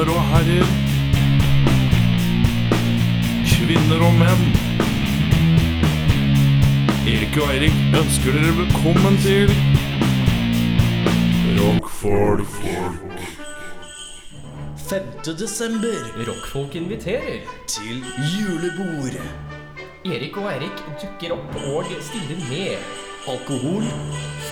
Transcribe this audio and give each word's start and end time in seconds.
damer 0.00 0.16
og 0.16 0.22
herrer. 0.32 0.68
Kvinner 3.50 4.04
og 4.06 4.14
menn. 4.16 4.44
Erik 7.10 7.36
og 7.40 7.50
Eirik 7.52 7.76
ønsker 7.98 8.36
dere 8.36 8.54
velkommen 8.60 9.18
til 9.20 9.52
Rockfolk. 11.58 12.56
5. 14.88 15.36
desember 15.38 16.00
Rockfolk 16.28 16.74
inviterer. 16.74 17.44
til 17.66 18.04
julebord. 18.32 19.20
Erik 20.04 20.36
og 20.36 20.52
Eirik 20.52 20.80
dukker 21.02 21.36
opp 21.36 21.60
og 21.74 21.84
stiller 22.00 22.40
med. 22.48 22.78
Alkohol, 23.28 23.84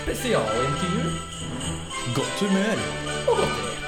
Spesialintervju 0.03 1.09
godt 2.15 2.39
humør. 2.39 2.79
og 3.27 3.37
godteri. 3.37 3.78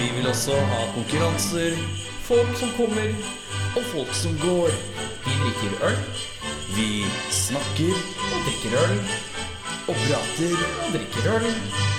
Vi 0.00 0.08
vil 0.16 0.26
også 0.30 0.56
ha 0.56 0.80
konkurranser 0.94 1.76
Folk 2.24 2.52
som 2.60 2.70
kommer 2.76 3.10
og 3.76 3.84
folk 3.92 4.14
som 4.16 4.32
går. 4.40 4.70
Vi 5.26 5.34
drikker 5.42 5.84
øl 5.88 5.98
Vi 6.76 6.86
snakker 7.30 7.92
og 8.32 8.38
drikker 8.46 8.78
øl 8.84 8.96
og 9.90 9.96
prater 10.06 10.52
og 10.84 10.92
drikker 10.94 11.26
øl 11.34 11.46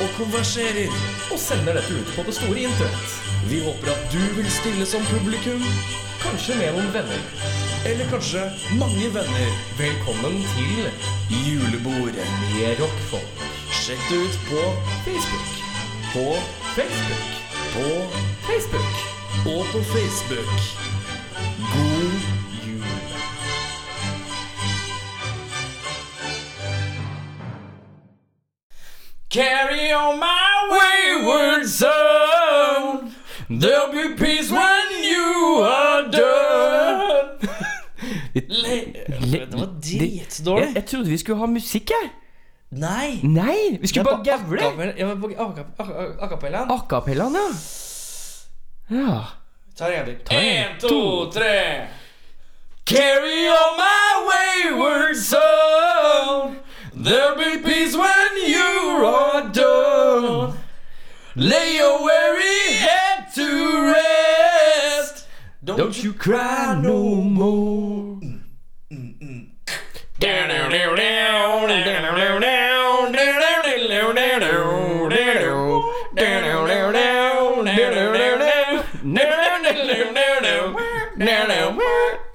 og 0.03 0.09
konverserer. 0.17 0.91
og 1.31 1.39
sender 1.39 1.73
dette 1.73 1.93
ut 1.99 2.11
på 2.15 2.23
det 2.27 2.35
store 2.35 2.61
internett. 2.61 3.15
Vi 3.49 3.59
håper 3.65 3.91
at 3.91 4.05
du 4.13 4.21
vil 4.37 4.51
stille 4.51 4.85
som 4.85 5.03
publikum, 5.11 5.65
Kanskje 6.23 6.55
med 6.55 6.71
noen 6.77 6.93
venner. 6.93 7.21
eller 7.85 8.09
kanskje 8.13 8.41
mange 8.79 9.13
venner. 9.17 9.51
Velkommen 9.77 10.41
til 10.55 10.89
julebordet 11.47 12.27
Med 12.55 12.79
rockfolk. 12.79 13.45
Sjekk 13.71 14.09
det 14.09 14.17
ut 14.25 14.39
på, 14.49 14.63
Facebook. 15.05 15.47
på, 16.13 16.25
Facebook. 16.75 17.40
På 17.73 17.87
Facebook. 18.49 18.93
og 19.45 19.65
på 19.73 19.79
Facebook. 19.93 20.51
God 21.73 22.13
jul. 22.65 22.83
Carry 29.29 29.93
on 29.93 30.19
my 30.19 30.53
wayward 30.75 31.65
son. 31.67 33.13
There'll 33.49 33.91
be 33.91 34.15
peace 34.17 34.51
when 34.51 34.87
you 35.13 35.61
are 35.63 36.01
done. 36.11 37.39
Det 39.31 39.53
var 39.53 39.69
dritdårlig. 39.83 40.65
Jeg, 40.65 40.75
jeg 40.75 40.85
trodde 40.85 41.09
vi 41.09 41.17
skulle 41.17 41.39
ha 41.39 41.45
musikk, 41.45 41.89
jeg. 41.89 42.09
Nei. 42.71 43.19
Nei, 43.23 43.77
vi 43.81 43.87
skulle 43.87 44.03
bare 44.03 44.23
Det 44.23 44.31
er 44.33 44.37
på 44.37 44.43
gavle. 44.43 44.61
acapella- 44.61 44.97
Ja, 44.97 45.05
men 45.07 45.21
på 45.21 45.27
acap- 45.27 45.75
acap- 45.77 46.23
Akapellaen, 46.23 47.35
ja. 47.35 47.47
Ja. 48.97 49.23
Ta 49.77 49.85
en 49.87 50.05
gang 50.05 50.05
til. 50.25 50.37
En, 50.37 50.79
to, 50.79 51.29
tre. 51.31 51.87
Carry 52.85 53.47
on 53.47 53.77
my 53.77 54.11
wayward 54.29 55.15
son. 55.15 56.57
There'll 56.93 57.35
be 57.37 57.57
peace 57.63 57.95
when 57.95 58.31
you 58.47 59.05
are 59.05 59.43
done. 59.53 60.53
Lay 61.35 61.77
your 61.79 62.03
weary 62.03 62.73
head 62.73 63.33
to 63.35 63.47
rest. 63.93 65.27
Don't, 65.65 66.03
you 66.03 66.13
cry 66.13 66.75
no 66.81 66.97
more. 67.21 68.17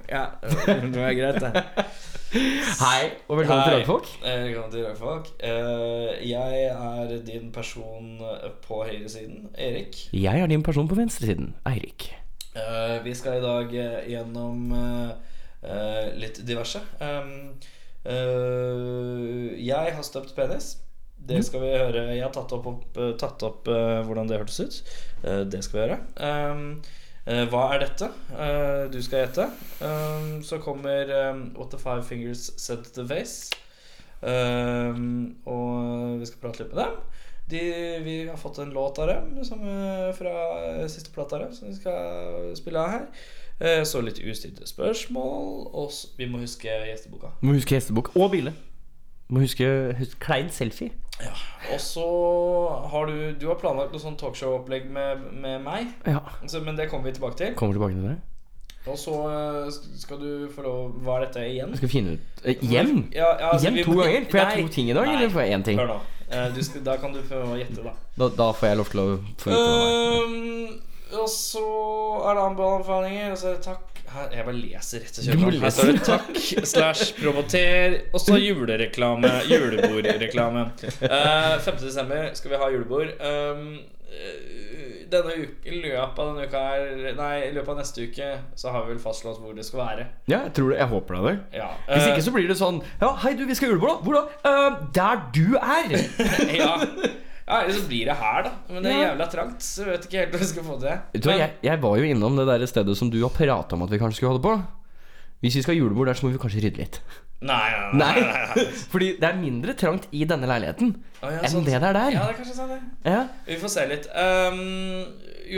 Ja, 0.09 0.23
det 0.91 0.99
var 0.99 1.13
greit, 1.19 1.39
det. 1.43 1.63
Hei, 2.81 3.03
og 3.27 3.37
velkommen 3.39 3.63
til 3.63 3.77
Rockfolk. 3.77 4.07
Eh, 4.23 4.41
Velkommen 4.43 4.71
til 4.73 4.83
Rockfolk. 4.87 5.29
Eh, 5.39 6.29
Jeg 6.29 6.63
er 6.67 7.15
din 7.27 7.51
person 7.55 8.19
på 8.67 8.81
høyresiden, 8.83 9.47
Erik. 9.57 9.95
Jeg 10.13 10.39
er 10.43 10.47
din 10.51 10.63
person 10.63 10.87
på 10.91 10.95
venstresiden, 10.99 11.53
Eirik. 11.67 12.09
Eh, 12.55 12.97
Vi 13.03 13.13
skal 13.15 13.39
i 13.39 13.45
dag 13.47 13.71
gjennom 14.11 14.71
litt 16.17 16.37
diverse. 16.47 16.79
Eh, 18.07 19.57
Jeg 19.67 19.95
har 19.95 20.05
støpt 20.05 20.35
penis. 20.35 20.77
Det 21.27 21.41
skal 21.43 21.59
vi 21.63 21.73
høre. 21.73 22.05
Jeg 22.15 22.23
har 22.23 22.31
tatt 22.31 22.53
opp, 22.55 22.69
opp, 22.71 22.85
eh, 22.95 23.11
tatt 23.19 23.43
opp 23.43 23.67
eh, 23.67 23.99
hvordan 24.07 24.29
det 24.29 24.39
hørtes 24.39 24.59
ut. 24.63 24.77
Det 25.51 25.63
skal 25.65 25.75
vi 25.75 25.83
gjøre. 25.83 25.99
Um, 26.23 26.81
eh, 27.25 27.43
hva 27.51 27.65
er 27.73 27.83
dette? 27.83 28.07
Du 28.93 28.99
skal 29.03 29.25
gjette. 29.25 29.49
Um, 29.81 30.37
så 30.45 30.61
kommer 30.63 31.11
um, 31.33 31.49
What 31.57 31.73
the 31.73 31.81
Five 31.81 32.05
Fingers 32.07 32.51
Said 32.55 32.85
to 32.85 33.01
the 33.01 33.07
Face. 33.09 33.51
Og 34.23 36.21
vi 36.21 36.29
skal 36.29 36.41
prate 36.45 36.63
litt 36.63 36.71
med 36.73 36.85
dem. 36.85 37.01
De, 37.47 37.59
vi 38.03 38.15
har 38.27 38.37
fått 38.37 38.57
en 38.59 38.73
låt 38.75 38.99
av 38.99 39.07
dem 39.07 39.45
som, 39.47 39.61
eh, 39.63 40.13
fra 40.15 40.31
siste 40.91 41.13
plata 41.15 41.39
dem, 41.39 41.53
som 41.55 41.69
vi 41.69 41.75
skal 41.75 42.55
spille 42.59 42.79
av 42.81 42.89
her. 42.91 43.05
Eh, 43.59 43.83
Så 43.83 44.01
litt 44.05 44.19
ustilte 44.21 44.67
spørsmål, 44.69 45.67
og 45.73 45.91
så, 45.91 46.07
vi 46.17 46.25
må 46.29 46.37
huske 46.43 46.69
gjesteboka. 46.69 47.31
Må 47.41 47.53
huske 47.57 47.73
gjesteboka 47.75 48.13
og 48.19 48.31
bilde. 48.31 48.53
Må 49.29 49.41
huske, 49.43 49.65
huske 49.97 50.19
klein 50.23 50.49
selfie. 50.53 50.91
Ja. 51.19 51.33
Og 51.73 51.79
så 51.81 52.03
har 52.91 53.05
du 53.09 53.33
Du 53.41 53.47
har 53.49 53.55
planlagt 53.57 53.91
noe 53.91 53.99
sånn 53.99 54.15
talkshow-opplegg 54.21 54.85
med, 54.93 55.23
med 55.41 55.63
meg, 55.65 55.87
Ja, 56.05 56.19
så, 56.47 56.61
men 56.61 56.77
det 56.77 56.89
kommer 56.91 57.09
vi 57.09 57.15
tilbake 57.17 57.37
til. 57.39 57.55
kommer 57.57 57.73
tilbake 57.73 57.93
til 57.97 58.03
det. 58.11 58.17
Og 58.87 58.95
så 59.01 59.15
eh, 59.27 59.71
skal 59.99 60.19
du 60.21 60.47
få 60.55 60.61
lov 60.63 60.93
Hva 61.03 61.17
er 61.17 61.25
dette 61.25 61.41
igjen? 61.49 61.73
Jeg 61.73 61.77
skal 61.81 61.89
finne 61.91 62.13
ut 62.13 62.45
eh, 62.45 62.61
Igjen? 62.63 63.01
Ja, 63.11 63.33
ja, 63.33 63.49
altså, 63.51 63.65
Igjen 63.67 63.83
to 63.83 63.91
vi, 63.91 63.97
ganger? 64.03 64.29
Får 64.31 64.39
jeg 64.43 64.61
to 64.67 64.73
ting 64.77 64.89
i 64.89 64.93
dag, 64.95 65.09
nei. 65.09 65.15
eller 65.17 65.33
får 65.33 65.41
jeg 65.43 65.57
én 65.57 65.65
ting? 65.67 65.81
Hør 65.81 65.89
nå. 65.91 65.97
Eh, 66.29 66.45
du 66.55 66.61
skal, 66.63 66.83
da 66.85 66.95
kan 67.01 67.13
du 67.17 67.19
få 67.27 67.41
gjette, 67.57 67.83
da. 67.83 67.95
Da, 68.21 68.29
da 68.37 68.47
får 68.55 68.67
jeg 68.69 68.77
lov 68.77 68.93
til 68.93 69.01
å 69.01 69.07
få 69.41 69.49
vite 69.51 69.65
hva 69.65 69.81
det 69.81 69.97
er. 69.97 70.77
Og 71.15 71.29
så 71.31 71.63
er 72.27 72.35
det 72.35 72.43
anbefalinger, 72.43 73.31
og 73.31 73.37
så 73.37 73.51
er 73.51 73.55
det 73.59 73.63
takk 73.67 74.01
her, 74.07 74.29
Jeg 74.33 74.45
bare 74.47 74.55
leser 74.55 75.03
rett 75.03 75.19
og 75.19 75.25
slett. 75.25 75.61
Her 75.61 75.73
står 75.75 75.91
det 75.91 76.03
takk 76.07 76.37
slash 76.67 77.13
promoter, 77.19 77.97
og 78.13 78.23
så 78.23 78.39
julereklame. 78.39 79.31
Julebordreklame. 79.51 80.69
Uh, 81.03 81.57
5. 81.63 81.81
desember 81.81 82.31
skal 82.37 82.53
vi 82.53 82.61
ha 82.61 82.69
julebord. 82.71 83.13
Um, 83.19 83.67
eh, 84.07 84.57
denne 85.11 85.35
uke, 85.39 85.67
I 85.67 85.81
løpet 85.83 86.19
av 86.19 86.31
denne 86.31 86.47
uka 86.47 86.61
her 86.67 87.13
Nei, 87.15 87.33
i 87.47 87.51
løpet 87.55 87.71
av 87.71 87.77
neste 87.79 88.07
uke 88.09 88.31
så 88.59 88.73
har 88.73 88.83
vi 88.85 88.93
vel 88.93 88.99
fastslått 89.03 89.39
hvor 89.43 89.55
det 89.55 89.65
skal 89.67 89.83
være. 89.83 90.07
Ja, 90.27 90.41
jeg 90.47 90.55
tror 90.57 90.73
det. 90.73 90.81
Jeg 90.81 90.91
håper 90.91 91.21
det. 91.27 91.37
Ja, 91.59 91.69
Hvis 91.87 92.03
eh, 92.03 92.09
ikke 92.11 92.25
så 92.27 92.35
blir 92.35 92.51
det 92.51 92.59
sånn 92.59 92.81
Ja, 93.03 93.13
hei 93.23 93.35
du, 93.39 93.45
vi 93.47 93.55
skal 93.55 93.69
ha 93.71 93.75
julebord, 93.75 93.95
da. 93.95 94.03
Hvor 94.03 94.19
da? 94.19 94.25
Uh, 94.43 94.83
der 94.95 95.23
du 95.35 95.55
er. 95.59 95.95
ja. 96.61 96.73
Ja, 97.47 97.61
eller 97.61 97.73
så 97.77 97.83
blir 97.87 98.09
det 98.09 98.15
her, 98.19 98.41
da. 98.43 98.51
Men 98.73 98.83
det 98.83 98.91
er 98.91 99.03
jævla 99.05 99.27
trangt, 99.31 99.63
så 99.63 99.85
jeg 99.85 99.93
vet 99.93 100.07
ikke 100.09 100.19
helt 100.19 100.33
hva 100.35 100.41
vi 100.41 100.47
skal 100.49 100.65
få 100.67 100.79
til. 100.81 100.97
det. 101.15 101.37
jeg, 101.39 101.53
jeg 101.63 101.81
var 101.85 102.01
jo 102.01 102.09
innom 102.11 102.35
det 102.39 102.47
der 102.49 102.65
stedet 102.67 102.97
som 102.99 103.11
du 103.13 103.21
har 103.23 103.31
prata 103.31 103.77
om 103.77 103.85
at 103.85 103.93
vi 103.93 103.99
kanskje 104.01 104.19
skulle 104.19 104.33
holde 104.35 104.43
på. 104.43 104.57
Hvis 105.43 105.55
vi 105.59 105.61
skal 105.61 105.75
ha 105.75 105.79
julebord 105.79 106.07
der, 106.09 106.17
så 106.17 106.25
må 106.25 106.33
vi 106.33 106.39
kanskje 106.41 106.63
rydde 106.65 106.81
litt. 106.81 107.01
Nei, 107.45 107.67
nei, 107.69 107.89
nei, 107.93 108.21
Nei, 108.57 108.61
fordi 108.91 109.11
det 109.21 109.27
er 109.27 109.35
mindre 109.37 109.75
trangt 109.77 110.07
i 110.17 110.23
denne 110.25 110.47
leiligheten 110.49 110.95
Å, 111.21 111.29
ja, 111.29 111.41
enn 111.45 111.51
sånn. 111.53 111.67
det 111.67 111.75
der 111.83 111.93
der. 111.93 112.15
Ja, 112.15 112.23
det 112.25 112.31
er 112.33 112.37
kanskje 112.39 112.55
sånn 112.57 112.71
det. 112.71 112.77
Ja. 113.05 113.19
Vi 113.45 113.57
får 113.61 113.71
se 113.75 113.83
litt. 113.91 114.07
Um, 114.17 115.03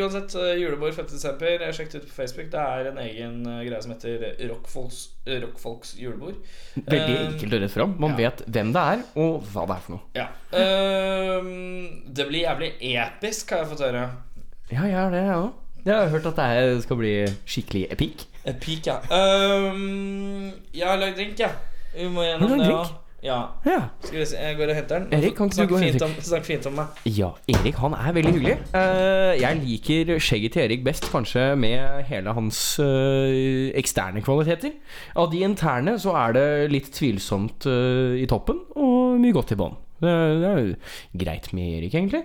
uansett, 0.02 0.36
uh, 0.36 0.50
julebord 0.60 0.98
5. 0.98 1.08
desember. 1.14 1.64
Jeg 1.64 1.78
sjekket 1.78 2.02
ut 2.02 2.10
på 2.10 2.18
Facebook. 2.18 2.50
Det 2.52 2.66
er 2.66 2.90
en 2.92 3.00
egen 3.06 3.38
uh, 3.48 3.62
greie 3.64 3.80
som 3.86 3.94
heter 3.96 4.26
Rockfolks, 4.50 5.00
Rockfolks 5.46 5.94
julebord. 6.02 6.42
Veldig 6.76 7.16
Um, 7.16 7.30
enkelt 7.30 7.56
og 7.56 7.64
rett 7.64 7.76
fram. 7.78 7.96
Man 8.04 8.12
ja. 8.18 8.20
vet 8.26 8.44
hvem 8.52 8.74
det 8.76 8.84
er, 8.98 9.06
og 9.24 9.48
hva 9.54 9.64
det 9.72 9.78
er 9.78 9.86
for 9.88 9.96
noe. 9.96 10.04
Ja. 10.20 10.28
Um, 11.40 12.04
det 12.12 12.28
blir 12.28 12.44
jævlig 12.44 12.74
episk, 12.92 13.56
har 13.56 13.64
jeg 13.64 13.72
fått 13.72 13.86
høre. 13.88 14.04
Ja, 14.70 14.84
jeg 14.84 15.00
har 15.00 15.16
det, 15.16 15.24
jeg 15.32 15.40
òg. 15.46 15.56
Jeg 15.88 15.96
har 15.96 16.12
hørt 16.12 16.28
at 16.34 16.44
det 16.44 16.84
skal 16.84 17.00
bli 17.00 17.14
skikkelig 17.48 17.86
epic. 17.96 18.28
Epic, 18.48 18.88
ja. 18.88 19.00
Um, 19.12 20.52
jeg 20.74 20.88
har 20.88 20.98
lagd 21.02 21.20
drink, 21.20 21.40
jeg. 21.40 21.52
Vi 21.96 22.08
må 22.14 22.24
gjennom 22.24 22.60
det. 22.60 22.72
òg. 22.72 22.92
Ja. 23.20 23.34
ja. 23.34 23.40
Ja. 23.68 23.80
Skal 24.06 24.20
vi 24.22 24.26
se, 24.30 24.38
jeg 24.40 24.56
går 24.56 24.72
og 24.72 24.78
henter 24.78 25.02
den. 25.02 25.08
Erik, 25.18 25.36
kan 25.36 25.50
ikke 25.52 25.66
du 25.66 25.74
gå 25.74 25.82
fint 25.82 26.06
om, 26.06 26.14
Snakk 26.24 26.46
fint 26.48 26.70
om 26.70 26.78
meg. 26.80 27.02
Ja, 27.18 27.34
Erik 27.52 27.82
han 27.82 27.98
er 27.98 28.16
veldig 28.16 28.32
hyggelig. 28.38 28.56
Uh, 28.72 29.34
jeg 29.42 29.60
liker 29.66 30.14
skjegget 30.24 30.56
til 30.56 30.64
Erik 30.64 30.86
best, 30.88 31.10
kanskje 31.12 31.50
med 31.60 32.06
hele 32.08 32.36
hans 32.38 32.62
uh, 32.80 33.76
eksterne 33.80 34.24
kvaliteter. 34.24 34.78
Av 35.20 35.28
de 35.34 35.44
interne 35.44 35.98
så 36.00 36.16
er 36.22 36.38
det 36.40 36.48
litt 36.72 36.94
tvilsomt 36.96 37.68
uh, 37.68 38.16
i 38.16 38.28
toppen, 38.30 38.64
og 38.80 39.20
mye 39.20 39.36
godt 39.36 39.52
i 39.58 39.60
bånn. 39.60 39.76
Det, 40.00 40.16
det 40.40 40.48
er 40.48 40.64
jo 40.64 40.74
greit 41.26 41.52
med 41.52 41.80
Erik, 41.82 42.00
egentlig. 42.00 42.24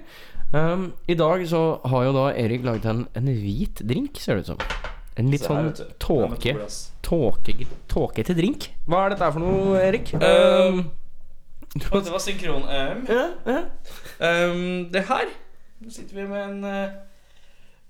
Um, 0.54 0.92
I 1.10 1.18
dag 1.18 1.42
så 1.50 1.80
har 1.90 2.06
jo 2.06 2.14
da 2.14 2.28
Erik 2.38 2.62
laget 2.62 2.86
en, 2.86 3.08
en 3.18 3.32
hvit 3.34 3.82
drink, 3.82 4.22
ser 4.22 4.38
det 4.38 4.46
ut 4.46 4.54
som. 4.54 4.92
En 5.16 5.28
litt 5.30 5.44
sånn 5.46 5.68
tåke, 6.02 6.52
glass. 6.56 6.78
tåke, 7.06 7.54
tåkete 7.90 8.34
drink. 8.34 8.68
Hva 8.90 9.04
er 9.06 9.14
dette 9.14 9.28
for 9.36 9.42
noe, 9.44 9.78
Erik? 9.82 10.14
Um, 10.18 10.84
Um, 11.74 12.02
det 12.04 12.10
var 12.12 12.20
synkron-EM. 12.22 13.00
ja, 13.10 13.22
ja. 13.50 13.62
Um, 14.22 14.84
det 14.94 15.00
her 15.08 15.24
Nå 15.82 15.90
sitter 15.90 16.14
vi 16.20 16.26
med 16.30 16.42
en 16.44 16.60
uh, 16.64 16.92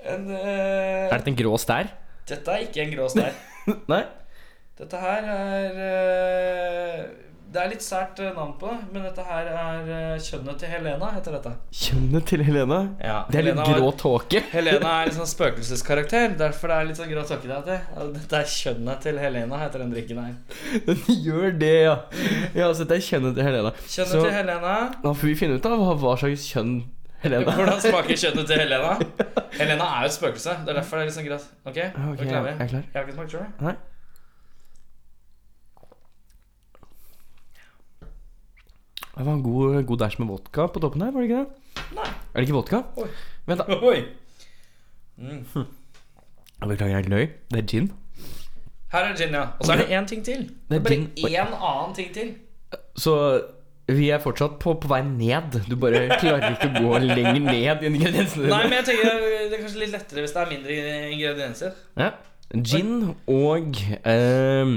En, 0.00 0.24
uh, 0.30 1.10
Er 1.10 1.18
dette 1.18 1.28
en 1.28 1.36
grå 1.36 1.52
stær? 1.60 1.90
dette 2.28 2.48
er 2.54 2.62
ikke 2.64 2.80
en 2.86 2.94
grå 2.94 3.08
stær. 3.12 3.34
Nei? 3.92 4.00
Dette 4.80 4.96
her 5.02 5.26
er 5.34 5.76
eh, 5.84 7.02
Det 7.54 7.60
er 7.62 7.68
litt 7.70 7.84
sært 7.86 8.18
eh, 8.18 8.32
navn 8.34 8.56
på 8.58 8.66
det, 8.66 8.76
men 8.90 9.04
dette 9.06 9.22
her 9.22 9.46
er 9.46 9.90
eh, 9.94 10.22
kjønnet 10.26 10.56
til 10.58 10.70
Helena, 10.72 11.10
heter 11.14 11.36
dette. 11.36 11.52
Kjønnet 11.70 12.24
til 12.26 12.40
Helena? 12.42 12.78
Ja, 12.98 13.20
Det 13.28 13.38
er 13.38 13.44
Helena 13.44 13.66
litt 13.68 13.78
grå 13.78 13.92
tåke. 14.00 14.40
Helena 14.56 14.94
er 14.96 15.06
litt 15.06 15.18
sånn 15.20 15.30
spøkelseskarakter, 15.30 16.34
derfor 16.40 16.72
det 16.72 16.78
er 16.80 16.88
litt 16.88 16.98
sånn 16.98 17.12
grå 17.12 17.22
tåke 17.28 17.60
det. 17.68 17.78
Dette 18.16 18.40
er 18.40 18.50
kjønnet 18.50 19.06
til 19.06 19.22
Helena, 19.22 19.62
heter 19.62 19.84
den 19.84 19.94
drikken 19.94 20.24
her. 20.24 20.34
Den 20.88 21.06
gjør 21.28 21.54
det, 21.62 21.72
ja. 21.84 21.94
Ja, 22.58 22.72
så 22.74 22.82
dette 22.82 22.98
er 22.98 23.06
kjønnet 23.12 23.38
til 23.38 23.46
Helena. 23.46 23.74
Kjønnet 23.86 24.16
Så 24.16 24.26
til 24.26 24.36
Helena 24.40 24.76
da 25.06 25.14
får 25.14 25.30
vi 25.30 25.38
finne 25.44 25.62
ut 25.62 25.70
av 25.70 25.86
hva, 26.02 26.18
slags 26.18 26.50
kjønn 26.50 26.76
Helena 27.22 27.54
Hvordan 27.60 27.82
smaker 27.86 28.18
kjønnet 28.26 28.50
til 28.50 28.64
Helena? 28.64 28.98
Helena 29.60 29.92
er 29.94 30.08
jo 30.08 30.10
et 30.10 30.18
spøkelse. 30.18 30.58
Det 30.66 30.74
er 30.74 30.82
derfor 30.82 30.98
det 30.98 31.06
er 31.06 31.12
litt 31.12 31.20
sånn 31.22 31.30
greit. 31.30 31.50
Ok, 31.62 31.78
okay 31.78 32.30
jeg 32.34 32.34
er 32.34 32.72
klar. 32.74 32.82
Jeg 32.82 32.98
har 32.98 33.04
ikke 33.06 33.20
smakt 33.22 33.38
sjøl. 33.38 33.50
Nei. 33.62 33.78
Det 39.14 39.26
var 39.26 39.32
en 39.32 39.42
god, 39.42 39.82
god 39.86 39.98
dash 39.98 40.20
med 40.20 40.28
vodka 40.28 40.66
på 40.74 40.80
toppen 40.82 41.02
her, 41.02 41.12
var 41.14 41.22
det 41.22 41.28
ikke 41.30 41.42
det? 41.44 41.82
Nei. 41.94 42.06
Er 42.34 42.40
det 42.40 42.48
ikke 42.48 42.56
vodka? 42.56 42.80
Oi. 42.98 43.08
Vent, 43.46 43.60
da. 43.60 43.76
Oi. 43.86 43.98
Jeg 45.18 46.68
Beklager, 46.68 46.96
jeg 46.96 47.08
løy. 47.12 47.26
Det 47.52 47.60
er 47.60 47.66
gin. 47.70 47.90
Her 48.92 49.10
er 49.10 49.16
gin, 49.18 49.34
ja. 49.34 49.44
Og 49.58 49.66
så 49.66 49.72
er 49.72 49.82
det 49.84 49.90
én 49.98 50.06
ting 50.10 50.24
til. 50.24 50.48
Det 50.48 50.50
Det 50.68 50.76
er 50.76 50.80
er 50.80 50.82
bare 50.82 50.94
gin. 50.94 51.10
Én 51.30 51.54
annen 51.70 51.94
ting 51.94 52.14
til. 52.14 52.34
Så 52.96 53.14
vi 53.86 54.08
er 54.10 54.18
fortsatt 54.18 54.58
på, 54.58 54.74
på 54.80 54.88
vei 54.88 55.02
ned. 55.04 55.60
Du 55.68 55.76
bare 55.76 56.06
klarer 56.18 56.54
ikke 56.56 56.70
å 56.72 56.82
gå 56.82 56.98
lenger 57.04 57.40
ned 57.44 57.82
i 57.84 57.90
ingrediensene 57.90 58.48
Nei, 58.48 58.62
men 58.64 58.78
jeg 58.80 58.86
tenker 58.88 59.10
det 59.50 59.58
er 59.58 59.60
kanskje 59.60 59.82
litt 59.82 59.92
lettere 59.92 60.24
hvis 60.24 60.32
det 60.34 60.42
er 60.42 60.52
mindre 60.54 60.78
ingredienser. 61.12 61.78
Ja. 62.00 62.10
Gin 62.54 63.14
og 63.30 63.80
um, 64.06 64.74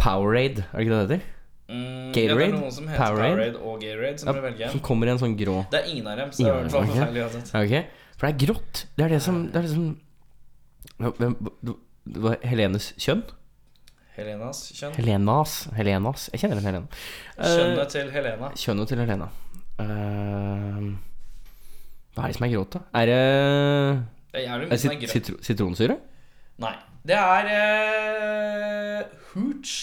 Powerade, 0.00 0.64
er 0.72 0.78
det 0.78 0.86
ikke 0.86 0.94
det 0.94 1.08
det 1.08 1.18
heter? 1.18 1.32
Mm, 1.66 2.12
Gatorade? 2.14 2.30
Ja, 2.30 2.36
det 2.38 2.46
er 2.46 2.52
noen 2.60 2.72
som 2.76 2.86
heter 2.86 3.00
Powerade? 3.02 3.30
Powerade, 3.34 3.56
og 3.66 3.80
Gatorade, 3.82 4.18
som 4.22 4.28
Ja, 4.28 4.32
du 4.36 4.40
velger. 4.46 4.68
Som 4.70 4.80
kommer 4.86 5.06
i 5.06 5.10
en 5.10 5.18
sånn 5.18 5.32
grå 5.36 5.56
Det 5.72 5.80
er 5.80 5.88
ingen 5.90 6.06
av 6.06 6.16
dem, 6.20 6.28
så 6.30 6.36
det 6.38 6.46
er 6.46 6.46
i 6.46 6.52
Ingen 6.52 6.62
hvert 6.62 6.72
fall 6.72 6.80
av 6.80 6.86
dem, 6.86 6.92
ok. 6.92 6.96
forferdelig 6.96 7.22
uansett. 7.26 7.48
Ja, 7.52 7.62
Ok, 7.62 7.74
For 8.16 8.26
det 8.26 8.34
er 8.34 8.38
grått. 8.46 8.84
Det 8.96 9.04
er 9.04 9.08
det 9.16 9.22
som, 9.22 9.40
det 9.50 9.56
er 9.56 9.62
det 9.66 9.72
som 9.74 9.86
Det 12.06 12.22
var 12.22 12.36
Helenes 12.46 12.92
kjønn? 13.02 13.24
Helenas 14.16 14.60
kjønn. 14.78 14.94
Helenas. 14.96 15.56
Helenas. 15.76 16.28
Jeg 16.32 16.40
kjenner 16.40 16.56
en 16.62 16.64
Helene. 16.64 16.86
Eh, 17.36 17.50
Kjønnet 17.52 17.90
til 17.92 18.10
Helena. 18.14 18.48
Kjønnet 18.56 18.88
til 18.88 19.02
Helena. 19.02 19.26
Uh, 19.76 20.94
hva 22.16 22.24
er 22.24 22.32
det 22.32 22.36
som 22.38 22.46
er 22.46 22.52
grått, 22.54 22.72
da? 22.78 22.80
Er 22.96 23.10
det, 23.10 23.18
Det 24.32 24.40
er 24.40 24.46
jævlig 24.46 24.64
er 24.64 24.70
mye 24.70 24.78
som 24.80 24.90
er 24.90 24.94
sit 24.96 25.02
grønt. 25.02 25.12
sitro 25.12 25.36
sitronsyre? 25.44 25.98
Nei. 26.64 26.72
Det 27.06 27.18
er 27.18 27.50
uh, 27.52 29.04
hooch. 29.34 29.74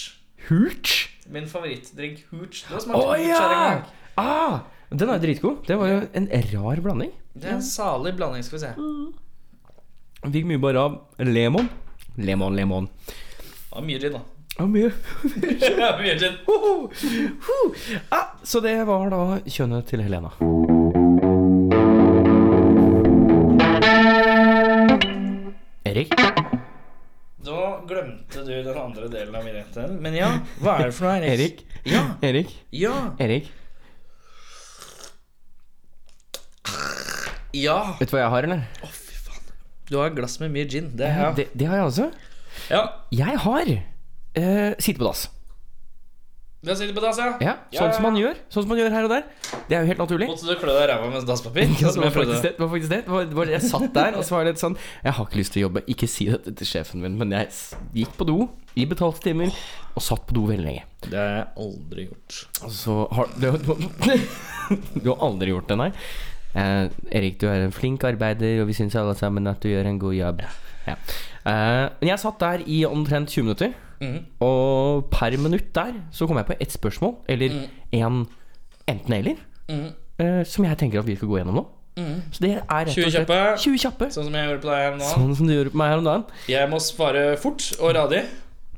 Hooch? 0.48 0.96
Min 1.32 1.46
favorittdrink 1.48 2.24
hooch. 2.30 2.64
Du 2.68 2.74
har 2.74 2.80
smakt 2.84 2.98
hooch 3.00 3.16
her 3.16 3.54
en 3.54 3.62
gang. 3.64 3.84
Ah, 4.20 4.58
den 4.92 5.08
er 5.10 5.18
dritgod. 5.22 5.62
Det 5.66 5.78
var 5.80 5.88
jo 5.88 6.00
en 6.14 6.28
rar 6.52 6.82
blanding. 6.84 7.12
Det 7.34 7.48
er 7.48 7.56
en 7.56 7.62
salig 7.66 8.14
blanding, 8.16 8.44
skal 8.44 8.58
vi 8.58 8.62
se. 8.66 8.72
Mm. 8.78 10.30
fikk 10.32 10.46
mye 10.46 10.60
bare 10.62 10.84
av 10.84 10.98
lemon. 11.18 11.68
Lemon, 12.16 12.54
lemon. 12.56 12.88
Det 13.74 13.82
mye 13.84 13.98
gin, 13.98 14.12
da. 14.14 14.20
Og 14.62 14.68
mye 14.70 14.92
Ja, 15.80 15.96
mye 15.98 16.14
gin. 16.20 16.36
Hoho! 16.46 16.74
Ho! 17.48 17.58
ah, 18.14 18.36
Så 18.44 18.60
det 18.62 18.76
var 18.86 19.10
da 19.10 19.24
kjønnet 19.48 19.88
til 19.90 20.04
Helena. 20.04 20.30
Erik? 25.84 26.14
Glemte 27.94 28.42
du 28.42 28.54
den 28.64 28.78
andre 28.78 29.06
delen 29.06 29.34
av 29.38 29.44
min 29.44 29.54
vignetten. 29.54 29.98
Men 30.02 30.16
ja, 30.16 30.30
hva 30.58 30.80
er 30.82 30.88
det 30.90 30.94
for 30.96 31.06
noe, 31.06 31.20
Erik? 31.22 31.60
Erik? 31.60 31.60
Ja. 31.86 32.00
Erik? 32.26 32.54
Ja. 32.74 32.94
Erik? 33.22 33.52
Ja. 37.54 37.76
Vet 38.00 38.10
du 38.10 38.16
hva 38.16 38.24
jeg 38.24 38.32
har, 38.32 38.48
eller? 38.48 38.64
Å, 38.82 38.90
fy 38.90 39.20
faen. 39.28 39.52
Du 39.86 39.94
har 40.00 40.10
et 40.10 40.16
glass 40.18 40.40
med 40.42 40.50
mye 40.56 40.66
gin. 40.66 40.90
Det 40.98 41.12
jeg. 41.12 41.36
Det, 41.38 41.46
det 41.54 41.70
har 41.70 41.84
jeg 41.84 41.92
også. 41.92 42.08
Ja. 42.72 42.82
Jeg 43.14 43.38
har 43.46 43.70
uh, 43.70 44.72
sitte 44.82 44.98
på 44.98 45.06
dass. 45.06 45.28
Du 46.64 46.70
sitter 46.72 46.94
på 46.96 47.02
dass, 47.04 47.18
ja? 47.20 47.34
Ja, 47.44 47.52
sånn 47.76 47.90
som 47.92 48.06
man 48.06 48.14
gjør. 48.16 48.38
Sånn 48.48 48.64
som 48.64 48.70
man 48.72 48.78
gjør 48.80 48.94
her 48.94 49.04
og 49.04 49.12
der. 49.12 49.24
Det 49.68 49.76
er 49.76 49.82
jo 49.84 49.88
helt 49.90 50.00
naturlig. 50.00 50.28
Måtte 50.30 50.48
du 50.48 50.54
klø 50.62 50.72
deg 50.72 50.86
i 50.86 50.88
ræva 50.88 51.10
med 51.12 51.26
dasspapir? 51.28 51.68
Ja, 51.82 51.90
det 51.92 52.00
var 52.00 52.14
faktisk 52.14 52.46
det. 52.46 52.52
det, 52.54 52.62
var 52.62 52.70
faktisk 52.72 52.92
det. 52.94 53.00
det, 53.04 53.12
var, 53.12 53.26
var, 53.36 53.52
jeg 53.52 53.66
satt 53.66 53.88
der 53.92 54.16
og 54.16 54.24
så 54.24 54.36
var 54.36 54.46
det 54.46 54.54
litt 54.54 54.62
sånn 54.62 54.76
Jeg 55.04 55.16
har 55.18 55.28
ikke 55.28 55.40
lyst 55.42 55.54
til 55.54 55.60
å 55.60 55.64
jobbe. 55.66 55.84
Ikke 55.92 56.08
si 56.08 56.28
dette 56.30 56.54
til 56.56 56.70
sjefen 56.70 57.04
min, 57.04 57.18
men 57.20 57.36
jeg 57.36 57.50
gikk 58.00 58.16
på 58.16 58.28
do 58.30 58.38
i 58.80 58.88
betalte 58.90 59.22
timer 59.26 59.52
og 59.94 60.02
satt 60.02 60.24
på 60.26 60.38
do 60.38 60.46
veldig 60.48 60.64
lenge. 60.64 60.86
Det 61.04 61.20
har 61.20 61.32
jeg 61.36 61.46
aldri 61.66 62.08
gjort. 62.08 62.40
Så 62.80 62.96
har 63.12 63.34
du, 63.36 63.50
du 65.04 65.10
har 65.12 65.28
aldri 65.28 65.52
gjort 65.52 65.68
det, 65.68 65.80
nei? 65.84 65.90
Eh, 66.54 66.86
Erik, 67.12 67.40
du 67.42 67.48
er 67.50 67.66
en 67.66 67.76
flink 67.76 68.08
arbeider, 68.08 68.62
og 68.62 68.70
vi 68.72 68.78
syns 68.80 68.96
alle 68.98 69.14
sammen 69.18 69.52
at 69.52 69.60
du 69.60 69.68
gjør 69.68 69.92
en 69.92 70.00
god 70.00 70.16
jobb. 70.16 70.44
Ja. 70.88 70.96
Eh, 71.44 71.84
men 72.00 72.10
jeg 72.14 72.22
satt 72.24 72.40
der 72.40 72.64
i 72.64 72.84
omtrent 72.88 73.36
20 73.36 73.50
minutter, 73.50 73.74
Mhm. 74.00 74.24
og 74.40 75.10
per 75.10 75.36
minutt 75.38 75.74
der 75.74 75.92
så 76.12 76.26
kom 76.26 76.36
jeg 76.36 76.46
på 76.46 76.56
ett 76.60 76.72
spørsmål, 76.72 77.14
eller 77.28 77.68
en 77.92 78.26
enten-eller, 78.88 79.36
mm. 79.68 79.88
eh, 80.18 80.44
som 80.44 80.64
jeg 80.64 80.78
tenker 80.78 80.98
at 81.00 81.06
vi 81.06 81.16
skal 81.16 81.28
gå 81.28 81.38
gjennom 81.38 81.54
nå. 81.54 81.64
Så 82.34 82.42
det 82.42 82.50
er 82.50 82.88
rett 82.88 82.88
og 82.90 83.12
slett 83.14 83.60
20 83.62 83.78
kjappe. 83.78 84.08
Sånn 84.10 84.26
som 84.26 84.34
jeg 84.34 84.48
gjorde 84.48 84.62
på 84.64 84.70
deg 84.70 84.80
her 84.82 84.96
nå. 84.98 85.10
Sånn 85.12 85.34
som 85.38 85.46
du 85.46 85.52
gjorde 85.54 85.70
på 85.70 85.78
meg 85.78 85.92
her 85.92 86.00
om 86.00 86.08
dagen. 86.08 86.24
Jeg 86.50 86.70
må 86.72 86.80
svare 86.82 87.36
fort 87.38 87.66
og 87.78 87.92
radig. 87.94 88.24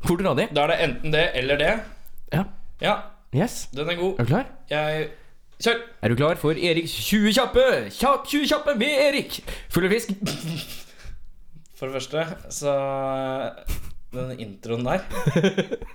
Fort 0.05 0.21
og 0.21 0.27
radig. 0.29 0.51
Da 0.53 0.67
er 0.67 0.73
det 0.75 0.81
enten 0.85 1.15
det 1.15 1.23
eller 1.41 1.62
det. 1.62 1.71
Ja. 2.35 2.43
Ja, 2.85 2.97
Yes. 3.33 3.69
den 3.73 3.89
er 3.89 3.97
god. 3.97 4.21
Er 4.21 4.25
du 4.25 4.29
klar? 4.29 4.45
Jeg 4.71 5.09
Kjør! 5.57 5.79
Er 6.03 6.09
du 6.12 6.17
klar 6.17 6.37
for 6.37 6.53
Eriks 6.53 6.93
20 6.93 7.33
kjappe? 7.33 7.62
Kjapp 7.89 8.27
20 8.29 8.49
kjappe 8.51 8.75
med 8.77 8.93
Erik! 9.07 9.39
Full 9.73 9.87
av 9.89 9.95
fisk. 9.95 10.11
For 11.77 11.89
det 11.89 11.95
første, 11.97 12.27
så 12.53 12.75
Den 14.14 14.38
introen 14.41 14.85
der 14.87 15.03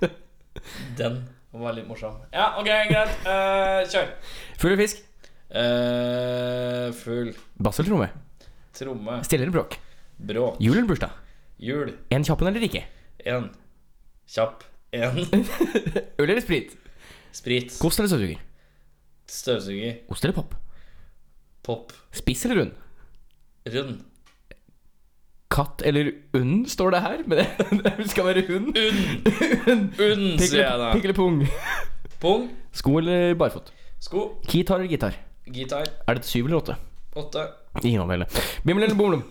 Den 0.98 1.22
var 1.52 1.74
litt 1.76 1.88
morsom. 1.88 2.18
Ja, 2.32 2.52
ok, 2.60 2.68
greit. 2.88 3.16
Uh, 3.26 3.82
kjør. 3.88 4.12
Fugl 4.60 4.72
eller 4.72 4.82
fisk. 4.82 5.02
Uh, 5.52 6.92
Fugl. 6.96 7.32
Bass 7.60 7.80
eller 7.80 7.90
tromme? 7.90 8.08
tromme. 8.76 9.18
Stille 9.26 9.44
eller 9.46 9.52
bråk? 9.56 9.76
Bråk. 10.16 10.56
Jul 10.62 10.76
eller 10.78 10.88
bursdag? 10.88 11.16
Jul. 11.60 11.92
En 12.12 12.24
kjappen 12.24 12.48
eller 12.48 12.64
ikke? 12.68 12.84
En. 13.28 13.50
Kjapp. 14.28 14.64
En. 14.96 15.18
Øl 16.20 16.30
eller 16.30 16.40
sprit? 16.44 16.72
Sprit. 17.32 17.74
Kost 17.80 18.00
eller 18.00 18.12
støvsuger? 18.12 18.40
Støvsuger. 19.28 20.00
Ost 20.12 20.24
eller 20.24 20.36
pop? 20.36 20.56
Pop. 21.64 21.92
Spiss 22.12 22.44
eller 22.46 22.62
rund? 22.62 22.72
Rund. 23.72 24.00
Katt 25.52 25.82
eller 25.84 26.12
und, 26.38 26.66
står 26.70 26.94
det 26.94 27.00
her. 27.04 27.18
Men 27.28 27.42
det 27.84 28.08
skal 28.10 28.28
være 28.30 28.44
hund. 28.48 28.72
Unn. 28.72 29.02
Unn, 30.00 30.24
Pikk 30.38 30.48
sier 30.48 30.64
jeg 30.64 30.78
da. 30.80 30.92
Pikle 30.96 31.16
pung? 31.16 31.42
Pung. 32.22 32.46
Sko 32.72 32.96
eller 33.02 33.34
barfot? 33.36 33.68
Sko. 34.02 34.28
Kitar 34.48 34.80
eller 34.80 34.88
gitar? 34.90 35.18
Gitar. 35.52 35.90
Er 36.06 36.16
det 36.16 36.24
et 36.24 36.30
syv 36.30 36.48
eller 36.48 36.62
åtte? 36.62 36.78
Åtte. 37.20 37.44
Ingen 37.82 38.00
av 38.06 38.14
delene. 38.14 38.44
Bimmel 38.64 38.86
eller 38.86 38.96
bommelom? 38.96 39.26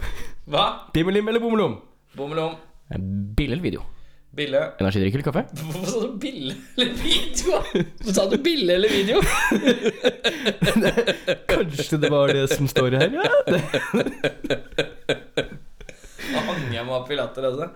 Hva? 0.52 0.68
Bimmelim 0.94 1.28
eller 1.32 1.42
bommelom? 1.42 1.80
Bommelom. 2.18 2.54
Bille 3.38 3.56
eller 3.58 3.64
video? 3.64 3.82
Bille. 4.36 4.62
Energidrikk 4.80 5.18
eller 5.18 5.26
kaffe? 5.26 5.44
Hvorfor 5.60 5.90
sa 5.92 6.00
du 6.06 6.14
bille 6.22 6.54
eller 6.78 6.94
video? 7.02 7.58
Hvorfor 7.74 8.14
sa 8.16 8.30
du 8.32 8.38
bille 8.44 8.78
eller 8.78 8.90
video? 8.94 9.20
Kanskje 11.52 12.00
det 12.00 12.12
var 12.14 12.32
det 12.32 12.46
som 12.54 12.70
står 12.72 12.96
her, 13.02 13.18
ja. 13.18 13.28
Hang 16.72 16.78
jeg 16.80 16.86
meg 16.88 16.96
opp 16.98 17.12
i 17.12 17.18
latter, 17.20 17.48
altså. 17.52 17.68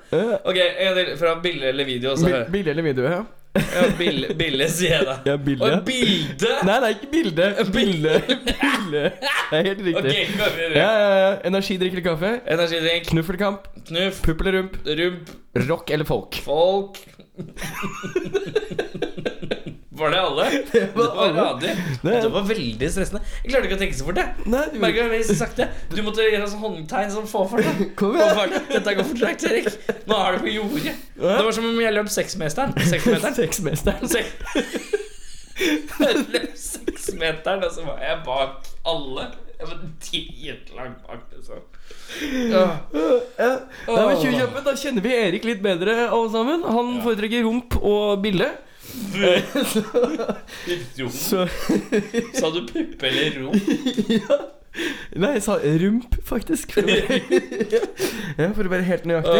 Ok, 0.48 0.60
en 0.64 0.96
del. 1.02 1.12
Fra 1.20 1.36
bilde 1.44 1.68
eller 1.74 1.86
video, 1.88 2.16
så 2.18 2.26
Bil- 2.32 2.48
Bilde 2.56 2.72
eller 2.74 2.88
video, 2.88 3.04
ja. 3.12 3.24
ja, 3.56 3.84
bille, 3.96 4.34
bille, 4.36 4.66
sier 4.68 4.98
jeg 4.98 5.06
da. 5.08 5.14
Ja, 5.30 5.36
bilde. 5.40 5.64
Og 5.78 5.86
bilde! 5.88 6.50
Nei, 6.68 6.74
nei, 6.84 6.90
ikke 6.98 7.08
bilde. 7.14 7.46
Bilde. 7.78 8.16
Bilde. 8.28 9.04
Det 9.16 9.60
er 9.62 9.64
helt 9.70 9.84
riktig. 9.86 9.96
Ok, 10.02 10.36
gå. 10.42 10.50
Ja, 10.76 10.90
ja, 10.92 11.14
ja. 11.22 11.30
Energidrikk 11.48 11.96
eller 11.96 12.08
kaffe? 12.10 12.32
Energidrikk. 12.52 13.08
Knuffelkamp. 13.14 13.70
Knuff. 13.88 14.20
Pupp 14.28 14.44
eller 14.44 14.60
rump? 14.60 14.76
Rump. 15.00 15.32
Rock 15.70 15.96
eller 15.96 16.08
folk? 16.12 16.36
Folk. 16.44 17.00
Var 19.96 20.12
det 20.12 20.20
alle? 20.20 20.46
Det 20.74 20.82
var 20.96 21.12
alle. 21.24 21.42
radig. 21.42 21.74
Det- 22.04 22.22
Det 22.26 22.32
var 22.34 22.44
veldig 22.50 22.90
stressende. 22.92 23.22
Jeg 23.44 23.52
klarte 23.54 23.70
ikke 23.70 23.78
å 23.78 23.82
tenke 23.84 23.98
så 24.00 24.08
fort. 24.10 24.18
jeg 24.20 24.48
Nei, 24.52 24.64
du 24.74 24.80
jeg 25.16 25.38
sakte. 25.40 25.68
Du 25.94 26.02
måtte 26.04 26.26
gjøre 26.26 26.50
sånn 26.52 26.64
håndtegn 26.66 27.12
som 27.14 27.28
få 27.32 27.46
fart. 27.52 27.70
Kom 28.00 28.18
igjen. 28.20 28.58
Dette 28.74 28.96
går 29.00 29.08
for 29.12 29.22
tregt, 29.22 29.46
Erik. 29.48 29.70
Nå 30.10 30.20
er 30.20 30.36
du 30.36 30.44
på 30.44 30.52
jordet. 30.56 30.96
Det 31.16 31.46
var 31.48 31.52
som 31.56 31.70
om 31.72 31.80
jeg 31.80 31.96
løp 31.96 32.12
seksmeteren. 32.12 32.76
Seksmeteren. 32.94 33.38
Sexmesteren. 33.40 34.12
Sek- 34.12 34.36
Jeg 35.56 36.26
løp 36.34 36.52
seksmeteren, 36.60 37.64
og 37.64 37.72
så 37.72 37.86
var 37.88 38.02
jeg 38.04 38.20
bak 38.28 38.68
alle. 38.92 39.30
Jeg 39.56 39.70
var 39.70 39.78
dritlangt 40.04 41.06
bak, 41.08 41.22
liksom. 41.32 41.64
Ja. 42.52 42.66
Nei, 43.40 44.04
men 44.10 44.18
20 44.20 44.64
Da 44.66 44.74
kjenner 44.76 45.04
vi 45.06 45.14
Erik 45.16 45.46
litt 45.48 45.62
bedre, 45.64 45.96
alle 46.10 46.32
sammen. 46.34 46.66
Han 46.68 46.98
foretrekker 47.06 47.46
rump 47.48 47.78
og 47.80 48.20
bille. 48.26 48.50
Så 51.12 51.48
Sa 52.40 52.50
du 52.52 52.66
puppe 52.68 53.08
eller 53.08 53.40
rom? 53.42 53.56
Nei, 55.16 55.32
jeg 55.38 55.44
sa 55.46 55.54
rump, 55.82 56.18
faktisk. 56.28 56.74
For 56.76 56.84
ja, 58.42 58.50
for 58.52 58.68
å 58.68 58.72
være 58.74 58.88
helt 58.90 59.06
nøyaktig. 59.08 59.40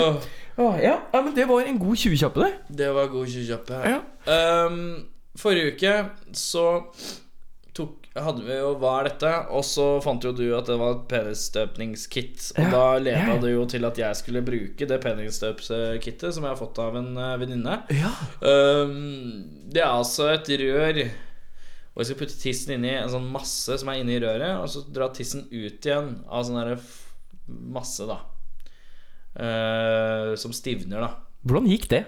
Åh, 0.56 0.76
ja. 0.80 0.96
ja, 1.12 1.20
men 1.20 1.36
det 1.36 1.44
var 1.50 1.68
en 1.68 1.80
god 1.82 1.96
20 2.00 2.16
kjappe, 2.22 2.40
det. 2.46 2.54
det 2.80 2.88
var 2.96 3.10
god 3.12 3.28
tjuvkjappe. 3.34 3.76
Ja. 3.84 4.00
Um, 4.66 4.78
forrige 5.36 5.76
uke 5.76 5.94
så 6.32 6.88
hadde 8.24 8.46
vi 8.48 8.56
jo 8.56 8.70
Hva 8.80 8.94
er 9.00 9.10
dette? 9.10 9.32
Og 9.56 9.64
så 9.68 9.86
fant 10.04 10.24
jo 10.24 10.32
du 10.36 10.46
at 10.56 10.70
det 10.70 10.78
var 10.80 10.94
et 10.94 11.06
penisstøpningskit. 11.12 12.50
Og 12.56 12.62
Ja, 12.64 12.70
da 12.72 12.84
leda 13.02 13.34
ja. 13.34 13.38
det 13.42 13.52
jo 13.52 13.66
til 13.68 13.88
at 13.88 14.00
jeg 14.00 14.20
skulle 14.22 14.44
bruke 14.46 14.88
det 14.88 15.00
penisstøpskittet 15.04 16.36
som 16.36 16.48
jeg 16.48 16.54
har 16.54 16.60
fått 16.60 16.80
av 16.84 16.96
en 17.00 17.12
eh, 17.20 17.36
venninne. 17.42 17.80
Ja. 17.92 18.14
Um, 18.40 19.68
det 19.72 19.84
er 19.84 19.92
altså 19.92 20.30
et 20.32 20.48
rør 20.62 21.02
Og 21.04 22.00
jeg 22.02 22.08
skal 22.08 22.20
putte 22.22 22.40
tissen 22.40 22.76
inni 22.78 22.94
en 22.96 23.12
sånn 23.12 23.28
masse 23.32 23.80
som 23.82 23.92
er 23.92 24.00
inni 24.02 24.20
røret, 24.24 24.62
og 24.62 24.68
så 24.72 24.84
dra 24.88 25.10
tissen 25.16 25.46
ut 25.52 25.86
igjen 25.88 26.18
av 26.28 26.48
sånn 26.48 26.60
derre 26.60 26.80
masse, 27.48 28.08
da. 28.08 28.22
Uh, 29.36 30.36
som 30.40 30.56
stivner, 30.56 31.04
da. 31.04 31.12
Hvordan 31.46 31.68
gikk 31.72 31.88
det? 31.92 32.06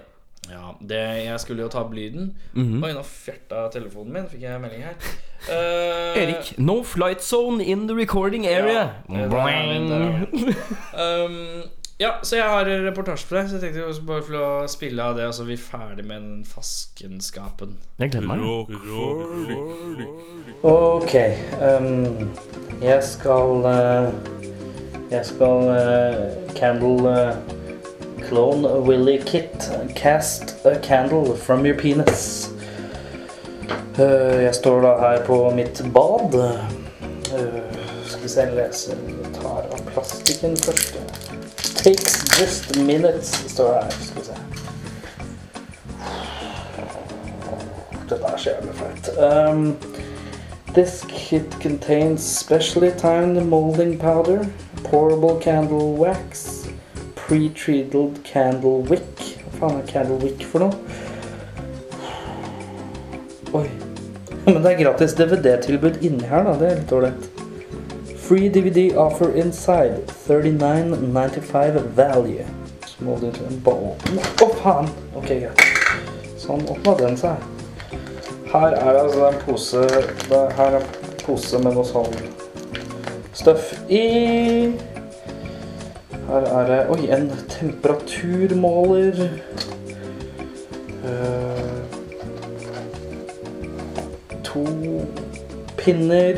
Ja, 0.48 0.74
det, 0.80 1.00
jeg 1.24 1.40
skulle 1.40 1.62
jo 1.66 1.68
ta 1.72 1.82
opp 1.84 1.94
lyden. 1.96 2.32
Mhm. 2.54 2.82
Oi, 2.84 2.92
nå 2.96 3.02
fjerta 3.06 3.66
telefonen 3.72 4.12
min. 4.12 4.28
Fikk 4.30 4.46
jeg 4.46 4.60
melding 4.62 4.86
her. 4.88 4.96
Uh, 5.48 6.18
Erik, 6.18 6.54
no 6.58 6.82
flight 6.82 7.22
zone 7.22 7.62
in 7.64 7.86
the 7.86 7.94
recording 7.94 8.46
area. 8.46 8.88
Ja, 9.08 9.26
det 9.28 9.30
det. 9.88 10.56
Um, 10.98 11.62
ja, 12.00 12.10
så 12.22 12.36
jeg 12.36 12.44
har 12.46 12.64
reportasje 12.64 13.26
for 13.26 13.36
deg, 13.40 13.48
så 13.50 13.56
jeg 13.56 13.62
tenkte 13.62 13.80
jeg 13.82 14.02
bare 14.06 14.38
å 14.38 14.66
spille 14.70 15.02
av 15.02 15.16
det, 15.18 15.24
og 15.26 15.32
så 15.34 15.42
er 15.42 15.48
vi 15.48 15.56
ferdig 15.58 16.04
med 16.06 16.22
den 16.22 16.44
faskenskapen. 16.46 17.72
Jeg 17.98 18.12
gleder 18.12 18.28
meg. 18.30 18.38
Ok. 20.62 21.14
Um, 21.58 22.30
jeg 22.82 23.02
skal 23.02 23.66
uh, 23.66 24.14
Jeg 25.10 25.26
skal 25.26 25.66
uh, 25.74 26.38
candle 26.54 27.10
eh, 27.10 27.34
Clone 28.28 28.86
Willy 28.86 29.18
Kit. 29.18 29.70
Cast 29.94 30.66
a 30.66 30.78
candle 30.78 31.36
from 31.36 31.66
your 31.66 31.76
penis. 31.76 32.50
Eh, 33.98 34.42
jeg 34.42 34.54
står 34.54 34.80
da 34.80 34.98
her 35.00 35.24
på 35.26 35.50
mitt 35.50 35.82
bad. 35.94 36.34
Eh, 36.34 37.62
skal 38.06 38.22
vi 38.22 38.28
se, 38.28 38.50
lese 38.54 38.90
Jeg 39.08 39.34
tar 39.34 39.66
av 39.72 39.80
plastikken 39.92 40.56
først. 40.56 40.98
Takes 41.76 42.40
just 42.40 42.76
minutes, 42.76 43.26
står 43.48 43.72
det 43.72 43.82
her. 43.82 43.90
Skal 43.90 44.20
vi 44.20 44.24
se. 44.24 44.32
Dette 48.08 48.24
er 48.24 48.36
så 48.36 48.50
jævlig 48.50 48.74
flaut. 48.74 49.48
Um, 49.50 49.76
This 50.74 51.02
kit 51.08 51.50
contains 51.60 52.22
specially 52.22 52.92
timed 52.92 53.44
molding 53.46 53.98
powder, 53.98 54.46
pourable 54.84 55.40
candle 55.40 55.96
wax, 55.96 56.57
pre-treated 57.28 58.22
candle 58.24 58.82
wick. 58.88 59.24
Hva 59.44 59.68
faen 59.68 59.82
er 59.82 59.88
candle 59.90 60.16
wick 60.22 60.44
for 60.48 60.64
noe? 60.64 60.72
Oi. 63.58 63.66
Men 64.46 64.62
det 64.64 64.70
er 64.70 64.78
gratis 64.80 65.12
DVD-tilbud 65.18 66.00
inni 66.08 66.24
her, 66.30 66.46
da. 66.48 66.54
Det 66.56 66.70
er 66.70 66.80
litt 66.80 66.94
ålreit. 66.96 67.28
Free 68.24 68.48
DVD 68.52 68.86
offer 68.96 69.36
inside. 69.36 70.08
39.95 70.24 71.92
value. 71.96 72.46
Small 72.88 73.20
into 73.28 73.44
a 73.44 73.60
bowl. 73.64 73.92
Å, 74.16 74.48
faen! 74.62 74.88
Ok, 75.16 75.28
greit. 75.44 75.60
Sånn 76.40 76.64
åpna 76.72 76.96
den 77.02 77.20
seg. 77.20 77.44
Her 78.48 78.72
er 78.72 78.96
det 78.96 79.00
altså 79.04 79.26
en 79.28 79.40
pose 79.44 79.82
Her 80.56 80.78
er 80.78 80.84
pose 81.20 81.58
med 81.60 81.76
noe 81.76 81.84
sånn 81.84 82.14
støff 83.36 83.74
i. 83.92 84.72
Her 86.28 86.36
er 86.36 86.66
det 86.66 86.90
Oi, 86.90 87.10
en 87.16 87.30
temperaturmåler. 87.48 89.28
Uh, 91.04 91.84
to 94.44 94.64
pinner. 95.76 96.36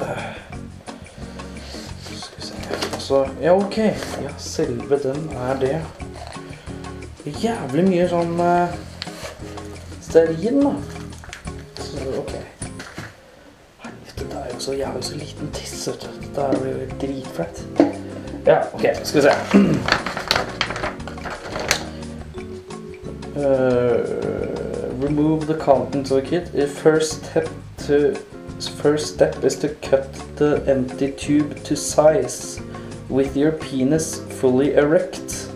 Uh, 0.00 0.24
Skal 2.02 2.36
vi 2.36 2.42
se 2.42 2.54
Altså, 2.94 3.28
ja, 3.42 3.54
ok. 3.56 3.76
Ja, 3.76 4.34
selve 4.38 4.98
den 5.02 5.30
er 5.36 5.60
det. 5.60 5.82
Jævlig 7.42 7.86
mye 7.86 8.10
sånn 8.10 8.34
uh, 8.42 8.74
stearin, 10.02 10.58
da. 10.66 10.74
Så, 11.78 12.02
ok. 12.18 12.55
Jo 14.56 14.60
så 14.60 14.72
jævlig 14.72 15.04
så 15.04 15.14
liten 15.14 15.50
tiss, 15.52 15.88
vet 15.88 16.00
du. 16.00 16.06
Dette 16.22 16.40
er 16.40 16.52
jo 16.64 16.84
dritflaut. 17.00 17.58
Ja, 18.46 18.58
ok, 18.74 18.84
skal 19.02 19.22
vi 19.22 19.26
se. 19.26 19.32
Uh, 23.36 24.00
remove 25.04 25.40
the 25.46 25.58
content 25.60 26.10
of 26.10 26.22
the 26.22 26.30
kit. 26.30 26.46
The 26.54 26.66
first 26.66 27.26
step 27.26 27.48
to 27.86 28.14
first 28.82 29.14
step 29.14 29.44
is 29.44 29.56
to 29.56 29.68
cut 29.82 30.08
the 30.36 30.62
empty 30.66 31.10
tube 31.12 31.62
to 31.64 31.76
size 31.76 32.62
with 33.10 33.36
your 33.36 33.52
penis 33.52 34.22
fully 34.40 34.72
erect. 34.74 35.50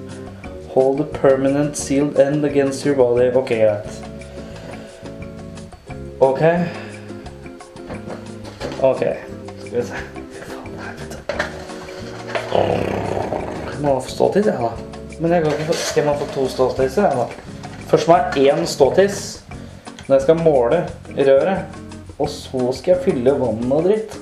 Hold 0.75 0.99
the 0.99 1.19
permanent 1.19 1.77
sealed 1.77 2.19
end 2.19 2.45
against 2.45 2.85
your 2.85 2.97
body. 2.97 3.31
Ok, 3.35 3.49
greit. 3.49 4.03
Ok. 6.21 6.41
Ok. 8.83 8.99
Skal 9.61 9.81
vi 9.81 9.83
se. 9.83 9.95
Faen, 10.49 10.77
helvete. 10.81 11.17
Må 13.83 14.01
få 14.01 14.09
ståtiss, 14.09 14.47
jeg, 14.49 14.57
da. 14.57 14.71
Men 15.21 15.35
jeg 15.35 15.43
kan 15.43 15.53
ikke 15.53 15.67
få 15.69 15.77
Skal 15.77 16.07
man 16.07 16.17
få 16.17 16.29
to 16.33 16.47
ståtisser, 16.49 17.03
jeg, 17.09 17.17
da? 17.19 17.27
Først 17.91 18.09
må 18.09 18.17
jeg 18.17 18.25
ha 18.25 18.55
én 18.55 18.65
ståtiss 18.69 19.19
når 20.07 20.15
jeg 20.17 20.23
skal 20.25 20.41
måle 20.41 20.79
røret. 21.19 21.77
Og 22.17 22.29
så 22.33 22.73
skal 22.79 22.95
jeg 22.95 23.05
fylle 23.05 23.37
vann 23.37 23.73
og 23.73 23.85
dritt. 23.85 24.17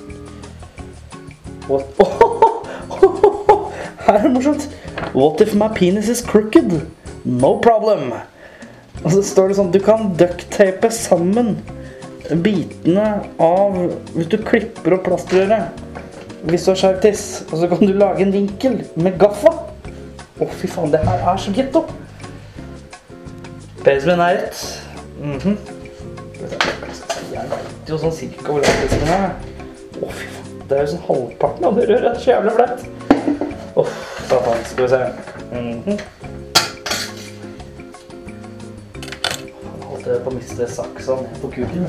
What? 1.69 1.87
Ohoho! 2.03 2.51
Her 4.03 4.13
er 4.17 4.27
det 4.27 4.33
morsomt. 4.35 4.67
What 5.15 5.39
if 5.41 5.55
my 5.55 5.71
penis 5.75 6.11
is 6.11 6.21
crooked? 6.25 6.81
No 7.23 7.55
problem. 7.63 8.11
Og 9.05 9.11
så 9.13 9.23
står 9.23 9.47
det 9.47 9.59
sånn 9.61 9.71
Du 9.71 9.79
kan 9.83 10.11
ducktape 10.19 10.91
sammen 10.91 11.55
bitene 12.37 13.05
av 13.41 13.77
Hvis 14.13 14.29
du 14.29 14.37
klipper 14.45 14.97
opp 14.97 15.07
plastrøret 15.07 15.87
hvis 16.43 16.63
du 16.63 16.69
har 16.71 16.77
skeiv 16.79 16.99
tiss, 17.03 17.23
og 17.51 17.57
så 17.59 17.67
kan 17.67 17.81
du 17.83 17.93
lage 17.93 18.23
en 18.23 18.31
vinkel 18.33 18.77
med 18.95 19.17
gaffa. 19.19 19.51
Å, 20.39 20.45
fy 20.55 20.69
faen, 20.71 20.91
det 20.93 21.01
her 21.03 21.25
er 21.27 21.41
så 21.41 21.51
getto. 21.55 21.81
Min 23.83 24.23
er 24.23 24.37
rett. 24.37 24.61
Mhm. 25.19 25.57
Jeg 27.33 27.49
vet 27.51 27.91
jo 27.91 27.99
sånn 27.99 28.15
cirka 28.15 28.53
hvor 28.53 28.63
lang 28.63 28.79
min 28.85 29.11
er. 29.17 29.35
Å, 29.99 30.13
fy 30.15 30.29
faen. 30.31 30.63
Det 30.69 30.77
er 30.77 30.85
jo 30.85 30.93
sånn 30.93 31.05
halvparten 31.09 31.67
av 31.67 31.75
det 31.79 31.89
røret. 31.91 32.21
Så 32.23 32.31
jævlig 32.31 32.55
flaut. 32.55 32.87
Uff, 33.83 33.99
satan. 34.29 34.63
Skal 34.71 34.87
vi 34.87 34.89
se. 34.95 35.03
Mm 35.51 35.83
Faen, 35.83 35.99
på 40.23 40.31
å 40.31 40.37
miste 40.39 40.67
på 41.41 41.51
kuken, 41.53 41.85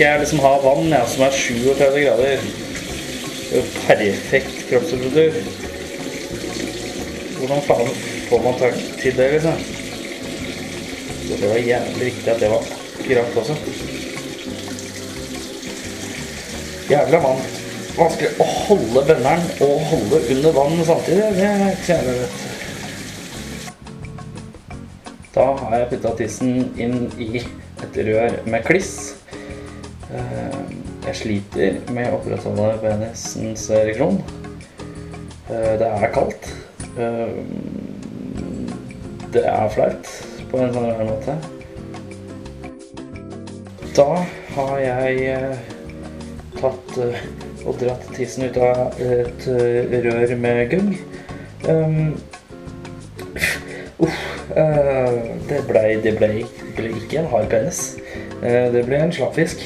skal 0.00 0.14
jeg 0.14 0.20
liksom 0.22 0.38
ha 0.40 0.50
vann 0.62 0.86
ja, 0.88 0.98
som 1.04 1.22
er 1.26 1.34
37 1.36 1.98
grader. 2.00 2.44
Det 3.50 3.50
er 3.52 3.58
jo 3.58 3.64
perfekt 3.84 4.62
kroppstemperatur. 4.70 5.34
Hvordan 7.36 7.60
faen 7.66 7.90
får 8.30 8.40
man 8.46 8.56
tak 8.62 8.78
til 9.02 9.18
det, 9.18 9.26
liksom. 9.34 9.58
Så 11.26 11.36
det 11.42 11.50
var 11.50 11.60
jævlig 11.68 12.06
viktig 12.06 12.32
at 12.32 12.40
det 12.40 12.48
var 12.48 12.64
akkurat 12.70 13.36
også. 13.42 13.58
Jævla 16.94 17.22
vann. 17.26 17.44
Vanskelig 18.00 18.32
å 18.40 18.50
holde 18.54 19.06
bønneren 19.12 19.46
og 19.68 19.86
holde 19.92 20.24
under 20.32 20.58
vann 20.62 20.84
samtidig. 20.94 21.28
Det 21.36 21.48
er 21.50 21.68
ikke 21.74 21.84
så 21.84 21.98
jævlig 21.98 22.16
lett. 22.24 22.40
Da 25.36 25.50
har 25.60 25.80
jeg 25.82 25.92
putta 25.92 26.18
tissen 26.24 26.52
inn 26.80 27.02
i 27.20 27.44
et 27.44 28.04
rør 28.08 28.44
med 28.48 28.64
kliss. 28.64 28.94
Sliter 31.20 31.80
med 31.92 32.08
å 32.08 32.16
opprettholde 32.16 32.78
penisens 32.80 33.66
ereksjon. 33.76 34.22
Det 35.50 35.86
er 35.86 36.12
kaldt. 36.14 36.48
Eh, 36.96 37.36
Det 39.30 39.44
er 39.46 39.68
flaut 39.70 40.08
på 40.50 40.58
en 40.58 40.72
sånn 40.74 40.88
annen 40.90 41.06
måte. 41.06 41.36
Da 43.94 44.24
har 44.56 44.80
jeg 44.82 45.20
eh, 45.30 45.60
tatt 46.58 46.96
eh, 46.98 47.20
og 47.62 47.76
dratt 47.78 48.08
tissen 48.16 48.48
ut 48.48 48.58
av 48.58 48.98
et 49.04 49.46
rør 49.46 50.34
med 50.40 50.60
gugg. 50.72 50.94
Um, 51.68 52.16
eh, 54.56 55.18
det 55.50 55.60
blei 55.68 55.98
ble, 56.02 56.30
ble 56.78 56.92
ikke 57.02 57.20
en 57.20 57.30
hard 57.34 57.50
penis. 57.52 57.82
Det 58.40 58.82
ble 58.88 59.02
en 59.04 59.12
slappfisk. 59.12 59.62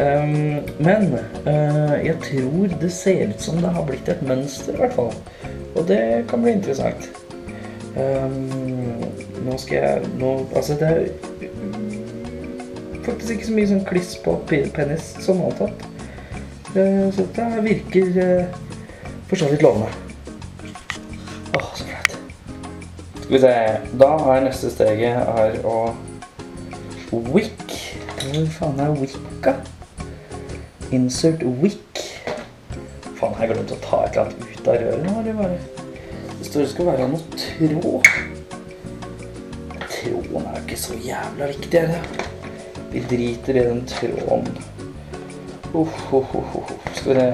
Um, 0.00 0.62
men 0.78 1.18
uh, 1.46 2.04
jeg 2.04 2.16
tror 2.24 2.66
det 2.80 2.92
ser 2.92 3.28
ut 3.28 3.42
som 3.42 3.58
det 3.60 3.68
har 3.74 3.84
blitt 3.84 4.08
et 4.08 4.22
mønster, 4.24 4.72
i 4.72 4.80
hvert 4.80 4.94
fall. 4.96 5.10
Og 5.76 5.88
det 5.88 6.24
kan 6.30 6.40
bli 6.40 6.54
interessant. 6.56 7.10
Um, 7.96 9.02
nå 9.44 9.56
skal 9.58 9.76
jeg 9.76 10.10
nå, 10.20 10.46
Altså, 10.56 10.76
det 10.80 10.88
er 10.88 11.08
faktisk 13.04 13.30
ikke 13.30 13.46
så 13.46 13.56
mye 13.56 13.70
sånn 13.72 13.84
kliss 13.88 14.14
på 14.24 14.38
penis 14.48 15.10
som 15.20 15.42
antatt. 15.44 15.84
Uh, 16.72 17.10
Så 17.12 17.26
det 17.36 17.48
virker 17.66 18.08
uh, 18.16 18.60
for 19.28 19.42
så 19.42 19.50
vidt 19.50 19.66
lovende. 19.66 19.90
Åh, 21.58 21.66
så 21.74 21.84
flaut. 21.84 22.16
Skal 23.18 23.34
vi 23.34 23.42
se. 23.42 23.52
Da 24.00 24.14
er 24.32 24.46
neste 24.46 24.72
steget 24.72 25.18
her 25.18 25.60
å 25.66 25.76
Wick. 27.34 27.76
Hvor 28.20 28.48
faen 28.54 28.80
er 28.80 28.96
Wicca? 28.96 29.58
Insert 30.90 31.42
wick. 31.62 32.00
Faen, 33.14 33.34
har 33.36 33.44
jeg 33.44 33.52
glemt 33.52 33.72
å 33.74 33.76
ta 33.84 34.00
et 34.06 34.16
eller 34.16 34.24
annet 34.26 34.40
ut 34.50 34.68
av 34.70 34.78
røret 34.80 35.04
nå, 35.04 35.12
eller 35.20 35.36
bare 35.38 35.58
Det 36.40 36.48
står 36.48 36.64
det 36.64 36.70
skal 36.72 36.88
være 36.88 37.06
noe 37.12 37.22
tråd. 37.36 38.08
Tråden 39.84 40.40
er 40.40 40.56
jo 40.56 40.62
ikke 40.64 40.78
så 40.80 40.96
jævla 41.04 41.50
viktig, 41.52 41.78
er 41.78 41.86
det? 41.92 42.26
Vi 42.90 43.02
driter 43.12 43.60
i 43.60 43.64
den 43.68 43.84
tråden. 43.86 44.50
Oh, 45.70 46.00
oh, 46.10 46.34
oh. 46.40 46.72
Skal 46.98 47.20
vi. 47.20 47.28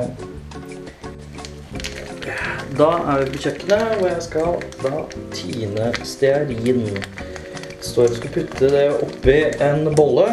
Da 2.77 2.91
er 3.09 3.23
vi 3.23 3.31
på 3.33 3.43
kjøkkenet, 3.47 3.97
og 4.03 4.07
jeg 4.11 4.23
skal 4.27 4.51
da 4.83 4.95
tine 5.33 5.89
stearin. 6.05 6.85
Det 6.93 7.89
står 7.89 8.11
det 8.11 8.21
skal 8.21 8.37
putte 8.37 8.73
det 8.77 8.87
oppi 8.99 9.39
en 9.65 9.89
bolle 9.97 10.29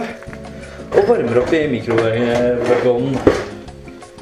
og 0.93 1.07
varmer 1.09 1.39
opp 1.41 1.53
i 1.53 1.63
mikrovågen 1.71 3.17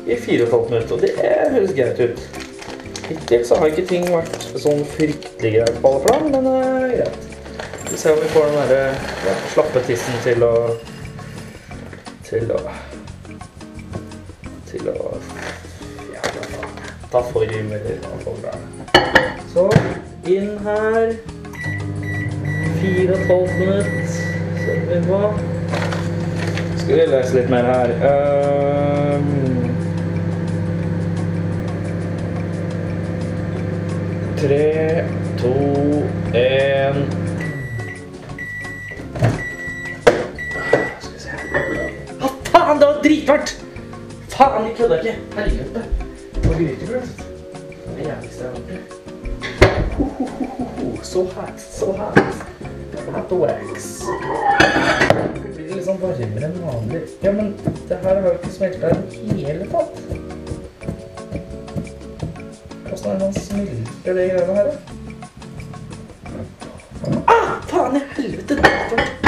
i 0.05 0.15
4,5 0.15 0.69
minutter. 0.69 0.95
Og 0.95 1.01
det 1.01 1.11
høres 1.19 1.73
greit 1.75 1.99
ut. 1.99 2.21
Hittil 3.09 3.43
så 3.47 3.57
har 3.59 3.71
ikke 3.71 3.87
ting 3.89 4.07
vært 4.07 4.47
sånn 4.61 4.85
fryktelig 4.93 5.51
greit 5.57 5.81
på 5.83 5.91
alle 5.91 6.03
plan, 6.05 6.29
men 6.31 6.47
uh, 6.47 6.87
greit. 6.93 7.27
Vi 7.91 7.99
ser 7.99 8.15
om 8.15 8.21
vi 8.23 8.31
får 8.31 8.47
den 8.47 8.57
derre 8.61 8.83
ja, 9.27 9.35
slappe 9.51 9.83
tissen 9.83 10.21
til 10.23 10.45
å 10.47 10.53
Til 12.29 12.53
å 12.55 12.61
Til 14.71 14.87
å 14.93 14.95
Ja, 16.13 16.23
hva 16.23 16.47
faen. 16.53 16.81
Ta 17.11 17.25
form 17.33 17.75
eller 17.75 17.99
hva 18.05 18.15
faen 18.23 18.43
det 18.45 18.55
er. 18.55 19.31
Så 19.51 19.67
inn 20.31 20.53
her. 20.63 21.17
Fire 22.79 23.09
og 23.11 23.17
et 23.17 23.31
halvt 23.33 23.57
minutt. 23.59 24.21
Setter 24.61 24.85
vi 24.93 25.01
på. 25.09 25.50
Skal 26.91 26.99
vi 26.99 27.05
lese 27.07 27.35
litt 27.37 27.49
mer 27.49 27.63
her. 27.63 27.91
Ehm. 28.03 29.27
Tre, 34.41 34.65
to, 35.39 35.53
én 36.35 36.99
Skal 40.99 41.13
vi 41.13 41.19
se 41.23 41.31
Å, 42.19 42.27
faen, 42.49 42.75
det 42.81 42.85
var 42.89 42.99
dritvarmt! 43.05 43.55
Faen, 44.35 44.67
jeg 44.67 44.75
kødda 44.81 44.95
ikke. 44.99 45.15
Helvete. 45.39 45.81
Og 46.41 46.51
grytegrøt. 46.59 47.09
Det 47.15 47.87
er 47.87 47.95
det 47.95 48.03
jævligste 48.09 48.43
jeg 48.43 48.51
har 48.51 48.59
gjort. 48.67 48.91
So 51.07 51.23
hot, 51.37 51.55
so 51.55 51.87
hot. 51.95 52.19
Hot 53.15 53.31
wax. 53.39 54.03
Sånn 55.91 55.99
varmere 55.99 56.47
enn 56.47 56.53
vanlig. 56.63 56.99
Ja, 57.19 57.31
men 57.35 57.49
det 57.89 57.97
her 57.99 58.15
har 58.15 58.23
jo 58.23 58.31
ikke 58.37 58.51
smelta 58.53 58.91
i 59.11 59.25
det 59.27 59.41
hele 59.43 59.65
tatt. 59.73 59.97
Åssen 62.93 63.09
er 63.11 63.17
det 63.17 63.25
man 63.25 63.35
smelter 63.35 64.13
det 64.15 64.27
greiene 64.31 64.55
her, 64.55 64.65
da? 64.71 64.75
Ah, 67.35 67.51
faen 67.73 67.99
i 67.99 68.01
helvete! 68.15 69.20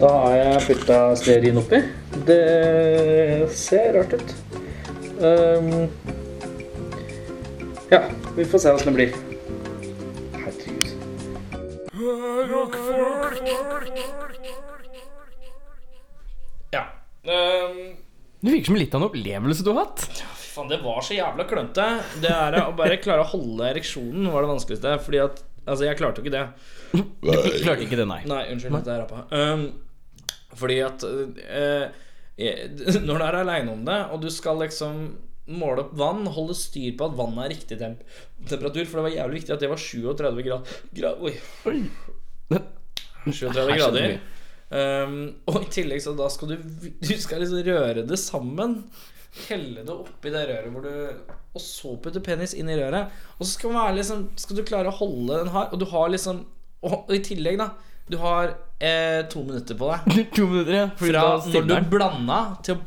Da 0.00 0.08
har 0.08 0.34
jeg 0.36 0.60
putta 0.64 0.98
stearin 1.20 1.58
oppi. 1.60 1.80
Det 2.24 3.48
ser 3.52 3.92
rart 3.98 4.14
ut. 4.16 4.30
Um, 5.20 5.90
ja, 7.90 8.00
vi 8.36 8.46
får 8.48 8.62
se 8.62 8.72
åssen 8.72 8.88
det 8.88 8.94
blir. 8.96 9.18
Herregud. 10.38 10.86
Ja. 16.70 16.86
Um, 17.28 17.76
Det 18.40 18.54
virker 18.54 18.70
som 18.70 18.80
litt 18.80 18.94
av 18.96 19.02
en 19.02 19.08
opplevelse 19.10 19.66
du 19.66 19.70
har 19.74 19.82
hatt. 19.82 20.06
Fy 20.40 20.48
faen, 20.54 20.72
det 20.72 20.80
var 20.80 21.04
så 21.04 21.18
jævla 21.18 21.44
klønete. 21.50 21.90
Det 22.24 22.32
er 22.32 22.56
å 22.62 22.72
bare 22.78 22.96
klare 23.04 23.26
å 23.26 23.30
holde 23.34 23.68
ereksjonen 23.74 24.32
var 24.32 24.46
det 24.46 24.52
vanskeligste. 24.54 24.96
Fordi 25.04 25.24
at 25.28 25.44
Altså, 25.68 25.84
jeg 25.84 25.98
klarte 26.00 26.22
jo 26.22 26.24
ikke 26.24 26.32
det. 26.32 26.46
Du 27.20 27.60
klarte 27.60 27.84
ikke 27.84 27.98
det, 28.00 28.06
nei. 28.08 28.22
Nei, 28.26 28.40
unnskyld 28.54 28.78
at 28.80 28.88
jeg 28.88 29.02
rappa. 29.04 29.26
Um, 29.28 29.66
fordi 30.58 30.78
at 30.82 31.04
eh, 31.06 31.90
eh, 32.40 32.62
Når 33.06 33.20
du 33.20 33.24
er 33.26 33.40
aleine 33.42 33.74
om 33.74 33.82
det, 33.86 33.98
og 34.10 34.22
du 34.24 34.30
skal 34.32 34.62
liksom 34.64 35.02
måle 35.50 35.84
opp 35.84 35.94
vann, 35.98 36.26
holde 36.30 36.54
styr 36.54 36.94
på 36.98 37.08
at 37.08 37.16
vannet 37.18 37.44
er 37.44 37.52
riktig 37.54 37.78
temp 37.80 38.02
temperatur, 38.48 38.86
for 38.86 39.00
det 39.00 39.06
var 39.08 39.16
jævlig 39.16 39.40
viktig 39.40 39.54
at 39.54 39.64
det 39.64 39.70
var 39.72 39.80
37 39.82 40.44
grad, 40.46 40.74
grad 40.96 41.24
Oi. 41.26 41.32
37 43.26 43.74
grader. 43.76 44.20
Um, 44.70 45.16
og 45.50 45.64
i 45.64 45.70
tillegg 45.74 45.98
så 46.04 46.12
da 46.14 46.28
skal 46.30 46.52
du 46.52 46.60
Du 47.02 47.08
skal 47.18 47.42
liksom 47.42 47.64
røre 47.66 48.04
det 48.06 48.18
sammen. 48.22 48.84
Helle 49.48 49.82
det 49.86 49.94
oppi 49.94 50.30
det 50.30 50.44
røret 50.46 50.72
hvor 50.74 50.84
du 50.86 50.92
Og 51.54 51.62
så 51.62 51.96
putte 52.02 52.22
penis 52.22 52.54
inn 52.54 52.70
i 52.70 52.78
røret. 52.78 53.10
Og 53.38 53.44
så 53.44 53.52
skal, 53.56 53.74
man 53.74 53.88
være 53.88 53.98
liksom, 54.00 54.24
skal 54.38 54.58
du 54.58 54.66
klare 54.66 54.90
å 54.90 54.98
holde 55.00 55.42
den 55.42 55.52
her. 55.54 55.70
Og 55.70 55.82
du 55.82 55.88
har 55.90 56.10
liksom 56.14 56.44
Og 56.86 57.10
i 57.14 57.22
tillegg, 57.26 57.58
da. 57.60 57.72
Du 58.10 58.18
har 58.22 58.54
eh, 58.82 59.20
to 59.30 59.44
minutter 59.46 59.78
på 59.78 59.90
deg 59.92 60.20
To 60.36 60.46
minutter, 60.50 60.76
ja. 60.80 60.86
Fra 60.98 61.24
når 61.46 61.68
du 61.70 61.90
blanda 61.92 62.40
til 62.66 62.78
å 62.78 62.80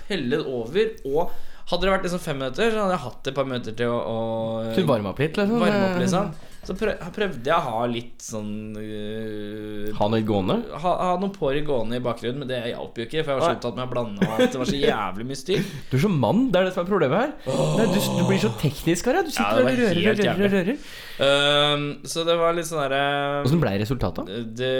pelle 0.00 0.40
det 0.40 0.44
over. 0.48 0.94
Og 1.10 1.34
hadde 1.70 1.86
det 1.86 1.92
vært 1.92 2.06
liksom 2.08 2.22
fem 2.24 2.40
minutter, 2.40 2.72
så 2.72 2.84
hadde 2.84 2.96
jeg 2.96 3.04
hatt 3.06 3.28
et 3.30 3.36
par 3.36 3.48
minutter 3.50 3.76
til 3.78 3.92
å, 3.92 3.98
å 4.00 4.62
Du 4.74 4.80
varme 4.88 5.12
opp 5.12 5.20
litt, 5.22 5.36
liksom. 5.38 5.60
varme 5.62 5.84
opp. 5.90 6.00
liksom 6.02 6.32
Så 6.70 6.76
prøv, 6.78 7.00
prøvde 7.10 7.50
jeg 7.50 7.56
å 7.56 7.62
ha 7.66 7.86
litt 7.90 8.22
sånn 8.22 8.50
uh, 8.78 9.88
Ha 9.98 10.06
noe 10.12 10.22
gående? 10.22 10.60
ha, 10.70 10.92
ha 11.02 11.16
noen 11.18 11.32
porer 11.34 11.64
gående 11.66 11.98
i 11.98 12.02
bakgrunnen, 12.04 12.44
men 12.44 12.50
det 12.50 12.60
hjalp 12.70 13.00
jo 13.00 13.06
ikke. 13.08 13.24
For 13.24 13.32
jeg 13.32 13.40
var 13.40 13.42
så 13.42 13.56
opptatt 13.56 13.80
med 13.80 13.88
å 13.88 13.90
blande, 13.90 14.28
og 14.28 14.36
at 14.36 14.54
det 14.54 14.60
var 14.60 14.70
så 14.70 14.78
jævlig 14.78 15.26
mye 15.26 15.40
styr. 15.40 15.64
Du 15.90 15.96
er 15.98 16.04
så 16.04 16.10
mann, 16.12 16.44
det 16.54 16.60
er 16.60 16.68
det 16.68 16.74
som 16.76 16.84
er 16.84 16.90
problemet 16.92 17.24
her. 17.24 17.32
Nei, 17.74 17.88
du, 17.90 17.98
du 17.98 18.22
blir 18.28 18.38
så 18.44 18.52
teknisk 18.60 19.10
her, 19.10 19.18
ja. 19.18 19.24
Du 19.26 19.32
sitter 19.34 19.50
ja, 19.50 19.64
og 19.64 19.66
rører, 19.66 19.98
rører, 19.98 20.30
rører, 20.38 20.54
rører. 20.60 20.84
Uh, 21.18 22.06
så 22.06 22.22
det 22.28 22.38
var 22.38 22.54
litt 22.56 22.70
sånn 22.70 22.84
derre 22.84 23.02
Åssen 23.42 23.60
ble 23.60 23.74
resultatet? 23.82 24.30
det, 24.56 24.70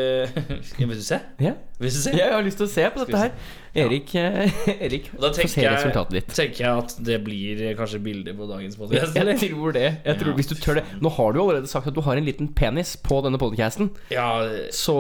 ja, 0.81 0.87
Vil 0.87 0.95
du 0.95 1.03
se? 1.05 1.19
Ja. 1.43 1.57
Vil 1.83 1.91
du 1.91 1.99
se? 1.99 2.15
Jeg 2.15 2.31
har 2.31 2.47
lyst 2.47 2.63
til 2.63 2.69
å 2.69 2.71
se 2.71 2.87
på 2.95 3.03
dette 3.03 3.25
her. 3.27 3.35
Erik, 3.75 4.15
eh, 4.19 4.51
Erik 4.87 5.11
da 5.15 5.31
få 5.37 5.47
se 5.49 5.67
resultatet 5.67 6.17
ditt. 6.17 6.29
Da 6.33 6.39
tenker 6.41 6.65
jeg 6.65 6.83
at 6.85 6.97
det 7.07 7.19
blir 7.27 7.63
kanskje 7.79 8.01
bilder 8.03 8.35
på 8.39 8.49
dagens 8.51 8.79
podcast 8.81 9.15
Jeg 9.19 9.39
tror 9.45 9.77
det. 9.77 9.87
Jeg 10.07 10.21
tror 10.23 10.37
hvis 10.39 10.51
du 10.51 10.57
tør 10.59 10.81
det 10.81 10.85
Nå 11.01 11.13
har 11.15 11.37
du 11.37 11.41
allerede 11.45 11.71
sagt 11.71 11.91
at 11.91 11.97
du 11.97 12.03
har 12.07 12.19
en 12.19 12.27
liten 12.27 12.51
penis 12.57 12.97
på 12.99 13.23
denne 13.27 13.39
podcasten. 13.41 13.93
Ja, 14.11 14.43
Så 14.75 14.97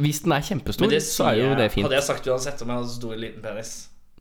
hvis 0.00 0.22
den 0.24 0.32
er 0.32 0.44
kjempestor, 0.44 0.88
det 0.88 1.02
så 1.04 1.32
er 1.34 1.42
jo 1.42 1.54
det 1.58 1.70
fint. 1.74 1.84
Hadde 1.84 1.98
jeg 2.00 2.08
sagt 2.08 2.28
uansett 2.30 2.62
om 2.64 2.72
jeg 2.72 2.82
hadde 2.82 2.94
stor 2.96 3.12
eller 3.12 3.26
liten 3.28 3.44
penis. 3.44 3.74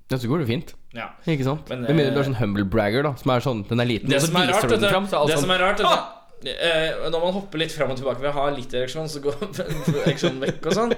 Ja, 0.10 0.18
så 0.18 0.28
går 0.28 0.42
det 0.42 0.48
fint. 0.50 0.72
Ja. 0.98 1.12
Ikke 1.30 1.46
sant? 1.46 1.68
Men, 1.70 1.84
Med 1.86 1.94
mindre 1.94 2.14
du 2.16 2.18
eh, 2.18 2.24
er 2.24 2.30
sånn 2.32 2.40
humble 2.40 2.66
bragger, 2.66 3.06
da. 3.06 3.12
Som 3.22 3.32
er 3.36 3.44
sånn 3.46 3.60
Den 3.70 3.84
er 3.84 3.90
liten, 3.92 4.10
Det 4.10 4.18
og 4.18 4.24
så 4.26 4.32
som 4.32 4.40
er 4.42 4.48
rart, 4.50 4.56
viser 4.58 4.72
du 4.72 4.82
den 4.82 4.94
fram. 4.96 5.06
Er 5.06 5.20
alt 5.20 5.30
det 5.30 5.36
sånn 5.38 5.46
som 5.46 5.54
er 5.54 5.62
rart 5.62 5.78
du, 5.78 5.86
eh, 5.86 6.00
Når 6.44 7.20
man 7.20 7.36
hopper 7.36 7.60
litt 7.64 7.74
fram 7.76 7.92
og 7.94 8.00
tilbake 8.00 8.24
ved 8.24 8.32
å 8.32 8.38
ha 8.38 8.48
litt 8.56 8.74
ereksjon, 8.74 9.10
så 9.12 9.20
går 9.24 9.36
ereksjonen 10.06 10.40
vekk 10.46 10.70
og 10.72 10.78
sånn, 10.78 10.96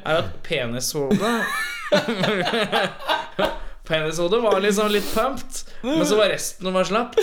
er 0.00 0.20
at 0.20 0.32
penishodet 0.46 1.34
Penishodet 3.84 4.38
var 4.40 4.62
liksom 4.64 4.88
litt 4.88 5.04
pumped, 5.12 5.58
men 5.84 6.06
så 6.08 6.16
var 6.16 6.30
resten 6.32 6.70
var 6.72 6.86
slapt. 6.88 7.18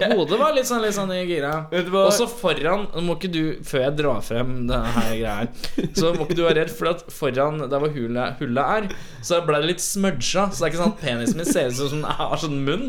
Hodet 0.00 0.38
var 0.40 0.54
litt 0.56 0.64
sånn, 0.64 0.80
litt 0.80 0.96
sånn 0.96 1.12
i 1.12 1.18
gira. 1.28 1.50
Og 1.68 2.08
så 2.16 2.24
foran 2.30 2.86
må 3.04 3.18
ikke 3.18 3.28
du, 3.34 3.42
før 3.68 3.84
jeg 3.84 3.96
drar 3.98 4.22
frem 4.24 4.54
denne 4.62 4.94
her 4.96 5.10
greia 5.12 5.90
så 5.98 6.14
må 6.16 6.24
ikke 6.24 6.38
du 6.38 6.42
være 6.46 6.62
redd, 6.62 6.72
for 6.72 6.94
at 6.94 7.04
foran 7.12 7.60
der 7.66 7.84
hvor 7.84 7.92
hullet, 7.92 8.40
hullet 8.40 8.64
er, 8.78 8.88
så 9.20 9.42
ble 9.44 9.60
det 9.60 9.74
litt 9.74 9.84
smudga. 9.84 10.48
Så 10.48 10.56
det 10.56 10.64
er 10.64 10.72
ikke 10.72 10.80
sånn 10.80 10.96
at 10.96 11.04
penisen 11.04 11.42
min 11.42 11.52
ser 11.52 11.68
ut 11.68 11.76
som 11.82 12.00
den 12.00 12.08
har 12.22 12.40
sånn 12.40 12.64
munn. 12.64 12.88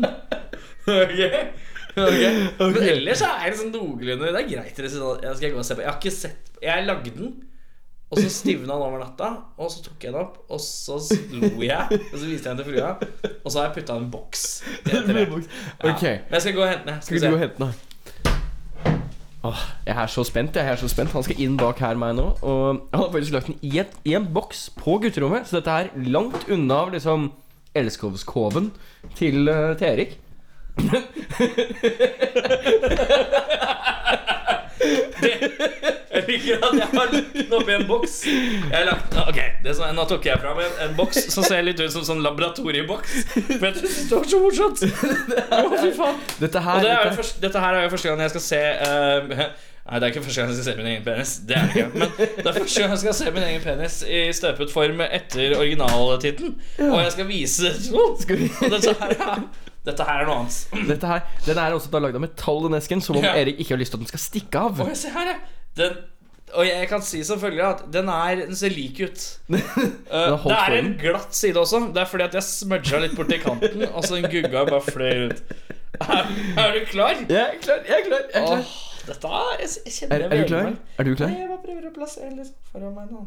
Ok? 1.94 2.20
Okay. 2.58 2.72
Men 2.74 2.82
ellers 2.90 3.20
så 3.22 3.30
er 3.38 3.50
det 3.52 3.58
sånn 3.60 3.72
noenlunde 3.74 4.30
Det 4.34 4.40
er 4.40 4.48
greit. 4.50 4.78
Jeg 4.82 4.92
skal 5.38 5.52
gå 5.54 5.60
og 5.60 5.66
se 5.66 5.76
på 5.76 5.84
Jeg 5.84 5.90
har 5.90 5.98
ikke 6.00 6.14
sett 6.14 6.54
Jeg 6.64 6.86
lagde 6.88 7.12
den, 7.14 7.32
og 8.10 8.20
så 8.20 8.28
stivna 8.30 8.74
den 8.74 8.84
over 8.86 9.00
natta. 9.02 9.30
Og 9.58 9.70
så 9.72 9.82
tok 9.84 10.04
jeg 10.06 10.14
den 10.14 10.20
opp, 10.20 10.36
og 10.48 10.60
så 10.62 10.98
lo 11.32 11.50
jeg. 11.64 12.02
Og 12.12 12.18
så 12.18 12.26
viste 12.26 12.50
jeg 12.50 12.54
den 12.54 12.60
til 12.62 12.68
frua, 12.72 12.92
og 13.42 13.48
så 13.50 13.58
har 13.60 13.68
jeg 13.68 13.76
putta 13.80 13.96
en 13.98 14.10
boks 14.12 14.44
etter 14.86 15.10
det. 15.18 15.24
Ja. 15.24 15.94
Okay. 15.94 16.20
Men 16.28 16.38
jeg 16.38 16.46
skal 16.46 16.56
gå 16.58 16.62
og 16.62 16.70
hente 16.70 16.88
den. 16.90 17.02
Skal 17.02 17.18
Skal 17.18 17.26
du 17.26 17.34
gå 17.34 17.40
og 17.40 17.44
hente 17.46 17.64
den? 17.64 17.92
Åh, 19.44 19.62
jeg 19.84 19.96
er 20.00 20.08
så 20.08 20.24
spent. 20.24 20.56
Jeg 20.56 20.72
er 20.72 20.78
så 20.80 20.88
spent 20.88 21.12
Han 21.12 21.24
skal 21.26 21.40
inn 21.44 21.56
bak 21.60 21.80
her 21.84 21.98
meg 22.00 22.14
nå. 22.16 22.30
Og 22.40 22.60
han 22.80 23.00
har 23.02 23.10
faktisk 23.12 23.34
lagt 23.34 23.50
den 23.50 23.58
i, 23.60 23.74
et, 23.82 23.92
i 24.08 24.14
en 24.16 24.28
boks 24.32 24.70
på 24.78 24.96
gutterommet. 25.02 25.44
Så 25.48 25.58
dette 25.58 25.74
er 25.82 25.90
langt 26.08 26.46
unna 26.48 26.86
liksom 26.94 27.28
elskovskoven 27.76 28.70
til, 29.18 29.48
eh, 29.48 29.74
til 29.76 29.88
Erik. 29.90 30.16
Jeg 36.14 36.24
liker 36.28 36.62
at 36.62 36.76
jeg 36.78 36.88
har 36.92 37.10
den 37.12 37.52
oppi 37.56 37.74
en 37.74 37.86
boks. 37.88 38.14
Lagt, 38.86 39.16
ok, 39.24 39.38
det 39.64 39.72
er 39.72 39.76
sånn, 39.78 39.94
Nå 39.96 40.04
tok 40.10 40.26
jeg 40.28 40.40
fram 40.42 40.60
en, 40.62 40.72
en 40.86 40.96
boks 40.98 41.26
som 41.34 41.46
ser 41.46 41.64
litt 41.66 41.80
ut 41.82 41.92
som 41.94 42.04
sånn 42.06 42.22
laboratorieboks. 42.24 43.14
For 43.34 43.66
jeg 43.68 43.74
det 43.80 44.14
var 44.14 44.26
så 44.30 44.40
morsomt. 44.42 44.84
Oh, 44.84 45.76
fy 45.80 45.92
faen. 45.96 46.18
Dette 46.40 46.62
her, 46.64 46.82
det 46.84 46.90
er 46.94 47.08
jo 47.10 47.28
dette, 47.44 47.62
her 47.66 47.78
er 47.80 47.86
jo 47.86 47.92
første 47.94 48.10
gang 48.12 48.24
jeg 48.24 48.34
skal 48.34 48.44
se 48.48 48.60
uh, 48.84 49.44
Nei, 49.84 49.98
det 50.00 50.06
er 50.06 50.12
ikke 50.14 50.22
første 50.24 50.40
gang 50.40 50.48
jeg 50.48 50.56
skal 50.56 50.66
se 50.70 50.76
min 50.78 50.86
egen 50.94 51.02
penis. 51.04 51.32
Det 51.44 51.58
er 51.58 51.66
det 51.68 51.74
ikke 51.76 51.98
Men 52.00 52.14
det 52.16 52.46
er 52.46 52.54
første 52.56 52.80
gang 52.80 52.94
jeg 52.94 53.02
skal 53.02 53.16
se 53.18 53.32
min 53.34 53.46
egen 53.50 53.64
penis 53.66 53.98
i 54.08 54.22
støpet 54.38 54.72
form 54.72 55.02
etter 55.04 55.58
originaltittelen. 55.58 56.54
Og 56.88 56.98
jeg 57.02 57.12
skal 57.18 57.28
vise 57.28 57.74
Og 57.92 58.24
til 58.24 58.48
er- 58.94 59.46
dette 59.84 60.06
her 60.08 60.22
er 60.22 60.28
noe 60.28 60.40
annet. 60.42 60.58
dette 60.92 61.10
her 61.10 61.22
Den 61.44 61.60
er 61.60 61.76
også 61.76 61.92
da 61.92 62.00
lagd 62.04 62.16
av 62.18 62.24
metall, 62.24 62.62
den 62.68 62.78
esken, 62.80 63.04
som 63.04 63.18
om 63.20 63.26
Ja. 63.26 63.34
Erik 63.40 63.60
ikke 63.60 63.74
har 63.76 63.82
lyst 63.82 63.94
til 63.94 64.00
at 64.00 64.06
den 64.06 64.12
skal 64.14 64.22
stikke 64.22 64.66
av. 64.68 64.80
Og 64.80 64.90
jeg, 64.92 65.00
ser 65.02 65.16
her. 65.16 65.34
Den, 65.76 65.98
og 66.54 66.66
jeg 66.68 66.88
kan 66.88 67.02
si 67.02 67.20
selvfølgelig 67.26 67.64
at 67.66 67.84
den, 67.92 68.08
er, 68.08 68.42
den 68.46 68.56
ser 68.56 68.74
lik 68.74 69.00
ut. 69.04 69.26
Uh, 70.14 70.44
det 70.46 70.54
er 70.54 70.74
en 70.78 70.92
glatt 71.00 71.34
side 71.34 71.58
også. 71.58 71.80
Det 71.94 72.00
er 72.04 72.06
fordi 72.06 72.24
at 72.28 72.34
jeg 72.38 72.46
smudga 72.46 73.00
litt 73.02 73.16
borti 73.18 73.40
kanten, 73.42 73.82
og 73.90 74.04
så 74.06 74.14
den 74.20 74.28
gugga 74.30 74.62
bare 74.68 74.82
fløy 74.86 75.14
rundt. 75.24 75.40
Er, 76.04 76.28
er 76.60 76.76
du 76.76 76.84
klar? 76.90 77.16
Jeg 77.28 77.40
er 77.40 77.56
klar. 77.62 77.80
Jeg 77.88 77.96
er 77.98 78.04
klar. 78.06 78.20
Jeg 78.34 78.42
er 78.42 78.46
klar. 78.46 78.60
Åh, 78.60 78.74
dette 79.08 79.32
er 79.38 79.60
Jeg, 79.60 79.70
jeg 79.84 79.94
kjenner 79.96 80.14
Er, 80.16 80.28
er 80.28 80.42
du 80.42 80.46
klar? 80.52 80.70
Er 80.98 81.08
du 81.08 81.14
klar? 81.14 81.32
Nei, 81.32 81.40
jeg 81.40 81.50
bare 81.50 81.62
prøver 81.66 81.88
å 81.90 81.94
plassere 81.96 82.30
litt 82.38 82.54
foran 82.70 82.94
meg 82.96 83.10
nå. 83.10 83.24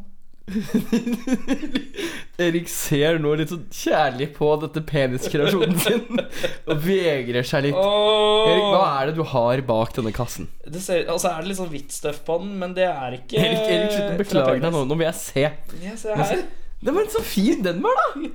Erik 2.47 2.69
ser 2.71 3.17
nå 3.19 3.33
litt 3.35 3.51
sånn 3.51 3.65
kjærlig 3.73 4.29
på 4.37 4.47
dette 4.61 4.83
peniskreasjonen 4.87 5.79
sin 5.81 6.21
og 6.21 6.85
vegrer 6.85 7.47
seg 7.47 7.65
litt. 7.67 7.75
Erik, 7.81 8.67
hva 8.71 8.83
er 9.01 9.09
det 9.09 9.17
du 9.17 9.25
har 9.33 9.63
bak 9.67 9.91
denne 9.97 10.13
kassen? 10.15 10.47
det 10.67 10.83
ser, 10.83 11.03
altså 11.11 11.31
er 11.33 11.43
det 11.43 11.51
litt 11.51 11.59
sånn 11.59 11.71
hvitt 11.71 11.91
støff 11.95 12.21
på 12.27 12.39
den, 12.43 12.55
men 12.61 12.75
det 12.77 12.87
er 12.87 13.19
ikke 13.19 13.41
Erik, 13.41 13.65
Erik 13.65 13.91
slutt 13.91 14.13
å 14.13 14.21
beklage 14.21 14.63
deg 14.63 14.71
nå. 14.75 14.85
Nå 14.87 14.99
vil 14.99 15.09
jeg 15.09 15.19
se. 15.19 15.45
Jeg 15.83 15.99
se 15.99 16.15
her. 16.21 16.45
Det 16.79 16.93
var 16.93 17.07
så 17.09 17.21
fin 17.25 17.63
den 17.65 17.79
var, 17.81 17.95
da! 17.97 18.27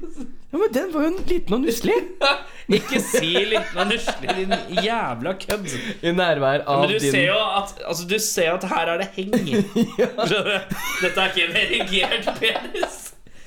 Ja, 0.53 0.59
men 0.59 0.73
Den 0.73 0.89
var 0.93 1.05
jo 1.05 1.11
en 1.13 1.21
liten 1.29 1.55
og 1.55 1.61
nusselig. 1.63 1.95
Ikke 2.79 2.99
si 3.01 3.31
liten 3.53 3.79
og 3.79 3.87
nusselig, 3.87 4.35
din 4.37 4.83
jævla 4.83 5.37
kødd. 5.39 5.71
I 6.03 6.13
nærvær 6.13 6.65
av 6.67 6.83
Men 6.83 6.91
du 6.91 6.99
din 6.99 7.15
ser 7.15 7.29
jo 7.29 7.39
at 7.39 7.73
Altså 7.87 8.09
du 8.11 8.19
ser 8.19 8.51
jo 8.51 8.59
at 8.59 8.67
her 8.73 8.93
er 8.93 9.01
det 9.05 9.09
heng. 9.15 9.33
ja. 10.03 10.11
Dette 10.19 11.15
er 11.15 11.31
ikke 11.31 11.47
en 11.47 11.57
erigert 11.63 12.29
penis. 12.41 12.99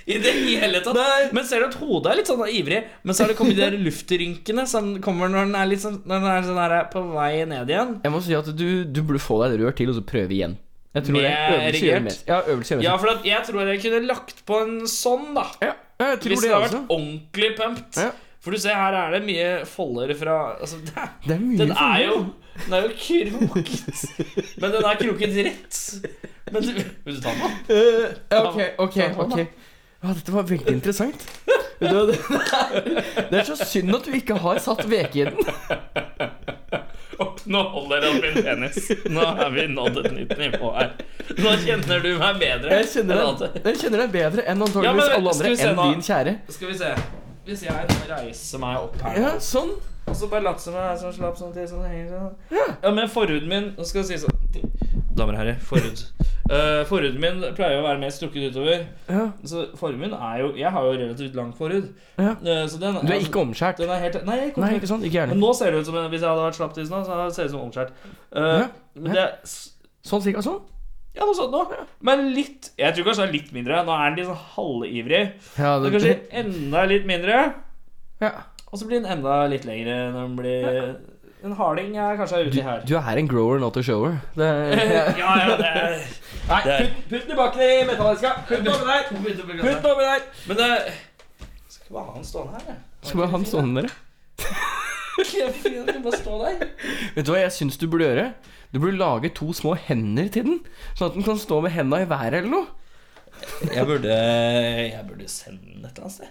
I 0.05 0.19
det 0.21 0.34
hele 0.38 0.79
tatt. 0.86 0.95
Nei. 0.95 1.29
Men 1.34 1.47
ser 1.49 1.63
du 1.63 1.67
at 1.67 1.77
hodet 1.81 2.12
er 2.12 2.19
litt 2.21 2.29
sånn 2.29 2.43
ivrig, 2.45 2.84
men 3.03 3.17
så 3.17 3.25
har 3.25 3.31
det 3.34 3.38
kommet 3.39 3.58
de 3.58 3.63
der 3.65 3.77
luftrynkene 3.81 4.67
som 4.69 4.91
kommer 5.03 5.31
når 5.34 5.49
den 5.49 5.58
er 5.58 5.71
litt 5.71 5.81
sånn 5.81 6.03
Når 6.05 6.21
den 6.21 6.29
er 6.31 6.45
sånn 6.45 6.62
her 6.62 6.75
på 6.93 7.03
vei 7.12 7.31
ned 7.49 7.73
igjen. 7.73 7.97
Jeg 8.05 8.13
må 8.13 8.21
si 8.23 8.38
at 8.38 8.47
du, 8.53 8.69
du 8.86 9.01
burde 9.01 9.21
få 9.23 9.43
deg 9.43 9.58
et 9.58 9.65
rør 9.65 9.75
til 9.75 9.91
og 9.91 9.99
så 9.99 10.05
prøve 10.05 10.38
igjen. 10.38 10.55
Jeg 10.95 11.03
tror 11.03 11.15
Med 11.17 11.25
det 11.25 11.31
øvelse 11.55 11.86
gjør 11.86 12.03
mest. 12.05 12.21
Ja, 12.29 12.38
øvelse 12.47 12.69
gjør 12.71 12.77
mest. 12.79 12.88
Ja, 12.88 12.93
for 13.01 13.12
at 13.12 13.25
jeg 13.27 13.41
tror 13.49 13.67
jeg 13.67 13.81
kunne 13.84 13.99
lagt 14.08 14.38
på 14.47 14.60
en 14.63 14.75
sånn, 14.88 15.25
da. 15.36 15.43
Ja, 15.62 15.73
jeg 15.99 16.19
tror 16.23 16.31
Hvis 16.34 16.43
det 16.45 16.49
det 16.49 16.55
hadde 16.55 16.69
vært 16.77 16.93
ordentlig 16.95 17.49
pumped. 17.60 17.99
Ja. 17.99 18.10
For 18.45 18.53
du 18.53 18.60
ser, 18.62 18.75
her 18.77 18.93
er 18.99 19.15
det 19.15 19.21
mye 19.25 19.49
folder 19.65 20.12
fra 20.19 20.36
Altså, 20.62 20.77
det 20.86 20.93
er, 21.01 21.08
Det 21.25 21.34
er 21.36 21.39
mye 21.41 21.58
den 21.63 21.71
er 21.73 22.01
jo 22.05 22.17
Den 22.65 22.73
er 22.77 22.84
jo 22.86 22.91
kroket. 23.01 24.03
Men 24.62 24.75
den 24.75 24.86
er 24.91 24.99
kroket 25.01 25.39
rett. 25.49 25.79
Men 26.53 26.62
du, 26.62 26.71
vil 27.08 27.15
du 27.17 27.21
ta 27.25 27.34
den, 27.34 27.41
da? 27.41 27.49
Eh, 27.73 28.43
Ok, 28.45 28.60
ok, 28.86 28.97
ok. 29.25 29.39
Ja, 30.05 30.13
dette 30.13 30.31
var 30.36 30.43
veldig 30.45 30.69
interessant. 30.75 31.23
Det 31.79 31.89
det 33.31 33.39
er 33.39 33.47
så 33.49 33.55
synd 33.65 33.95
at 33.97 34.05
du 34.05 34.13
ikke 34.15 34.38
har 34.39 34.60
satt 34.63 34.86
veke 34.88 35.19
i 35.19 35.25
den. 35.25 35.36
Nå 37.45 37.62
holder 37.75 38.06
han 38.08 38.21
min 38.21 38.38
penis. 38.43 38.91
Nå 39.10 39.25
har 39.39 39.49
vi 39.54 39.67
nådd 39.71 39.99
et 40.04 40.12
nytt 40.15 40.34
nivå 40.39 40.71
her. 40.75 40.91
Nå 41.38 41.56
kjenner 41.65 42.01
du 42.04 42.10
meg 42.21 42.39
bedre. 42.41 42.80
Jeg 42.82 42.89
kjenner 42.93 43.21
enn 43.25 43.39
deg, 43.41 43.60
jeg 43.69 43.82
kjenner 43.84 44.04
deg 44.06 44.13
bedre 44.15 44.45
enn 44.45 44.62
Ja, 44.62 44.67
antakeligvis 44.67 45.01
men 45.01 45.17
alle 45.19 45.36
andre 45.36 45.54
enn 45.69 45.75
nå? 45.80 45.89
din 45.93 46.06
kjære. 46.10 46.36
Skal 46.58 46.71
vi 46.71 46.78
se. 46.82 46.93
Hvis 47.45 47.62
jeg 47.67 47.89
reiser 48.10 48.62
meg 48.63 48.80
opp 48.82 48.95
her 49.06 49.19
Ja, 49.21 49.34
sånn. 49.39 49.75
Og 50.06 50.15
så 50.17 50.28
bare 50.30 50.45
later 50.45 50.62
som 50.62 50.75
jeg 50.78 50.86
er 50.91 50.97
sånn 51.01 51.13
slapp 51.17 51.38
sånn 51.38 51.54
til 51.54 51.67
sånn 51.69 51.86
henger 51.86 52.10
sånn. 52.13 52.34
Ja, 52.54 52.91
men 52.93 53.10
forhuden 53.10 53.49
min 53.49 53.71
Nå 53.78 53.86
skal 53.86 54.04
jeg 54.04 54.19
si 54.19 54.25
sånn 54.25 54.34
Damer 55.15 55.34
og 55.38 55.39
herrer, 55.39 55.60
forhud. 55.63 56.01
Uh, 56.45 56.84
forhuden 56.86 57.15
min 57.23 57.39
pleier 57.58 57.80
å 57.80 57.86
være 57.86 57.97
mer 58.04 58.12
strukket 58.13 58.51
utover. 58.51 58.84
Ja. 59.10 59.23
Så 59.47 59.63
forhuden 59.80 60.01
min 60.04 60.13
er 60.13 60.41
jo 60.43 60.49
Jeg 60.60 60.69
har 60.75 60.84
jo 60.86 60.91
relativt 60.99 61.36
lang 61.39 61.54
forhud. 61.58 61.88
Ja. 62.19 62.36
Uh, 62.41 62.65
så 62.69 62.78
den, 62.82 62.99
Du 63.01 63.13
er 63.15 63.23
ikke 63.23 63.41
omskjært. 63.41 63.80
Den 63.82 63.89
er 63.95 64.04
helt 64.04 64.19
Nei, 64.28 64.36
jeg 64.38 64.43
er 64.45 64.51
ikke 64.51 64.62
Nei, 64.65 64.73
ikke 64.78 64.91
sant? 64.91 65.08
Ikke 65.08 65.25
Men 65.32 65.41
nå 65.41 65.54
ser 65.58 65.71
det 65.73 65.82
ut 65.82 65.89
som 65.89 65.97
Hvis 66.12 66.21
jeg 66.21 66.30
hadde 66.30 66.45
vært 66.45 66.60
slapp 66.60 66.75
tissen, 66.78 67.08
så 67.08 67.17
ser 67.34 67.47
det 67.47 67.49
ut 67.49 67.56
som 67.56 67.65
omskjært. 67.65 67.95
Uh, 68.36 68.45
Ja, 68.45 68.67
Men 68.99 69.17
det 69.17 69.28
Sånn 70.06 70.21
cirka 70.21 70.43
sånn. 70.45 70.60
Ja, 71.15 71.23
noe 71.25 71.34
sånt 71.38 71.56
nå. 71.56 71.63
Men 72.06 72.28
litt 72.36 72.69
Jeg 72.78 72.93
tror 72.93 73.08
kanskje 73.10 73.23
det 73.23 73.30
er 73.32 73.38
litt 73.39 73.54
mindre. 73.56 73.80
Nå 73.88 73.95
er 73.95 74.12
den 74.12 74.19
litt 74.19 74.28
sånn 74.30 74.43
halvivrig. 74.58 75.23
Ja, 75.58 75.71
Det 75.80 75.93
kanskje 75.95 76.15
enda 76.43 76.84
litt 76.91 77.08
mindre. 77.10 77.39
ja. 78.21 78.34
Og 78.73 78.80
så 78.82 78.88
blir 78.89 78.99
den 78.99 79.08
enda 79.08 79.45
litt 79.47 79.63
lengre 79.63 79.93
når 80.12 80.25
den 80.25 80.34
blir 80.36 80.88
En 81.45 81.53
harding 81.53 81.93
er 82.01 82.15
kanskje 82.17 82.39
uti 82.47 82.62
her. 82.65 82.79
Du 82.89 82.95
er 82.97 83.19
en 83.21 83.27
grower, 83.29 83.60
not 83.62 83.75
a 83.77 83.81
shower. 83.86 84.15
Det 84.34 84.45
er, 84.45 84.79
Ja, 85.21 85.34
ja, 85.38 85.58
det 85.60 85.67
er 85.69 85.99
Nei, 86.45 86.62
putt, 86.65 86.95
putt 87.12 87.27
tilbake 87.29 87.67
i 87.67 87.84
metalleska. 87.86 88.31
Putt 88.47 88.63
den 88.65 88.71
oppi 88.73 88.88
der. 88.89 89.05
Putt 89.12 89.27
den 89.27 89.91
oppi 89.91 90.08
der. 90.08 90.25
Men 90.49 90.60
det 90.62 90.71
Skal 91.69 91.93
bare 91.93 92.05
ha 92.08 92.15
den 92.17 92.25
stående 92.25 92.58
her, 92.58 92.65
jeg. 92.71 92.81
Skal 93.05 93.21
bare 93.21 93.29
ha 93.29 93.38
den 93.38 93.47
stående 93.51 93.86
der. 93.86 93.93
Den 95.15 96.03
bare 96.08 96.17
stå 96.17 96.41
der. 96.41 96.67
Vet 97.15 97.29
du 97.29 97.34
hva 97.36 97.43
jeg 97.43 97.55
syns 97.60 97.77
du 97.81 97.88
burde 97.93 98.10
gjøre? 98.10 98.27
Du 98.73 98.81
burde 98.81 98.97
lage 98.99 99.29
to 99.38 99.53
små 99.55 99.77
hender 99.77 100.27
til 100.34 100.49
den. 100.49 100.60
Sånn 100.97 101.12
at 101.12 101.17
den 101.19 101.25
kan 101.29 101.38
stå 101.39 101.62
med 101.63 101.77
henda 101.77 102.01
i 102.01 102.10
været 102.10 102.41
eller 102.41 102.51
noe. 102.51 102.65
Jeg 103.69 103.86
burde 103.86 104.10
Jeg 104.17 105.05
burde 105.08 105.29
sende 105.29 105.62
den 105.62 105.86
et 105.86 105.93
eller 105.93 106.10
annet 106.10 106.17
sted. 106.17 106.29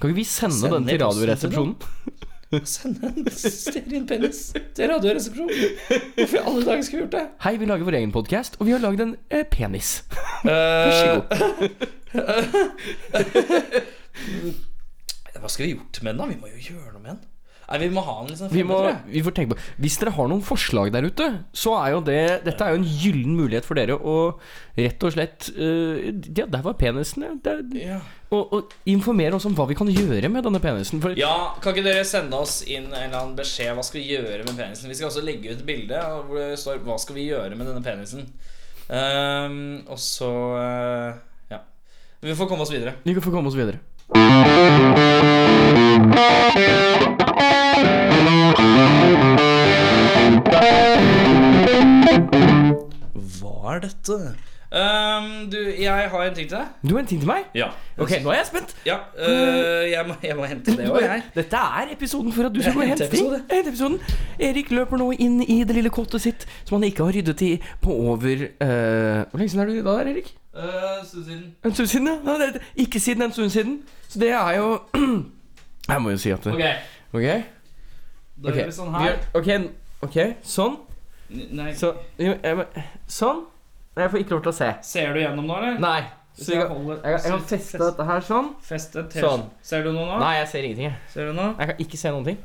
Kan 0.00 0.10
ikke 0.10 0.18
vi 0.18 0.24
sende, 0.26 0.56
Sende 0.56 0.80
den 0.80 0.88
til 0.88 1.52
i 1.52 2.31
Radioresepsjonen? 2.52 2.68
Sende 2.68 3.08
en 3.08 3.24
stearinpenis 3.32 4.52
til 4.76 4.90
Radioresepsjonen. 4.90 5.54
Hvorfor 6.16 6.36
i 6.36 6.40
alle 6.42 6.64
dager 6.66 6.82
skulle 6.82 6.98
vi 6.98 7.02
gjort 7.06 7.16
det? 7.16 7.26
Hei, 7.44 7.54
vi 7.56 7.64
lager 7.70 7.84
vår 7.88 7.96
egen 8.02 8.12
podkast, 8.12 8.56
og 8.60 8.66
vi 8.68 8.72
har 8.74 8.80
lagd 8.82 9.00
en 9.00 9.16
eh, 9.32 9.44
penis. 9.48 10.02
Vær 10.44 10.92
så 10.92 11.24
Hva 15.42 15.48
skal 15.48 15.64
vi 15.64 15.72
gjort 15.72 16.02
med 16.04 16.12
den, 16.12 16.20
da? 16.20 16.26
Vi 16.28 16.36
må 16.42 16.46
jo 16.52 16.58
gjøre 16.60 16.92
noe 16.92 17.00
med 17.00 17.10
den. 17.14 17.20
Nei, 17.72 17.78
vi 17.80 17.88
må 17.94 18.02
ha 18.04 18.14
en 18.20 18.28
liksom 18.28 18.50
Vi, 18.52 18.62
må, 18.68 18.76
vi 19.08 19.22
får 19.24 19.32
tenke 19.36 19.54
på 19.56 19.60
Hvis 19.80 19.94
dere 20.02 20.12
har 20.12 20.26
noen 20.28 20.42
forslag 20.44 20.90
der 20.92 21.06
ute, 21.08 21.28
så 21.56 21.72
er 21.80 21.94
jo 21.94 22.00
det 22.04 22.18
Dette 22.44 22.66
er 22.66 22.74
jo 22.74 22.80
en 22.82 22.88
gyllen 23.00 23.32
mulighet 23.38 23.64
for 23.64 23.78
dere 23.80 23.96
å 23.96 24.16
rett 24.76 25.04
og 25.08 25.14
slett 25.14 25.48
uh, 25.56 25.96
Ja, 26.36 26.44
der 26.52 26.62
var 26.64 26.76
penisen. 26.80 27.24
Der, 27.44 27.62
Ja. 27.80 27.98
og, 28.32 28.52
og 28.56 28.76
informere 28.88 29.36
oss 29.36 29.44
om 29.48 29.56
hva 29.56 29.66
vi 29.68 29.76
kan 29.78 29.88
gjøre 29.92 30.28
med 30.32 30.44
denne 30.44 30.60
penisen. 30.60 31.00
For 31.04 31.16
Ja, 31.16 31.54
Kan 31.64 31.72
ikke 31.74 31.84
dere 31.88 32.04
sende 32.08 32.36
oss 32.40 32.60
inn 32.68 32.90
en 32.90 32.96
eller 33.08 33.18
annen 33.22 33.36
beskjed 33.40 33.72
hva 33.76 33.84
skal 33.84 34.00
vi 34.02 34.12
gjøre 34.14 34.44
med 34.44 34.56
penisen? 34.56 34.88
Vi 34.92 34.96
skal 35.00 35.08
også 35.10 35.24
legge 35.24 35.52
ut 35.52 35.60
et 35.62 35.66
bilde 35.68 36.00
hvor 36.28 36.36
det 36.38 36.58
står 36.60 36.80
'Hva 36.84 36.98
skal 37.00 37.16
vi 37.16 37.28
gjøre 37.30 37.56
med 37.56 37.66
denne 37.72 37.84
penisen?' 37.84 38.28
Um, 38.92 39.84
og 39.88 39.96
så 39.98 40.28
uh, 40.58 41.14
Ja. 41.50 41.62
Vi 42.20 42.34
får 42.34 42.48
komme 42.48 42.62
oss 42.66 42.72
videre. 42.72 42.94
vi 43.04 43.14
kan 43.14 43.22
få 43.22 43.30
komme 43.30 43.48
oss 43.48 43.56
videre. 43.56 43.78
Hva 53.42 53.74
er 53.74 53.80
dette? 53.82 54.16
Um, 54.72 55.50
du, 55.52 55.58
jeg 55.80 56.08
har 56.10 56.22
en 56.24 56.34
ting 56.34 56.48
til 56.48 56.56
deg. 56.56 56.66
Du 56.88 56.94
har 56.94 57.00
en 57.02 57.06
ting 57.06 57.20
til 57.20 57.28
meg? 57.28 57.42
Ja. 57.54 57.66
Ok, 57.98 58.10
nå 58.22 58.30
er 58.30 58.38
jeg 58.38 58.46
spent. 58.46 58.70
Ja, 58.86 58.96
øh, 59.18 59.90
jeg, 59.90 60.04
må, 60.08 60.14
jeg 60.22 60.36
må 60.36 60.44
hente 60.48 60.76
det 60.76 60.86
òg, 60.88 61.02
jeg. 61.02 61.22
Dette 61.34 61.56
er 61.56 61.92
episoden 61.92 62.32
for 62.32 62.46
at 62.46 62.54
du 62.54 62.62
skal 62.62 62.78
gå 62.78 62.80
og 62.80 62.88
hente 62.92 63.08
ting. 63.12 63.98
Erik 64.40 64.70
løper 64.72 65.02
nå 65.02 65.10
inn 65.18 65.42
i 65.42 65.58
det 65.68 65.76
lille 65.76 65.92
kottet 65.92 66.24
sitt 66.24 66.46
som 66.64 66.78
han 66.78 66.88
ikke 66.88 67.04
har 67.04 67.18
ryddet 67.18 67.44
i 67.44 67.50
på 67.82 67.98
over 68.14 68.46
uh, 68.48 69.28
Hvor 69.28 69.42
lenge 69.42 69.52
siden 69.52 69.64
er 69.66 69.68
du 69.74 69.76
da 69.82 69.98
der, 69.98 70.14
Erik? 70.14 70.32
Uh, 70.56 71.04
siden. 71.10 71.44
En 71.64 71.74
stund 71.74 71.92
siden, 71.92 72.08
ja. 72.08 72.38
Nei, 72.38 72.50
ikke 72.86 73.00
siden 73.00 73.26
en 73.28 73.32
stund 73.32 73.50
siden. 73.50 73.78
Så 74.08 74.18
det 74.24 74.30
er 74.30 74.56
jo 74.56 74.78
Jeg 75.92 76.02
må 76.02 76.10
jo 76.10 76.18
si 76.22 76.30
at 76.30 76.44
det 76.44 76.54
Ok, 76.54 76.64
Ok? 77.12 77.44
da 78.42 78.48
okay. 78.48 78.62
gjør 78.62 78.66
vi 78.66 78.72
sånn 78.72 78.94
her. 78.96 79.18
ok, 79.34 79.48
ok, 80.06 80.16
sånn. 80.42 80.76
N- 81.32 81.48
Nei, 81.56 81.72
Så, 81.76 81.92
jo, 82.18 82.32
jeg, 82.42 82.56
må- 82.56 82.66
sånn. 83.08 83.44
Nei, 83.96 84.02
Jeg 84.06 84.10
får 84.10 84.18
ikke 84.22 84.30
lov 84.34 84.42
til 84.42 84.52
å 84.52 84.54
se. 84.56 84.68
Ser 84.82 85.12
du 85.14 85.20
gjennom 85.20 85.46
nå, 85.46 85.56
eller? 85.58 85.78
Nei. 85.78 86.00
Hvis 86.36 86.46
Så 86.46 86.52
jeg, 86.52 86.58
jeg 86.60 86.68
kan- 86.68 86.76
holder- 86.76 86.94
jeg, 86.94 87.02
kan- 87.02 87.22
jeg 87.22 87.32
kan 87.32 87.44
feste 87.48 87.78
dette 87.78 88.04
her 88.08 88.20
sånn. 88.20 88.48
Feste 88.62 89.02
T-skjorte. 89.08 89.20
Sånn. 89.28 89.50
Ser 89.62 89.82
du 89.84 89.92
noe 89.92 90.06
nå? 90.06 90.18
Nei, 90.18 90.34
jeg 90.38 90.48
ser 90.48 90.62
ingenting. 90.64 90.84
Jeg, 90.88 90.96
Ser 91.12 91.26
du 91.26 91.32
noe? 91.34 91.54
jeg 91.58 91.66
kan 91.68 91.76
ikke 91.78 91.98
se 91.98 92.08
noen 92.10 92.24
ting. 92.24 92.38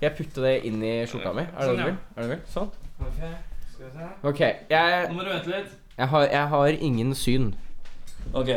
Jeg 0.00 0.16
putter 0.16 0.42
det 0.42 0.54
inn 0.64 0.82
i 0.82 0.94
skjorta 1.06 1.34
mi. 1.34 1.42
Er 1.42 1.46
det 1.46 1.66
Sånn, 1.66 1.76
det 1.76 1.76
du 1.76 1.82
ja. 1.82 1.84
vil? 1.84 1.96
Er 2.16 2.22
det 2.22 2.22
det 2.22 2.22
du 2.22 2.34
vil? 2.34 2.42
Sånn. 2.52 2.70
Ok, 3.00 3.20
skal 3.72 3.84
vi 3.86 3.92
se. 3.92 4.08
Ok, 4.24 4.40
jeg, 4.70 5.08
Nå 5.08 5.14
må 5.14 5.24
du 5.24 5.30
vente 5.30 5.46
litt. 5.52 5.70
jeg, 5.98 6.08
har, 6.08 6.22
jeg 6.26 6.48
har 6.48 6.66
ingen 6.68 7.14
syn. 7.14 7.54
Ok. 8.34 8.48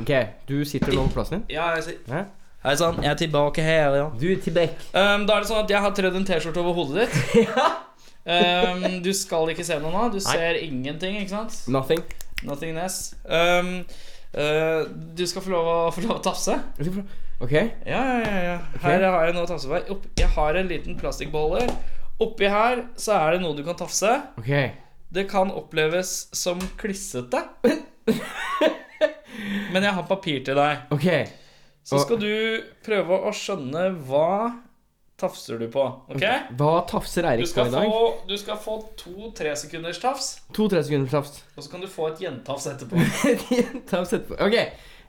Ok, 0.00 0.10
du 0.48 0.64
sitter 0.64 0.92
nå 0.92 1.06
på 1.08 1.12
plassen 1.14 1.38
din. 1.40 1.46
Ja, 1.56 1.74
jeg 1.76 1.84
sier 1.84 1.98
Hæ? 2.14 2.24
Hei 2.60 2.74
sann, 2.76 2.98
jeg 3.00 3.08
er 3.08 3.16
tilbake 3.16 3.62
her, 3.64 3.94
ja. 3.96 4.08
Du 4.20 4.26
er 4.28 4.40
tilbake. 4.44 4.74
Um, 4.92 5.22
da 5.24 5.38
er 5.38 5.44
det 5.44 5.48
sånn 5.48 5.62
at 5.62 5.70
jeg 5.72 5.80
har 5.80 5.94
trødd 5.96 6.18
en 6.18 6.26
T-skjorte 6.28 6.60
over 6.60 6.74
hodet 6.76 7.06
ditt. 7.08 7.54
um, 8.34 8.84
du 9.00 9.08
skal 9.16 9.48
ikke 9.54 9.64
se 9.64 9.78
noe 9.80 9.92
nå. 9.94 10.02
Du 10.12 10.18
ser 10.20 10.58
ingenting, 10.60 11.16
ikke 11.22 11.32
sant? 11.32 11.56
Nothing. 11.72 12.04
Nothingness. 12.44 12.98
Um, 13.24 13.72
uh, 14.36 14.84
du 15.16 15.24
skal 15.24 15.46
få 15.46 15.54
lov 15.54 15.72
å, 15.72 15.78
få 15.96 16.04
lov 16.04 16.18
å 16.18 16.26
tafse. 16.28 16.58
Ok. 17.40 17.56
Ja, 17.88 17.96
ja, 17.96 18.20
ja, 18.20 18.44
ja. 18.50 18.60
Her 18.84 19.08
har 19.08 19.30
jeg 19.30 19.40
noe 19.40 19.48
å 19.48 19.52
tafse 19.54 19.72
på. 19.72 19.98
Jeg 20.20 20.30
har 20.36 20.60
en 20.60 20.72
liten 20.76 21.00
plastikkbeholder. 21.00 21.72
Oppi 22.20 22.52
her 22.52 22.84
så 23.00 23.16
er 23.22 23.38
det 23.38 23.44
noe 23.46 23.56
du 23.56 23.64
kan 23.64 23.80
tafse. 23.80 24.18
Ok. 24.36 24.52
Det 25.08 25.30
kan 25.32 25.48
oppleves 25.48 26.26
som 26.36 26.60
klissete. 26.76 27.40
Men 29.72 29.80
jeg 29.80 29.96
har 29.96 30.10
papir 30.12 30.44
til 30.44 30.60
deg. 30.60 30.90
Ok. 30.92 31.08
Så 31.90 32.02
skal 32.04 32.20
du 32.22 32.34
prøve 32.86 33.16
å 33.26 33.32
skjønne 33.34 33.88
hva 34.06 34.26
tafser 35.20 35.58
du 35.60 35.66
på. 35.72 35.82
Ok? 36.14 36.22
Hva 36.56 36.76
tafser 36.88 37.26
Eirik 37.28 37.50
på 37.52 37.64
i 37.66 37.72
dag? 37.74 37.88
få, 37.90 38.04
du 38.28 38.36
skal 38.40 38.60
få 38.60 38.76
to 39.00 39.32
tresekunders 39.36 39.98
tafs, 40.00 40.30
To-tre 40.56 40.80
sekunder 40.86 41.10
tafs. 41.12 41.42
og 41.56 41.64
så 41.66 41.72
kan 41.72 41.82
du 41.82 41.88
få 41.90 42.12
et 42.12 42.22
gjentafs 42.24 42.68
etterpå. 42.70 42.96
tafs 43.90 44.14
etterpå. 44.16 44.38
Ok, 44.40 44.56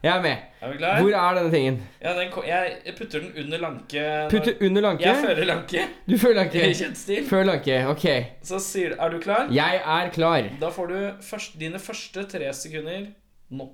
jeg 0.02 0.12
er 0.12 0.24
med. 0.26 0.48
Er 0.62 0.74
vi 0.74 0.80
klar? 0.82 0.98
Hvor 1.00 1.16
er 1.20 1.38
denne 1.38 1.52
tingen? 1.54 1.78
Ja, 2.02 2.16
den, 2.18 2.34
jeg, 2.48 2.96
putter 2.98 3.24
den 3.24 3.46
under 3.46 3.62
lanke. 3.62 4.06
Putter 4.34 4.66
under 4.68 4.86
lanke. 4.88 5.06
Jeg 5.06 5.22
fører 5.28 5.46
lanke 5.46 5.86
Du 6.08 6.18
føler 6.18 6.42
i 6.42 6.42
lanke. 6.42 6.74
kjent 6.82 6.98
stil. 6.98 7.22
Før 7.30 7.46
lanke. 7.52 7.78
Ok. 7.94 8.08
Så 8.44 8.60
sier 8.66 8.96
du 8.96 9.06
Er 9.06 9.14
du 9.14 9.20
klar? 9.22 9.54
Jeg 9.54 9.84
er 9.86 10.10
klar. 10.18 10.50
Da 10.60 10.74
får 10.74 10.92
du 10.92 10.98
først, 11.30 11.60
dine 11.62 11.80
første 11.80 12.26
tre 12.34 12.52
sekunder 12.58 13.08
nå. 13.54 13.70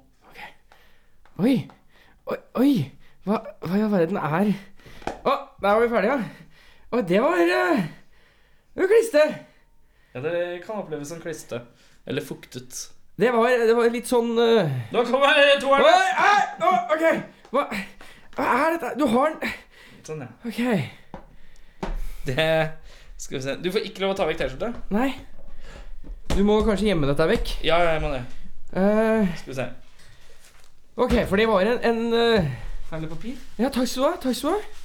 Oi. 1.40 1.56
Oi. 2.28 2.38
Oi. 2.60 2.72
Hva, 3.28 3.42
hva 3.60 3.76
i 3.76 3.84
all 3.84 3.92
verden 3.92 4.18
er 4.22 4.54
Å, 5.28 5.32
der 5.60 5.74
var 5.74 5.82
vi 5.82 5.88
ferdige, 5.92 6.14
ja. 6.16 6.52
Å, 6.88 7.00
det 7.04 7.18
var 7.20 7.42
uh, 7.44 7.80
Det 8.72 8.80
var 8.80 8.92
kliste. 8.92 9.24
Ja, 10.14 10.22
det 10.24 10.36
kan 10.64 10.80
oppleves 10.80 11.10
som 11.12 11.20
kliste. 11.20 11.60
Eller 12.08 12.24
fuktet. 12.24 12.86
Det 13.20 13.32
var, 13.34 13.50
det 13.68 13.74
var 13.76 13.90
litt 13.92 14.08
sånn 14.08 14.30
uh... 14.38 14.70
Nå 14.94 15.04
kommer 15.10 15.42
toeren! 15.60 16.46
Å, 16.64 16.70
Ok. 16.94 17.04
Hva, 17.52 17.66
hva 18.38 18.46
er 18.54 18.78
dette? 18.78 18.92
Du 19.00 19.04
har 19.12 19.34
den 19.34 19.56
Sånn, 20.08 20.22
ja. 20.24 20.30
Ok. 20.48 21.90
Det 22.30 22.46
Skal 23.20 23.40
vi 23.40 23.42
se. 23.44 23.58
Du 23.60 23.68
får 23.74 23.90
ikke 23.90 24.06
lov 24.06 24.14
å 24.14 24.18
ta 24.22 24.28
vekk 24.30 24.40
T-skjorta. 24.40 24.70
Nei. 24.96 25.10
Du 26.32 26.40
må 26.48 26.62
kanskje 26.64 26.88
gjemme 26.94 27.10
dette 27.10 27.28
vekk. 27.28 27.58
Ja, 27.66 27.82
jeg 27.90 28.00
må 28.06 28.14
det. 28.14 28.24
Uh, 28.72 29.28
Skal 29.42 29.52
vi 29.52 29.58
se. 29.58 29.68
ok, 30.96 31.18
for 31.28 31.42
det 31.42 31.50
var 31.50 31.68
en, 31.74 31.84
en 31.92 32.48
Ferdig 32.90 33.10
papir? 33.12 33.40
Ja, 33.60 33.70
takk 33.70 33.88
skal 33.92 34.04
du 34.04 34.08
ha. 34.08 34.18
Takk 34.24 34.36
skal 34.38 34.50
du 34.50 34.58
ha. 34.58 34.84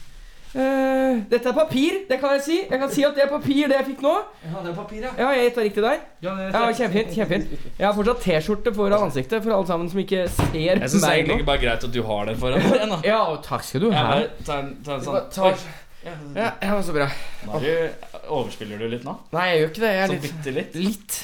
Uh, 0.52 1.22
dette 1.30 1.48
er 1.48 1.54
papir, 1.56 1.94
det 2.10 2.18
kan 2.20 2.34
jeg 2.36 2.42
si. 2.44 2.56
Jeg 2.68 2.76
kan 2.82 2.90
si 2.92 3.04
at 3.08 3.14
det 3.16 3.22
er 3.24 3.30
papir, 3.30 3.62
det 3.70 3.76
jeg 3.78 3.86
fikk 3.86 4.02
nå. 4.04 4.10
Ja, 4.44 4.58
det 4.66 4.72
er 4.72 4.74
papir, 4.76 4.98
ja. 5.06 5.12
Ja, 5.16 5.28
jeg 5.32 5.46
gjetta 5.46 5.62
riktig 5.64 5.84
der. 5.86 6.02
ja, 6.26 6.34
det 6.36 6.48
Ja, 6.52 6.60
Kjempefint. 6.76 7.14
kjempefint 7.14 7.78
Jeg 7.78 7.86
har 7.86 7.94
fortsatt 7.96 8.20
T-skjorte 8.26 8.74
foran 8.76 9.06
ansiktet 9.06 9.40
for 9.46 9.54
alle 9.56 9.66
sammen 9.70 9.88
som 9.88 10.02
ikke 10.02 10.26
ser 10.28 10.58
Jeg 10.58 10.90
syns 10.92 11.06
meg 11.06 11.22
egentlig 11.22 11.32
nå. 11.32 11.38
ikke 11.40 11.48
bare 11.54 11.62
greit 11.64 11.86
at 11.88 11.94
du 11.96 12.02
har 12.10 12.28
den 12.28 12.36
foran 12.42 12.60
deg. 12.68 12.84
nå. 12.92 12.98
Ja, 13.14 13.22
og 13.32 13.40
takk 13.46 13.64
skal 13.64 13.86
du 13.86 13.88
ha. 13.96 14.04
Ja, 14.20 14.28
ta 14.44 14.58
en, 14.60 14.70
ta 14.84 14.98
en 14.98 15.06
sånn 15.08 15.32
Takk. 15.38 15.64
Ja, 16.04 16.50
det 16.60 16.68
var 16.74 16.82
så 16.84 16.92
bra. 16.98 17.08
Er 17.54 17.64
du, 17.64 18.06
overspiller 18.36 18.76
du 18.84 18.88
litt 18.92 19.04
nå? 19.08 19.16
Nei, 19.32 19.48
jeg 19.54 19.60
gjør 19.62 19.68
ikke 19.72 19.84
det. 19.86 19.92
Jeg 19.96 20.04
er 20.04 20.12
litt 20.12 20.24
bitte 20.28 20.56
litt? 20.58 20.80
Litt. 20.84 21.20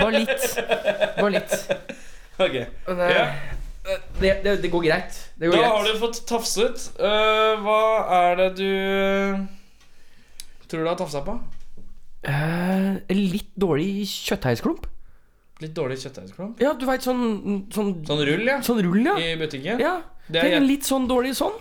Bare 0.00 0.12
litt. 0.22 0.50
Bare 1.20 1.32
litt. 1.36 1.56
Ok. 2.40 2.54
Men, 2.88 3.00
Ja. 3.12 3.24
Det, 4.20 4.32
det, 4.44 4.56
det 4.62 4.70
går 4.70 4.82
greit. 4.84 5.16
Det 5.40 5.48
går 5.48 5.56
Da 5.56 5.62
greit. 5.62 5.72
har 5.72 5.84
du 5.88 5.98
fått 6.02 6.20
tafset. 6.28 6.84
Uh, 7.00 7.60
hva 7.64 7.78
er 8.20 8.36
det 8.40 8.48
du 8.60 8.66
eh, 8.68 9.40
tror 10.68 10.84
du 10.84 10.90
har 10.90 10.98
tafsa 11.00 11.22
på? 11.26 11.38
Uh, 12.28 12.98
litt 13.16 13.48
dårlig 13.56 14.04
kjøttdeigklump. 14.10 14.84
Litt 15.64 15.72
dårlig 15.76 15.96
kjøttdeigklump? 16.02 16.60
Ja, 16.60 16.74
du 16.76 16.84
veit 16.88 17.04
sånn, 17.04 17.66
sånn 17.72 17.94
Sånn 18.08 18.22
rull, 18.28 18.44
ja? 18.48 18.60
Sånn 18.64 18.80
rull, 18.84 19.00
ja. 19.04 19.16
I 19.20 19.34
butikken? 19.40 19.80
ja. 19.82 19.98
Det 20.30 20.38
Det 20.44 20.52
er 20.52 20.60
er 20.60 20.62
litt 20.62 20.84
sånn 20.86 21.08
dårlig 21.10 21.32
sånn. 21.34 21.56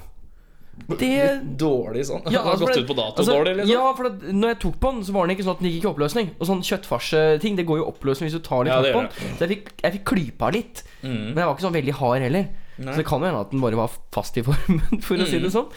Det 1.00 1.58
dårlig 1.60 2.06
sånn? 2.10 2.24
Ja, 2.34 2.42
altså, 2.52 2.66
gått 2.66 2.78
ut 2.82 2.88
på 2.90 2.96
dato 2.98 3.22
altså, 3.22 3.36
dårlig, 3.36 3.56
liksom? 3.60 3.74
Ja, 3.74 3.90
for 3.98 4.10
at 4.10 4.24
når 4.34 4.54
jeg 4.54 4.60
tok 4.64 4.80
på 4.82 4.92
den, 4.94 5.04
så 5.06 5.16
var 5.16 5.28
den 5.28 5.36
ikke 5.36 5.46
sånn 5.48 5.58
at 5.58 5.64
den 5.64 5.72
gikk 5.74 5.86
i 5.86 5.90
oppløsning. 5.92 6.32
Og 6.40 6.50
sånn 6.50 6.64
kjøttfarsting, 6.66 7.58
det 7.60 7.66
går 7.70 7.82
jo 7.82 7.86
i 7.86 7.90
oppløsning 7.92 8.30
hvis 8.30 8.38
du 8.40 8.44
tar 8.48 8.64
litt 8.66 8.74
Ja, 8.74 8.82
det 8.86 8.94
på 8.96 9.04
den. 9.06 9.36
Så 9.38 9.46
jeg 9.46 9.52
fikk, 9.56 9.70
jeg 9.84 9.96
fikk 9.98 10.06
klypa 10.14 10.52
litt. 10.56 10.84
Mm. 11.04 11.12
Men 11.34 11.38
jeg 11.42 11.46
var 11.50 11.54
ikke 11.58 11.66
sånn 11.68 11.78
veldig 11.80 11.98
hard 12.02 12.26
heller. 12.28 12.48
Nei. 12.80 12.94
Så 12.94 13.02
det 13.02 13.08
kan 13.10 13.20
jo 13.20 13.28
hende 13.30 13.42
at 13.44 13.52
den 13.52 13.64
bare 13.66 13.76
var 13.82 13.98
fast 14.16 14.38
i 14.40 14.44
formen, 14.48 15.02
for 15.06 15.20
å 15.20 15.28
si 15.30 15.38
Mm. 15.40 15.44
det 15.46 15.52
sånn. 15.58 15.70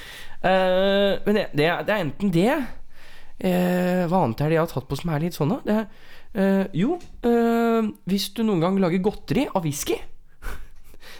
Uh, 0.43 1.13
men 1.27 1.37
det, 1.39 1.45
det, 1.59 1.67
er- 1.69 1.93
enten 2.03 2.31
det 2.35 2.49
uh, 2.53 4.07
Hva 4.11 4.25
annet 4.25 4.41
er 4.43 4.51
det 4.51 4.57
jeg 4.57 4.63
har 4.65 4.73
tatt 4.73 4.89
på 4.91 4.99
som 4.99 5.13
er 5.15 5.23
litt 5.23 5.37
sånn, 5.39 5.53
da? 5.55 5.61
Det 5.67 5.79
eh, 6.33 6.65
jo, 6.81 6.95
hvis 8.09 8.31
du 8.33 8.41
noen 8.47 8.63
gang 8.65 8.79
lager 8.81 9.03
godteri 9.05 9.43
av 9.53 9.67
whisky 9.67 9.99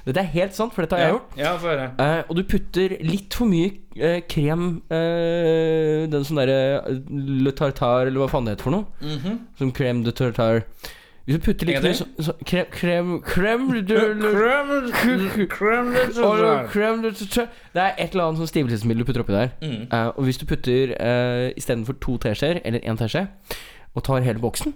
Dette 0.07 0.23
er 0.23 0.31
helt 0.33 0.57
sant, 0.57 0.75
for 0.75 0.83
dette 0.83 0.99
har 0.99 1.05
jeg 1.05 1.15
gjort. 1.15 1.37
Ja, 1.39 1.53
for 1.63 1.79
det. 1.79 1.91
Eh, 2.03 2.23
og 2.27 2.39
du 2.39 2.43
putter 2.51 2.97
litt 3.07 3.37
for 3.39 3.51
mye 3.51 3.71
eh, 3.95 4.19
krem 4.27 4.65
eh, 4.91 6.09
Den 6.11 6.27
sånn 6.27 6.41
derre 6.43 6.57
eh, 6.81 6.99
le 7.47 7.53
tartar, 7.55 8.09
eller 8.09 8.25
hva 8.25 8.31
faen 8.33 8.49
det 8.49 8.57
heter 8.57 8.67
for 8.67 8.75
noe. 8.75 8.89
Mhm. 9.05 9.39
Som 9.61 9.71
crème 9.77 10.03
de 10.07 10.15
tartar. 10.17 10.67
Hvis 11.23 11.39
du 11.39 11.43
putter 11.45 11.69
litt 11.69 11.85
mye 11.85 11.95
så, 11.95 12.05
så, 12.19 12.33
krem 12.43 12.67
Krem 12.75 13.11
Krem. 13.23 13.69
Det 17.73 17.83
er 17.83 17.93
et 17.95 18.11
eller 18.11 18.25
annet 18.25 18.41
sånn 18.41 18.51
stivelsesmiddel 18.51 19.05
du 19.05 19.07
putter 19.07 19.23
oppi 19.23 19.37
der. 19.37 19.53
Mm. 19.63 19.85
Uh, 19.87 20.11
og 20.17 20.27
hvis 20.27 20.41
du 20.43 20.47
putter 20.51 20.97
uh, 20.99 21.55
istedenfor 21.55 21.95
to 22.03 22.17
teskjeer, 22.27 22.59
eller 22.67 22.83
én 22.83 22.99
teskje, 22.99 23.29
og 23.95 24.03
tar 24.09 24.27
hele 24.27 24.43
boksen, 24.43 24.75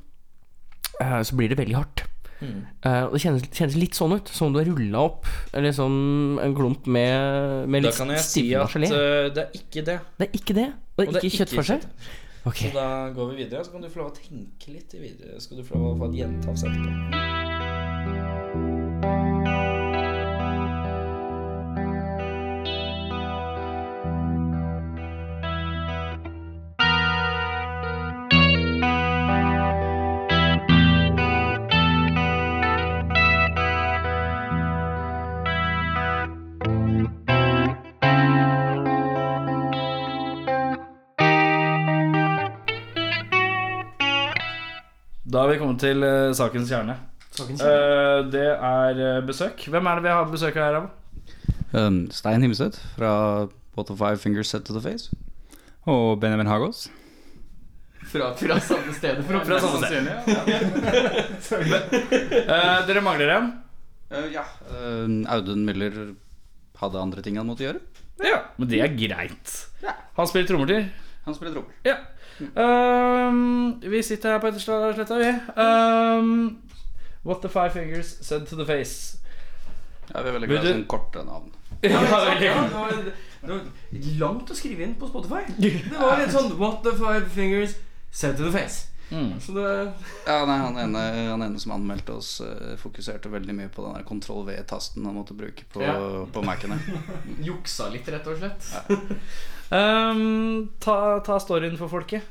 uh, 1.02 1.18
så 1.26 1.34
blir 1.34 1.50
det 1.50 1.58
veldig 1.58 1.80
hardt. 1.80 2.06
Mm. 2.40 2.66
Uh, 2.85 3.05
og 3.07 3.14
det 3.16 3.20
kjennes, 3.22 3.44
kjennes 3.49 3.77
litt 3.81 3.96
sånn 3.96 4.12
ut, 4.12 4.29
som 4.29 4.49
om 4.51 4.53
du 4.53 4.59
har 4.61 4.68
rulla 4.68 5.07
opp 5.07 5.25
Eller 5.57 5.72
som 5.72 6.37
en 6.42 6.53
klump 6.57 6.85
med, 6.85 7.64
med 7.72 7.88
Da 7.88 7.94
kan 7.96 8.12
jeg 8.12 8.20
si 8.27 8.44
at 8.55 8.68
gelé. 8.75 8.90
eh, 8.92 9.31
det 9.33 9.46
er 9.46 9.57
ikke 9.57 9.85
det. 9.87 9.99
Det 10.20 10.29
er 10.29 10.38
ikke 10.40 10.59
det. 10.61 10.68
Og 10.96 11.07
Og 11.07 11.14
det 11.14 11.22
er 11.22 11.29
ikke 11.31 11.44
kjøttfarse. 11.44 11.81
Okay. 11.81 12.22
Ok. 12.46 12.61
Så 12.68 12.75
da 12.77 12.88
går 13.16 13.33
vi 13.33 13.42
videre, 13.42 13.64
så 13.64 13.72
kan 13.72 13.83
du 13.83 13.88
få 13.90 14.05
lov 14.05 14.12
å 14.12 14.16
tenke 14.20 14.70
litt 14.70 14.92
videre. 14.94 15.40
Skal 15.40 15.59
du 15.59 15.64
få 15.66 15.81
lov 15.81 15.96
å 15.96 15.99
få 16.05 16.12
et 16.12 16.20
gjentafs 16.20 16.68
etterpå. 16.68 17.56
Da 45.37 45.42
har 45.42 45.51
vi 45.53 45.59
kommet 45.61 45.83
til 45.85 46.01
uh, 46.01 46.33
sakens 46.33 46.70
kjerne. 46.72 46.94
Eh, 47.37 48.25
det 48.33 48.46
er 48.49 48.96
eh, 49.05 49.18
besøk. 49.29 49.66
Hvem 49.68 49.85
er 49.90 49.99
det 49.99 50.05
vi 50.07 50.12
har 50.14 50.31
besøk 50.33 50.55
her 50.57 50.79
av? 50.79 50.87
Um, 51.77 52.09
Stein 52.09 52.40
Himseth 52.40 52.81
fra 52.94 53.11
What 53.77 53.92
of 53.92 54.01
Five 54.01 54.16
Fingers 54.22 54.49
Set 54.49 54.64
to 54.64 54.72
the 54.72 54.81
Face. 54.81 55.12
Og 55.85 56.16
Benjamin 56.22 56.49
Hagås. 56.49 56.87
Fra, 58.09 58.33
fra 58.40 58.57
samme 58.64 58.88
stedet. 58.96 59.20
Fra, 59.29 59.44
Fra 59.44 59.61
samme 59.61 59.85
sted. 59.85 60.09
Eh, 62.57 62.81
dere 62.88 63.05
mangler 63.05 63.37
en. 63.37 63.53
ja. 64.33 64.49
Uh, 64.72 65.20
Audun 65.37 65.68
Müller 65.68 66.16
hadde 66.81 66.96
andre 67.05 67.20
ting 67.20 67.37
han 67.37 67.44
måtte 67.53 67.68
gjøre. 67.68 67.85
Ja, 68.25 68.40
men 68.57 68.72
det 68.72 68.81
er 68.81 68.88
greit. 68.96 69.68
Han 70.16 70.25
spiller 70.33 70.49
trommer 70.49 70.64
til. 70.72 70.88
Han 71.29 71.37
spiller 71.37 71.53
trommer. 71.59 71.77
Ja. 71.85 72.01
Ehm, 72.40 73.81
vi 73.81 74.03
sitter 74.03 74.35
her 74.35 74.40
på 74.42 74.51
Ettersletta, 74.51 75.18
vi. 75.20 75.31
Um, 75.57 76.59
what 77.22 77.42
the 77.42 77.49
five 77.49 77.70
fingers 77.75 78.16
said 78.27 78.46
to 78.49 78.57
the 78.57 78.66
face. 78.66 79.18
Ja, 80.12 80.22
vi 80.22 80.29
er 80.31 80.37
veldig 80.37 80.49
glad 80.51 80.64
i 80.64 80.72
sånne 80.75 80.90
korte 80.90 81.25
navn. 81.27 81.53
Ja, 81.87 82.01
det, 82.40 82.51
var, 82.72 82.92
det 83.42 83.53
var 83.53 83.64
langt 84.20 84.51
å 84.51 84.55
skrive 84.57 84.87
inn 84.87 84.94
på 84.99 85.09
Spotify. 85.11 85.42
Det 85.61 85.99
var 86.01 86.16
litt 86.22 86.33
sånn 86.35 86.55
What 86.59 86.81
the 86.87 86.94
five 86.96 87.29
fingers 87.35 87.75
said 88.11 88.38
to 88.38 88.46
the 88.49 88.53
face. 88.55 88.87
Mm. 89.11 89.37
Så 89.40 89.53
det 89.55 89.66
Ja, 90.27 90.40
nei, 90.49 90.57
han, 90.59 90.79
ene, 90.83 91.03
han 91.29 91.42
ene 91.44 91.61
som 91.62 91.77
anmeldte 91.77 92.16
oss, 92.16 92.40
eh, 92.42 92.72
fokuserte 92.81 93.31
veldig 93.31 93.55
mye 93.55 93.68
på 93.70 93.85
den 93.85 93.94
der 94.01 94.07
kontroll 94.09 94.42
V-tasten 94.49 95.05
han 95.07 95.14
måtte 95.14 95.37
bruke 95.38 95.62
på, 95.72 95.83
Ja. 95.85 95.94
på 96.33 96.42
Mac-ene. 96.42 96.79
juksa 97.51 97.90
litt, 97.92 98.09
rett 98.11 98.27
og 98.27 98.40
slett. 98.40 98.66
Ehm, 99.74 100.76
ta, 100.79 101.18
ta 101.26 101.38
storyen 101.42 101.79
for 101.79 101.90
folket. 101.90 102.26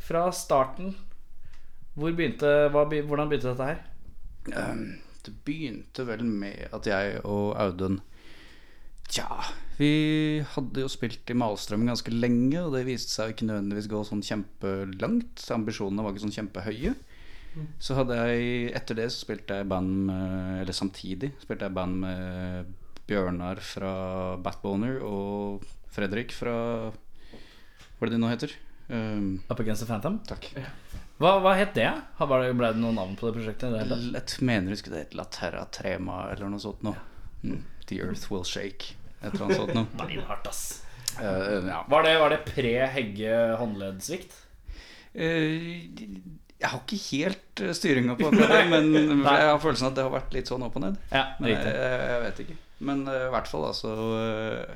Fra 0.00 0.30
starten. 0.32 0.94
Hvor 1.94 2.12
begynte, 2.16 2.70
hva, 2.72 2.86
hvordan 2.88 3.28
begynte 3.28 3.52
dette 3.52 3.68
her? 3.68 3.80
Um, 4.56 5.00
det 5.26 5.34
begynte 5.44 6.06
vel 6.08 6.24
med 6.24 6.70
at 6.72 6.86
jeg 6.88 7.18
og 7.28 7.52
Audun 7.60 7.98
Tja, 9.10 9.26
vi 9.74 10.38
hadde 10.52 10.84
jo 10.84 10.88
spilt 10.88 11.28
i 11.32 11.34
Malstrøm 11.34 11.82
ganske 11.88 12.12
lenge, 12.14 12.60
og 12.62 12.76
det 12.76 12.84
viste 12.86 13.10
seg 13.10 13.26
å 13.26 13.32
ikke 13.34 13.48
nødvendigvis 13.48 13.88
gå 13.90 14.02
sånn 14.06 14.22
kjempelangt. 14.22 15.42
Ambisjonene 15.50 16.04
var 16.04 16.14
ikke 16.14 16.22
sånn 16.28 16.36
kjempehøye. 16.36 16.92
Så 17.82 17.96
hadde 17.98 18.14
jeg 18.14 18.68
Etter 18.78 18.94
det 19.00 19.08
så 19.10 19.24
spilte 19.24 19.56
jeg 19.58 19.66
band 19.66 20.04
med 20.06 20.60
Eller 20.60 20.76
samtidig 20.76 21.32
spilte 21.42 21.66
jeg 21.66 21.74
band 21.74 21.96
med 22.04 22.68
Bjørnar 23.10 23.58
fra 23.66 23.94
Batboner 24.38 25.00
og 25.02 25.64
Fredrik 26.00 26.32
fra 26.32 26.56
Hva 26.90 28.06
er 28.06 28.08
det 28.08 28.16
de 28.16 28.20
nå 28.22 28.30
heter? 28.32 28.54
Um, 28.90 29.26
Up 29.52 29.60
Against 29.60 29.84
the 29.84 29.88
Phantom? 29.90 30.16
takk. 30.26 30.48
Hva, 31.20 31.34
hva 31.44 31.52
het 31.58 31.76
det? 31.76 31.90
Har- 32.16 32.30
det, 32.42 32.54
ble 32.56 32.72
det 32.72 32.80
noe 32.80 32.96
navn 32.96 33.12
på 33.20 33.28
det 33.28 33.36
prosjektet? 33.36 33.76
Det? 33.76 33.98
Jeg 34.16 34.46
mener 34.48 34.72
husker 34.72 34.94
det 34.94 35.02
het 35.04 35.16
La 35.18 35.26
Terra 35.28 35.66
Trema 35.70 36.22
eller 36.32 36.48
noe 36.48 36.62
sånt 36.62 36.80
noe. 36.86 36.96
Mm. 37.44 37.60
The 37.90 38.00
Earth 38.06 38.30
Will 38.32 38.46
Shake. 38.48 38.94
Et 39.20 39.34
eller 39.34 39.44
annet 39.44 39.60
sånt 39.60 39.74
noe. 39.76 39.86
Beinhardt, 40.00 40.48
ass. 40.52 40.62
Uh, 41.20 41.68
ja. 41.68 41.82
Var 41.92 42.06
det, 42.08 42.16
var 42.22 42.32
det 42.32 42.40
pre-Hegge 42.48 43.36
håndleddsvikt? 43.60 44.38
Uh, 45.12 45.84
jeg 46.60 46.68
har 46.68 46.82
ikke 46.84 46.98
helt 47.06 47.60
eh, 47.64 47.72
styringa 47.76 48.14
på 48.18 48.28
akkurat 48.28 48.50
det, 48.52 48.64
men 48.68 48.90
jeg 49.24 49.46
har 49.48 49.60
følelsen 49.62 49.88
at 49.88 49.96
det 49.96 50.04
har 50.04 50.12
vært 50.12 50.34
litt 50.36 50.50
sånn 50.50 50.64
opp 50.66 50.76
og 50.76 50.84
ned. 50.84 50.98
Ja, 51.08 51.22
Men 51.40 51.54
jeg, 51.54 51.70
jeg 51.72 52.20
vet 52.26 52.42
ikke. 52.44 52.56
Men 52.90 53.04
eh, 53.08 53.26
i 53.28 53.30
hvert 53.32 53.48
fall, 53.48 53.64
altså 53.70 53.94
eh, 54.18 54.74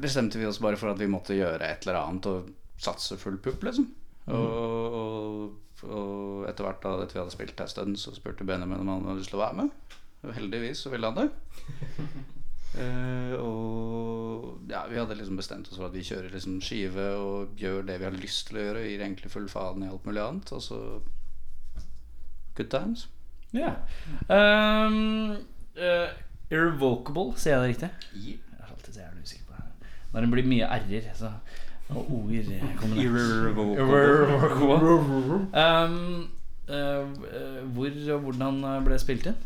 Bestemte 0.00 0.38
vi 0.38 0.46
oss 0.48 0.60
bare 0.60 0.76
for 0.76 0.92
at 0.92 1.00
vi 1.00 1.08
måtte 1.10 1.36
gjøre 1.38 1.64
et 1.64 1.86
eller 1.86 2.00
annet 2.02 2.28
og 2.28 2.50
satse 2.80 3.16
full 3.20 3.38
pupp, 3.42 3.62
liksom. 3.64 3.86
Og, 4.30 4.96
og, 5.00 5.86
og 5.88 6.48
etter 6.48 6.66
hvert 6.66 6.82
da 6.84 6.92
etter 7.02 7.16
vi 7.16 7.22
hadde 7.22 7.34
spilt 7.34 7.62
en 7.62 7.70
stund, 7.72 7.96
så 8.00 8.12
spurte 8.16 8.46
Benjamin 8.46 8.82
om 8.82 8.92
han 8.92 9.08
hadde 9.08 9.22
lyst 9.22 9.32
til 9.32 9.40
å 9.40 9.44
være 9.44 9.62
med. 9.62 9.96
Og 10.20 10.34
heldigvis 10.36 10.84
så 10.84 10.92
ville 10.92 11.08
han 11.08 11.16
det. 11.16 11.28
uh, 12.76 13.34
og 13.46 14.70
ja, 14.70 14.84
vi 14.90 14.98
hadde 15.00 15.16
liksom 15.16 15.40
bestemt 15.40 15.70
oss 15.70 15.78
for 15.78 15.88
at 15.88 15.96
vi 15.96 16.04
kjører 16.06 16.34
liksom 16.34 16.60
skive 16.64 17.06
og 17.16 17.60
gjør 17.60 17.88
det 17.88 17.96
vi 18.02 18.08
har 18.08 18.18
lyst 18.18 18.50
til 18.50 18.60
å 18.60 18.66
gjøre. 18.66 18.84
Gir 18.90 19.06
egentlig 19.06 19.32
full 19.32 19.48
faen 19.52 19.86
i 19.86 19.90
alt 19.90 20.04
mulig 20.08 20.22
annet. 20.24 20.52
Og 20.56 20.62
så 20.64 20.80
good 22.58 22.70
times. 22.72 23.08
Ja. 23.56 23.74
Um, 24.28 25.40
uh, 25.80 26.12
irrevocable, 26.52 27.32
sier 27.40 27.56
jeg 27.56 27.62
det 27.62 27.70
riktig? 27.72 27.90
Jeg 28.14 28.40
er 28.60 28.74
alltid 28.74 28.92
så 28.94 29.00
jævlig 29.06 29.24
usikker. 29.24 29.39
Når 30.10 30.26
det 30.26 30.30
blir 30.34 30.50
mye 30.50 30.66
r-er, 30.66 31.10
og 31.90 32.20
det. 32.30 32.60
Irrevocable. 33.04 34.76
Um, 35.60 36.30
eh, 36.70 37.64
hvor 37.74 37.96
og 38.14 38.20
hvordan 38.26 38.60
ble 38.84 38.92
det 38.94 39.00
spilt 39.02 39.26
inn? 39.26 39.38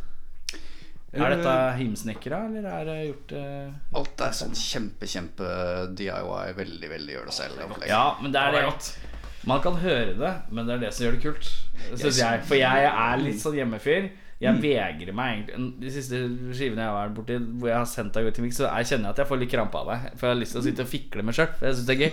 Er 1.15 1.31
dette 1.31 1.55
himsnekra, 1.79 2.41
eller 2.49 2.67
er 2.69 2.89
det 2.89 2.97
gjort 3.07 3.33
uh, 3.39 3.99
Alt 4.01 4.23
er 4.27 4.33
sånn 4.35 4.57
kjempe, 4.59 5.07
kjempe 5.09 5.49
DIY. 5.95 6.55
Veldig, 6.59 6.91
veldig 6.91 7.15
gjør 7.15 7.29
det 7.31 7.37
selv. 7.37 7.61
opplegg. 7.69 7.89
Ja, 7.89 8.17
men 8.21 8.35
det 8.35 8.43
er 8.43 8.57
det. 8.57 8.65
godt. 8.67 8.91
Man 9.47 9.63
kan 9.63 9.79
høre 9.79 10.17
det, 10.19 10.33
men 10.51 10.67
det 10.67 10.75
er 10.75 10.83
det 10.87 10.91
som 10.97 11.07
gjør 11.07 11.17
det 11.17 11.23
kult. 11.23 11.51
Synes 11.93 12.19
jeg. 12.19 12.45
For 12.49 12.59
jeg 12.59 12.91
er 12.91 13.23
litt 13.23 13.41
sånn 13.43 13.59
hjemmefyr. 13.61 14.11
Jeg 14.45 14.61
vegrer 14.63 15.17
meg 15.17 15.33
egentlig 15.35 15.75
De 15.83 15.93
siste 15.95 16.21
skivene 16.55 16.85
jeg 16.85 16.91
har 16.91 16.99
vært 16.99 17.17
borti 17.17 17.39
hvor 17.41 17.71
jeg 17.71 17.79
har 17.81 17.91
sendt 17.91 18.17
deg 18.17 18.29
ut 18.29 18.37
til 18.37 18.47
miks, 18.47 18.61
så 18.61 18.69
jeg 18.69 18.91
kjenner 18.93 19.15
at 19.15 19.21
jeg 19.23 19.31
får 19.31 19.41
litt 19.43 19.53
krampe 19.55 19.81
av 19.81 19.91
det. 19.91 19.99
For 20.21 20.29
jeg 20.29 20.35
har 20.35 20.41
lyst 20.41 20.57
til 20.57 20.63
å 20.63 20.65
sitte 20.69 20.87
og 20.87 20.93
fikle 20.93 21.27
med 21.27 21.39
sjøl. 21.39 21.51
For 21.59 21.69
jeg 21.69 21.79
syns 21.79 21.91
det 21.91 21.97
er 21.97 22.03
gøy. 22.05 22.13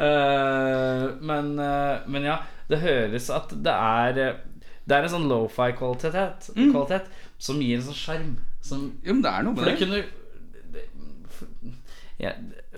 uh, 0.00 1.06
men, 1.30 1.54
uh, 1.60 2.04
men 2.10 2.28
ja, 2.28 2.40
det 2.70 2.82
høres 2.82 3.30
at 3.34 3.54
det 3.62 3.72
er 3.72 4.20
eh, 4.24 4.44
Det 4.86 4.94
er 4.96 5.06
en 5.06 5.14
sånn 5.16 5.30
lofi-kvalitet 5.30 6.50
kvalitet, 6.54 7.10
som 7.42 7.58
gir 7.62 7.78
en 7.78 7.88
sånn 7.88 7.98
sjarm. 7.98 8.36
Jo, 8.66 9.12
men 9.12 9.24
det 9.24 9.32
er 9.32 9.46
noe 9.46 9.54
med 9.54 9.66
det 9.66 9.72
det. 9.72 9.80
kunne 9.82 10.02
det- 10.02 10.22
ja, 12.16 12.30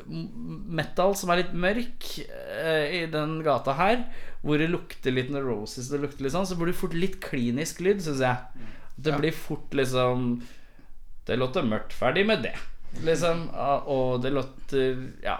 Metal 0.08 1.14
som 1.18 1.30
er 1.30 1.42
litt 1.42 1.52
mørk 1.54 2.06
eh, 2.24 3.02
i 3.02 3.06
den 3.12 3.38
gata 3.46 3.74
her, 3.78 4.02
hvor 4.42 4.58
det 4.58 4.70
lukter 4.72 5.14
litt 5.14 5.30
Roses 5.34 5.90
det 5.92 6.00
lukter 6.02 6.24
litt 6.26 6.34
sånn, 6.34 6.48
så 6.48 6.56
blir 6.58 6.72
det 6.72 6.80
fort 6.80 6.96
litt 6.96 7.18
klinisk 7.22 7.82
lyd, 7.84 8.02
syns 8.02 8.22
jeg. 8.24 8.66
Det 8.98 9.14
blir 9.20 9.32
fort 9.32 9.74
liksom 9.78 10.42
Det 11.28 11.36
låter 11.38 11.62
mørkt. 11.62 11.92
Ferdig 11.92 12.26
med 12.26 12.42
det. 12.42 12.54
Liksom. 13.04 13.48
Og 13.86 14.22
det 14.22 14.30
låter 14.32 15.12
Ja. 15.22 15.38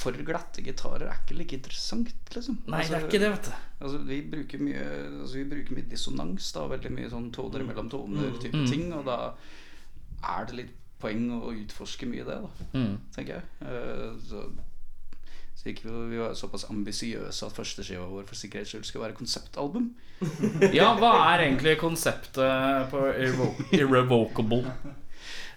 For 0.00 0.12
glatte 0.24 0.62
gitarer 0.64 1.10
er 1.10 1.18
ikke 1.20 1.36
like 1.36 1.52
interessant, 1.58 2.14
liksom. 2.32 2.62
Nei, 2.72 2.78
det 2.86 2.94
er 2.94 2.94
Altså, 3.02 3.08
ikke 3.10 3.20
det, 3.20 3.30
vet 3.34 3.48
du. 3.50 3.52
Altså, 3.84 3.98
vi 4.08 4.20
bruker 4.32 4.58
mye 4.64 4.84
altså, 5.20 5.34
Vi 5.36 5.44
bruker 5.50 5.74
mye 5.76 5.88
dissonans, 5.90 6.52
da. 6.56 6.62
Veldig 6.70 6.92
mye 6.96 7.10
sånn 7.12 7.26
toner 7.34 7.64
mellom 7.68 7.90
toner-type 7.92 8.54
Mm. 8.62 8.70
ting. 8.70 8.92
Og 8.96 9.04
da 9.04 9.18
er 10.24 10.46
det 10.46 10.56
litt 10.56 10.72
poeng 11.00 11.28
å 11.42 11.52
utforske 11.52 12.06
mye 12.08 12.24
det, 12.24 12.38
da. 12.40 12.48
Mm. 12.78 12.96
Tenker 13.12 13.34
jeg. 13.34 13.44
Uh, 13.60 14.16
så 14.24 14.46
så 15.60 15.68
gikk 15.68 15.82
vi, 15.84 15.92
vi 16.08 16.16
var 16.22 16.32
såpass 16.38 16.64
ambisiøse 16.72 17.44
at 17.50 17.52
første 17.52 17.84
skiva 17.84 18.06
vår 18.08 18.24
for 18.28 18.38
sikkerhets 18.38 18.72
skyld 18.72 18.86
skulle 18.88 19.10
være 19.10 19.18
konseptalbum. 19.18 19.90
Ja, 20.76 20.94
hva 20.96 21.10
er 21.34 21.46
egentlig 21.46 21.74
konseptet 21.80 22.88
på 22.92 23.04
irrevo 23.12 23.52
Irrevocable? 23.76 24.64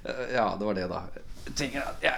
Eh, 0.04 0.34
ja, 0.36 0.50
det 0.60 0.66
var 0.68 0.76
det, 0.76 0.84
da. 0.92 0.98
Jeg 1.46 1.54
tenker 1.56 1.86
at 1.88 2.02
ja, 2.04 2.12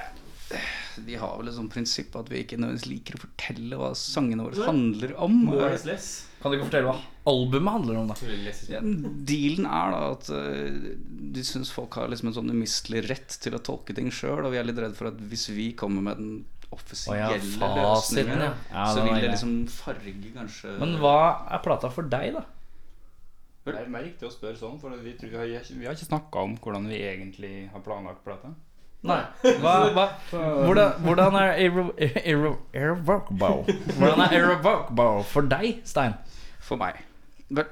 De 1.05 1.17
har 1.21 1.35
vel 1.37 1.51
et 1.51 1.53
sånt 1.53 1.69
prinsipp 1.69 2.15
at 2.17 2.31
vi 2.33 2.39
ikke 2.41 2.57
nødvendigvis 2.57 2.87
liker 2.89 3.19
å 3.19 3.21
fortelle 3.21 3.77
hva 3.77 3.91
sangene 3.93 4.47
våre 4.47 4.65
handler 4.65 5.13
om. 5.21 5.35
Kan 5.45 6.49
du 6.49 6.57
ikke 6.57 6.65
fortelle 6.71 6.89
hva 6.89 6.95
albumet 7.29 7.75
handler 7.75 7.99
om, 8.01 8.09
da? 8.09 8.17
Ja, 8.73 8.81
dealen 8.81 9.69
er 9.69 9.93
da 9.93 10.01
at 10.15 10.31
eh, 10.33 10.89
de 11.37 11.45
syns 11.45 11.69
folk 11.77 11.93
har 12.01 12.09
liksom 12.09 12.31
en 12.31 12.37
sånn 12.39 12.49
umistelig 12.49 13.05
rett 13.11 13.37
til 13.45 13.53
å 13.53 13.61
tolke 13.69 13.93
ting 13.93 14.09
sjøl, 14.09 14.41
og 14.47 14.53
vi 14.53 14.63
er 14.63 14.65
litt 14.65 14.81
redd 14.81 14.97
for 14.97 15.11
at 15.11 15.21
hvis 15.29 15.45
vi 15.53 15.71
kommer 15.77 16.09
med 16.09 16.21
den 16.21 16.35
offisielle 16.73 17.37
ja, 17.37 17.69
løsninger, 17.77 18.43
ja. 18.43 18.51
Ja, 18.71 18.85
så 18.93 19.05
vil 19.05 19.17
det 19.21 19.31
liksom 19.31 19.55
farge 19.69 20.13
kanskje 20.33 20.75
Men 20.81 20.97
hva 21.01 21.17
er 21.53 21.63
plata 21.65 21.91
for 21.93 22.07
deg, 22.09 22.37
da? 22.37 22.45
Det 23.65 23.73
er 23.81 23.89
riktig 23.89 24.27
å 24.27 24.33
spørre 24.33 24.57
sånn, 24.59 24.77
for 24.77 24.93
vi, 25.01 25.15
vi, 25.17 25.31
har, 25.33 25.49
vi 25.49 25.87
har 25.87 25.97
ikke 25.97 26.11
snakka 26.11 26.43
om 26.45 26.53
hvordan 26.61 26.85
vi 26.91 26.99
egentlig 27.01 27.53
har 27.73 27.81
planlagt 27.85 28.21
plata. 28.25 28.51
Nei. 29.05 29.19
Hva, 29.61 29.73
hva, 29.93 30.05
hvordan, 30.33 30.95
hvordan 31.05 31.35
er 31.37 31.59
irre, 31.61 31.83
irre, 32.25 32.55
irrevocable 32.73 33.75
Hvordan 33.99 34.23
er 34.25 34.33
irrevocable 34.33 35.25
for 35.29 35.45
deg, 35.49 35.83
Stein? 35.85 36.15
For 36.65 36.81
meg. 36.81 37.03
Vel, 37.53 37.69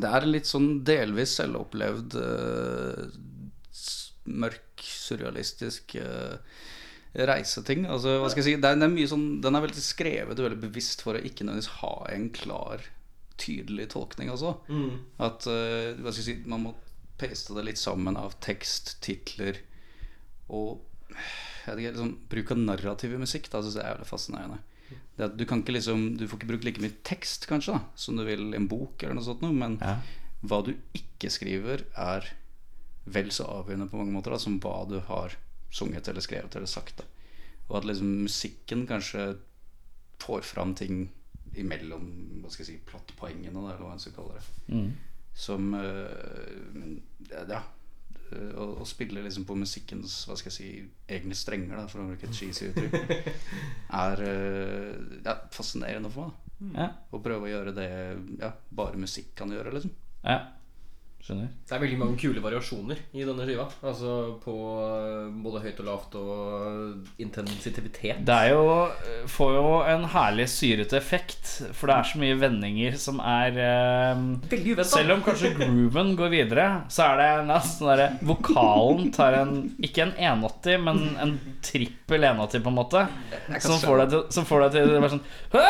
det 0.00 0.12
er 0.16 0.26
litt 0.28 0.48
sånn 0.48 0.78
delvis 0.86 1.36
selvopplevd 1.36 2.16
uh, 2.16 3.04
mørk, 4.24 4.80
surrealistisk 4.80 5.96
eh, 6.00 6.36
reiseting. 7.14 7.84
Altså, 7.86 8.16
hva 8.20 8.28
skal 8.32 8.42
jeg 8.42 8.48
si 8.56 8.60
det 8.60 8.70
er, 8.70 8.78
det 8.80 8.88
er 8.88 8.94
mye 8.94 9.10
sånn, 9.10 9.26
Den 9.44 9.54
er 9.54 9.62
veldig 9.64 9.82
skrevet 9.84 10.38
og 10.40 10.48
veldig 10.48 10.60
bevisst 10.64 11.04
for 11.06 11.14
å 11.14 11.22
ikke 11.22 11.46
nødvendigvis 11.46 11.78
ha 11.80 11.92
en 12.14 12.28
klar, 12.34 12.82
tydelig 13.38 13.88
tolkning 13.94 14.30
også. 14.30 14.54
At 15.22 15.46
uh, 15.50 15.94
hva 16.00 16.10
skal 16.14 16.20
jeg 16.22 16.26
si 16.26 16.36
man 16.50 16.64
må 16.68 16.74
paste 17.18 17.54
det 17.54 17.64
litt 17.68 17.78
sammen 17.78 18.16
av 18.18 18.34
tekst, 18.42 18.96
titler 19.04 19.60
og 20.50 20.82
jeg 21.14 21.70
vet 21.70 21.80
ikke, 21.80 21.90
liksom, 21.94 22.14
bruk 22.28 22.50
av 22.52 22.58
narrativ 22.60 23.12
i 23.14 23.20
musikk. 23.22 23.46
Da 23.52 23.60
synes 23.62 23.78
jeg 23.78 23.86
er 23.86 23.94
veldig 23.96 24.08
fascinerende. 24.10 24.58
Det 25.16 25.24
at 25.28 25.36
du 25.38 25.44
kan 25.48 25.62
ikke 25.62 25.72
liksom 25.78 26.00
Du 26.18 26.26
får 26.28 26.40
ikke 26.40 26.48
brukt 26.50 26.64
like 26.66 26.82
mye 26.82 26.92
tekst, 27.06 27.46
kanskje, 27.48 27.78
da 27.78 27.80
som 27.96 28.18
du 28.18 28.24
vil 28.26 28.50
i 28.50 28.58
en 28.58 28.66
bok 28.68 29.02
eller 29.02 29.14
noe 29.16 29.24
sånt, 29.24 29.40
noe, 29.46 29.54
men 29.54 29.78
Ja. 29.80 29.94
hva 30.44 30.58
du 30.66 30.74
ikke 30.92 31.30
skriver, 31.30 31.86
er 31.96 32.26
vel 33.06 33.30
så 33.30 33.46
avgjørende 33.46 33.88
på 33.90 33.96
mange 34.00 34.12
måter 34.12 34.34
da, 34.34 34.38
som 34.42 34.58
hva 34.60 34.82
du 34.88 34.98
har 35.08 35.36
sunget 35.74 36.08
eller 36.08 36.22
skrevet 36.24 36.54
eller 36.56 36.70
sagt. 36.70 37.00
Da. 37.02 37.04
Og 37.68 37.78
at 37.80 37.88
liksom 37.88 38.10
musikken 38.24 38.86
kanskje 38.86 39.34
får 40.22 40.44
fram 40.46 40.74
ting 40.78 41.08
imellom 41.58 42.04
hva 42.42 42.50
skal 42.50 42.64
jeg 42.64 42.70
si, 42.72 42.80
plottpoengene, 42.88 43.54
da, 43.54 43.72
eller 43.74 43.84
hva 43.86 43.92
en 43.94 44.02
skal 44.02 44.14
kalle 44.16 44.38
det. 44.38 44.84
Som 45.34 45.72
øh, 45.74 46.94
Ja. 47.50 47.60
øh, 48.32 48.54
Å, 48.58 48.84
spille 48.88 49.22
liksom 49.22 49.44
på 49.46 49.54
musikkens 49.58 50.24
hva 50.28 50.36
skal 50.38 50.50
jeg 50.50 50.56
si, 50.56 50.68
egne 51.14 51.34
strenger, 51.38 51.76
da, 51.78 51.86
for 51.90 52.02
å 52.02 52.08
bruke 52.10 52.26
et 52.28 52.34
cheesy 52.34 52.70
uttrykk, 52.70 52.94
er 54.04 54.22
øh, 54.26 55.20
ja, 55.26 55.36
fascinerende 55.54 56.10
for 56.10 56.28
meg. 56.30 56.34
da. 56.34 56.40
Ja. 56.80 56.88
Å 57.12 57.20
prøve 57.22 57.48
å 57.48 57.50
gjøre 57.50 57.74
det 57.76 57.88
ja, 58.40 58.52
bare 58.70 58.98
musikk 59.02 59.34
kan 59.38 59.50
gjøre, 59.54 59.74
liksom. 59.76 59.94
ja. 60.24 60.38
Skjønner. 61.24 61.46
Det 61.64 61.72
er 61.72 61.80
veldig 61.80 61.96
mange 61.96 62.18
kule 62.20 62.40
variasjoner 62.44 62.98
i 63.16 63.22
denne 63.24 63.46
skiva. 63.48 63.64
Altså 63.88 64.14
på 64.42 64.54
eh, 64.84 65.30
både 65.40 65.62
høyt 65.64 65.78
og 65.80 65.86
lavt 65.88 66.16
og 66.20 67.22
intensitivitet. 67.24 68.18
Det 68.28 68.34
er 68.34 68.50
jo, 68.52 68.66
får 69.32 69.54
jo 69.56 69.62
en 69.88 70.04
herlig 70.12 70.44
syrete 70.52 70.98
effekt, 70.98 71.48
for 71.72 71.88
det 71.88 71.96
er 71.96 72.10
så 72.10 72.20
mye 72.20 72.36
vendinger 72.42 72.98
som 73.00 73.22
er 73.24 73.56
eh, 73.56 74.20
Veldig 74.52 74.74
uventa. 74.76 74.86
Selv 74.90 75.14
om 75.16 75.24
kanskje 75.24 75.54
grooven 75.56 76.12
går 76.20 76.34
videre, 76.34 76.68
så 76.92 77.06
er 77.08 77.22
det 77.22 77.30
nesten 77.48 77.88
derre 77.88 78.10
Vokalen 78.28 79.08
tar 79.16 79.38
en 79.40 79.56
Ikke 79.80 80.04
en 80.04 80.12
180, 80.20 80.84
men 80.84 81.02
en 81.24 81.34
trippel 81.64 82.28
180, 82.28 82.60
på 82.68 82.74
en 82.74 82.78
måte. 82.82 83.06
Som 83.64 83.80
får 83.80 84.04
deg 84.04 84.12
til, 84.12 84.22
som 84.36 84.48
får 84.52 84.66
deg 84.66 84.76
til 84.76 84.92
å 84.92 85.00
være 85.00 85.14
sånn 85.16 85.24
«Hæ? 85.56 85.66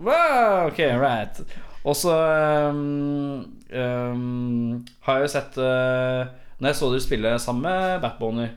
Wow, 0.00 0.70
Ok, 0.72 0.80
right. 0.98 1.44
Og 1.84 1.96
så 1.98 2.14
um, 2.72 3.44
um, 3.68 4.80
har 5.04 5.18
jeg 5.18 5.26
jo 5.26 5.32
sett 5.34 5.58
uh, 5.60 6.24
Når 6.56 6.70
jeg 6.70 6.78
så 6.78 6.88
dere 6.88 7.04
spille 7.04 7.32
sammen 7.42 7.66
med 7.66 7.98
Backboner, 8.00 8.54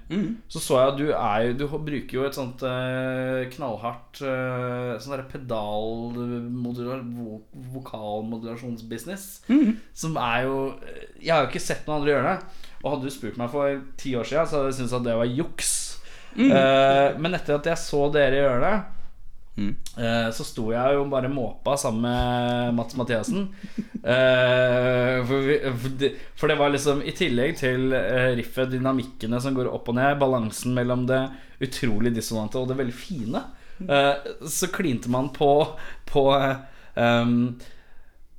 så 0.47 0.61
så 0.63 0.77
jeg 0.79 0.93
at 0.93 0.99
du 1.01 1.07
er 1.11 1.57
Du 1.59 1.65
bruker 1.67 2.15
jo 2.15 2.23
et 2.27 2.37
sånt 2.37 2.63
uh, 2.63 3.43
knallhardt 3.51 4.21
uh, 4.23 4.93
Sånn 4.95 5.17
derre 5.17 5.27
pedalmodular 5.33 7.03
vo 7.03 7.41
vokalmodulasjonsbusiness. 7.75 9.27
Som 9.91 10.15
er 10.21 10.47
jo 10.47 10.61
Jeg 11.19 11.33
har 11.33 11.43
jo 11.43 11.51
ikke 11.51 11.67
sett 11.67 11.83
noen 11.83 11.99
andre 11.99 12.15
gjøre 12.15 12.31
det. 12.31 12.63
Og 12.83 12.93
hadde 12.93 13.09
du 13.09 13.11
spurt 13.11 13.37
meg 13.41 13.51
for 13.51 13.83
ti 13.99 14.15
år 14.15 14.27
siden, 14.29 14.47
så 14.47 14.61
hadde 14.61 14.71
jeg 14.71 14.79
syntes 14.79 14.97
at 14.99 15.07
det 15.07 15.19
var 15.19 15.35
juks. 15.41 15.75
Eh, 16.37 17.17
men 17.17 17.33
etter 17.33 17.57
at 17.57 17.69
jeg 17.71 17.81
så 17.81 18.03
dere 18.13 18.41
gjøre 18.43 18.59
det, 18.61 18.75
eh, 19.57 20.29
så 20.33 20.45
sto 20.45 20.69
jeg 20.73 20.97
jo 20.97 21.05
bare 21.09 21.29
måpa 21.31 21.75
sammen 21.79 22.05
med 22.05 22.77
Mats 22.77 22.97
Mathiassen. 22.99 23.47
Eh, 23.97 25.25
for, 25.27 25.47
vi, 25.47 25.57
for, 25.81 25.95
det, 25.99 26.11
for 26.37 26.51
det 26.51 26.57
var 26.59 26.73
liksom 26.73 27.01
I 27.03 27.13
tillegg 27.17 27.57
til 27.59 27.95
eh, 27.97 28.33
riffet, 28.37 28.71
dynamikkene 28.71 29.41
som 29.43 29.57
går 29.57 29.71
opp 29.73 29.89
og 29.91 29.97
ned, 29.97 30.19
balansen 30.21 30.77
mellom 30.77 31.07
det 31.09 31.23
utrolig 31.63 32.13
dissonante 32.13 32.59
og 32.61 32.69
det 32.69 32.77
veldig 32.77 32.95
fine, 32.95 33.41
eh, 33.81 34.29
så 34.45 34.69
klinte 34.73 35.09
man 35.09 35.31
på, 35.33 35.51
på 36.07 36.27
um, 36.93 37.57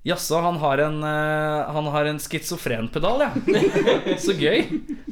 Jaså, 0.07 0.39
han 0.41 0.57
har 0.63 0.81
en 0.81 1.03
Han 1.03 1.89
har 1.93 2.07
en 2.09 2.21
schizofrenpedal, 2.23 3.27
ja. 3.27 3.33
så 4.25 4.33
gøy. 4.33 4.63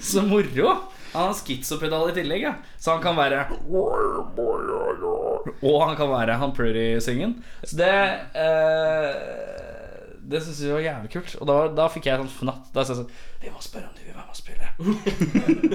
Så 0.01 0.23
moro. 0.25 0.71
Han 1.13 1.27
har 1.27 1.35
schizopedal 1.35 2.11
i 2.11 2.15
tillegg, 2.17 2.47
ja. 2.47 2.55
Så 2.79 2.95
han 2.95 3.03
kan 3.03 3.17
være 3.19 3.43
Og 5.63 5.77
han 5.83 5.97
kan 5.99 6.11
være 6.11 6.39
han 6.41 6.53
pretty-singen. 6.57 7.37
Så 7.63 7.77
det 7.79 7.93
uh, 8.37 9.13
Det 10.27 10.41
syns 10.43 10.63
jeg 10.65 10.75
var 10.75 10.85
jævlig 10.85 11.13
kult. 11.13 11.37
Og 11.41 11.47
da, 11.51 11.57
da 11.83 11.87
fikk 11.93 12.09
jeg 12.11 12.19
sånn 12.23 12.33
fnatt. 12.41 12.73
Da 12.75 12.85
sa 12.85 12.95
jeg 12.95 13.05
sånn 13.05 13.13
Vi 13.45 13.53
må 13.55 13.61
spørre 13.63 13.87
om 13.91 13.95
du 13.95 14.03
vil 14.03 14.17
være 14.17 14.27
med 14.27 14.35
og 14.35 14.41
spille. 14.41 14.67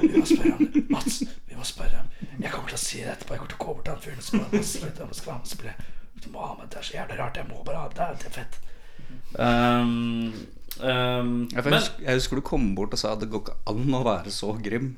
Vi 0.02 0.12
må 0.18 0.26
spørre 0.28 0.54
om 0.58 0.62
det. 0.66 0.84
Mats, 0.92 1.22
vi 1.48 1.56
må 1.58 1.64
spørre. 1.68 2.04
om 2.04 2.44
Jeg 2.44 2.52
kommer 2.52 2.74
til 2.74 2.80
å 2.80 2.84
si 2.84 3.00
det 3.04 3.14
etterpå. 3.16 3.36
Jeg 3.36 3.44
kommer 3.44 3.54
til 3.56 3.60
å 3.62 3.66
gå 3.66 3.72
bort 3.78 3.86
til 3.88 3.94
han 3.96 4.04
fyren 4.04 4.26
som 4.28 4.44
skal 4.44 4.68
si 4.74 4.84
at 4.88 5.02
han 5.06 5.16
skal 5.16 5.32
være 5.32 5.40
med 5.40 5.48
og 5.48 5.54
spille. 5.56 5.76
Du 6.22 6.28
må 6.34 6.44
ha 6.46 6.52
med, 6.58 6.68
Det 6.70 6.78
er 6.82 6.86
så 6.90 6.98
jævlig 7.00 7.20
rart. 7.20 7.40
Jeg 7.42 7.48
må 7.50 7.64
bare 7.66 7.86
ha 7.86 7.88
det. 7.96 8.10
Det 8.22 8.28
er 8.30 8.36
fett. 8.42 8.60
Um, 9.32 10.34
um, 10.84 11.50
Jeg, 11.52 11.64
men, 11.64 11.74
husker, 11.74 12.04
jeg 12.04 12.20
husker 12.20 12.36
du 12.36 12.44
kom 12.46 12.76
bort 12.76 12.94
og 12.94 13.00
sa 13.00 13.14
at 13.16 13.24
det 13.24 13.30
går 13.32 13.42
ikke 13.46 13.58
an 13.72 13.96
å 13.96 14.04
være 14.06 14.34
så 14.36 14.52
grim. 14.62 14.92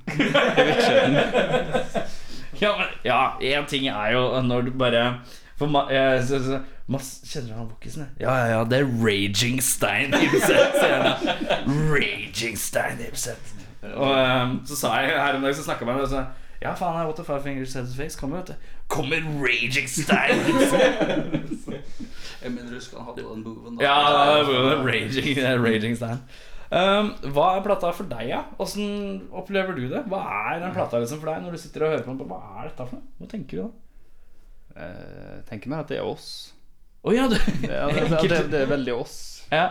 Ja, 2.61 2.77
men, 2.77 2.93
ja, 3.05 3.21
én 3.41 3.65
ting 3.67 3.87
er 3.87 4.11
jo 4.13 4.41
når 4.41 4.61
du 4.61 4.71
bare 4.77 5.19
For 5.57 5.69
ma, 5.69 5.85
jeg, 5.91 6.23
så, 6.27 6.39
så, 6.43 6.59
Mads, 6.87 7.21
kjenner 7.29 7.53
du 7.53 7.57
han 7.57 7.67
Bokkisen? 7.69 8.07
Ja, 8.19 8.33
ja, 8.35 8.45
ja, 8.57 8.63
det 8.67 8.79
er 8.81 8.87
Raging 8.99 9.61
Stein 9.63 10.13
Ibset. 10.13 10.81
Raging 11.93 12.57
Stein 12.59 12.99
Ibset. 13.07 13.53
Og 13.93 14.11
um, 14.11 14.61
så 14.67 14.75
sa 14.75 14.95
jeg 14.99 15.13
her 15.15 15.37
om 15.37 15.41
dagen, 15.45 15.55
så 15.55 15.63
snakka 15.63 15.85
jeg 15.85 15.93
med 15.95 16.07
ham 16.07 16.17
og 16.23 16.25
ja, 16.63 16.73
faen, 16.73 17.05
What 17.05 17.15
the 17.15 17.23
Five 17.23 17.43
Fingers 17.43 17.73
Head 17.73 17.87
Face 17.95 18.19
kommer, 18.19 18.37
vet 18.37 18.47
du. 18.47 18.53
Kommer 18.87 19.17
Raging 19.43 19.89
Stein! 19.89 20.39
Jeg 22.43 22.51
mener 22.51 22.69
du 22.69 22.75
husker 22.75 22.97
han 22.97 23.05
hadde 23.05 23.29
den 23.29 23.43
moven 23.43 23.77
da. 23.77 23.83
Ja, 23.85 23.95
raging, 24.83 25.37
er 25.39 25.63
raging 25.63 25.95
Stein. 25.95 26.17
Um, 26.73 27.11
hva 27.35 27.47
er 27.57 27.63
plata 27.67 27.91
for 27.93 28.09
deg, 28.09 28.25
ja? 28.31 28.39
Åssen 28.63 29.27
opplever 29.35 29.75
du 29.77 29.83
det? 29.91 29.99
Hva 30.09 30.21
er 30.49 30.63
den 30.63 30.73
plata 30.73 30.97
liksom 31.03 31.19
for 31.21 31.29
deg 31.29 31.43
når 31.45 31.53
du 31.53 31.61
sitter 31.61 31.85
og 31.85 31.91
hører 31.93 32.05
på 32.07 32.15
den? 32.17 32.29
Hva 32.31 32.39
er 32.63 32.69
dette 32.71 32.87
for 32.89 32.97
noe? 32.97 33.11
Hva 33.19 33.29
tenker 33.29 33.59
du 33.59 33.61
da? 33.61 33.69
Jeg 34.73 35.43
tenker 35.51 35.69
mer 35.69 35.83
at 35.83 35.91
det 35.93 35.99
er 35.99 36.07
oss. 36.09 36.27
Å 37.05 37.13
ja, 37.13 37.27
du 37.29 37.35
Ja, 37.69 37.85
det, 37.93 38.07
det, 38.15 38.29
det, 38.31 38.39
det 38.55 38.61
er 38.65 38.71
veldig 38.73 38.95
oss. 39.03 39.17
ja. 39.53 39.67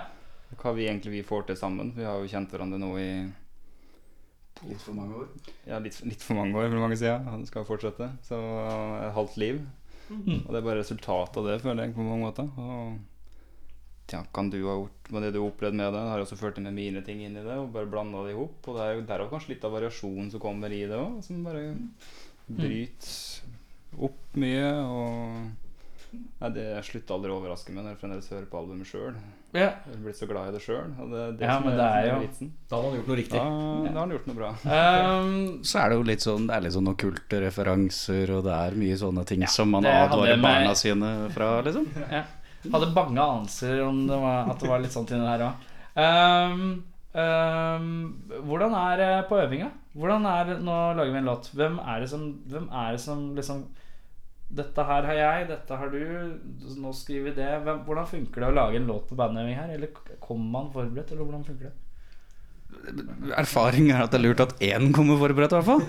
Hva 0.61 0.75
vi 0.77 0.85
egentlig 0.85 1.15
vi 1.15 1.23
får 1.25 1.47
til 1.49 1.57
sammen. 1.57 1.95
Vi 1.97 2.05
har 2.05 2.19
jo 2.21 2.29
kjent 2.29 2.51
hverandre 2.53 2.77
nå 2.79 2.91
i 3.01 3.09
Litt 4.69 4.83
for 4.85 4.95
mange 4.95 5.17
år. 5.25 5.31
ja, 5.67 5.79
litt, 5.83 5.97
litt 6.07 6.23
for 6.23 6.37
mange 6.39 6.55
år, 6.61 6.69
vil 6.71 6.79
mange 6.79 6.99
si. 7.01 7.07
Ja. 7.09 7.17
Han 7.33 7.43
skal 7.49 7.65
fortsette. 7.67 8.11
Så 8.23 8.37
et 8.37 9.15
halvt 9.17 9.39
liv. 9.43 9.63
Og 10.13 10.51
det 10.53 10.61
er 10.61 10.67
bare 10.69 10.83
resultatet 10.85 11.41
av 11.41 11.49
det, 11.49 11.57
føler 11.65 11.89
jeg, 11.89 11.95
på 11.97 12.05
mange 12.05 12.29
måter. 12.29 12.51
Og 12.61 13.01
ja, 14.11 14.25
kan 14.35 14.51
du 14.51 14.59
ha 14.67 14.75
gjort 14.77 15.11
med 15.13 15.23
det 15.23 15.31
du 15.33 15.41
har 15.41 15.49
opplevd 15.51 15.75
med 15.79 15.93
det? 15.95 16.01
Har 16.11 16.19
jeg 16.19 16.27
også 16.27 16.37
ført 16.41 16.59
med 16.61 16.75
mine 16.75 17.03
ting 17.07 17.23
inn 17.25 17.37
i 17.37 17.43
det, 17.45 17.57
og 17.57 17.71
bare 17.73 17.87
blanda 17.87 18.25
det 18.27 18.33
i 18.35 18.39
hop. 18.39 18.59
Og 18.69 18.77
det 18.77 18.83
er 18.89 18.95
jo 18.99 19.07
derav 19.09 19.31
kanskje 19.31 19.55
litt 19.55 19.65
av 19.65 19.73
variasjonen 19.73 20.31
som 20.31 20.41
kommer 20.43 20.73
i 20.73 20.83
det 20.91 20.99
òg, 20.99 21.23
som 21.25 21.45
bare 21.47 21.75
bryter 22.49 24.03
opp 24.03 24.39
mye. 24.41 24.71
Og 24.85 25.51
Nei, 26.13 26.49
det 26.53 26.63
Jeg 26.75 26.85
slutter 26.85 27.15
aldri 27.17 27.31
å 27.33 27.39
overraske 27.41 27.73
meg 27.73 27.87
når 27.87 27.95
jeg 27.95 27.99
fremdeles 28.03 28.27
hører 28.35 28.49
på 28.53 28.59
albumet 28.59 28.85
sjøl. 28.85 29.15
ja. 29.57 29.71
Jeg 29.89 29.95
er 29.95 30.01
blitt 30.05 30.19
så 30.19 30.27
glad 30.29 30.51
i 30.51 30.53
det 30.53 30.61
sjøl. 30.61 30.91
Og 31.01 31.09
det, 31.09 31.23
det 31.39 31.47
Ja, 31.49 31.55
men 31.65 31.73
er, 31.73 31.79
det 31.79 31.87
er 31.89 32.09
jo- 32.11 32.19
vitsen. 32.27 32.51
Da 32.69 32.77
har 32.77 32.83
han 32.85 32.99
gjort 32.99 33.09
noe 33.09 33.17
riktig. 33.17 33.39
Da, 33.39 33.45
da 33.47 33.93
har 33.95 34.01
han 34.03 34.11
gjort 34.13 34.27
noe 34.29 34.37
bra. 34.37 34.51
Um, 35.23 35.63
Så 35.65 35.79
er 35.81 35.89
det 35.89 35.97
jo 35.97 36.03
litt 36.11 36.21
sånn 36.27 36.47
Det 36.51 36.55
er 36.59 36.61
litt 36.67 36.75
sånn 36.77 36.93
okkulte 36.93 37.41
referanser, 37.47 38.35
og 38.37 38.45
det 38.45 38.53
er 38.59 38.77
mye 38.83 38.99
sånne 39.01 39.25
ting 39.33 39.47
som 39.49 39.71
man 39.73 39.89
advarer 39.89 40.37
med- 40.37 40.45
barna 40.45 40.75
sine 40.77 41.15
fra, 41.33 41.49
liksom. 41.65 41.89
ja. 42.19 42.25
Hadde 42.71 42.95
bange 42.95 43.19
anelser 43.19 43.83
om 43.83 44.05
det 44.07 44.19
var, 44.23 44.51
at 44.53 44.63
det 44.63 44.71
var 44.71 44.83
litt 44.83 44.95
sånt 44.95 45.11
inni 45.11 45.27
der 45.27 45.47
òg. 45.49 45.69
Um, 45.93 46.61
um, 47.13 47.89
hvordan 48.47 48.77
er 48.79 49.01
det 49.01 49.13
på 49.29 49.41
øvinga? 49.43 49.71
Hvordan 49.99 50.27
er 50.31 50.49
det, 50.49 50.59
Nå 50.65 50.77
lager 50.97 51.13
vi 51.13 51.21
en 51.21 51.29
låt. 51.29 51.51
Hvem 51.53 51.79
er 51.83 52.05
det 52.05 52.11
som, 52.13 52.27
hvem 52.49 52.69
er 52.71 52.95
det 52.95 53.03
som 53.03 53.31
liksom 53.37 53.65
Dette 54.53 54.85
her 54.85 55.07
har 55.09 55.17
jeg, 55.17 55.45
dette 55.49 55.77
har 55.81 55.89
du, 55.89 56.01
nå 56.77 56.91
skriver 56.93 57.31
vi 57.31 57.39
det. 57.39 57.53
Hvem, 57.65 57.79
hvordan 57.87 58.09
funker 58.11 58.45
det 58.45 58.51
å 58.51 58.57
lage 58.59 58.77
en 58.77 58.91
låt 58.91 59.07
på 59.09 59.17
bandøving 59.17 59.57
her? 59.57 59.71
Eller 59.73 59.95
kommer 60.21 60.51
man 60.59 60.69
forberedt, 60.75 61.15
eller 61.15 61.25
hvordan 61.25 61.47
funker 61.47 61.71
det? 61.71 61.79
Erfaring 63.37 63.89
er 63.93 64.03
at 64.05 64.13
det 64.13 64.19
er 64.21 64.25
lurt 64.27 64.43
at 64.45 64.53
én 64.65 64.93
kommer 64.93 65.17
forberedt, 65.21 65.55
i 65.57 65.61
hvert 65.61 65.71
fall. 65.71 65.83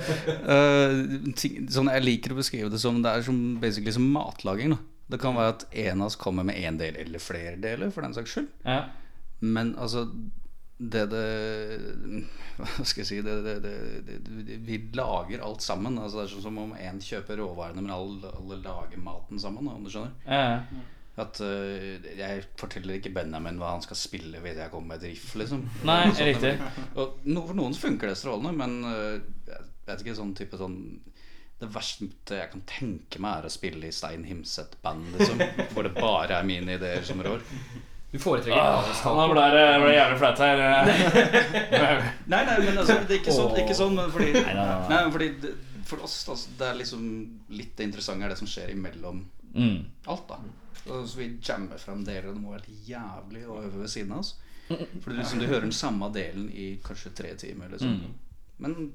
uh, 0.48 1.28
ting, 1.40 1.68
sånn 1.76 1.92
jeg 1.92 2.08
liker 2.08 2.32
å 2.32 2.40
beskrive 2.40 2.72
det 2.72 2.80
som 2.80 3.04
Det 3.04 3.12
er 3.12 3.28
som, 3.28 3.44
basically 3.60 3.96
som 3.96 4.08
matlaging. 4.16 4.78
Da. 4.78 4.93
Det 5.12 5.20
kan 5.22 5.36
være 5.36 5.56
at 5.56 5.66
en 5.84 6.02
av 6.02 6.08
oss 6.08 6.20
kommer 6.20 6.46
med 6.48 6.58
én 6.58 6.78
del 6.80 6.96
eller 7.02 7.22
flere 7.22 7.58
deler, 7.62 7.92
for 7.92 8.06
den 8.06 8.16
saks 8.16 8.38
skyld. 8.38 8.48
Ja. 8.64 8.86
Men 9.44 9.76
altså 9.76 10.08
det 10.78 11.04
det 11.12 11.26
Hva 12.58 12.86
skal 12.86 13.04
jeg 13.04 13.08
si 13.08 13.20
det, 13.26 13.36
det, 13.46 13.74
det, 14.08 14.58
Vi 14.66 14.80
lager 14.98 15.44
alt 15.46 15.64
sammen. 15.66 16.00
Altså 16.00 16.22
Det 16.22 16.26
er 16.26 16.34
sånn 16.34 16.48
som 16.48 16.60
om 16.64 16.74
én 16.78 17.00
kjøper 17.04 17.40
råvarene, 17.42 17.84
men 17.84 17.94
alle, 17.94 18.34
alle 18.40 18.60
lager 18.64 19.00
maten 19.02 19.42
sammen. 19.42 19.70
Om 19.70 19.86
du 19.86 19.94
skjønner 19.94 20.14
Ja. 20.28 20.60
At 21.24 21.38
uh, 21.46 22.02
Jeg 22.18 22.46
forteller 22.58 22.98
ikke 22.98 23.14
Benjamin 23.14 23.60
hva 23.62 23.76
han 23.76 23.84
skal 23.86 24.00
spille 24.00 24.42
hvis 24.42 24.58
jeg 24.58 24.74
kommer 24.74 24.96
med 24.96 25.04
et 25.04 25.12
riff. 25.12 25.34
Liksom 25.38 25.68
Nei, 25.86 26.02
Sånn, 26.10 26.30
riktig. 26.32 26.56
For 26.96 27.58
noen 27.60 27.78
funker 27.78 28.10
det 28.10 28.18
strålende, 28.18 28.54
men 28.58 28.80
uh, 28.88 29.20
jeg 29.50 29.68
vet 29.86 30.06
ikke 30.06 30.18
sånn 30.18 30.34
type 30.38 30.58
sånn 30.58 30.80
det 31.64 31.70
verste 31.74 32.38
jeg 32.38 32.52
kan 32.52 32.62
tenke 32.70 33.20
meg, 33.24 33.40
er 33.42 33.48
å 33.48 33.54
spille 33.54 33.88
i 33.90 33.96
Stein 33.96 34.24
Himset-band, 34.28 35.14
liksom, 35.18 35.42
hvor 35.74 35.88
det 35.88 35.94
bare 35.96 36.38
er 36.42 36.48
mine 36.48 36.76
ideer 36.78 37.04
som 37.08 37.22
rår. 37.24 37.42
Du 38.14 38.20
foretrekker 38.22 38.60
Ah, 38.60 38.86
nå 39.10 39.24
ble 39.32 39.44
det, 39.56 39.62
ble 39.82 39.88
det 39.90 39.96
jævlig 39.98 40.18
flaut 40.22 40.42
her. 40.44 40.60
Nei, 42.30 42.42
nei, 42.46 42.58
men 42.62 42.78
altså, 42.78 42.98
det 43.08 43.16
er 43.16 43.22
ikke 43.24 43.34
sånn, 43.34 43.56
ikke 43.64 43.78
sånn 43.78 43.96
men 43.98 44.12
fordi, 44.14 44.34
nei, 44.38 44.54
nei. 44.92 45.00
fordi 45.16 45.30
det, 45.44 45.54
For 45.90 46.04
oss 46.06 46.20
altså, 46.30 46.52
det 46.60 46.68
er 46.70 46.78
liksom 46.80 47.08
litt 47.58 47.74
det 47.80 47.88
interessante 47.90 48.28
er 48.28 48.34
det 48.36 48.40
som 48.44 48.50
skjer 48.52 48.74
imellom 48.76 49.24
Mm. 49.54 49.84
alt, 50.10 50.24
da. 50.32 50.40
Så 50.88 51.04
vi 51.20 51.28
jammer 51.46 51.78
frem 51.78 52.00
deler 52.08 52.32
det 52.34 52.40
må 52.42 52.56
være 52.56 52.64
helt 52.66 52.88
jævlig 52.90 53.44
å 53.46 53.60
øve 53.62 53.84
ved 53.84 53.92
siden 53.94 54.16
av 54.16 54.24
oss. 54.24 54.32
For 54.66 54.80
det 54.80 55.14
er 55.14 55.20
liksom, 55.20 55.44
du 55.44 55.46
hører 55.52 55.68
den 55.68 55.76
samme 55.78 56.08
delen 56.16 56.48
i 56.50 56.72
kanskje 56.82 57.12
tre 57.14 57.36
timer, 57.38 57.70
liksom. 57.70 58.00
Men 58.66 58.92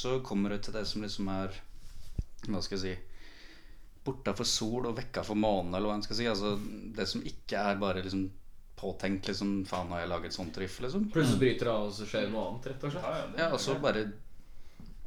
så 0.00 0.14
kommer 0.24 0.54
det 0.54 0.62
til 0.64 0.72
det 0.78 0.86
som 0.88 1.04
liksom 1.04 1.28
er 1.34 1.52
Hva 2.52 2.62
skal 2.64 2.78
jeg 2.78 2.84
si 2.84 3.10
Borta 4.04 4.34
for 4.36 4.44
sol 4.44 4.84
og 4.90 4.98
vekka 4.98 5.22
for 5.24 5.38
måne, 5.40 5.72
eller 5.78 5.88
hva 5.88 5.94
en 5.96 6.02
skal 6.04 6.18
si. 6.18 6.26
Altså 6.28 6.58
det 6.96 7.06
som 7.08 7.22
ikke 7.24 7.56
er 7.56 7.78
bare 7.80 8.02
liksom 8.04 8.26
påtenkt 8.76 9.30
liksom 9.30 9.64
Faen, 9.64 9.88
har 9.94 10.02
jeg 10.02 10.10
laget 10.10 10.36
sånt 10.36 10.58
riff, 10.60 10.80
liksom? 10.84 11.06
Plutselig 11.14 11.40
bryter 11.40 11.70
det 11.70 11.72
av, 11.72 11.86
og 11.88 11.94
så 11.96 12.08
skjer 12.10 12.28
noe 12.28 12.44
annet, 12.50 12.68
rett 12.72 12.84
og 12.84 12.92
slett. 12.92 13.38
Ja, 13.40 13.48
og 13.54 13.60
så 13.62 13.78
bare 13.80 14.04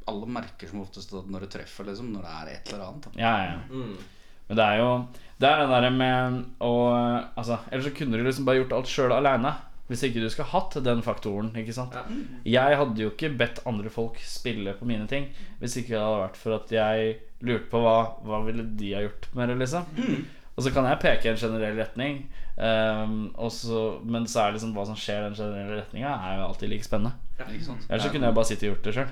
Alle 0.07 0.29
merker 0.31 0.71
som 0.71 0.81
oftest 0.81 1.13
at 1.13 1.29
når 1.29 1.45
det 1.45 1.51
treffer, 1.57 1.89
liksom, 1.91 2.13
når 2.15 2.25
det 2.25 2.35
er 2.39 2.51
et 2.55 2.73
eller 2.73 2.85
annet. 2.87 3.05
Da. 3.09 3.21
Ja, 3.21 3.33
ja. 3.51 3.85
Men 4.47 4.59
det 4.61 4.65
er 4.65 4.77
jo 4.79 4.91
Det 5.37 5.49
er 5.51 5.61
det 5.61 5.71
derre 5.75 5.89
med 5.93 6.37
å 6.63 6.73
Altså, 7.35 7.59
ellers 7.69 7.89
så 7.89 7.95
kunne 7.99 8.17
du 8.17 8.23
liksom 8.23 8.47
bare 8.47 8.61
gjort 8.63 8.77
alt 8.79 8.91
sjøl 8.91 9.13
aleine. 9.13 9.53
Hvis 9.87 10.01
ikke 10.03 10.19
du 10.19 10.29
skulle 10.29 10.49
hatt 10.51 10.73
den 10.83 11.01
faktoren. 11.01 11.53
Ikke 11.55 11.73
sant 11.73 11.93
Jeg 12.43 12.75
hadde 12.79 12.99
jo 12.99 13.09
ikke 13.13 13.29
bedt 13.39 13.61
andre 13.65 13.89
folk 13.89 14.17
spille 14.19 14.73
på 14.75 14.85
mine 14.85 15.07
ting 15.07 15.29
hvis 15.61 15.77
ikke 15.79 15.93
det 15.95 16.01
hadde 16.01 16.23
vært 16.25 16.39
for 16.41 16.55
at 16.57 16.73
jeg 16.75 17.13
lurte 17.47 17.69
på 17.71 17.79
hva 17.85 17.93
Hva 18.25 18.41
ville 18.45 18.65
de 18.75 18.89
ha 18.97 19.01
gjort 19.05 19.29
med 19.37 19.49
det, 19.49 19.55
liksom. 19.61 19.85
Og 20.57 20.63
så 20.65 20.71
kan 20.73 20.87
jeg 20.89 20.99
peke 20.99 21.27
i 21.27 21.31
en 21.31 21.37
generell 21.37 21.75
retning, 21.77 22.15
um, 22.57 23.27
og 23.37 23.51
så, 23.53 23.99
men 24.03 24.23
så 24.25 24.41
er 24.47 24.55
liksom 24.55 24.71
hva 24.73 24.87
som 24.89 24.95
skjer 24.97 25.19
i 25.21 25.27
den 25.27 25.35
generelle 25.37 25.75
retninga, 25.83 26.15
er 26.17 26.39
jo 26.39 26.47
alltid 26.47 26.71
like 26.71 26.87
spennende. 26.87 27.13
Ja. 27.37 27.45
Ellers 27.45 28.07
så 28.07 28.09
kunne 28.09 28.25
jeg 28.31 28.33
bare 28.39 28.49
sittet 28.49 28.65
og 28.65 28.71
gjort 28.73 28.87
det 28.87 28.93
sjøl. 28.95 29.11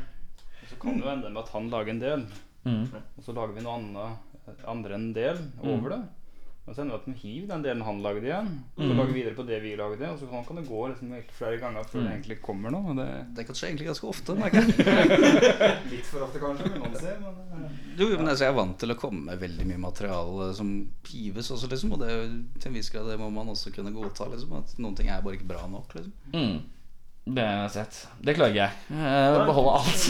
Så 0.72 0.80
kan 0.82 0.98
det 0.98 1.06
jo 1.06 1.12
ende 1.14 1.30
med 1.30 1.44
at 1.44 1.52
han 1.54 1.70
lager 1.70 1.94
en 1.94 2.02
del, 2.02 2.26
Mm. 2.66 2.88
og 2.98 3.22
så 3.22 3.36
lager 3.38 3.54
vi 3.54 3.62
noe 3.62 3.76
annet, 3.78 4.58
andre 4.66 4.96
en 4.98 5.12
del 5.14 5.38
over 5.62 5.90
det. 5.94 6.00
Og 6.66 6.74
så 6.74 6.82
ender 6.82 6.96
det 6.96 7.02
at 7.04 7.10
vi 7.12 7.14
hiver 7.22 7.50
den 7.52 7.62
delen 7.62 7.82
han 7.86 8.00
lagde 8.02 8.24
igjen, 8.26 8.48
og 8.74 8.80
så 8.82 8.94
lager 8.98 9.12
vi 9.14 9.20
videre 9.20 9.36
på 9.38 9.44
det 9.46 9.60
vi 9.62 9.76
lagde. 9.78 10.08
Og 10.10 10.18
så 10.18 10.26
kan 10.48 10.58
det 10.58 10.64
gå 10.66 10.80
liksom 10.90 11.12
flere 11.38 11.60
ganger 11.62 11.84
før 11.86 12.02
det 12.02 12.14
egentlig 12.16 12.38
kommer 12.42 12.74
noe. 12.74 12.96
Det 12.98 13.06
Det 13.38 13.46
kan 13.46 13.58
skje 13.60 13.68
egentlig 13.70 13.86
ganske 13.92 14.08
ofte. 14.10 14.34
merker. 14.40 14.66
Litt 15.92 16.08
for 16.10 16.26
ofte 16.26 16.42
kanskje, 16.42 16.72
vil 16.74 16.82
noen 16.82 16.96
si, 16.98 17.12
men 17.22 17.36
eh, 17.54 17.76
Jo, 18.02 18.08
men 18.18 18.32
altså, 18.32 18.48
jeg 18.48 18.52
er 18.56 18.58
vant 18.58 18.78
til 18.82 18.96
å 18.96 18.98
komme 18.98 19.22
med 19.28 19.44
veldig 19.46 19.68
mye 19.70 19.78
materiale 19.84 20.48
som 20.58 20.72
hives 21.12 21.52
også, 21.54 21.70
liksom. 21.70 21.94
Og 21.94 22.02
det, 22.02 22.10
er 22.10 22.24
jo- 22.24 22.40
til 22.58 22.72
en 22.72 22.78
viss 22.80 22.90
grad 22.90 23.12
det 23.12 23.20
må 23.22 23.30
man 23.36 23.52
også 23.54 23.70
kunne 23.76 23.94
godta, 23.94 24.26
liksom. 24.34 24.56
At 24.64 24.74
noen 24.82 24.98
ting 24.98 25.12
er 25.14 25.22
bare 25.22 25.38
ikke 25.38 25.52
bra 25.54 25.68
nok, 25.70 25.94
liksom. 26.00 26.16
Mm. 26.34 26.64
Det 27.36 27.42
har 27.46 27.62
jeg 27.68 27.72
sett. 27.78 28.00
Det 28.26 28.36
klager 28.38 28.58
jeg. 28.64 28.72
jeg 28.90 29.46
Beholde 29.48 29.78
alt. 29.78 30.02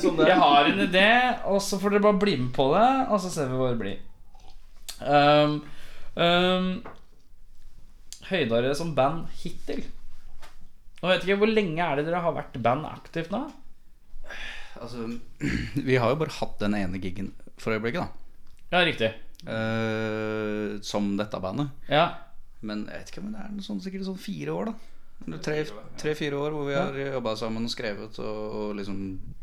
Sånn 0.00 0.20
Jeg 0.28 0.38
har 0.40 0.68
en 0.70 0.84
idé, 0.86 1.08
og 1.48 1.58
så 1.64 1.80
får 1.80 1.96
dere 1.96 2.04
bare 2.04 2.20
bli 2.20 2.36
med 2.44 2.52
på 2.56 2.68
det, 2.76 2.86
og 3.08 3.20
så 3.24 3.32
ser 3.32 3.48
vi 3.50 3.58
hvor 3.60 3.72
det 3.72 3.80
blir. 3.80 3.96
Um, 5.00 5.58
um, 6.16 6.70
høydere 8.30 8.74
som 8.78 8.94
band 8.96 9.26
hittil. 9.42 9.84
Nå 11.02 11.10
vet 11.10 11.22
jeg 11.22 11.28
ikke, 11.28 11.40
Hvor 11.42 11.52
lenge 11.52 11.84
er 11.84 11.98
det 11.98 12.06
dere 12.08 12.22
har 12.24 12.34
vært 12.36 12.56
band 12.64 12.86
aktivt 12.88 13.32
nå? 13.34 13.42
Altså, 14.80 15.06
vi 15.88 15.98
har 16.00 16.12
jo 16.12 16.20
bare 16.20 16.36
hatt 16.40 16.58
den 16.62 16.76
ene 16.78 17.00
gigen 17.02 17.32
for 17.60 17.76
øyeblikket, 17.76 18.04
da. 18.04 18.08
Ja, 18.72 18.82
riktig. 18.84 19.12
Uh, 19.46 20.76
som 20.84 21.12
dette 21.20 21.38
bandet. 21.40 21.72
Ja, 21.92 22.08
Men 22.64 22.86
jeg 22.88 23.02
vet 23.02 23.10
ikke 23.12 23.22
om 23.22 23.32
det 23.34 23.42
er 23.44 23.64
sånn, 23.64 23.82
sikkert 23.84 24.06
sånn 24.08 24.20
fire 24.20 24.54
år, 24.56 24.72
da. 24.72 24.92
Tre-fire 25.96 26.36
år 26.36 26.52
hvor 26.52 26.66
vi 26.68 26.74
har 26.76 26.96
jobba 27.14 27.32
sammen 27.40 27.64
og 27.64 27.72
skrevet 27.72 28.18
og, 28.20 28.40
og 28.60 28.72
liksom 28.76 28.98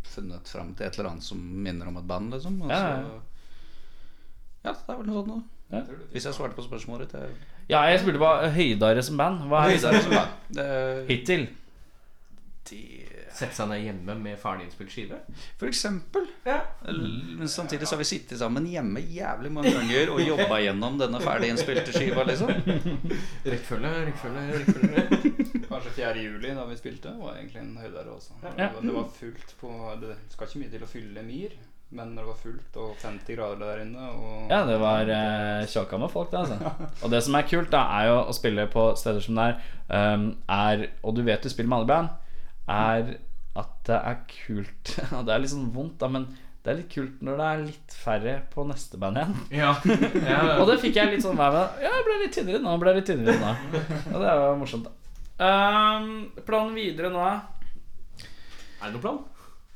funnet 0.06 0.50
fram 0.52 0.74
til 0.78 0.86
et 0.86 0.98
eller 1.00 1.10
annet 1.10 1.26
som 1.26 1.40
minner 1.40 1.90
om 1.90 1.98
et 1.98 2.10
band, 2.10 2.34
liksom. 2.36 2.60
Og 2.66 2.74
Ja, 2.74 2.82
så, 2.82 2.92
ja. 3.08 3.22
Ja, 4.84 4.88
det 4.88 4.94
er 4.94 5.02
vel 5.02 5.08
noe 5.08 5.20
sånt 5.22 5.28
noe. 5.32 5.44
Ja. 5.74 5.80
Hvis 6.14 6.26
jeg 6.28 6.34
svarte 6.38 6.56
på 6.58 6.64
spørsmålet 6.68 7.10
ditt. 7.10 7.22
jeg- 7.22 7.70
ja 7.70 7.82
jeg 7.90 8.00
spurte 8.04 8.20
bare 8.20 8.50
høydere 8.52 9.02
som 9.04 9.18
band. 9.18 9.40
Hva 9.50 9.64
er 9.66 9.78
Høydere 9.78 10.02
som 10.02 10.12
band. 10.12 11.08
Hittil? 11.10 11.48
de, 12.70 12.78
Sette 13.34 13.56
seg 13.58 13.68
ned 13.72 13.82
hjemme 13.82 14.14
med 14.22 14.38
ferdig 14.38 14.68
innspilt 14.68 14.92
skive. 14.94 15.18
for 15.58 15.66
eksempel. 15.68 16.28
Men 16.46 17.48
samtidig 17.50 17.88
så 17.88 17.96
har 17.96 17.98
vi 18.04 18.04
sittet 18.06 18.38
sammen 18.40 18.68
hjemme 18.70 19.02
jævlig 19.02 19.50
mange 19.52 19.72
ganger 19.74 20.12
og 20.14 20.22
jobba 20.22 20.60
gjennom 20.62 21.00
denne 21.00 21.20
ferdig 21.20 21.50
innspilte 21.50 21.92
skiva, 21.96 22.24
liksom. 22.30 22.48
Rekkefølge, 23.44 23.92
rekkefølge, 24.06 24.44
rekkefølge. 24.54 25.64
kanskje 25.68 25.92
4. 25.98 26.14
juli 26.28 26.54
da 26.54 26.66
vi 26.70 26.78
spilte, 26.78 27.16
var 27.20 27.34
egentlig 27.40 27.62
en 27.64 27.78
høydere 27.82 28.14
også. 28.14 28.38
Ja. 28.44 28.50
Det, 28.56 28.70
var, 28.76 28.82
det 28.86 28.94
var 29.00 29.10
fullt 29.18 29.56
på 29.60 29.74
Det 30.04 30.16
skal 30.30 30.48
ikke 30.48 30.60
mye 30.64 30.74
til 30.78 30.86
å 30.86 30.92
fylle 30.94 31.24
Myr, 31.26 31.58
men 31.94 32.14
når 32.14 32.24
det 32.24 32.30
var 32.32 32.40
fullt 32.42 32.78
og 32.82 32.94
50 33.04 33.38
grader 33.38 33.60
der 33.62 33.82
inne 33.84 34.08
og 34.10 34.52
Ja, 34.52 34.64
det 34.66 34.80
var 34.82 35.10
eh, 35.14 35.66
tjåka 35.70 36.00
med 36.02 36.12
folk, 36.12 36.32
det, 36.32 36.42
altså. 36.42 36.74
Og 37.04 37.14
det 37.14 37.22
som 37.26 37.38
er 37.38 37.50
kult, 37.50 37.70
da, 37.74 37.84
er 38.00 38.10
jo 38.10 38.16
å 38.22 38.36
spille 38.36 38.66
på 38.74 38.88
steder 39.00 39.22
som 39.24 39.38
det 39.38 39.46
er, 39.52 39.68
um, 40.16 40.26
er 40.50 40.88
Og 41.04 41.18
du 41.18 41.22
vet 41.26 41.44
du 41.44 41.52
spiller 41.54 41.70
med 41.70 41.84
alle 41.84 41.92
band, 41.92 42.10
er 42.74 43.14
at 43.62 43.76
det 43.86 44.00
er 44.00 44.18
kult 44.32 44.96
Og 45.20 45.28
det 45.28 45.36
er 45.36 45.44
litt 45.44 45.54
sånn 45.54 45.70
vondt, 45.76 46.00
da, 46.02 46.10
men 46.16 46.28
det 46.64 46.72
er 46.72 46.80
litt 46.80 46.94
kult 46.94 47.24
når 47.28 47.40
det 47.40 47.48
er 47.52 47.64
litt 47.66 47.96
færre 48.00 48.34
på 48.54 48.64
neste 48.70 48.98
band 49.00 49.20
igjen. 49.20 49.34
Ja. 49.64 49.74
ja. 49.84 50.42
Og 50.62 50.70
det 50.72 50.80
fikk 50.80 50.96
jeg 50.96 51.12
litt 51.12 51.26
sånn 51.26 51.36
med. 51.36 51.58
Ja, 51.84 51.92
jeg 51.92 52.06
ble 52.08 52.20
litt 52.22 52.38
tynnere 52.38 52.62
nå, 52.64 52.78
ble 52.80 52.94
litt 52.96 53.10
tynnere 53.10 53.36
nå. 53.42 53.82
Og 54.14 54.16
det 54.24 54.38
var 54.40 54.56
morsomt, 54.62 54.88
da. 54.88 55.00
Um, 55.44 56.30
planen 56.48 56.78
videre 56.78 57.12
nå 57.12 57.20
da? 57.20 57.34
Er 58.80 58.88
det 58.88 58.94
noen 58.94 59.04
plan? 59.04 59.20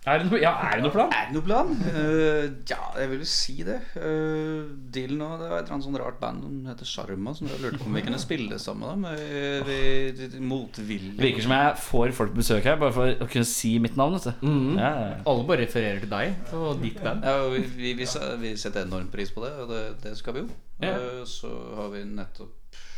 Er 0.07 0.21
det 0.21 0.29
no, 0.31 0.37
ja, 0.39 0.53
er 0.69 0.77
det 0.79 0.85
noe 0.85 0.93
plan? 0.93 1.09
Er 1.11 1.25
det 1.27 1.35
noe 1.35 1.43
plan? 1.43 1.71
Uh, 1.83 2.45
ja, 2.69 2.77
jeg 2.95 3.09
vil 3.11 3.23
jo 3.23 3.27
si 3.27 3.55
det. 3.67 3.75
Uh, 3.99 4.69
Dylan 4.95 5.23
og 5.25 5.41
det 5.41 5.49
var 5.51 5.57
et 5.59 5.65
eller 5.65 5.75
annet 5.75 5.87
sånn 5.89 5.99
rart 5.99 6.19
band 6.21 6.45
som 6.45 6.69
heter 6.69 6.87
Sharma, 6.87 7.33
som 7.35 7.49
jeg 7.51 7.59
lurte 7.63 7.81
på 7.81 7.89
om 7.89 7.97
vi 7.97 8.03
kunne 8.05 8.21
spille 8.21 8.59
sammen 8.63 9.03
med. 9.03 9.19
dem. 9.19 9.67
vi- 9.67 10.41
motvillig. 10.47 11.15
Det 11.17 11.25
virker 11.27 11.43
som 11.43 11.55
jeg 11.57 11.75
får 11.89 12.13
folk 12.15 12.31
på 12.33 12.39
besøk 12.41 12.63
her 12.69 12.79
bare 12.79 12.95
for 12.95 13.11
å 13.25 13.27
kunne 13.29 13.49
si 13.49 13.73
mitt 13.83 13.97
navn. 13.99 14.15
Vet 14.17 14.29
du. 14.39 14.47
Mhm. 14.47 14.77
Ja, 14.79 14.89
ja, 14.95 15.07
ja. 15.11 15.17
Alle 15.27 15.47
bare 15.49 15.65
refererer 15.65 15.99
til 15.99 16.09
deg 16.09 16.53
og 16.53 16.81
ditt 16.81 17.01
band. 17.03 17.23
Ja, 17.27 17.41
og 17.43 17.53
vi, 17.57 17.65
vi, 17.75 17.93
vi, 17.99 18.07
vi 18.45 18.55
setter 18.55 18.85
enormt 18.87 19.11
pris 19.11 19.31
på 19.35 19.43
det, 19.43 19.51
og 19.59 19.69
det, 19.73 19.83
det 20.03 20.15
skal 20.17 20.33
vi 20.37 20.45
jo. 20.45 20.49
Ja. 20.81 20.95
Uh, 20.95 21.25
så 21.27 21.51
har 21.75 21.91
vi 21.91 22.05
nettopp 22.07 22.53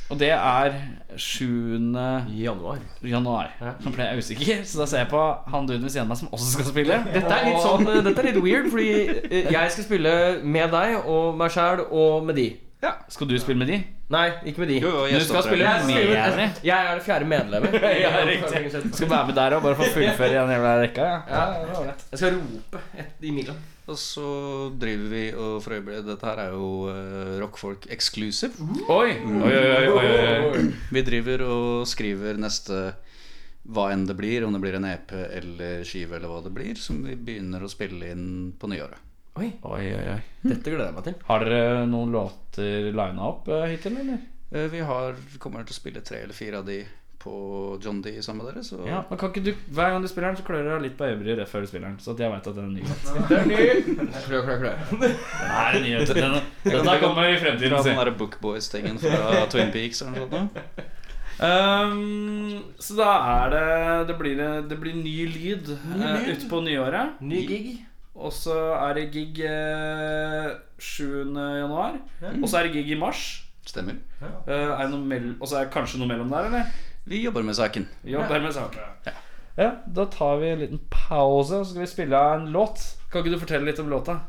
Og 0.09 0.17
det 0.19 0.31
er 0.33 0.73
7. 1.17 1.45
I 2.33 2.43
januar. 2.43 2.79
januar. 3.05 3.51
Nå 3.85 3.91
ble 3.93 4.07
jeg 4.07 4.23
usikker, 4.23 4.63
så 4.65 4.81
da 4.81 4.87
ser 4.89 5.03
jeg 5.03 5.09
på 5.11 5.21
han 5.53 5.67
duden 5.69 5.83
ved 5.85 5.93
siden 5.93 6.07
av 6.07 6.09
meg 6.13 6.17
som 6.23 6.31
også 6.33 6.47
skal 6.55 6.65
spille. 6.71 6.97
Dette 7.13 7.35
er 7.35 7.45
litt 7.45 7.61
sånn 7.61 7.85
Dette 8.07 8.15
er 8.23 8.29
litt 8.31 8.41
weird, 8.41 8.71
fordi 8.73 8.89
eh, 9.29 9.51
jeg 9.53 9.75
skal 9.75 9.85
spille 9.85 10.15
med 10.43 10.73
deg 10.73 11.05
og 11.05 11.37
meg 11.37 11.53
sjæl 11.53 11.85
og 11.89 12.25
med 12.25 12.41
de. 12.41 12.47
Skal 13.11 13.27
du 13.27 13.35
spille 13.37 13.59
med 13.59 13.67
de? 13.69 13.77
Nei, 14.09 14.27
ikke 14.49 14.63
med 14.63 14.69
de. 14.71 14.77
Jo, 14.81 14.91
jo, 15.05 15.17
Du 15.19 15.25
skal 15.27 15.43
spille 15.45 15.65
Jeg, 15.67 15.85
med 15.85 16.37
de? 16.39 16.45
jeg 16.65 16.85
er 16.89 16.95
det 16.97 17.03
fjerde 17.05 17.25
medlemmet. 17.29 17.75
Ja, 18.03 18.13
riktig. 18.25 18.93
Skal 18.95 19.09
være 19.11 19.27
med 19.27 19.35
der 19.37 19.55
og 19.59 19.65
bare 19.67 19.75
få 19.77 19.89
fullføre 19.93 20.31
den 20.39 20.53
jævla 20.55 20.71
rekka? 20.81 21.09
Ja. 21.29 21.43
Ja, 21.67 21.83
Jeg 22.11 22.21
skal 22.23 22.39
rope 22.39 22.81
et 22.97 23.27
imellom. 23.29 23.59
Og 23.89 23.97
så 23.97 24.29
driver 24.77 25.09
vi 25.09 25.23
og 25.33 25.59
for 25.65 25.89
Dette 25.89 26.27
her 26.27 26.41
er 26.43 26.53
jo 26.53 26.69
uh, 26.91 27.35
rockfolk 27.41 27.87
exclusive. 27.89 28.53
Oi! 28.85 29.15
Oi, 29.17 29.49
oi, 29.49 29.69
oi, 29.73 29.93
oi, 29.97 30.49
oi. 30.51 30.63
Vi 30.93 31.03
driver 31.07 31.45
og 31.47 31.87
skriver 31.89 32.37
neste 32.41 32.81
hva 33.69 33.89
enn 33.93 34.05
det 34.09 34.15
blir, 34.17 34.45
om 34.45 34.53
det 34.55 34.61
blir 34.63 34.77
en 34.79 34.87
EP 34.89 35.11
eller 35.13 35.83
skive 35.85 36.17
eller 36.17 36.31
hva 36.31 36.39
det 36.45 36.53
blir, 36.53 36.77
som 36.81 37.01
vi 37.05 37.17
begynner 37.17 37.65
å 37.65 37.69
spille 37.69 38.13
inn 38.13 38.27
på 38.57 38.69
nyåret. 38.71 39.01
Oi, 39.39 39.51
oi, 39.61 39.83
oi, 39.93 40.05
oi. 40.15 40.21
dette 40.41 40.71
gleder 40.71 40.89
jeg 40.89 40.95
meg 40.95 41.05
til. 41.05 41.17
Har 41.27 41.45
dere 41.45 41.85
noen 41.89 42.13
låter 42.13 42.89
lina 42.93 43.27
opp 43.29 43.49
uh, 43.49 43.65
hittil, 43.69 43.99
eller? 44.01 44.21
Eh, 44.51 44.69
Vi 44.73 44.81
har, 44.85 45.17
kommer 45.41 45.65
til 45.65 45.75
å 45.75 45.79
spille 45.81 46.05
tre 46.05 46.23
eller 46.25 46.37
fire 46.37 46.61
av 46.61 46.69
de 46.69 46.81
på 47.19 47.79
John 47.83 48.01
D 48.01 48.13
sammen 48.23 48.45
med 48.45 48.53
dere. 48.53 48.63
Så 48.63 48.79
Ja, 48.87 49.01
men 49.09 49.19
kan 49.19 49.31
ikke 49.33 49.43
du, 49.49 49.53
Hver 49.75 49.91
gang 49.91 50.03
du 50.03 50.07
spiller 50.07 50.29
den, 50.29 50.37
så 50.39 50.45
klør 50.47 50.67
du 50.67 50.83
litt 50.85 50.95
på 50.99 51.07
øyebryet 51.07 51.41
rett 51.41 51.51
før 51.51 51.65
du 51.65 51.67
spiller 51.71 51.89
den. 51.89 51.97
Så 51.99 52.13
at 52.15 52.23
jeg 52.23 52.31
vet 52.31 52.47
at 52.51 52.55
den 52.55 52.69
er 52.69 52.75
ny. 52.77 52.83
Det 53.29 53.39
er 53.39 53.49
ny. 53.49 54.05
Klør, 54.27 54.45
klør, 54.47 54.61
klør. 54.61 54.77
Den 55.01 55.17
er 55.49 55.75
en 55.75 55.83
ny. 55.83 55.91
vet 55.97 56.07
du. 56.07 56.13
Den, 56.19 56.37
den 56.63 56.87
der 56.87 57.03
kommer 57.03 57.27
i 57.27 57.35
fremtiden. 57.41 57.75
Fra 57.75 57.83
den 57.89 57.99
derre 57.99 58.15
Bookboys-tingen 58.21 59.01
fra 59.03 59.43
Twin 59.51 59.75
Peaks 59.75 60.01
eller 60.05 60.23
noe 60.23 60.31
sånt. 60.31 60.87
Um, 61.39 62.63
så 62.83 62.97
da 62.97 63.11
er 63.31 63.53
det 63.53 64.09
Det 64.09 64.15
blir, 64.19 64.41
det 64.67 64.75
blir 64.81 64.97
ny 64.97 65.13
lyd 65.31 65.69
uh, 65.71 66.25
ute 66.27 66.49
på 66.51 66.63
nyåret. 66.65 67.19
Ny 67.21 67.43
gig. 67.47 67.69
Og 68.19 68.33
så 68.35 68.55
er 68.75 68.97
det 68.97 69.05
gig 69.13 69.43
uh, 69.47 70.55
7. 70.79 71.35
januar. 71.35 71.99
Og 72.41 72.49
så 72.49 72.59
er 72.59 72.67
det 72.67 72.73
gig 72.79 72.95
i 72.95 72.99
mars. 72.99 73.43
Stemmer. 73.69 73.99
Eh, 74.21 74.53
er 74.53 74.79
det 74.81 74.91
noe 74.93 75.05
mell 75.05 75.27
og 75.37 75.47
så 75.47 75.59
er 75.59 75.67
det 75.67 75.73
kanskje 75.75 75.99
noe 76.01 76.09
mellom 76.09 76.31
der, 76.31 76.47
eller? 76.49 76.71
Vi 77.09 77.23
jobber 77.23 77.41
med 77.41 77.55
saken. 77.55 77.87
Jobber 78.03 78.39
med 78.39 78.53
saken. 78.53 78.81
Ja, 79.55 79.71
da 79.87 80.05
tar 80.05 80.37
vi 80.37 80.49
en 80.49 80.59
liten 80.59 80.79
pause, 80.89 81.49
så 81.49 81.65
skal 81.65 81.81
vi 81.81 81.87
spille 81.87 82.17
av 82.17 82.33
en 82.33 82.51
låt. 82.51 82.79
Kan 83.11 83.23
ikke 83.23 83.31
du 83.33 83.39
fortelle 83.41 83.65
litt 83.65 83.79
om 83.81 83.89
låta? 83.89 84.19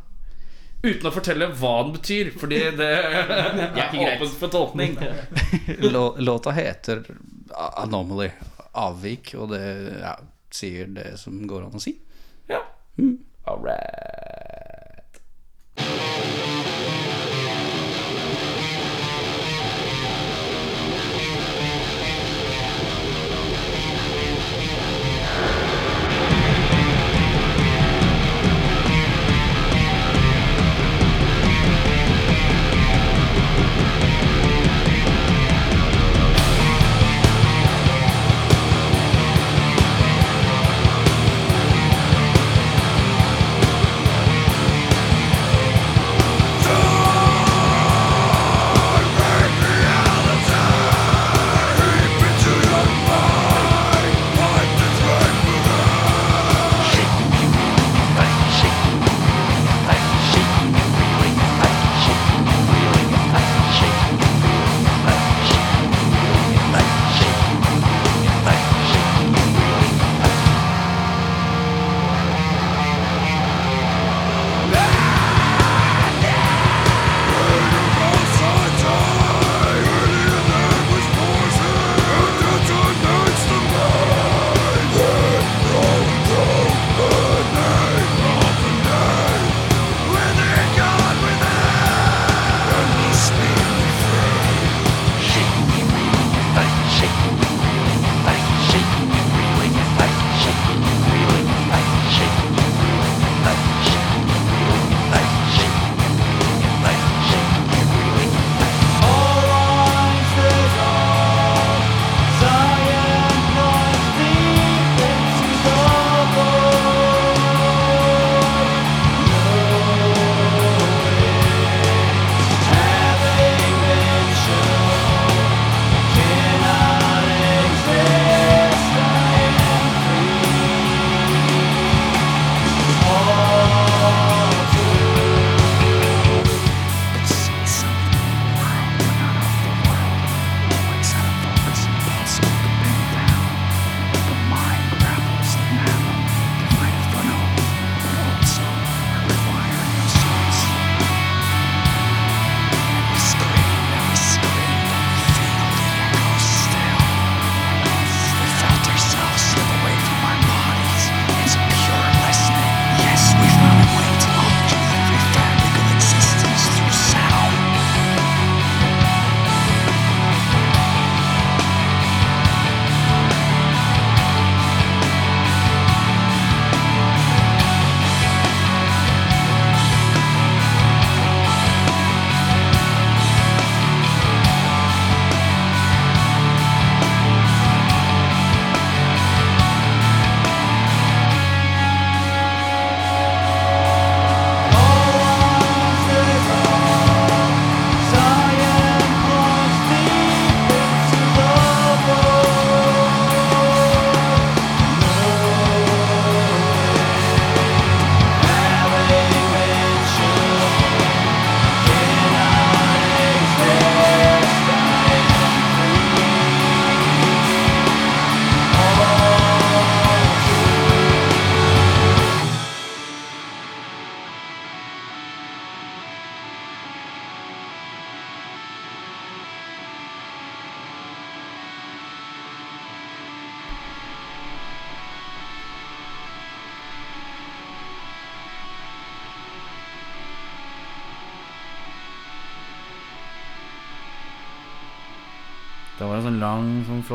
Uten 0.81 1.11
å 1.11 1.13
fortelle 1.13 1.51
hva 1.61 1.75
den 1.83 1.93
betyr, 1.99 2.31
fordi 2.41 2.63
det 2.79 2.89
er 3.05 3.99
åpent 4.01 4.33
for 4.41 4.49
tolkning. 4.49 4.97
Låta 6.25 6.55
heter 6.57 7.05
Anomaly. 7.53 8.31
Avvik, 8.73 9.35
og 9.37 9.53
det 9.53 9.61
ja, 10.01 10.15
sier 10.49 10.89
det 10.97 11.19
som 11.21 11.37
går 11.51 11.69
an 11.69 11.77
å 11.77 11.85
si. 11.85 11.99
Ja. 12.49 12.65
All 13.45 13.61
right. 13.61 14.10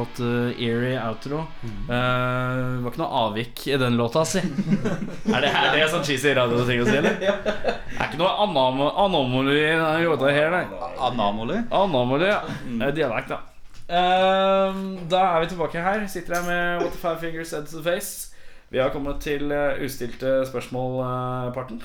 Sånn 0.05 0.51
uh, 0.51 0.61
eerie 0.61 0.97
outro. 1.01 1.41
Eh, 1.63 1.87
det 1.89 2.83
var 2.83 2.91
ikke 2.91 3.01
noe 3.01 3.21
avvik 3.23 3.63
i 3.67 3.79
den 3.81 3.97
låta, 3.99 4.25
si. 4.27 4.41
er, 5.33 5.41
det, 5.41 5.49
er 5.49 5.71
det 5.73 5.87
sånn 5.93 6.05
cheesy 6.05 6.35
radioting 6.37 6.83
å 6.83 6.87
si, 6.87 6.97
eller? 6.99 7.17
Det 7.21 7.31
er 7.31 8.07
ikke 8.07 8.21
noe 8.21 8.33
anom 8.45 8.83
anomaly 8.89 9.57
i 9.57 9.65
denne 9.71 10.05
låta 10.05 10.31
her, 10.35 10.53
nei. 10.53 10.63
Anomaly? 11.09 11.63
Anomaly, 11.69 12.29
ja. 12.29 12.39
Det 12.65 12.91
er 12.91 12.95
dialekt, 13.01 13.33
da. 13.33 13.41
Uh, 13.85 14.95
da 15.09 15.25
er 15.35 15.43
vi 15.43 15.51
tilbake 15.53 15.81
her. 15.81 16.07
Sitter 16.09 16.39
her 16.39 16.47
med 16.47 16.85
What 16.85 16.95
the 16.95 17.01
Five 17.01 17.19
Fingers 17.21 17.53
Said 17.53 17.67
to 17.69 17.81
the 17.81 17.85
Face. 17.85 18.34
Vi 18.73 18.81
har 18.81 18.89
kommet 18.91 19.21
til 19.21 19.51
uh, 19.51 19.77
ustilte 19.85 20.41
spørsmål-parten. 20.49 21.81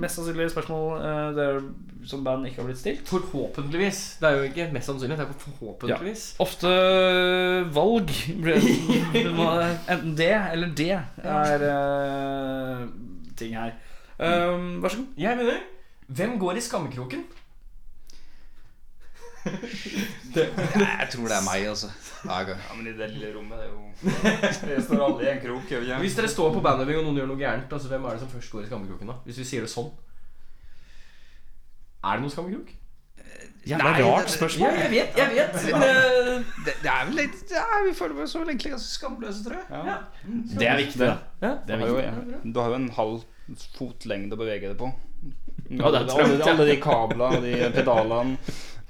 mest 0.00 0.18
sannsynlig 0.18 0.50
spørsmål 0.50 0.86
uh, 0.98 1.30
det 1.36 1.46
er, 1.46 1.60
som 2.06 2.24
band 2.24 2.46
ikke 2.48 2.62
har 2.62 2.68
blitt 2.68 2.80
stilt. 2.80 3.08
Forhåpentligvis. 3.08 4.00
Det 4.20 4.28
er 4.28 4.36
jo 4.36 4.48
ikke 4.48 4.68
mest 4.74 4.90
sannsynlig. 4.90 5.18
Det 5.18 5.26
er 5.26 5.32
forhåpentligvis. 5.44 5.80
forhåpentligvis. 5.80 6.36
Ofte 6.40 6.68
valg. 7.74 8.10
Enten 9.92 10.16
det 10.18 10.32
eller 10.52 10.74
det 10.76 10.92
er 11.24 11.66
eh, 11.70 12.86
ting 13.36 13.56
her. 13.56 13.76
Um, 14.20 14.82
vær 14.82 14.88
så 14.88 14.96
god. 14.96 15.06
Jeg 15.18 15.36
mener 15.36 15.60
Hvem 16.10 16.38
går 16.38 16.58
i 16.58 16.60
skammekroken? 16.60 17.24
Jeg 19.40 21.06
tror 21.12 21.26
det 21.30 21.36
er 21.36 21.44
meg, 21.46 21.66
altså. 21.70 21.88
Ja, 22.26 22.40
Ja, 22.44 22.56
men 22.76 22.86
i 22.90 22.92
det 22.96 23.08
lille 23.14 23.30
rommet, 23.36 23.58
det 23.58 23.66
er 23.66 23.72
jo 23.72 24.74
Vi 24.76 24.82
står 24.84 25.04
alle 25.06 25.24
i 25.24 25.30
en 25.32 25.40
krok, 25.44 25.70
ikke? 25.70 25.98
Hvis 26.04 26.18
dere 26.18 26.28
står 26.28 26.52
på 26.56 26.60
bandøving 26.64 27.00
og 27.00 27.06
noen 27.08 27.22
gjør 27.22 27.30
noe 27.32 27.40
gærent, 27.40 27.72
altså 27.72 27.88
hvem 27.92 28.04
er 28.04 28.16
det 28.18 28.20
som 28.24 28.32
først 28.34 28.52
går 28.52 28.66
i 28.66 28.68
skammekroken 28.70 29.12
da? 29.12 29.16
Hvis 29.24 29.40
vi 29.40 29.48
sier 29.48 29.64
det 29.66 29.72
sånn. 29.72 29.90
Er 32.04 32.16
det 32.16 32.24
noen 32.26 32.34
skammekrok? 32.34 32.76
Jævla 33.68 33.90
et 33.92 34.04
rart 34.06 34.30
spørsmål. 34.32 34.70
spørsmål. 34.70 34.78
jeg 34.80 34.90
vet, 34.90 35.18
jeg 35.20 35.28
vet. 35.36 35.56
Men, 35.72 35.82
eh, 35.82 36.44
Det, 36.64 36.74
det 36.82 36.90
er 36.92 37.04
vel 37.10 37.18
litt 37.20 37.50
ja, 37.52 37.64
Vi 37.84 37.92
føler 37.98 38.22
oss 38.24 38.34
vel 38.38 38.48
egentlig 38.48 38.72
ganske 38.72 38.94
skamløse, 38.94 39.44
tror 39.44 39.58
jeg. 39.58 39.66
Ja. 39.70 39.96
Det 40.60 40.68
er 40.68 40.80
viktig. 40.80 40.98
Det 41.00 41.50
Du 41.68 41.72
er 41.74 41.78
har, 41.82 41.86
jo, 41.86 41.98
viktig. 42.00 42.54
du 42.54 42.60
har 42.60 42.72
jo 42.72 42.78
en 42.80 42.90
halv 42.96 43.22
fotlengde 43.76 44.36
å 44.36 44.40
bevege 44.40 44.72
deg 44.72 44.78
på. 44.80 44.88
Ja, 45.70 45.90
det 45.92 46.00
er 46.00 46.12
alle, 46.24 46.40
alle 46.50 46.66
de 46.70 46.76
kablene 46.82 47.36
og 47.36 47.44
de 47.44 47.70
pedalene. 47.76 48.38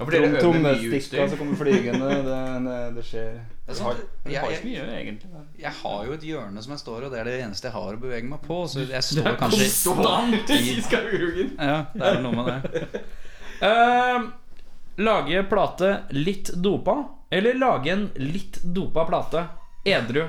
Ja, 0.00 0.04
for 0.06 0.14
dere 0.16 0.28
øver 0.30 0.40
Trom- 0.40 0.62
mye 0.64 0.90
utstyr. 0.96 1.28
som 1.28 1.38
kommer 1.38 1.56
flygende. 1.60 2.06
Det, 2.24 2.36
det, 2.64 2.76
det 2.96 3.02
skjer 3.04 3.26
er 3.30 3.74
Det 3.74 3.74
det 4.24 4.32
Jeg- 4.32 4.62
jeg- 4.64 4.88
egentlig. 4.96 5.30
Jeg 5.60 5.72
har 5.82 6.04
jo 6.06 6.12
et 6.16 6.22
hjørne 6.24 6.62
som 6.64 6.72
jeg 6.72 6.80
står 6.80 7.02
i, 7.02 7.04
og 7.04 7.12
det 7.12 7.20
er 7.20 7.24
det 7.28 7.34
eneste 7.44 7.68
jeg 7.68 7.72
har 7.74 7.92
å 7.92 8.00
bevege 8.00 8.24
meg 8.28 8.40
på. 8.42 8.62
Så 8.66 8.86
jeg 8.88 9.02
står 9.04 9.36
kanskje 9.38 9.68
Konstant 9.84 10.50
i 10.56 10.80
skaugen. 10.80 11.52
Ja, 11.58 11.84
det 11.92 12.02
er 12.02 12.14
vel 12.16 12.22
noe 12.22 12.32
med 12.32 12.62
det. 12.72 13.02
Uh, 13.60 14.30
lage 15.04 15.44
plate 15.52 15.92
litt 16.16 16.50
dopa, 16.56 16.96
eller 17.30 17.54
lage 17.60 17.92
en 17.92 18.10
litt 18.16 18.58
dopa 18.64 19.04
plate 19.06 19.44
edru? 19.84 20.24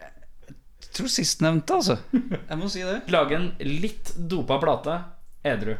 Jeg 0.00 0.92
tror 0.94 1.08
sistnevnte, 1.08 1.74
altså. 1.74 1.98
Jeg 2.14 2.58
må 2.58 2.68
si 2.70 2.82
det. 2.82 3.02
Lage 3.12 3.36
en 3.36 3.50
litt 3.60 4.14
dopa 4.16 4.58
plate 4.62 4.96
edru. 5.44 5.76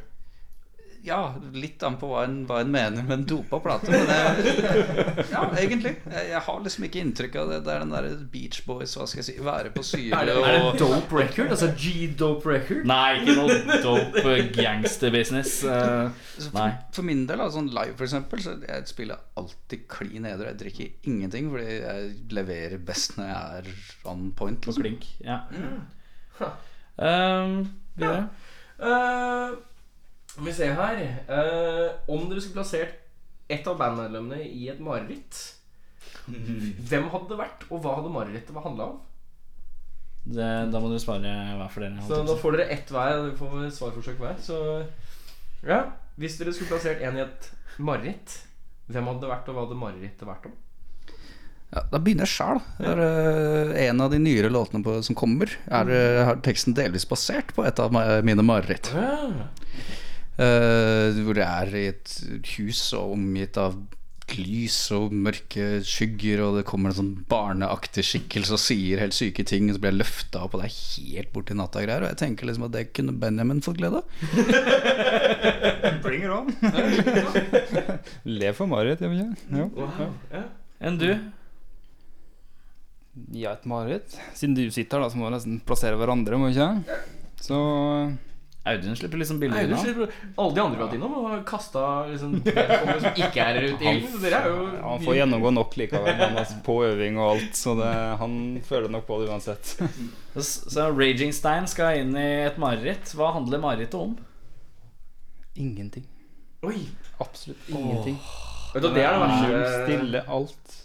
Ja, 1.03 1.35
litt 1.57 1.81
an 1.87 1.95
på 2.01 2.11
hva 2.11 2.25
en, 2.27 2.43
hva 2.49 2.59
en 2.61 2.71
mener 2.73 3.05
med 3.07 3.15
en 3.15 3.23
dopa 3.31 3.61
plate. 3.65 3.89
Men 3.89 4.11
jeg, 4.13 4.55
ja, 5.35 5.43
egentlig. 5.57 5.95
Jeg, 6.05 6.27
jeg 6.33 6.43
har 6.47 6.59
liksom 6.65 6.85
ikke 6.89 7.01
inntrykk 7.05 7.39
av 7.41 7.53
det. 7.55 7.61
Det 7.65 7.73
er 7.73 7.85
den 7.85 7.95
derre 7.95 8.11
Beach 8.35 8.61
Boys, 8.67 8.93
hva 8.99 9.07
skal 9.09 9.23
jeg 9.23 9.29
si, 9.31 9.37
være 9.45 9.73
på 9.73 9.85
syre 9.87 10.19
Er 10.19 10.29
det, 10.29 10.35
er 10.45 10.59
det 10.59 10.83
dope 10.83 11.17
record? 11.23 11.55
Altså 11.55 11.71
G-dope 11.81 12.53
record? 12.53 12.85
Nei, 12.91 13.23
ikke 13.23 13.37
noe 13.39 13.79
dope 13.87 14.37
gangsterbusiness. 14.59 15.55
Uh, 15.65 16.11
Nei. 16.53 16.69
for, 16.69 17.01
for 17.01 17.09
min 17.09 17.25
del, 17.31 17.45
sånn 17.55 17.73
live 17.73 17.97
for 17.97 18.09
eksempel, 18.09 18.45
så 18.45 18.59
jeg 18.61 18.91
spiller 18.91 19.25
alltid 19.41 19.87
klin 19.91 20.29
edru. 20.29 20.51
Jeg 20.51 20.61
drikker 20.67 21.09
ingenting, 21.09 21.49
fordi 21.55 21.79
jeg 21.81 22.13
leverer 22.37 22.85
best 22.93 23.17
når 23.17 23.33
jeg 23.33 23.63
er 23.63 23.73
on 24.13 24.29
point. 24.37 24.61
på 24.61 24.75
Liksom. 24.75 24.85
klink. 24.85 25.09
Ja. 25.25 25.41
Um, 27.01 27.71
videre. 27.97 28.29
Eh, 28.81 29.57
Skal 30.41 30.49
vi 30.49 30.57
se 30.57 30.67
her 30.73 31.01
Eh, 31.29 31.91
Om 32.09 32.23
dere 32.31 32.41
skulle 32.41 32.57
plassert 32.63 32.97
ett 33.51 33.67
av 33.69 33.77
bandmedlemmene 33.77 34.39
i 34.47 34.69
et 34.73 34.79
mareritt 34.81 35.37
Hvem 36.31 37.09
hadde 37.13 37.29
det 37.29 37.39
vært, 37.41 37.65
og 37.69 37.83
hva 37.83 37.97
hadde 37.99 38.13
marerittet 38.15 38.57
handla 38.65 38.87
om? 38.95 39.01
Det, 40.25 40.47
da 40.71 40.81
må 40.81 40.89
dere 40.93 41.03
svare 41.03 41.33
hver 41.59 41.73
for 41.75 41.83
dere. 41.85 42.05
Så 42.07 42.21
da 42.29 42.37
får 42.39 42.57
dere 42.57 42.67
ett 42.77 42.93
hver. 42.93 43.17
Dere 43.25 43.37
får 43.41 43.65
svarforsøk 43.75 44.21
hver. 44.21 44.37
Så 44.45 44.59
ja, 45.67 45.81
Hvis 46.21 46.39
dere 46.39 46.55
skulle 46.55 46.71
plassert 46.73 47.03
en 47.05 47.19
i 47.19 47.25
et 47.25 47.49
mareritt, 47.83 48.37
hvem 48.93 49.09
hadde 49.11 49.25
det 49.25 49.33
vært, 49.33 49.49
og 49.51 49.57
hva 49.59 49.65
hadde 49.67 49.81
marerittet 49.81 50.29
vært 50.29 50.47
om? 50.51 50.55
Ja, 51.71 51.83
da 51.91 51.99
begynner 52.03 52.29
jeg 52.29 52.37
sjæl. 52.37 52.63
En 53.91 54.05
av 54.07 54.15
de 54.15 54.23
nyere 54.23 54.53
låtene 54.53 54.85
på, 54.87 55.01
som 55.07 55.19
kommer, 55.19 55.53
er, 55.67 55.91
er 55.91 56.41
teksten 56.47 56.77
delvis 56.79 57.09
basert 57.11 57.53
på 57.57 57.67
et 57.67 57.83
av 57.83 57.93
mine 58.27 58.47
mareritt. 58.47 58.93
Eh, 58.95 59.43
hvor 60.41 61.37
det 61.37 61.47
er 61.47 61.73
i 61.77 61.87
et 61.91 62.13
hus 62.57 62.85
og 62.97 63.17
omgitt 63.19 63.59
av 63.61 63.75
lys 64.39 64.77
og 64.95 65.15
mørke 65.15 65.81
skygger, 65.87 66.43
og 66.45 66.59
det 66.59 66.67
kommer 66.69 66.93
en 66.93 66.99
sånn 67.01 67.13
barneaktig 67.31 68.05
skikkelse 68.07 68.55
og 68.57 68.63
sier 68.63 69.03
helt 69.03 69.17
syke 69.17 69.45
ting, 69.49 69.69
og 69.69 69.77
så 69.77 69.83
blir 69.83 69.93
jeg 69.95 70.01
løfta 70.01 70.45
opp, 70.45 70.55
og 70.55 70.63
det 70.63 70.71
er 70.71 70.77
helt 70.77 71.33
borti 71.35 71.57
natta 71.59 71.81
og 71.81 71.89
greier. 71.89 72.05
Og 72.05 72.13
jeg 72.13 72.21
tenker 72.23 72.51
liksom 72.51 72.69
at 72.69 72.77
det 72.77 72.85
kunne 72.97 73.17
Benjamin 73.21 73.63
fått 73.65 73.81
glede 73.81 74.03
av. 74.03 74.05
Bring 76.05 76.25
it 76.25 76.33
on! 76.35 76.55
Le 78.39 78.55
for 78.57 78.71
Marit, 78.71 79.03
jeg 79.03 79.13
vil. 79.13 79.35
Ja. 79.51 80.47
Enn 80.81 80.99
du? 81.01 81.11
Ja, 83.35 83.53
et 83.53 83.67
mareritt. 83.69 84.15
Siden 84.39 84.55
du 84.57 84.63
sitter 84.73 85.01
her, 85.01 85.05
da, 85.05 85.13
så 85.13 85.19
må 85.19 85.27
vi 85.27 85.35
nesten 85.35 85.61
plassere 85.67 85.99
hverandre, 86.01 86.39
må 86.41 86.49
vi 86.49 86.57
ikke? 86.57 87.01
Så 87.41 87.59
Audun 88.69 88.97
slipper 88.97 89.17
liksom 89.23 89.39
billig 89.41 89.63
unna. 89.65 89.77
slipper- 89.81 90.11
Alle 90.37 90.55
de 90.55 90.61
andre 90.61 90.77
vi 90.77 90.83
har 90.83 90.89
vært 90.91 90.97
innom, 90.99 91.15
har 91.31 91.39
kasta 91.49 91.85
liksom, 92.11 92.35
vedkommende 92.45 93.01
som 93.01 93.21
ikke 93.25 93.41
er 93.41 93.57
her 93.57 93.69
ute 93.71 93.85
i 93.87 93.93
ilden. 93.95 94.19
Dere 94.21 94.41
er 94.43 94.49
jo 94.51 94.59
ja, 94.67 94.83
han 94.85 95.05
får 95.07 95.17
gjennomgå 95.17 95.53
nok 95.57 95.77
likevel, 95.81 96.11
men 96.11 96.21
han 96.27 96.37
har 96.37 96.53
på 96.67 96.77
øving 96.91 97.17
og 97.19 97.31
alt, 97.31 97.57
så 97.57 97.75
det, 97.81 97.93
han 98.21 98.35
føler 98.69 98.93
nok 98.93 99.07
på 99.09 99.21
det 99.23 99.31
uansett. 99.33 99.73
Så, 100.37 100.45
så 100.71 100.85
Raging 100.95 101.33
Stein 101.35 101.65
skal 101.67 102.03
inn 102.05 102.13
i 102.15 102.27
et 102.47 102.59
mareritt. 102.63 103.11
Hva 103.19 103.33
handler 103.35 103.59
marerittet 103.65 103.97
om? 103.99 104.13
Ingenting. 105.57 106.05
Oi! 106.63 106.85
Absolutt 107.19 107.67
ingenting. 107.73 108.15
Vet 108.75 108.85
du, 108.85 108.89
det 108.95 109.03
er 109.03 109.17
det 109.17 109.25
verste. 109.25 109.73
stille, 109.89 110.21
alt. 110.31 110.77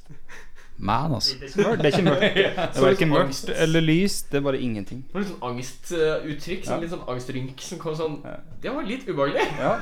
Man, 0.78 1.14
altså. 1.16 1.38
Det 1.40 1.56
er 1.56 1.86
ikke 1.88 2.04
mørkt. 2.04 2.36
Det 2.36 2.46
er 2.76 2.84
verken 2.84 3.10
mørkt 3.10 3.50
eller 3.64 3.82
lys, 3.86 4.18
det 4.28 4.42
er 4.42 4.44
bare 4.44 4.60
ingenting. 4.60 5.06
Det 5.08 5.16
var 5.16 5.24
litt 5.24 5.30
sånn 5.32 5.46
angstuttrykk. 5.50 6.66
Sånn, 6.68 6.82
Litt 6.84 6.92
sånn 6.92 7.06
angstrynk 7.14 7.64
som 7.64 7.80
kom 7.80 7.96
sånn 7.96 8.18
Det 8.62 8.74
var 8.76 8.84
litt 8.84 9.08
ubehagelig. 9.08 9.46
Ja, 9.64 9.78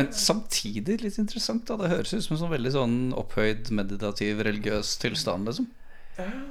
Men 0.00 0.08
samtidig 0.16 1.02
litt 1.04 1.18
interessant. 1.20 1.66
da 1.68 1.76
Det 1.82 1.90
høres 1.92 2.14
ut 2.16 2.24
som 2.24 2.36
en 2.38 2.40
sånn 2.46 2.54
veldig 2.54 2.72
sånn 2.78 2.96
opphøyd, 3.20 3.68
meditativ, 3.76 4.40
religiøs 4.48 4.94
tilstand. 5.04 5.50
liksom 5.52 5.68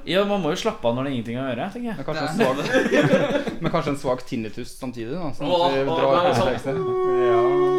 Ja, 0.06 0.22
Man 0.24 0.40
må 0.46 0.54
jo 0.54 0.60
slappe 0.62 0.86
av 0.88 0.94
når 0.94 1.08
det 1.08 1.10
er 1.10 1.16
ingenting 1.18 1.40
å 1.42 1.48
gjøre. 1.48 1.66
tenker 1.74 1.88
jeg 1.90 1.98
men 1.98 2.06
kanskje 2.06 2.28
en 2.28 2.38
svak, 2.38 2.56
men 3.66 3.74
kanskje 3.74 3.92
en 3.96 4.00
svak 4.04 4.22
tinnitus 4.30 4.76
samtidig, 4.78 5.10
da. 5.18 5.32
Sånn 5.34 5.50
at 5.50 5.74
vi 5.74 5.82
drar 5.90 6.32
sånn. 6.38 6.80
Ja. 7.26 7.77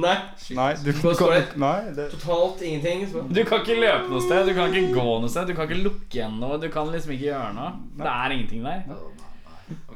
Nei, 0.00 0.16
Nei, 0.56 0.68
du 0.84 0.90
Hva 0.96 1.14
står 1.16 1.34
det? 1.34 1.42
Nei, 1.60 1.78
det 1.96 2.08
totalt 2.14 2.62
ingenting. 2.66 3.04
Så. 3.10 3.24
Du 3.28 3.42
kan 3.48 3.62
ikke 3.64 3.78
løpe 3.80 4.12
noe 4.12 4.22
sted, 4.24 4.46
du 4.48 4.54
kan 4.56 4.72
ikke 4.72 4.94
gå 4.96 5.18
noe 5.22 5.32
sted, 5.32 5.50
du 5.50 5.56
kan 5.58 5.68
ikke 5.68 5.82
lukke 5.84 6.18
igjen 6.20 6.38
noe. 6.40 6.60
Du 6.62 6.68
kan 6.72 6.92
liksom 6.92 7.14
ikke 7.16 7.28
gjøre 7.30 7.50
noe. 7.56 7.74
Det 7.98 8.12
er 8.12 8.36
ingenting 8.36 8.64
der. 8.66 8.86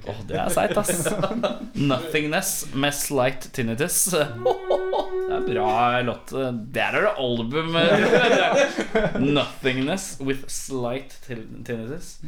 Åh, 0.06 0.20
det 0.28 0.36
er 0.38 0.52
seigt, 0.54 0.78
ass. 0.78 1.08
Nothingness 1.90 2.52
med 2.74 2.94
slight 2.94 3.48
tinnitus. 3.56 4.04
Det 5.26 5.34
er 5.34 5.42
bra 5.42 6.00
låt. 6.06 6.30
Der 6.72 6.94
er 6.94 7.02
det 7.02 7.14
album. 7.18 7.74
Nothingness 9.34 10.20
with 10.22 10.46
slight 10.48 11.16
tinnitus. 11.26 12.20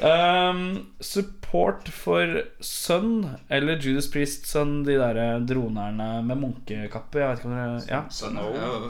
Um, 0.00 0.60
support 1.00 1.88
for 1.92 2.42
Sun 2.64 3.36
eller 3.52 3.76
Judas 3.76 4.06
Priest 4.08 4.46
Sun, 4.48 4.82
de 4.86 4.94
der 4.96 5.40
dronerne 5.44 6.22
med 6.24 6.40
munkekappe. 6.40 7.20
Jeg 7.20 7.28
vet 7.28 7.42
ikke 7.42 7.50
om 7.50 7.56
dere 7.58 7.82
Ja. 7.88 8.00
Sun 8.08 8.38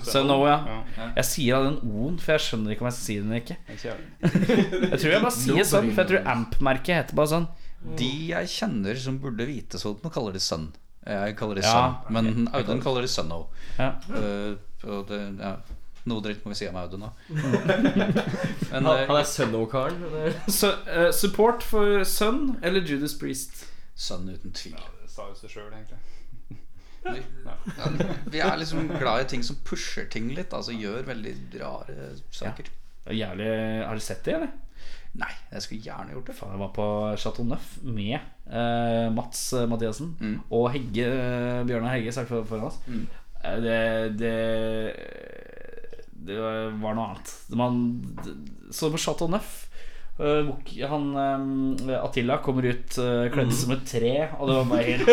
Sun 0.06 0.30
O, 0.30 0.44
ja. 0.46 0.58
Ja. 0.96 1.08
Jeg 1.16 1.24
sier 1.30 1.56
av 1.58 1.66
den 1.66 1.80
O-en, 1.90 2.20
for 2.22 2.36
jeg 2.36 2.44
skjønner 2.46 2.76
ikke 2.76 2.86
om 2.86 2.90
jeg 2.90 2.98
skal 2.98 3.08
si 3.08 3.16
den 3.18 3.32
eller 3.32 3.42
ikke. 3.42 3.58
Jeg. 3.90 5.00
Tror 5.00 5.10
jeg 5.14 5.24
bare 5.24 5.34
sier 5.34 5.66
sånn, 5.66 5.90
for 5.94 6.04
jeg 6.04 6.12
tror 6.12 6.30
Amp-merket 6.34 6.94
heter 7.00 7.18
bare 7.18 7.32
sånn. 7.34 7.48
De 7.96 8.10
jeg 8.30 8.52
kjenner 8.52 8.98
som 9.00 9.18
burde 9.22 9.46
vite 9.48 9.80
sånt, 9.80 10.04
nå 10.04 10.12
kaller 10.14 10.36
de 10.36 10.42
Sun. 10.44 10.70
Jeg 11.06 11.36
kaller 11.38 11.58
de 11.58 11.64
Ja, 11.64 11.74
Sun, 12.04 12.12
men 12.14 12.48
Audun 12.54 12.82
kaller 12.84 13.06
de 13.06 13.10
Sun 13.10 13.32
O. 13.34 13.44
Ja. 13.80 13.94
Uh, 14.12 14.58
og 14.84 15.08
det, 15.10 15.20
ja, 15.40 15.56
noe 16.10 16.22
dritt 16.24 16.44
må 16.44 16.52
vi 16.52 16.58
si 16.60 16.68
om 16.68 16.76
Audun. 16.80 17.06
Men 17.30 18.84
Han, 18.84 18.86
eh, 18.92 19.06
han 19.08 19.16
er 19.20 19.26
Sunno-karen. 19.28 20.00
Så, 20.60 20.72
eh, 20.90 21.10
support 21.16 21.62
for 21.66 22.04
Sun 22.08 22.56
eller 22.62 22.84
Judas 22.86 23.14
Priest? 23.18 23.64
Sun 23.94 24.28
uten 24.32 24.52
tvil. 24.56 24.76
Det 25.02 25.10
sa 25.12 25.28
jo 25.30 25.36
seg 25.40 25.50
sjøl, 25.56 25.70
egentlig. 25.74 25.98
Vi, 27.00 27.16
ja, 27.46 27.54
vi 28.28 28.40
er 28.44 28.58
liksom 28.60 28.90
glad 29.00 29.22
i 29.22 29.28
ting 29.30 29.40
som 29.46 29.56
pusher 29.64 30.04
ting 30.12 30.26
litt. 30.36 30.52
Altså 30.52 30.74
gjør 30.76 31.06
veldig 31.08 31.32
rare 31.62 32.10
saker. 32.28 32.66
Ja. 33.06 33.14
Jævlig 33.22 33.46
Har 33.86 33.96
du 33.96 34.02
sett 34.04 34.20
det, 34.26 34.34
eller? 34.36 34.50
Nei, 35.18 35.30
jeg 35.50 35.64
skulle 35.64 35.82
gjerne 35.82 36.12
gjort 36.12 36.28
det. 36.28 36.34
Faen, 36.38 36.52
jeg 36.54 36.60
var 36.60 36.74
på 36.76 36.84
Chateau 37.18 37.46
Neuf 37.48 37.70
med 37.82 38.18
eh, 38.20 39.08
Mats 39.16 39.40
Mathiasen 39.56 39.72
Mathiassen 39.72 40.12
Mm. 40.20 40.36
og 40.54 40.68
Hegge, 40.76 41.08
eh, 41.08 41.62
Bjørnar 41.66 41.96
Hegge 41.96 42.12
sagt 42.14 42.28
for- 42.30 42.44
foran 42.46 42.68
oss. 42.68 42.76
Mm. 42.86 43.06
Eh, 43.40 43.56
Det, 43.64 43.80
det 44.20 44.36
Det 46.20 46.36
var 46.36 46.94
noe 46.94 47.06
annet. 47.10 47.32
Man 47.56 47.80
så 48.70 48.90
på 48.92 49.00
Chateau 49.00 49.30
Neuf. 49.32 49.66
eh, 50.20 50.50
Han 50.90 51.06
eh, 51.16 51.96
Attila 51.96 52.36
kommer 52.44 52.66
ut 52.68 52.98
uh, 53.00 53.24
kledd 53.32 53.54
som 53.56 53.72
et 53.72 53.86
tre, 53.88 54.12
og 54.36 54.50
det 54.50 54.56
var 54.58 54.66
bare 54.68 54.82
helt 54.90 55.06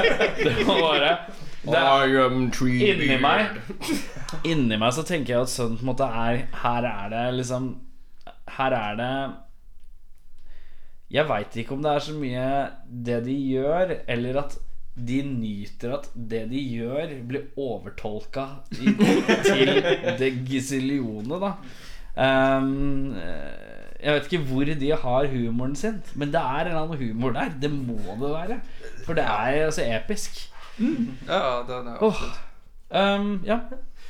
Det 0.44 0.54
var 0.64 0.80
bare 0.80 1.10
det, 1.64 1.82
I 2.80 2.90
Inni 2.94 3.18
meg 3.20 3.58
Inni 4.48 4.78
meg 4.80 4.94
så 4.96 5.04
tenker 5.04 5.34
jeg 5.34 5.46
at 5.46 5.52
sånn 5.52 5.76
på 5.76 5.84
en 5.84 5.90
måte 5.92 6.08
er 6.08 6.46
Her 6.62 6.88
er 6.88 7.12
det 7.12 7.24
liksom 7.42 7.68
Her 8.56 8.76
er 8.78 8.98
det 9.00 9.12
Jeg 11.18 11.28
veit 11.28 11.56
ikke 11.60 11.76
om 11.76 11.84
det 11.84 11.92
er 11.92 12.06
så 12.08 12.16
mye 12.16 12.48
det 13.08 13.20
de 13.28 13.36
gjør, 13.52 13.98
eller 14.16 14.40
at 14.46 14.56
de 14.94 15.22
nyter 15.26 15.96
at 15.96 16.06
det 16.14 16.44
de 16.52 16.60
gjør, 16.76 17.16
blir 17.26 17.48
overtolka 17.58 18.46
i, 18.78 18.94
til 19.48 19.72
det 20.20 20.30
gisilionet, 20.46 21.42
da. 21.42 21.54
Um, 22.14 23.14
jeg 24.04 24.14
vet 24.14 24.28
ikke 24.28 24.44
hvor 24.46 24.68
de 24.68 24.90
har 25.02 25.30
humoren 25.32 25.76
sin, 25.76 26.02
men 26.14 26.30
det 26.30 26.40
er 26.40 26.60
en 26.60 26.66
eller 26.70 26.82
annen 26.82 27.00
humor 27.00 27.34
der. 27.34 27.50
Det 27.60 27.70
må 27.72 27.98
det 28.20 28.30
være. 28.30 28.60
For 29.06 29.16
det 29.16 29.24
er 29.24 29.64
altså 29.64 29.82
episk. 29.82 30.50
Ja, 30.78 31.62
det, 31.66 31.74
er 31.74 31.82
det, 31.86 31.96
Absolutt. 32.00 32.40
Oh. 32.90 33.20
Um, 33.20 33.42
ja. 33.46 33.58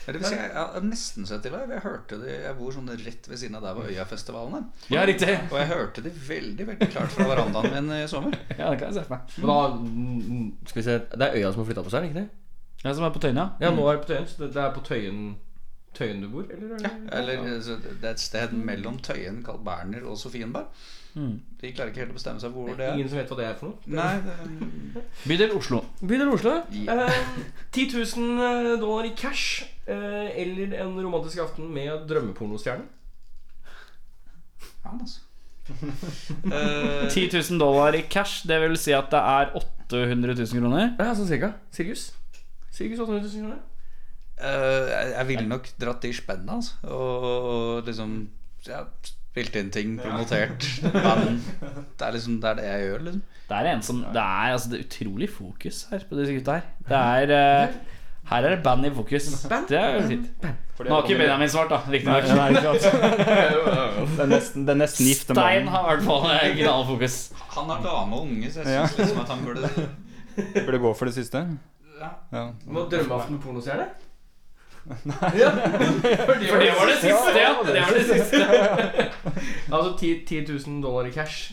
Det 0.04 0.14
vil 0.20 0.26
si, 0.28 0.36
jeg, 0.36 0.50
jeg 0.52 0.70
har 0.74 0.84
nesten 0.84 1.26
sett 1.28 1.42
til 1.46 1.54
live. 1.54 1.72
Jeg 1.78 1.84
hørte 1.84 2.18
de 2.20 2.32
Jeg 2.34 2.56
bor 2.58 2.74
sånn 2.74 2.90
rett 2.92 3.28
ved 3.30 3.40
siden 3.40 3.56
av 3.58 3.64
der 3.64 3.76
hvor 3.78 3.88
Øyafestivalen 3.88 4.56
er. 4.58 4.64
ja, 4.92 5.04
riktig. 5.08 5.32
Og 5.50 5.56
jeg 5.60 5.70
hørte 5.70 6.04
de 6.04 6.12
veldig 6.28 6.66
veldig 6.72 6.88
klart 6.92 7.14
fra 7.16 7.28
verandaen 7.30 7.72
min 7.72 7.92
i 7.96 8.04
sommer. 8.10 8.36
Ja, 8.58 8.68
det 8.70 8.78
kan 8.82 8.90
jeg 8.90 8.98
se 8.98 9.04
for 9.08 9.16
meg. 9.16 9.34
Men 9.40 9.50
da 9.50 9.58
mm, 9.80 10.48
Skal 10.68 10.80
vi 10.80 10.86
se 10.86 10.98
Det 11.14 11.26
er 11.28 11.38
øya 11.40 11.52
som 11.52 11.62
har 11.64 11.68
flytta 11.70 11.84
på 11.86 11.92
seg, 11.94 11.98
er 11.98 12.06
det 12.06 12.12
ikke 12.12 12.20
det? 12.22 12.28
Ja, 12.84 12.92
som 12.92 13.04
er 13.08 13.14
på 13.14 13.22
Tøyen, 13.24 13.40
ja. 13.40 13.48
Ja, 13.64 13.70
nå 13.72 13.88
er 13.88 13.96
det 13.96 14.04
på 14.04 14.10
Tøyen. 14.12 14.26
Så 14.28 14.42
det, 14.42 14.50
det 14.54 14.60
er 14.62 14.72
på 14.76 14.84
Tøyen 14.84 15.20
Tøyen 15.94 16.20
du 16.24 16.28
bor, 16.32 16.44
eller? 16.50 16.74
ja, 16.82 16.88
det- 16.90 17.14
Eller 17.20 17.32
ja. 17.38 17.76
Det 17.86 18.04
er 18.04 18.10
et 18.10 18.20
sted 18.20 18.52
mellom 18.52 18.98
Tøyen, 18.98 19.42
Carl 19.46 19.60
Berner, 19.64 20.04
og 20.10 20.18
Sofienberg. 20.18 20.66
Mm. 21.14 21.36
De 21.60 21.70
klarer 21.70 21.92
ikke 21.92 22.00
helt 22.02 22.10
å 22.10 22.16
bestemme 22.16 22.40
seg 22.42 22.50
hvor 22.50 22.72
det 22.74 22.88
er. 22.88 22.96
Ingen 22.96 23.08
som 23.12 23.18
vet 23.20 23.28
hva 23.30 23.36
det 23.38 23.44
er 23.46 23.54
for 23.60 23.68
noe? 23.70 23.78
Nei, 23.86 24.14
er... 24.18 25.04
Bydel 25.30 25.52
Oslo. 25.54 25.84
Bydel 26.02 26.32
Oslo. 26.34 26.56
Yeah. 26.74 27.04
Eh, 27.06 27.44
10 27.76 27.84
000 28.16 28.80
dollar 28.82 29.06
i 29.06 29.12
cash 29.14 29.62
eh, 29.86 30.32
eller 30.42 30.74
en 30.82 30.96
romantisk 30.98 31.38
aften 31.44 31.70
med 31.76 32.08
drømmepornostjernen. 32.10 32.88
Ja, 34.84 34.90
altså. 34.98 35.20
Eh, 36.44 37.06
10 37.08 37.30
000 37.50 37.58
dollar 37.62 37.94
i 37.96 38.02
cash, 38.10 38.42
det 38.48 38.58
vil 38.60 38.74
si 38.76 38.92
at 38.92 39.06
det 39.14 39.20
er 39.22 39.54
800 39.88 40.34
000 40.36 40.60
kroner. 40.60 40.90
Ja, 40.98 41.14
sånn 41.16 41.30
cirka. 41.30 41.52
Sirkus. 41.72 42.08
Sirkus 42.74 43.00
800 43.00 43.22
000 43.22 43.46
kroner. 43.46 43.62
Eh, 44.40 45.12
jeg, 45.14 45.26
ville 45.28 45.46
nok 45.48 45.68
dratt 45.80 46.04
i 46.04 46.12
spennet, 46.12 46.50
altså. 46.50 46.72
Og, 46.90 47.26
og 47.28 47.86
liksom 47.86 48.16
ja, 48.66 48.80
spilt 49.04 49.56
inn 49.60 49.70
ting, 49.74 49.96
promotert 50.00 50.66
band. 50.94 51.40
Det 51.98 52.06
er 52.08 52.12
liksom 52.16 52.40
det, 52.42 52.50
er 52.50 52.58
det 52.60 52.64
jeg 52.68 52.86
gjør, 52.88 53.04
liksom. 53.08 53.22
Det 53.44 53.56
er 53.60 53.66
en 53.74 53.82
som 53.84 53.98
Det 54.14 54.20
er, 54.22 54.52
altså, 54.56 54.70
det 54.72 54.78
er 54.80 54.84
utrolig 54.88 55.28
fokus 55.30 55.82
her 55.90 56.06
på 56.08 56.16
disse 56.18 56.32
gutta 56.38 56.52
her. 56.58 56.70
Det 56.88 57.00
er 57.00 57.68
uh, 57.68 57.74
Her 58.30 58.46
er 58.48 58.54
det 58.54 58.62
band 58.64 58.86
i 58.88 58.90
fokus. 58.96 59.26
Det 59.68 59.76
er 59.78 59.98
jo 59.98 60.06
fint. 60.08 60.46
Nå 60.80 60.90
har 60.90 61.02
ikke 61.04 61.18
Benjamin 61.20 61.50
svart, 61.52 61.68
da. 61.70 61.78
Riktignok. 61.92 62.24
Det 64.14 64.22
er 64.24 64.30
nesten, 64.30 64.64
det 64.66 64.72
er 64.74 64.78
nesten 64.80 65.06
gifte 65.06 65.34
Stein 65.36 65.68
har 65.70 65.84
i 65.84 65.90
hvert 65.92 66.06
fall 66.06 66.24
knallfokus. 66.58 67.18
Han 67.54 67.68
har 67.70 67.84
dame 67.84 68.16
og 68.16 68.24
unge, 68.26 68.50
så 68.50 68.64
jeg 68.64 68.74
Ja. 68.74 68.86
syns 68.90 68.98
liksom 69.04 69.20
at 69.22 69.28
han 69.30 69.44
burde 69.46 69.68
Burde 70.66 70.80
gå 70.82 70.90
for 70.98 71.04
det 71.10 71.14
siste. 71.14 71.44
ja. 72.00 72.08
Ja. 72.32 72.42
Må 72.66 72.88
drømmeaften 72.90 73.36
med 73.36 73.42
pornostjerne? 73.44 73.86
For 74.84 76.58
det 76.60 76.70
var 76.76 76.86
det 76.90 76.96
siste, 77.00 77.34
ja. 77.40 77.52
Det 77.64 77.80
var 77.80 77.92
det 77.94 78.04
siste. 78.08 79.10
Altså 79.74 79.98
10, 79.98 80.24
10 80.28 80.40
000 80.68 80.82
dollar 80.82 81.06
i 81.08 81.12
cash. 81.14 81.52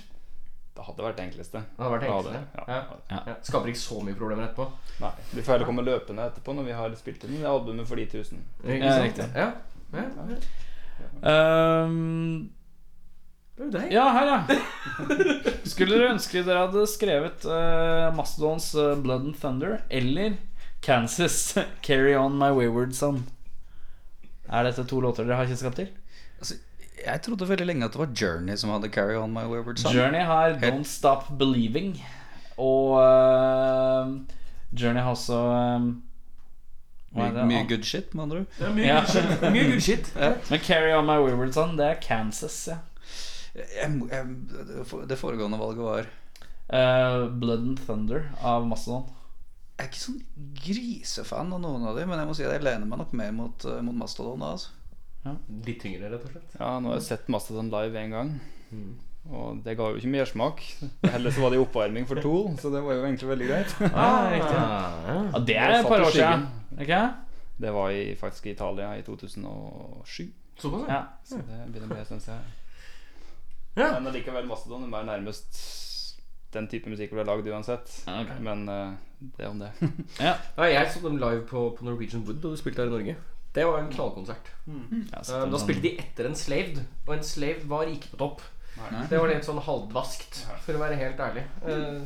Det 0.76 0.84
hadde 0.86 1.04
vært 1.06 1.18
det 1.20 1.26
enkleste. 1.30 1.62
Det 1.62 1.84
hadde 1.84 1.94
vært 1.96 2.04
Ja, 2.04 2.12
enkleste. 2.18 2.32
det- 2.34 2.68
Ja. 2.68 2.82
Ja. 3.12 3.20
Ja. 3.28 3.34
Skaper 3.48 3.68
ikke 3.72 3.82
så 3.82 4.02
mye 4.04 4.16
problemer 4.20 4.44
etterpå. 4.48 4.66
Nei, 5.02 5.12
Vi 5.34 5.42
får 5.42 5.52
heller 5.56 5.66
komme 5.70 5.84
løpende 5.86 6.26
etterpå 6.30 6.56
når 6.58 6.64
vi 6.68 6.72
har 6.78 6.96
spilt 7.00 7.24
inn 7.28 7.46
albumet 7.46 7.88
for 7.88 7.96
de 7.96 8.06
tusen. 8.06 8.38
Ikke 8.66 8.84
Ja, 8.86 8.92
sant? 8.98 9.06
riktig. 9.08 9.28
Ja. 9.36 9.52
Ja. 9.94 10.04
Ehm, 11.24 12.50
Det 13.58 13.62
er 13.62 13.66
jo 13.66 13.72
deg. 13.72 13.92
ja, 13.92 14.06
her, 14.16 14.26
ja. 14.26 14.40
Skulle 15.66 15.98
dere 16.00 16.14
ønske 16.16 16.44
dere 16.46 16.66
hadde 16.68 16.86
skrevet 16.90 17.46
uh, 17.46 18.10
Mastodons 18.16 18.74
uh, 18.76 18.96
Blood 18.96 19.26
and 19.28 19.36
Thunder 19.40 19.82
eller 19.90 20.38
Kansas 20.82 21.58
Carry 21.86 22.16
On 22.16 22.38
My 22.38 22.50
Wayward 22.52 22.94
Son? 22.96 23.24
Er 24.52 24.64
dette 24.68 24.84
to 24.90 25.00
låter 25.02 25.24
dere 25.28 25.38
har 25.38 25.46
kjennskap 25.48 25.76
til? 25.78 25.88
altså, 26.40 26.56
Jeg 27.06 27.22
trodde 27.26 27.48
veldig 27.50 27.66
lenge 27.70 27.86
at 27.86 27.94
det 27.94 28.00
var 28.02 28.10
Journey 28.22 28.56
som 28.58 28.70
hadde 28.74 28.90
Carry 28.94 29.16
On 29.18 29.32
My 29.34 29.46
Wayward 29.50 29.78
Son. 29.80 29.94
Journey 29.96 30.20
har 30.26 30.54
Helt- 30.54 30.64
Don't 30.66 30.84
Stop 30.90 31.30
Believing. 31.40 31.96
Og 32.58 32.98
uh, 33.00 34.12
Journey 34.74 35.02
har 35.02 35.10
også 35.16 35.38
um, 35.38 35.88
hva 37.12 37.26
er 37.26 37.32
Mye, 37.32 37.36
det? 37.40 37.46
mye 37.50 37.64
good 37.68 37.84
shit, 37.84 38.14
med 38.16 38.24
andre 38.24 38.38
ord. 38.44 38.52
Det 38.60 38.70
mye 38.76 38.86
Ja. 38.88 39.00
good 39.02 39.10
shit. 39.12 39.42
Mye 39.52 39.64
good 39.72 39.82
shit. 39.82 40.12
Men 40.52 40.60
Carry 40.68 40.94
On 40.96 41.06
My 41.10 41.18
Wayward 41.20 41.54
Son, 41.54 41.74
det 41.78 41.86
er 41.90 41.98
Kansas, 42.02 42.60
ja. 42.72 42.78
Jeg, 43.56 43.90
jeg, 44.12 44.28
det 45.10 45.18
foregående 45.20 45.58
valget 45.60 45.84
var 45.84 46.06
uh, 46.72 47.26
Blood 47.42 47.66
and 47.68 47.82
Thunder 47.88 48.30
av 48.42 48.64
Mastodon. 48.68 49.10
Jeg 49.78 49.88
er 49.88 49.90
ikke 49.90 50.02
sånn 50.02 50.24
grisefan 50.62 51.54
av 51.56 51.62
noen 51.64 51.86
av 51.90 51.96
dem, 51.98 52.10
men 52.12 52.20
jeg 52.22 52.30
må 52.30 52.36
si 52.38 52.44
at 52.46 52.54
jeg 52.54 52.66
lener 52.66 52.86
meg 52.90 53.00
nok 53.02 53.14
mer 53.18 53.32
mot, 53.34 53.66
eh, 53.66 53.80
mot 53.82 53.96
Mastodon. 53.98 54.40
da, 54.44 54.52
Altså. 54.52 54.70
Litt 55.66 55.80
tyngre, 55.82 56.10
rett 56.10 56.24
og 56.26 56.32
slett. 56.34 56.54
Ja, 56.60 56.80
nå 56.80 56.90
har 56.92 56.96
jeg 57.00 57.08
sett 57.08 57.28
Mastodon 57.30 57.70
live 57.70 57.98
én 57.98 58.10
gang. 58.14 58.32
Og 59.30 59.60
det 59.64 59.76
ga 59.78 59.90
jo 59.92 60.00
ikke 60.00 60.10
mersmak. 60.10 60.62
Heller 61.06 61.34
så 61.34 61.42
var 61.44 61.52
det 61.54 61.60
i 61.60 61.62
oppvarming 61.62 62.08
for 62.10 62.22
to, 62.22 62.56
så 62.58 62.72
det 62.74 62.82
var 62.82 62.98
jo 62.98 63.04
egentlig 63.06 63.30
veldig 63.30 63.50
greit. 63.52 63.76
Ah, 63.94 64.32
ja. 64.34 64.48
Ja, 65.34 65.40
det 65.46 65.58
er 65.58 65.76
et 65.80 65.86
par 65.86 66.02
år 66.02 66.10
siden. 66.16 66.48
Okay. 66.80 67.10
Det 67.62 67.74
var 67.74 67.90
i, 67.94 68.16
faktisk 68.18 68.46
i 68.50 68.56
Italia 68.56 68.96
i 68.98 69.04
2007. 69.06 70.32
Såpass, 70.58 70.88
ja. 70.88 70.94
Ja. 70.94 71.04
Så 71.24 71.38
det 71.38 71.60
begynner 71.70 71.86
å 71.86 71.94
bli 71.94 72.00
en 72.02 72.06
stund 72.10 72.22
siden. 72.26 72.42
Ja. 73.78 73.92
Men 74.00 74.10
allikevel, 74.10 74.48
Mastodon 74.50 74.90
er 74.94 75.06
nærmest 75.06 75.62
den 76.54 76.68
type 76.72 76.92
musikk 76.92 77.14
ble 77.16 77.26
lagd 77.28 77.48
uansett. 77.48 77.92
Okay. 78.08 78.40
Men 78.44 78.64
uh, 78.70 78.94
det 79.38 79.48
om 79.48 79.60
det. 79.62 79.72
Ja. 80.20 80.36
Ja, 80.58 80.70
jeg 80.70 80.92
så 80.94 81.04
dem 81.04 81.20
live 81.22 81.46
på, 81.50 81.70
på 81.78 81.86
Norwegian 81.88 82.26
Wood 82.28 82.42
da 82.44 82.54
du 82.54 82.60
spilte 82.60 82.84
her 82.84 82.92
i 82.92 82.96
Norge. 82.96 83.16
Det 83.52 83.68
var 83.68 83.82
en 83.82 83.92
knallkonsert. 83.92 84.52
Ja, 85.12 85.24
så 85.24 85.38
Eh, 85.38 85.46
det 85.46 85.52
Da 85.52 85.60
spilte 85.60 85.84
de 85.84 85.94
etter 86.00 86.30
Enslaved, 86.30 86.84
og 87.08 87.16
Enslaved 87.18 87.68
var 87.68 87.90
ikke 87.92 88.14
på 88.14 88.22
topp. 88.22 88.44
Nei. 88.92 89.04
Det 89.10 89.20
var 89.22 89.30
litt 89.32 89.46
sånn 89.48 89.60
halvdvaskt, 89.64 90.40
for 90.66 90.78
å 90.78 90.82
være 90.82 90.96
helt 91.00 91.20
ærlig. 91.24 91.44
Uh, 91.64 92.02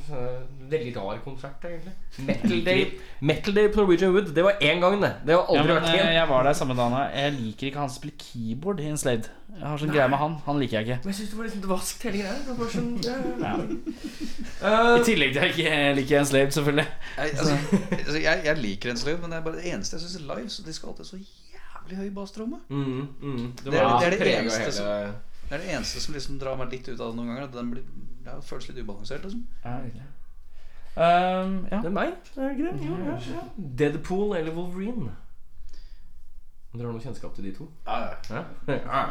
Veldig 0.70 0.92
rar 0.98 1.20
konsert, 1.24 1.64
egentlig. 1.70 1.94
Metal 2.26 2.64
Day 2.66 2.86
Metal 3.22 3.54
Day 3.54 3.68
på 3.70 3.82
Norwegian 3.84 4.14
Wood, 4.16 4.32
det 4.36 4.44
var 4.46 4.60
én 4.62 4.80
gang, 4.84 5.00
det. 5.02 5.12
Det 5.26 5.36
har 5.36 5.42
ja, 5.44 5.48
aldri 5.56 5.74
men, 5.74 5.76
vært 5.80 5.90
eh, 5.90 5.96
igjen. 6.00 6.14
jeg 6.18 6.30
var 6.32 6.44
der 6.50 6.54
samme 6.60 6.76
dagen. 6.78 6.98
Jeg 7.16 7.34
liker 7.40 7.68
ikke 7.70 7.80
han 7.84 7.90
som 7.94 8.00
spiller 8.02 8.18
keyboard 8.26 8.80
i 8.84 8.88
Enslaved. 8.92 9.30
Jeg 9.56 9.64
har 9.72 9.78
sånn 9.80 9.94
greie 9.94 10.08
med 10.12 10.20
han. 10.20 10.34
Han 10.46 10.58
liker 10.60 10.76
jeg 10.82 10.88
ikke. 10.90 10.98
Men 11.06 11.14
jeg 11.14 11.18
syns 11.22 11.30
det 11.32 11.38
var 11.40 11.46
litt 11.48 11.62
dvaskt 11.64 12.02
hele 12.10 12.24
greia. 12.24 12.34
Det 12.48 12.56
var 12.60 12.74
sånn, 12.74 12.90
ja, 13.06 13.16
ja. 13.24 13.36
Ja. 13.46 13.56
Eh, 14.66 14.96
I 14.98 15.04
tillegg 15.06 15.34
til 15.36 15.42
at 15.44 15.46
jeg 15.46 15.54
ikke 15.68 15.80
liker 16.00 16.20
Enslaved, 16.24 16.54
selvfølgelig. 16.56 16.86
Jeg, 17.18 17.34
altså, 17.38 17.80
altså, 18.00 18.18
jeg, 18.24 18.42
jeg 18.48 18.58
liker 18.64 18.90
en 18.94 18.98
sløyd, 18.98 19.18
men 19.22 19.34
det 19.34 19.38
er 19.38 19.44
bare 19.46 19.60
det 19.60 19.66
eneste 19.76 19.98
jeg 19.98 20.06
syns 20.06 20.16
er 20.22 20.26
live. 20.32 20.50
Så 20.50 20.64
de 20.66 20.74
skal 20.74 20.90
alltid 20.94 21.10
så 21.10 21.20
jævlig 21.20 21.98
høy 22.00 22.10
basstromme. 22.16 22.60
mm, 22.70 23.02
mm. 23.22 23.42
Det 23.62 23.66
det, 23.66 23.74
det 23.76 23.82
er 23.84 24.16
det 24.16 24.32
eneste 24.40 24.60
hele- 24.64 24.76
som- 24.80 25.16
Det 25.46 25.58
er 25.58 25.62
det 25.62 25.74
eneste 25.78 26.02
som 26.02 26.16
liksom 26.18 26.40
drar 26.42 26.58
meg 26.60 26.74
litt 26.74 26.88
ut 26.90 27.00
av 27.00 27.12
det 27.12 27.18
noen 27.20 27.32
ganger. 27.32 27.50
At 27.50 27.58
den 27.58 27.74
blir, 27.74 27.84
det 28.26 28.38
føles 28.48 28.70
litt 28.72 28.82
ubalansert. 28.82 29.28
Liksom. 29.28 29.46
Ja. 29.66 29.76
Um, 30.96 31.60
ja. 31.70 31.82
Det 31.84 31.90
er 31.90 31.94
meg, 31.94 32.16
er 32.38 32.42
det 32.42 32.52
ikke 32.56 32.72
det? 32.72 32.88
Jo, 32.88 32.98
ja, 33.04 33.20
ja. 33.36 33.46
Deadpool 33.82 34.36
eller 34.38 34.56
Wolverine? 34.56 35.12
Dere 36.76 36.90
har 36.90 36.96
noe 36.96 37.04
kjennskap 37.04 37.36
til 37.36 37.46
de 37.48 37.52
to? 37.56 37.66
Ja, 37.88 37.98
ja. 38.04 38.16
Ja? 38.36 38.74
Ja, 38.74 39.04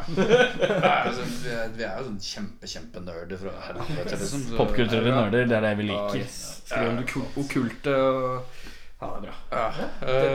altså, 1.09 1.25
vi, 1.25 1.53
er, 1.53 1.71
vi 1.77 1.87
er 1.87 2.01
jo 2.01 2.09
sånn 2.11 2.19
kjempe, 2.21 2.69
kjempenerder 2.69 3.41
fra 3.41 3.55
helvete. 3.69 4.19
Liksom, 4.21 4.45
Popkulturelle 4.59 5.15
nerder, 5.15 5.47
det 5.49 5.57
er 5.59 5.65
det 5.65 5.73
vi 5.81 5.87
liker. 5.89 6.27
Skriver 6.35 6.91
om 6.91 7.01
det 7.01 7.07
okkulte 7.45 7.97
og 8.11 8.64
Ja, 9.01 9.09
det 9.11 9.17
er 9.17 9.25
bra. 9.25 9.35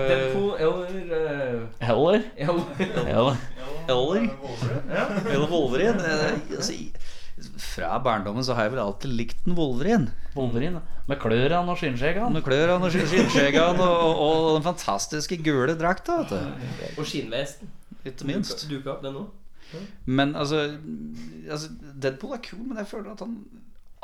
Deadpool 0.10 0.49
eller 0.60 1.68
Heller? 1.80 2.26
eller 2.38 3.38
Eller 3.88 4.30
Eller 5.34 5.47
Wolverine. 5.49 6.03
Eh, 6.03 6.57
altså, 6.57 6.74
Fra 7.64 7.99
barndommen 8.03 8.43
så 8.43 8.53
har 8.57 8.68
jeg 8.68 8.74
vel 8.76 8.82
alltid 8.84 9.14
likt 9.16 9.47
en 9.47 9.55
Wolverine. 9.57 10.12
Wolverine. 10.36 10.82
Med 11.07 11.18
klørne 11.24 11.72
og 11.72 11.80
skinnskjeggene. 11.80 12.30
Med 12.36 12.43
klørne 12.45 12.86
og 12.86 12.91
skinnskjeggene 12.93 13.86
og, 13.88 14.24
og 14.26 14.49
den 14.60 14.66
fantastiske 14.68 15.39
gule 15.45 15.74
drakta, 15.80 16.20
vet 16.22 16.36
du. 16.36 16.99
Og 16.99 17.07
skinnvesten. 17.07 17.72
Ikke 18.05 18.28
minst. 18.28 18.68
Duka 18.70 18.97
opp 18.97 19.03
den 19.07 19.18
òg. 19.24 19.32
Men 20.10 20.36
altså, 20.36 20.64
altså 21.49 21.70
Deadpool 22.01 22.34
er 22.36 22.43
kul, 22.43 22.62
men 22.66 22.78
jeg 22.82 22.88
føler 22.89 23.12
at 23.14 23.20
han 23.24 23.36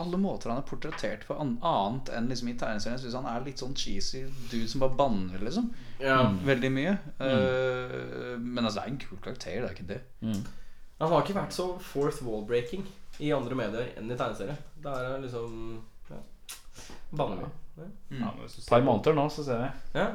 alle 0.02 0.18
måter 0.20 0.52
han 0.52 0.60
er 0.60 0.68
portrettert 0.68 1.24
på 1.28 1.38
annet 1.40 2.10
enn 2.16 2.28
liksom 2.28 2.50
i 2.52 2.56
tegneserien. 2.60 2.98
Jeg 2.98 3.06
synes 3.06 3.16
han 3.22 3.30
er 3.32 3.46
litt 3.46 3.62
sånn 3.62 3.76
cheesy 3.80 4.26
dude 4.52 4.68
som 4.68 4.84
bare 4.84 4.98
banner, 5.00 5.40
liksom. 5.46 5.70
Ja. 6.04 6.18
Veldig 6.44 6.72
mye. 6.76 6.98
Eh, 7.24 8.36
men 8.42 8.66
altså, 8.66 8.82
det 8.82 8.84
er 8.86 8.92
en 8.92 9.02
kul 9.06 9.22
karakter, 9.24 9.62
det 9.62 9.70
er 9.70 9.76
ikke 9.78 9.88
det. 9.94 10.02
Han 11.00 11.12
har 11.12 11.24
ikke 11.24 11.38
vært 11.38 11.56
så 11.56 11.70
fourth 11.80 12.22
wall-breaking 12.28 12.84
i 13.24 13.32
andre 13.36 13.56
medier 13.56 13.94
enn 13.96 14.12
i 14.12 14.18
tegneserie. 14.20 14.58
Da 14.84 14.98
er 15.00 15.10
han 15.14 15.24
liksom 15.24 15.82
ja. 16.12 16.20
Banner. 17.16 17.48
Ja. 17.78 17.88
Ja, 18.12 18.30
men 18.36 18.44
hvis 18.44 18.56
du 18.56 18.62
Et 18.62 18.70
par 18.72 18.84
måneder 18.84 19.16
nå, 19.16 19.30
så 19.32 19.44
ser 19.48 19.64
vi. 19.64 20.00
Ja. 20.00 20.10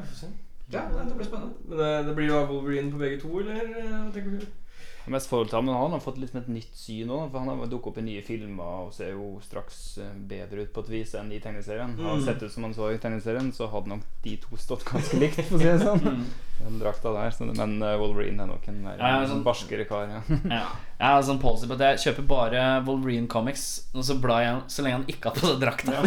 Ja, 0.70 0.85
det 0.95 1.16
blir 1.16 1.26
spennende. 1.26 1.57
Men 1.66 1.78
det, 1.81 1.91
det 2.07 2.14
blir 2.16 2.28
jo 2.31 2.45
Wolverine 2.53 2.93
på 2.93 3.01
begge 3.01 3.20
to, 3.20 3.33
eller? 3.41 3.64
eh, 3.81 4.12
tenker 4.14 4.37
du? 4.37 4.45
Mest 5.07 5.30
forhold 5.30 5.48
til 5.48 5.57
ham, 5.57 5.64
men 5.64 5.74
han 5.74 5.94
har 5.96 6.03
fått 6.05 6.18
litt 6.20 6.34
med 6.36 6.44
et 6.44 6.53
nytt 6.59 6.76
syn 6.76 7.11
òg. 7.11 7.30
For 7.30 7.40
han 7.40 7.48
har 7.48 7.70
dukket 7.70 7.92
opp 7.92 8.01
i 8.03 8.07
nye 8.07 8.24
filmer 8.26 8.84
og 8.86 8.92
ser 8.94 9.14
jo 9.14 9.32
straks 9.44 9.80
eh, 10.03 10.12
bedre 10.32 10.66
ut 10.66 10.74
på 10.74 10.84
et 10.84 10.92
vis 10.92 11.14
enn 11.18 11.32
i 11.32 11.40
tegneserien. 11.42 11.96
Mm. 11.96 12.05
Har 12.07 12.22
sett 12.26 12.44
ut 12.44 12.53
som 12.53 12.68
han 12.68 12.76
så 12.76 12.92
i 12.92 13.01
tegneserien, 13.01 13.51
så 13.57 13.70
hadde 13.72 13.94
nok 13.94 14.07
de 14.24 14.36
to 14.44 14.61
stått 14.61 14.84
ganske 14.88 15.20
likt, 15.22 15.40
for 15.48 15.57
å 15.57 15.62
si 15.62 15.70
det 15.70 15.80
sånn. 15.86 16.24
Den 16.61 16.78
drakta 16.78 17.11
der. 17.14 17.30
Så, 17.34 17.46
men 17.48 17.82
eh, 17.82 17.94
Wolverine 17.98 18.44
er 18.44 18.48
nok 18.50 18.66
en 18.68 18.78
mer 18.84 18.98
Ja, 19.00 19.11
ja, 19.20 19.26
sånn 19.30 19.42
barskere 19.46 19.86
kar. 19.88 20.06
Ja. 20.12 20.20
Ja. 20.61 20.64
Jeg 21.00 21.14
har 21.16 21.22
sånn 21.24 21.38
policy 21.40 21.64
på 21.70 21.76
at 21.78 21.82
jeg 21.86 22.00
kjøper 22.02 22.26
bare 22.28 22.62
Wolverine 22.84 23.24
Comics 23.32 23.62
Og 23.96 24.04
så 24.04 24.18
blar 24.20 24.42
jeg 24.44 24.58
så 24.68 24.82
lenge 24.84 24.98
han 24.98 25.06
ikke 25.08 25.30
har 25.30 25.38
på 25.38 25.48
seg 25.48 25.62
drakta. 25.62 26.02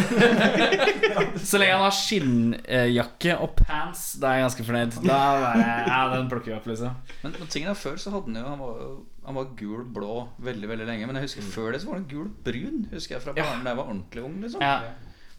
så 1.50 1.58
lenge 1.58 1.74
han 1.74 1.82
har 1.82 1.96
skinnjakke 1.96 3.34
og 3.42 3.56
pants, 3.58 4.04
da 4.22 4.30
er 4.30 4.38
jeg 4.38 4.46
ganske 4.48 4.66
fornøyd. 4.68 4.98
Da 5.08 5.18
er 5.48 5.58
jeg, 5.64 5.88
ja, 5.90 5.98
den 6.14 6.30
plukker 6.30 6.52
jeg 6.54 6.60
opp, 6.60 6.68
liksom. 6.70 6.94
Men, 7.24 7.34
men 7.40 7.50
tingen 7.52 7.72
er 7.74 7.80
før 7.80 7.98
så 8.00 8.12
hadde 8.14 8.30
han 8.30 8.38
jo 8.38 8.44
Han 8.52 8.62
var, 8.62 8.84
han 9.26 9.38
var 9.40 9.50
gul-blå 9.58 10.14
veldig 10.46 10.70
veldig 10.74 10.88
lenge. 10.92 11.08
Men 11.10 11.18
jeg 11.20 11.28
husker 11.30 11.50
før 11.56 11.74
det 11.74 11.82
så 11.82 11.90
var 11.90 11.98
han 12.00 12.08
gul-brun. 12.10 12.84
Husker 12.94 13.16
jeg 13.18 13.24
fra 13.26 13.34
barnen 13.36 13.66
da 13.66 13.74
jeg 13.74 13.80
var 13.82 13.90
ordentlig 13.90 14.26
ung. 14.28 14.38
liksom 14.44 14.62
Ja. 14.64 14.76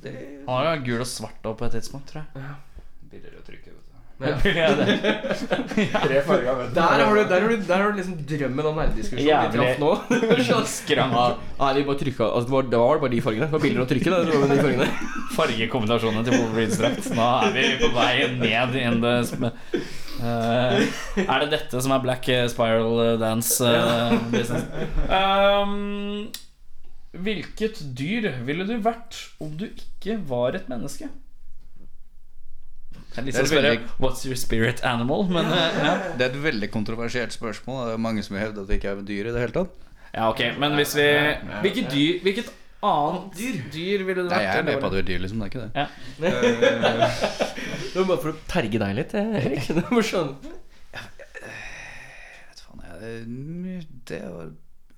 det, 0.04 0.16
Han 0.48 0.54
har 0.60 0.72
jo 0.76 0.86
gul 0.92 1.06
og 1.06 1.10
svart 1.12 1.40
på 1.46 1.70
et 1.70 1.78
tidspunkt, 1.80 2.12
tror 2.12 2.26
jeg. 2.26 2.56
Billigere 3.16 3.40
å 3.40 3.46
trykke, 3.48 3.75
Ja. 4.16 4.38
Tre 6.06 6.22
farger, 6.24 6.56
vet. 6.56 6.70
Der 6.76 7.04
har 7.04 7.16
du, 7.16 7.24
der 7.28 7.42
har 7.42 7.50
du, 7.50 7.58
der 7.68 7.82
har 7.82 7.92
du 7.92 7.98
liksom 8.00 8.16
drømmen 8.30 8.70
om 8.70 8.80
nerdediskusjonen 8.80 9.52
vi 9.52 9.58
traff 9.58 9.82
nå. 9.82 10.64
Skrank. 10.78 11.20
Nei, 11.60 11.74
vi 11.80 11.86
bare 11.90 12.00
trykka 12.00 12.30
altså, 12.30 12.48
det, 12.48 12.56
var, 12.56 12.70
det 12.72 12.82
var 12.86 13.04
bare 13.04 13.14
de 13.16 13.22
fargene. 13.26 13.50
Det 13.50 13.58
var 13.58 13.66
billigere 13.66 13.88
å 13.88 13.92
trykke 13.92 14.14
det. 14.14 14.24
det 14.30 14.40
var 14.40 14.54
de 14.54 14.62
fargene. 14.62 14.90
Fargekombinasjonene 15.36 16.26
til 16.30 16.40
Wolverines 16.40 16.80
drakt. 16.80 17.12
Nå 17.18 17.30
er 17.44 17.56
vi 17.58 17.70
på 17.84 17.92
vei 17.98 18.16
ned 18.40 18.82
in 18.86 19.04
the 19.04 19.16
Eh, 20.16 20.86
Er 21.26 21.44
det 21.44 21.52
dette 21.52 21.82
som 21.84 21.92
er 21.92 22.04
Black 22.04 22.30
Spiral 22.52 23.02
eh, 23.04 23.18
Dance 23.20 23.60
uh, 23.60 24.16
business? 24.32 24.64
Um, 25.12 26.30
hvilket 27.16 27.82
dyr 27.98 28.30
ville 28.48 28.68
du 28.68 28.78
vært 28.84 29.20
om 29.44 29.54
du 29.60 29.68
ikke 29.68 30.18
var 30.30 30.56
et 30.56 30.70
menneske? 30.72 31.10
Jeg 33.16 33.24
har 33.24 33.28
lyst 33.30 33.38
til 33.38 33.46
å 33.46 33.48
Det 33.48 33.48
er 33.48 33.52
spørre 33.56 33.72
veldig- 33.72 33.96
What's 34.04 34.26
your 34.28 34.36
spirit 34.36 34.84
animal? 34.84 35.24
Men 35.32 35.46
eh, 35.46 35.80
ja. 35.86 35.94
det 36.20 36.26
er 36.26 36.30
et 36.34 36.44
veldig 36.44 36.70
kontroversielt 36.74 37.32
spørsmål. 37.36 37.88
Det 37.88 37.94
er 37.96 38.02
mange 38.04 38.24
som 38.28 38.36
hevder 38.36 38.62
at 38.66 38.68
det 38.68 38.80
ikke 38.82 38.92
er 38.92 39.02
dyr 39.08 39.30
i 39.30 39.34
det 39.36 39.42
hele 39.46 39.56
tatt. 39.56 39.72
ja, 40.14 40.30
ok. 40.30 40.42
Men 40.60 40.76
hvis 40.80 40.96
vi 40.98 41.08
Hvilket 41.64 41.90
dyr 41.92 42.20
Hvilket 42.26 42.52
annet 42.86 43.38
dyr, 43.74 44.04
ville 44.06 44.24
det 44.24 44.30
vært? 44.30 44.36
Nei, 44.36 44.44
jeg 44.46 44.60
er 44.60 44.64
med 44.68 44.82
på 44.82 44.86
at 44.86 44.92
du 44.94 44.98
er 45.00 45.08
dyr, 45.08 45.20
liksom. 45.24 45.40
Det 45.40 45.46
er 45.46 45.52
ikke 45.54 45.64
det. 45.64 45.72
Ja. 45.80 45.88
Det 47.96 48.02
var 48.02 48.08
bare 48.10 48.22
for 48.26 48.30
å 48.34 48.40
terge 48.52 48.80
deg 48.82 48.96
litt, 48.98 49.14
Erik. 49.16 49.68
Det 49.72 49.84
var 49.88 50.04
sånn. 50.04 50.34
Vet 50.96 52.60
faen, 52.60 52.82
jeg, 53.00 53.86
det 54.12 54.20
var 54.28 54.50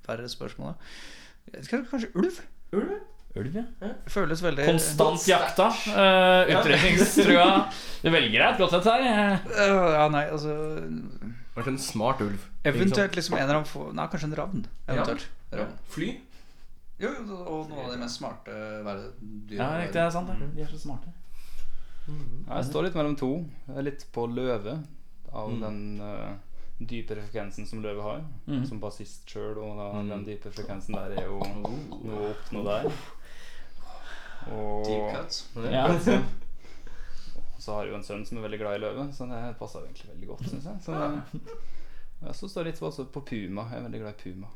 verre 0.07 0.29
spørsmål. 0.31 0.73
da. 0.73 1.61
Kanskje, 1.61 1.83
kanskje 1.91 2.09
ulv? 2.17 2.41
Ulv, 3.39 3.55
ja. 3.55 3.89
Føles 4.11 4.41
veldig 4.43 4.65
Konstant 4.67 5.27
jakta. 5.29 5.67
Uh, 5.87 6.51
Utrydningstrua. 6.57 7.47
Du 8.03 8.09
velger 8.13 8.37
deg 8.39 8.47
et 8.53 8.61
godt 8.61 8.73
et 8.79 8.89
her. 8.91 9.07
Uh, 9.47 9.91
Ja, 9.97 10.07
nei, 10.13 10.25
altså 10.31 10.55
Vært 11.57 11.67
en 11.71 11.77
smart 11.81 12.19
ulv. 12.21 12.43
Eventuelt 12.69 13.15
liksom 13.17 13.35
en 13.37 13.43
eller 13.43 13.55
annen 13.61 13.69
få- 13.69 13.91
Nei, 13.97 14.07
kanskje 14.11 14.27
en 14.29 14.35
ravn. 14.37 14.65
Eventuelt. 14.87 15.27
Ravn. 15.51 15.71
Fly. 15.89 16.09
Jo, 16.99 17.09
jo, 17.13 17.35
og 17.45 17.69
noen 17.69 17.85
av 17.85 17.91
de 17.93 17.97
mest 18.01 18.17
smarte 18.19 18.53
verdensdyra. 18.85 19.57
Ja, 19.57 19.69
riktig, 19.81 19.93
det 19.93 20.03
er 20.03 20.09
sant. 20.13 20.27
det. 20.33 20.49
De 20.55 20.61
er 20.65 20.69
så 20.73 20.79
smarte. 20.81 21.13
Ja, 22.07 22.55
Jeg 22.61 22.65
står 22.69 22.83
litt 22.87 22.95
mellom 22.97 23.15
to. 23.19 23.31
Jeg 23.67 23.77
er 23.77 23.87
litt 23.89 24.05
på 24.15 24.27
løve. 24.31 24.77
Av 25.33 25.49
Mm. 25.51 25.59
den 25.61 26.01
uh, 26.01 26.33
dype 26.79 27.15
frekvensen 27.17 27.65
som 27.67 27.81
løve 27.83 28.01
har. 28.01 28.21
Mm. 28.47 28.65
Som 28.65 28.79
bassist 28.79 29.27
sjøl. 29.29 29.57
Og 29.57 29.77
da, 29.77 29.89
den 30.15 30.23
dype 30.25 30.49
frekvensen 30.53 30.95
der 30.95 31.17
er 31.19 31.25
jo 31.27 31.39
noe 31.39 32.21
å 32.21 32.31
oppnå 32.31 32.63
der. 32.65 32.91
Og 34.55 34.85
Deep 34.87 35.15
cut. 35.15 35.39
Ja. 35.71 35.87
så 37.63 37.73
har 37.75 37.83
jeg 37.83 37.91
jo 37.91 37.97
en 37.97 38.05
sønn 38.07 38.23
som 38.27 38.37
er 38.39 38.47
veldig 38.47 38.61
glad 38.61 38.77
i 38.77 38.83
løve, 38.85 39.09
så 39.13 39.27
det 39.27 39.41
passer 39.59 39.81
jo 39.81 39.89
egentlig 39.89 40.11
veldig 40.13 40.29
godt, 40.29 40.45
syns 40.51 40.69
jeg. 40.69 40.77
Så, 40.85 41.41
jeg 42.21 42.37
så 42.39 42.49
står 42.53 42.69
litt 42.69 42.79
også 42.81 43.09
på 43.11 43.25
puma. 43.27 43.67
Jeg 43.71 43.81
er 43.81 43.89
veldig 43.89 44.03
glad 44.05 44.15
i 44.15 44.21
puma. 44.23 44.53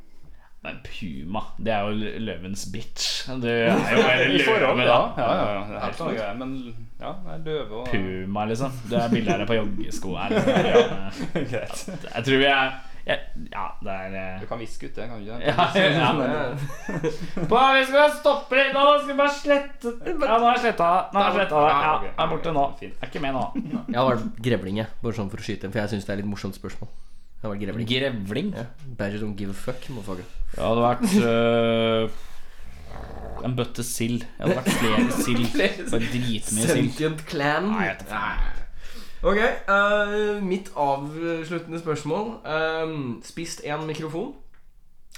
Men 0.61 0.75
puma, 0.85 1.41
det 1.57 1.71
er 1.73 1.87
jo 1.89 2.11
løvens 2.21 2.67
bitch. 2.69 3.23
Du 3.41 3.47
er 3.49 3.63
jo 3.65 3.79
bare 3.97 4.27
løve, 4.29 4.83
ja. 4.85 4.85
da. 4.85 4.99
Ja, 5.17 5.31
ja, 5.33 5.47
ja, 5.55 5.63
det 5.65 5.75
er 5.75 5.85
helt 5.87 6.01
annen 6.05 6.19
greie. 6.19 6.35
Men 6.37 6.51
ja, 7.01 7.13
det 7.25 7.33
er 7.33 7.41
løve 7.47 7.79
og 7.79 7.87
Puma, 7.89 8.45
liksom. 8.51 8.75
Det 8.91 8.99
er 8.99 9.09
billigere 9.09 9.47
på 9.49 9.57
joggesko 9.57 10.13
her. 10.21 10.35
Liksom. 10.37 11.25
Ja, 11.55 11.63
Jeg 12.13 12.27
tror 12.27 12.37
vi 12.43 12.49
er 12.51 12.77
jeg, 13.05 13.19
Ja, 13.51 13.63
det 13.81 13.93
er 14.05 14.15
eh, 14.21 14.39
Du 14.41 14.45
kan 14.49 14.59
viske 14.61 14.87
ut 14.89 14.95
det, 14.95 15.07
kan 15.09 15.17
du 15.17 15.25
ikke? 15.25 15.39
ja, 15.41 15.67
ja, 15.97 16.09
men- 16.13 16.57
På, 17.51 17.59
Vi 17.75 17.85
skal 17.89 18.11
stoppe 18.19 18.57
litt 18.59 18.73
nå. 18.75 18.83
Skal 19.01 19.11
vi 19.11 19.17
bare 19.21 19.35
slette 19.35 19.93
Ja, 20.05 20.37
nå 20.37 20.45
har 20.45 20.57
jeg 20.57 20.63
sletta 20.67 20.89
det. 20.91 21.03
Nå 21.13 21.19
har 21.21 21.29
jeg 21.31 21.37
sletta 21.39 21.61
det. 21.65 21.71
Ja, 21.71 21.93
ok, 21.97 22.05
er 22.25 22.31
borte 22.35 22.53
nå. 22.57 22.65
fint. 22.79 22.95
Er 23.01 23.11
ikke 23.11 23.23
med 23.23 23.33
nå. 23.37 23.45
Jeg 23.87 23.97
har 23.99 24.09
vært 24.11 24.41
grevling, 24.49 24.81
jeg. 24.83 24.91
Bare 25.01 25.17
sånn 25.17 25.31
for 25.33 25.41
å 25.41 25.47
skyte. 25.47 25.71
For 25.71 25.81
jeg 25.83 25.93
syns 25.95 26.05
det 26.09 26.13
er 26.15 26.21
litt 26.21 26.29
morsomt 26.31 26.57
spørsmål. 26.59 26.89
Jeg 27.41 27.47
har 27.47 27.55
vært 27.55 27.63
grevling. 27.65 27.87
Grevling? 27.89 28.51
Ja. 28.53 28.65
Badger 28.99 29.23
don't 29.25 29.37
give 29.39 29.49
a 29.49 29.57
fuck, 29.57 29.81
motherfucker. 29.89 30.27
Det 30.53 30.61
hadde 30.61 30.83
vært 30.85 31.07
uh, 31.25 32.03
en 33.47 33.55
bøtte 33.57 33.81
sild. 33.87 34.27
Jeg 34.37 34.45
hadde 34.45 34.59
vært 34.61 34.73
flere 34.77 35.21
sild. 35.25 35.45
Dritmye 36.13 36.41
sild. 36.45 36.67
Sentient 36.69 37.25
clan. 37.31 37.71
Nei, 37.73 37.87
jeg 37.89 37.95
vet 37.97 38.05
ikke. 38.05 38.60
Ok, 39.21 39.37
uh, 39.69 40.41
mitt 40.41 40.71
avsluttende 40.75 41.79
spørsmål. 41.79 42.31
Um, 42.41 43.19
spist 43.25 43.61
én 43.61 43.83
mikrofon 43.85 44.31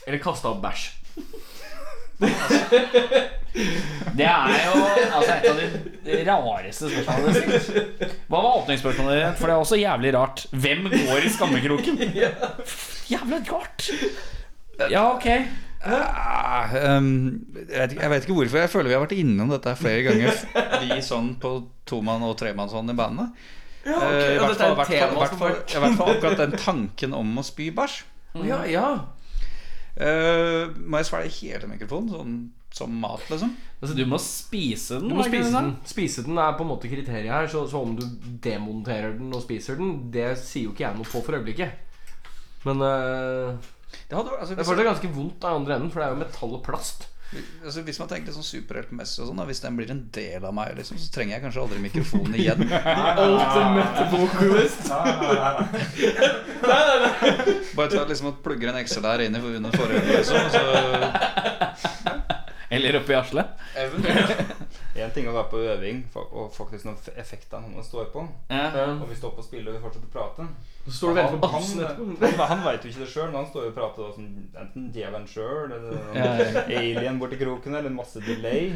eller 0.04 0.20
kasta 0.20 0.52
opp 0.52 0.60
bæsj? 0.64 0.90
Det 4.14 4.26
er 4.26 4.64
jo 4.66 4.80
altså, 5.14 5.34
et 5.34 5.46
av 5.50 5.60
de 5.60 6.18
rareste 6.28 6.90
spørsmålene. 6.90 8.12
Hva 8.28 8.42
var 8.42 8.60
åpningsspørsmålet 8.60 9.20
ditt? 9.20 9.40
For 9.40 9.48
det 9.50 9.56
er 9.56 9.64
også 9.64 9.80
jævlig 9.80 10.14
rart. 10.16 10.46
Hvem 10.52 10.88
går 10.92 11.28
i 11.28 11.32
skammekroken? 11.34 12.00
Jævla 13.14 13.40
rart. 13.52 13.88
Ja, 14.90 15.06
ok. 15.14 15.28
Uh, 15.84 16.76
um, 16.98 17.10
jeg 17.70 18.12
vet 18.12 18.24
ikke 18.26 18.36
hvorfor. 18.36 18.64
Jeg 18.66 18.74
føler 18.74 18.92
vi 18.92 18.98
har 18.98 19.06
vært 19.06 19.18
innom 19.18 19.52
dette 19.54 19.76
flere 19.80 20.06
ganger. 20.10 20.46
Vi 20.84 21.02
sånn 21.06 21.36
på 21.42 21.56
tomann- 21.88 22.26
og 22.26 22.36
tremannshånd 22.42 22.92
i 22.92 22.98
bandet. 22.98 23.46
Ja, 23.84 24.00
Eh, 24.08 24.36
I 24.36 24.40
hvert 24.40 24.54
er 24.54 24.60
fall, 24.62 24.76
hvert 24.78 24.88
fall, 24.88 25.16
hvert 25.18 25.38
fall, 25.40 25.56
hvert 25.84 25.98
fall 26.00 26.12
akkurat 26.16 26.40
den 26.40 26.58
tanken 26.60 27.16
om 27.18 27.38
å 27.40 27.44
spy 27.44 27.70
bæsj. 27.76 28.02
Ja, 28.48 28.64
ja. 28.66 28.88
Uh, 29.94 30.72
må 30.90 30.98
jeg 31.02 31.06
svelge 31.06 31.34
hele 31.36 31.68
mikrofonen, 31.70 32.10
sånn 32.10 32.38
som 32.74 32.94
mat, 32.98 33.22
liksom? 33.30 33.52
Altså, 33.84 33.94
du 33.94 34.08
må 34.10 34.18
spise 34.18 34.98
den. 34.98 35.12
Du 35.12 35.18
må 35.20 35.26
spise 35.28 35.52
den. 35.54 35.74
Spise 35.86 36.24
den 36.26 36.40
er 36.42 36.56
på 36.58 36.66
en 36.66 36.72
måte 36.72 36.90
kriteriet 36.90 37.30
her. 37.30 37.50
Så, 37.52 37.68
så 37.70 37.84
om 37.84 37.94
du 38.00 38.02
demonterer 38.42 39.14
den 39.20 39.30
og 39.36 39.44
spiser 39.44 39.78
den, 39.78 40.08
det 40.14 40.32
sier 40.42 40.70
jo 40.70 40.74
ikke 40.74 40.88
jeg 40.88 40.98
noe 40.98 41.10
på 41.12 41.22
for 41.22 41.38
øyeblikket. 41.38 41.76
Men 42.64 42.82
uh, 42.82 43.54
Det 43.92 44.16
hadde, 44.18 44.40
altså, 44.40 44.56
det 44.56 44.64
er 44.64 44.70
fortsatt 44.72 44.90
ganske 44.90 45.12
vondt 45.14 45.46
av 45.46 45.54
i 45.54 45.62
andre 45.62 45.78
enden, 45.78 45.92
for 45.94 46.02
det 46.02 46.08
er 46.08 46.16
jo 46.16 46.22
metall 46.24 46.58
og 46.58 46.64
plast. 46.66 47.10
Altså, 47.64 47.82
hvis 47.88 48.00
man 48.02 48.10
tenker 48.12 48.36
sånn 48.36 48.46
superheltmessig 48.46 49.24
og 49.24 49.30
sånn, 49.30 49.42
og 49.44 49.50
hvis 49.50 49.62
den 49.64 49.78
blir 49.80 49.92
en 49.94 50.04
del 50.16 50.46
av 50.46 50.54
meg, 50.56 50.74
liksom, 50.78 51.00
så 51.02 51.12
trenger 51.14 51.38
jeg 51.38 51.44
kanskje 51.46 51.64
aldri 51.64 51.80
mikrofonen 51.84 52.36
igjen. 52.40 52.62
Ultimate 53.28 54.08
vocalist. 54.14 54.86
Bare 57.74 57.90
ta 57.94 58.06
liksom 58.10 58.32
at 58.34 58.44
plugger 58.46 58.72
en 58.74 58.82
XLR 58.84 59.26
inn 59.28 59.38
i 59.38 59.44
under 59.54 59.72
forhjulet, 59.78 60.12
liksom. 60.18 60.38
og 60.44 60.52
Så 60.54 60.64
Eller 62.74 62.98
oppi 62.98 63.14
Asle. 63.14 63.44
eventuelt. 63.78 64.73
En 64.94 65.10
ting 65.10 65.26
å 65.26 65.34
være 65.34 65.50
på 65.50 65.58
øving 65.74 66.04
og 66.22 66.52
faktisk 66.54 66.86
noen 66.86 66.98
effekter 67.18 67.64
man 67.66 67.82
står 67.86 68.12
på. 68.14 68.28
Ja. 68.54 68.68
Og 69.00 69.08
vi 69.10 69.16
står 69.18 69.32
på 69.34 69.42
spillet 69.46 69.72
og 69.72 69.80
vi 69.80 69.82
fortsetter 69.88 70.06
å 70.06 70.14
prate. 70.14 70.46
Så 70.86 70.94
står 71.00 71.16
du 71.16 71.22
og 71.24 71.40
på 71.42 71.50
han, 71.50 71.64
bussen 71.64 71.82
etterpå. 71.82 72.06
han, 72.22 72.38
han, 72.38 72.48
han 72.52 72.64
veit 72.68 72.86
jo 72.86 72.92
ikke 72.92 73.02
det 73.06 73.10
sjøl, 73.10 73.28
men 73.32 73.40
han 73.42 73.50
står 73.50 73.66
jo 73.66 73.72
og 73.72 73.76
prater 73.80 74.06
da, 74.06 74.14
som 74.14 74.30
enten 74.66 74.88
djevelen 74.94 75.28
sjøl 75.32 75.74
eller 75.80 76.00
Ja, 76.20 76.30
ja. 76.44 76.64
alien 76.78 77.18
borti 77.22 77.40
kroken 77.42 77.80
eller 77.80 77.96
masse 77.96 78.22
delay. 78.22 78.70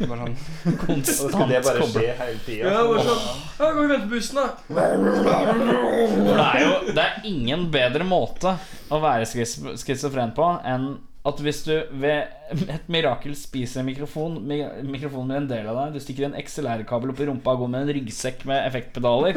Bare 0.00 0.16
sånn. 0.22 0.36
Og 0.38 0.70
så 0.70 0.76
Konstant 0.86 1.34
skal 1.34 1.50
det 1.50 1.58
bare 1.66 1.90
skje 1.90 2.06
hele 2.22 2.38
tida. 2.46 2.70
Ja, 2.70 2.84
bare 2.88 3.02
sånn 3.04 3.24
Ja, 3.26 3.66
kan 3.66 3.80
vi 3.82 3.88
vente 3.90 4.06
på 4.06 4.14
bussen, 4.14 4.38
da? 4.38 4.46
Det 4.70 6.46
er 6.46 6.62
jo 6.64 6.72
det 6.94 7.04
er 7.04 7.26
ingen 7.28 7.66
bedre 7.74 8.06
måte 8.08 8.54
å 8.88 9.00
være 9.02 9.26
skizofren 9.28 10.32
på 10.36 10.46
enn 10.70 10.92
at 11.20 11.40
hvis 11.44 11.58
du 11.66 11.74
ved 12.00 12.30
et 12.72 12.86
mirakel 12.88 13.34
spiser 13.36 13.82
en 13.82 13.88
mikrofon 13.90 14.38
Mikrofonen 14.40 15.28
blir 15.28 15.36
en 15.42 15.48
del 15.50 15.66
av 15.68 15.76
deg, 15.76 15.98
du 15.98 16.00
stikker 16.00 16.30
en 16.30 16.36
XLR-kabel 16.40 17.12
opp 17.12 17.20
i 17.20 17.26
rumpa 17.28 17.52
og 17.52 17.64
går 17.64 17.72
med 17.74 17.84
en 17.84 17.92
ryggsekk 17.98 18.46
med 18.48 18.62
effektpedaler 18.64 19.36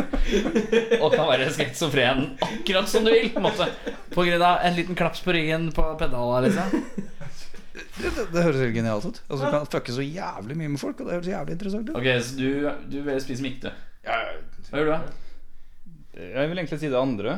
og 1.01 1.09
kan 1.11 1.27
være 1.27 1.49
schizofren 1.51 2.29
akkurat 2.47 2.87
som 2.87 3.03
du 3.03 3.11
vil, 3.11 3.27
på 3.33 3.41
en 3.41 3.47
måte. 3.49 3.67
På 4.13 4.23
grunn 4.23 4.45
av 4.47 4.63
en 4.63 4.77
liten 4.77 4.95
klaps 4.95 5.23
på 5.25 5.35
ryggen 5.35 5.71
på 5.75 5.89
pedala, 5.99 6.45
liksom. 6.47 6.71
Det, 7.73 8.09
det, 8.15 8.27
det 8.31 8.45
høres 8.45 8.61
helt 8.63 8.77
genialt 8.77 9.05
ut. 9.09 9.19
Altså, 9.27 9.43
du 9.43 9.51
kan 9.51 9.67
fucke 9.75 9.95
så 9.95 10.05
jævlig 10.05 10.55
mye 10.59 10.71
med 10.75 10.81
folk, 10.81 11.01
og 11.01 11.09
det 11.09 11.17
høres 11.17 11.29
jævlig 11.33 11.57
interessant 11.57 11.91
ut. 11.91 11.97
Ok, 11.99 12.07
så 12.23 12.39
du, 12.39 12.47
du 12.93 12.97
vil 13.05 13.19
spise 13.21 13.45
mikte. 13.45 13.73
Hva 14.05 14.79
gjør 14.79 14.87
du, 14.87 14.93
da? 14.95 15.22
Jeg 16.13 16.49
vil 16.49 16.59
egentlig 16.61 16.77
si 16.77 16.89
det 16.93 16.97
andre. 16.99 17.31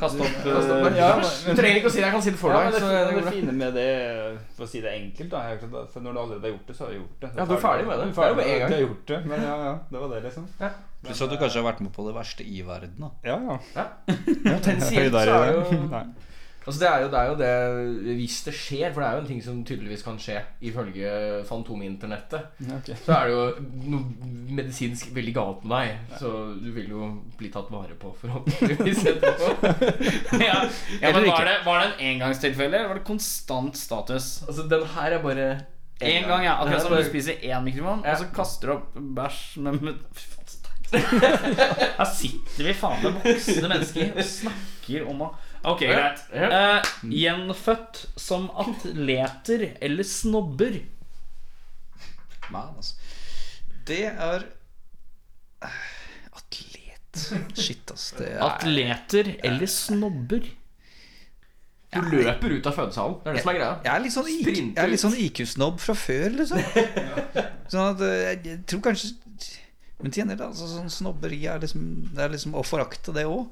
Kaste 0.00 0.20
opp 0.20 0.34
Kast 0.44 0.72
opp, 0.74 0.88
ja, 0.98 1.08
Du 1.16 1.56
trenger 1.56 1.78
ikke 1.80 1.88
å 1.88 1.92
si 1.94 2.02
det, 2.02 2.04
jeg 2.04 2.12
kan 2.12 2.24
si 2.26 2.32
det 2.34 2.40
for 2.42 2.52
deg. 2.52 2.66
Ja, 2.66 2.72
det, 2.74 2.82
så 2.82 2.90
det 2.92 3.14
det 3.16 3.32
fine 3.32 3.54
med 3.56 3.78
det, 3.78 3.86
for 4.58 4.66
å 4.66 4.68
si 4.68 4.82
det 4.84 4.92
enkelt 4.92 5.32
da, 5.32 5.40
For 5.94 6.04
når 6.04 6.12
du 6.12 6.20
allerede 6.24 6.44
har 6.44 6.52
gjort 6.52 6.68
det, 6.68 6.76
så 6.76 6.84
har 6.84 6.92
du 6.92 6.98
gjort 6.98 7.24
det. 7.24 7.32
Ja, 7.38 7.46
du 7.48 7.54
er 7.56 7.62
ferdig 7.64 7.86
med 7.88 8.02
det. 8.02 8.08
Du 8.10 8.12
er 8.12 8.18
ferdig 8.20 8.34
er 8.34 8.40
med 8.40 8.50
en 8.52 8.60
gang. 8.60 8.70
Du 8.72 8.76
har 8.76 8.84
gjort 8.84 9.12
det, 9.12 9.20
men 9.32 9.46
ja, 9.48 9.54
ja, 9.64 9.74
det 9.88 10.02
var 10.04 10.12
det, 10.12 10.22
liksom. 10.28 10.48
Pluss 11.00 11.22
at 11.24 11.32
du 11.32 11.38
kanskje 11.40 11.62
har 11.62 11.68
vært 11.70 11.80
med 11.86 11.94
på 11.96 12.04
det 12.10 12.16
verste 12.18 12.44
i 12.44 12.60
verden. 12.66 13.06
da 13.06 13.12
Ja, 13.24 13.38
ja. 13.78 13.86
Potensielt 14.44 15.16
så 15.16 15.22
er 15.24 15.46
det 15.48 15.54
jo. 15.56 16.02
Altså 16.66 16.80
det 16.80 16.88
er, 16.88 17.00
jo, 17.00 17.08
det 17.08 17.18
er 17.18 17.28
jo 17.30 17.36
det 17.40 18.14
Hvis 18.18 18.42
det 18.44 18.52
skjer, 18.54 18.90
for 18.92 19.00
det 19.00 19.06
er 19.08 19.14
jo 19.16 19.22
en 19.22 19.28
ting 19.30 19.40
som 19.44 19.60
tydeligvis 19.64 20.02
kan 20.04 20.18
skje 20.20 20.36
ifølge 20.68 21.12
Fantominternettet, 21.48 22.50
okay. 22.76 22.96
så 23.06 23.14
er 23.16 23.30
det 23.30 23.32
jo 23.32 23.44
noe 23.94 24.28
medisinsk 24.58 25.14
veldig 25.16 25.34
galt 25.36 25.64
med 25.64 25.88
deg. 25.88 26.18
Så 26.20 26.30
du 26.60 26.68
vil 26.76 26.92
jo 26.92 27.08
bli 27.40 27.48
tatt 27.54 27.70
vare 27.72 27.96
på, 27.98 28.12
forhåpentligvis. 28.20 29.02
etterpå. 29.14 29.72
ja, 30.50 30.60
ja, 31.00 31.12
men 31.16 31.28
var 31.30 31.48
det, 31.48 31.56
var 31.64 31.80
det 31.80 31.88
en 31.88 32.06
engangstilfelle, 32.12 32.76
eller 32.76 32.92
var 32.92 33.00
det 33.00 33.06
konstant 33.08 33.80
status? 33.80 34.30
Altså, 34.48 34.68
den 34.68 34.84
her 34.94 35.16
er 35.16 35.24
bare 35.24 35.50
En 36.00 36.28
gang, 36.28 36.44
ja. 36.44 36.58
Akkurat 36.60 36.84
som 36.84 36.96
du 36.96 37.04
spiser 37.08 37.40
én 37.44 37.64
mikrofon, 37.64 38.04
Ja. 38.04 38.14
og 38.14 38.22
så 38.22 38.30
kaster 38.36 38.68
du 38.68 38.76
opp 38.78 39.00
bæsj 39.16 39.60
med, 39.64 39.80
med 39.84 40.00
Fy 40.16 40.28
faen, 40.34 40.48
så 40.48 40.60
teit. 40.64 40.94
Her 42.00 42.08
sitter 42.08 42.68
vi 42.68 42.74
faen 42.76 43.04
meg 43.04 43.20
voksne 43.24 43.68
mennesker 43.68 44.12
og 44.16 44.28
snakker 44.28 45.08
om 45.12 45.24
å 45.28 45.30
Ok, 45.68 45.82
greit. 45.84 46.22
Eh, 46.32 46.90
gjenfødt 47.12 48.06
som 48.16 48.48
atleter 48.62 49.66
eller 49.80 50.06
snobber. 50.08 50.78
Man, 52.50 52.72
altså. 52.76 52.94
Det 53.86 54.04
er 54.08 54.46
eh, 55.66 55.82
Atlet. 56.32 57.26
Shit, 57.58 57.92
ass. 57.92 58.12
Det 58.16 58.30
er 58.32 58.40
Atleter 58.46 59.34
eller 59.44 59.70
snobber. 59.70 60.48
Du 61.90 62.00
løper 62.06 62.54
ut 62.54 62.66
av 62.70 62.76
fødesalen. 62.76 63.16
Det 63.24 63.30
er 63.32 63.36
det 63.36 63.42
som 63.42 63.50
er 63.50 63.58
greia. 63.58 63.70
Jeg 63.84 63.92
er 63.92 64.04
litt 64.04 64.14
sånn, 64.14 64.28
IQ, 64.30 64.48
jeg 64.54 64.78
er 64.78 64.92
litt 64.92 65.02
sånn 65.02 65.16
IQ-snobb 65.24 65.80
fra 65.82 65.96
før, 65.98 66.28
liksom. 66.38 66.60
Sånn 67.70 67.88
at 67.88 68.04
eh, 68.06 68.20
jeg, 68.28 68.38
jeg 68.46 68.60
tror 68.70 68.80
kanskje 68.82 69.10
Men 70.00 70.10
til 70.10 70.22
gjengjeld, 70.22 70.40
altså, 70.42 70.66
sånn 70.70 70.88
snobberi 70.90 71.38
er 71.50 71.60
liksom 71.62 71.82
Det 72.16 72.24
er 72.24 72.32
liksom 72.32 72.56
å 72.58 72.64
forakte 72.66 73.14
det 73.14 73.26
òg. 73.30 73.50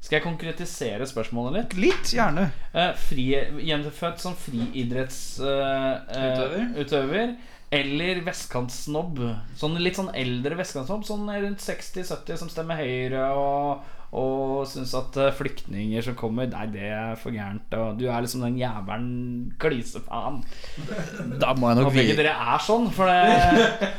Skal 0.00 0.16
jeg 0.16 0.24
konkretisere 0.24 1.04
spørsmålet 1.06 1.52
litt? 1.58 1.74
Litt, 1.76 2.12
gjerne. 2.16 2.46
Eh, 2.72 2.92
fri, 2.96 3.26
gjenfødt 3.68 4.22
som 4.22 4.34
friidrettsutøver 4.40 6.30
Utøver. 6.32 6.64
utøver, 6.80 7.34
eller 7.70 8.20
vestkantsnobb. 8.26 9.20
Sånn 9.60 9.76
litt 9.84 9.96
sånn 10.00 10.10
eldre 10.16 10.56
vestkantsnobb, 10.58 11.04
sånn 11.06 11.28
rundt 11.30 11.60
60-70 11.62 12.40
som 12.40 12.48
stemmer 12.50 12.80
Høyre 12.80 13.28
og, 13.36 13.84
og 14.12 14.64
syns 14.66 14.90
at 14.98 15.16
eh, 15.22 15.28
flyktninger 15.38 16.02
som 16.02 16.16
kommer 16.18 16.48
Nei, 16.50 16.64
det 16.72 16.82
er 16.90 17.12
for 17.20 17.30
gærent. 17.30 17.70
Og 17.78 17.98
du 18.00 18.08
er 18.10 18.24
liksom 18.24 18.42
den 18.42 18.56
jævelen 18.58 19.52
klisefaen. 19.62 20.40
Da 21.38 21.52
må 21.54 21.70
jeg 21.70 21.78
nok 21.78 21.90
Håper 21.92 22.02
ikke 22.02 22.16
dere 22.18 22.34
er 22.54 22.64
sånn, 22.66 22.88
for 22.94 23.06
det 23.06 23.90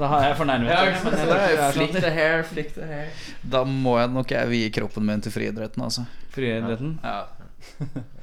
Da 0.00 0.10
har 0.10 0.24
jeg 0.28 0.38
fornærmet 0.40 0.72
Ja, 0.72 0.80
dere. 0.84 1.40
er 1.58 1.74
Flick 1.76 1.92
sånn. 1.94 2.02
the 2.02 2.10
hair, 2.18 2.42
flick 2.50 2.74
the 2.74 2.86
hair. 2.90 3.12
Da 3.54 3.62
må 3.64 3.98
jeg 4.00 4.10
nok 4.14 4.34
jeg 4.34 4.50
vie 4.50 4.70
kroppen 4.74 5.06
min 5.06 5.22
til 5.22 5.32
friidretten, 5.38 5.86
altså. 5.86 6.06
Friidretten. 6.34 6.98
Ja. 7.04 7.20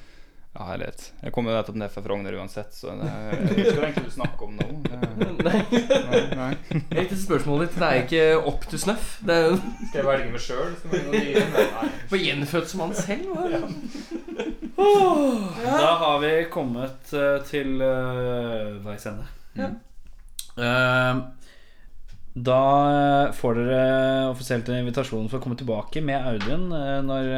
Ja, 0.57 0.73
jeg. 0.73 0.93
Jeg 1.21 1.33
kommer 1.35 1.53
jo 1.53 1.57
nettopp 1.59 1.75
ned 1.77 1.91
fra 1.93 2.01
Frogner 2.01 2.33
uansett, 2.39 2.73
så 2.73 2.95
det, 2.97 3.09
jeg 3.37 3.57
vet 3.59 3.77
egentlig 3.77 4.07
du 4.07 4.13
snakker 4.15 4.47
om 4.47 4.55
nå. 4.57 4.67
Det, 4.87 4.97
Nei. 5.47 5.59
nei, 5.69 6.21
nei. 6.33 6.81
Helt 6.97 7.13
spørsmålet 7.21 7.69
ditt. 7.69 7.77
Det 7.77 7.87
er 7.87 7.99
ikke 8.01 8.23
opp 8.49 8.65
til 8.71 8.81
snøff. 8.81 9.11
Det 9.27 9.35
er 9.37 9.53
Skal 9.59 9.99
jeg 9.99 10.07
velge 10.07 10.31
meg 10.33 10.41
sjøl? 10.41 10.73
Få 12.09 12.19
gjenfødt 12.21 12.71
som 12.73 12.83
han 12.87 12.95
selv. 12.97 13.29
hva? 13.37 13.61
Da 14.77 15.91
har 16.01 16.19
vi 16.25 16.31
kommet 16.53 17.13
eh, 17.13 17.37
til 17.47 17.77
uh, 17.81 18.77
veis 18.85 19.05
ende. 19.09 19.25
Eh, 20.57 21.21
da 22.37 22.59
eh, 22.89 23.31
får 23.33 23.57
dere 23.57 24.27
offisielt 24.29 24.69
en 24.69 24.81
invitasjon 24.83 25.29
for 25.29 25.39
å 25.39 25.43
komme 25.45 25.57
tilbake 25.57 26.03
med 26.05 26.21
Audun 26.33 26.67
når 27.07 27.31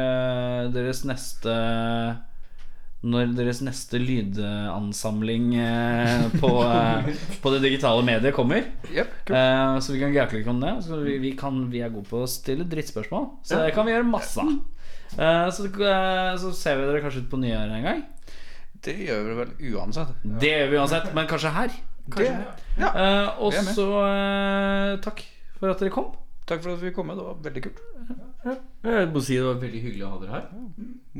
deres 0.74 1.04
neste 1.08 1.54
når 3.00 3.30
deres 3.32 3.62
neste 3.64 3.96
lydansamling 3.96 5.54
eh, 5.56 6.26
på, 6.42 6.50
eh, 6.66 7.08
på 7.40 7.52
det 7.54 7.62
digitale 7.64 8.04
mediet 8.04 8.36
kommer. 8.36 8.66
Eh, 8.92 9.78
så 9.80 9.94
vi 9.94 10.02
kan 10.02 10.12
gauke 10.12 10.36
litt 10.36 10.50
om 10.52 10.60
det. 10.60 10.74
Så 10.84 11.00
vi, 11.00 11.16
vi, 11.22 11.32
kan, 11.38 11.62
vi 11.72 11.80
er 11.80 11.92
gode 11.94 12.10
på 12.10 12.20
å 12.26 12.28
stille 12.28 12.68
drittspørsmål. 12.68 13.30
Så 13.46 13.62
det 13.64 13.72
kan 13.76 13.88
vi 13.88 13.94
gjøre 13.96 14.08
masse 14.10 14.44
av. 14.44 14.52
Så, 15.56 15.70
så 16.44 16.52
ser 16.54 16.76
vi 16.76 16.88
dere 16.90 17.02
kanskje 17.06 17.24
ut 17.24 17.32
på 17.32 17.40
nyåret 17.40 17.78
en 17.78 17.88
gang. 17.88 18.04
Det 18.84 18.96
gjør 19.08 19.26
vi 19.26 19.38
vel 19.40 19.74
uansett. 19.74 20.12
Det 20.40 20.52
gjør 20.52 20.70
vi 20.70 20.80
uansett, 20.80 21.10
men 21.16 21.28
kanskje 21.30 21.56
her. 21.56 21.76
Det, 22.10 22.30
ja. 22.80 22.92
Og 23.40 23.56
så 23.56 23.88
takk 25.04 25.24
for 25.56 25.72
at 25.72 25.80
dere 25.80 25.92
kom. 25.94 26.12
Takk 26.50 26.64
for 26.64 26.74
at 26.74 26.82
vi 26.82 26.90
kom 26.90 27.06
med. 27.06 27.18
Det 27.20 27.24
var 27.24 27.36
veldig 27.44 27.62
kult. 27.62 27.80
Jeg 28.82 29.08
må 29.12 29.20
si 29.22 29.36
Det 29.36 29.44
var 29.44 29.58
veldig 29.62 29.80
hyggelig 29.84 30.04
å 30.06 30.10
ha 30.10 30.18
dere 30.22 30.32
her. 30.34 30.44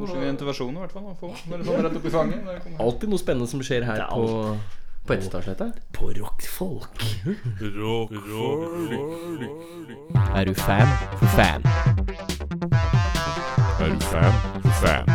Morsom 0.01 0.25
intervensjon, 0.27 0.75
i 0.75 0.83
hvert 0.83 0.95
fall. 0.97 1.07
få. 1.21 1.31
Bare 1.53 1.67
sånn 1.69 1.83
rett 1.87 1.99
opp 2.01 2.09
i 2.09 2.13
fanget. 2.15 2.45
når. 2.49 2.79
Alltid 2.83 3.13
noe 3.13 3.23
spennende 3.23 3.51
som 3.53 3.63
skjer 3.63 3.87
her 3.87 4.03
er 4.03 4.11
på, 4.11 4.57
på 5.07 5.15
Etterstadsletta. 5.15 5.71
På 5.95 6.11
rockfolk. 6.19 7.05
Er 10.35 10.51
du 10.51 10.55
fan 10.59 10.91
for 11.21 11.39
fan? 11.39 11.71
Er 13.79 13.95
du 13.95 14.09
fan 14.11 14.43
for 14.67 14.75
fan? 14.83 15.10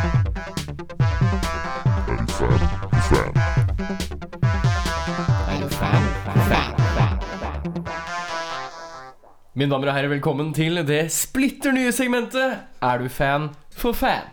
Mine 9.56 9.72
damer 9.72 9.88
og 9.88 9.96
herrer, 9.96 10.12
velkommen 10.12 10.50
til 10.52 10.82
det 10.84 11.06
splitter 11.16 11.72
nye 11.72 11.94
segmentet 11.96 12.58
Er 12.84 12.98
du 13.00 13.06
fan 13.08 13.46
for 13.72 13.96
fan? 13.96 14.28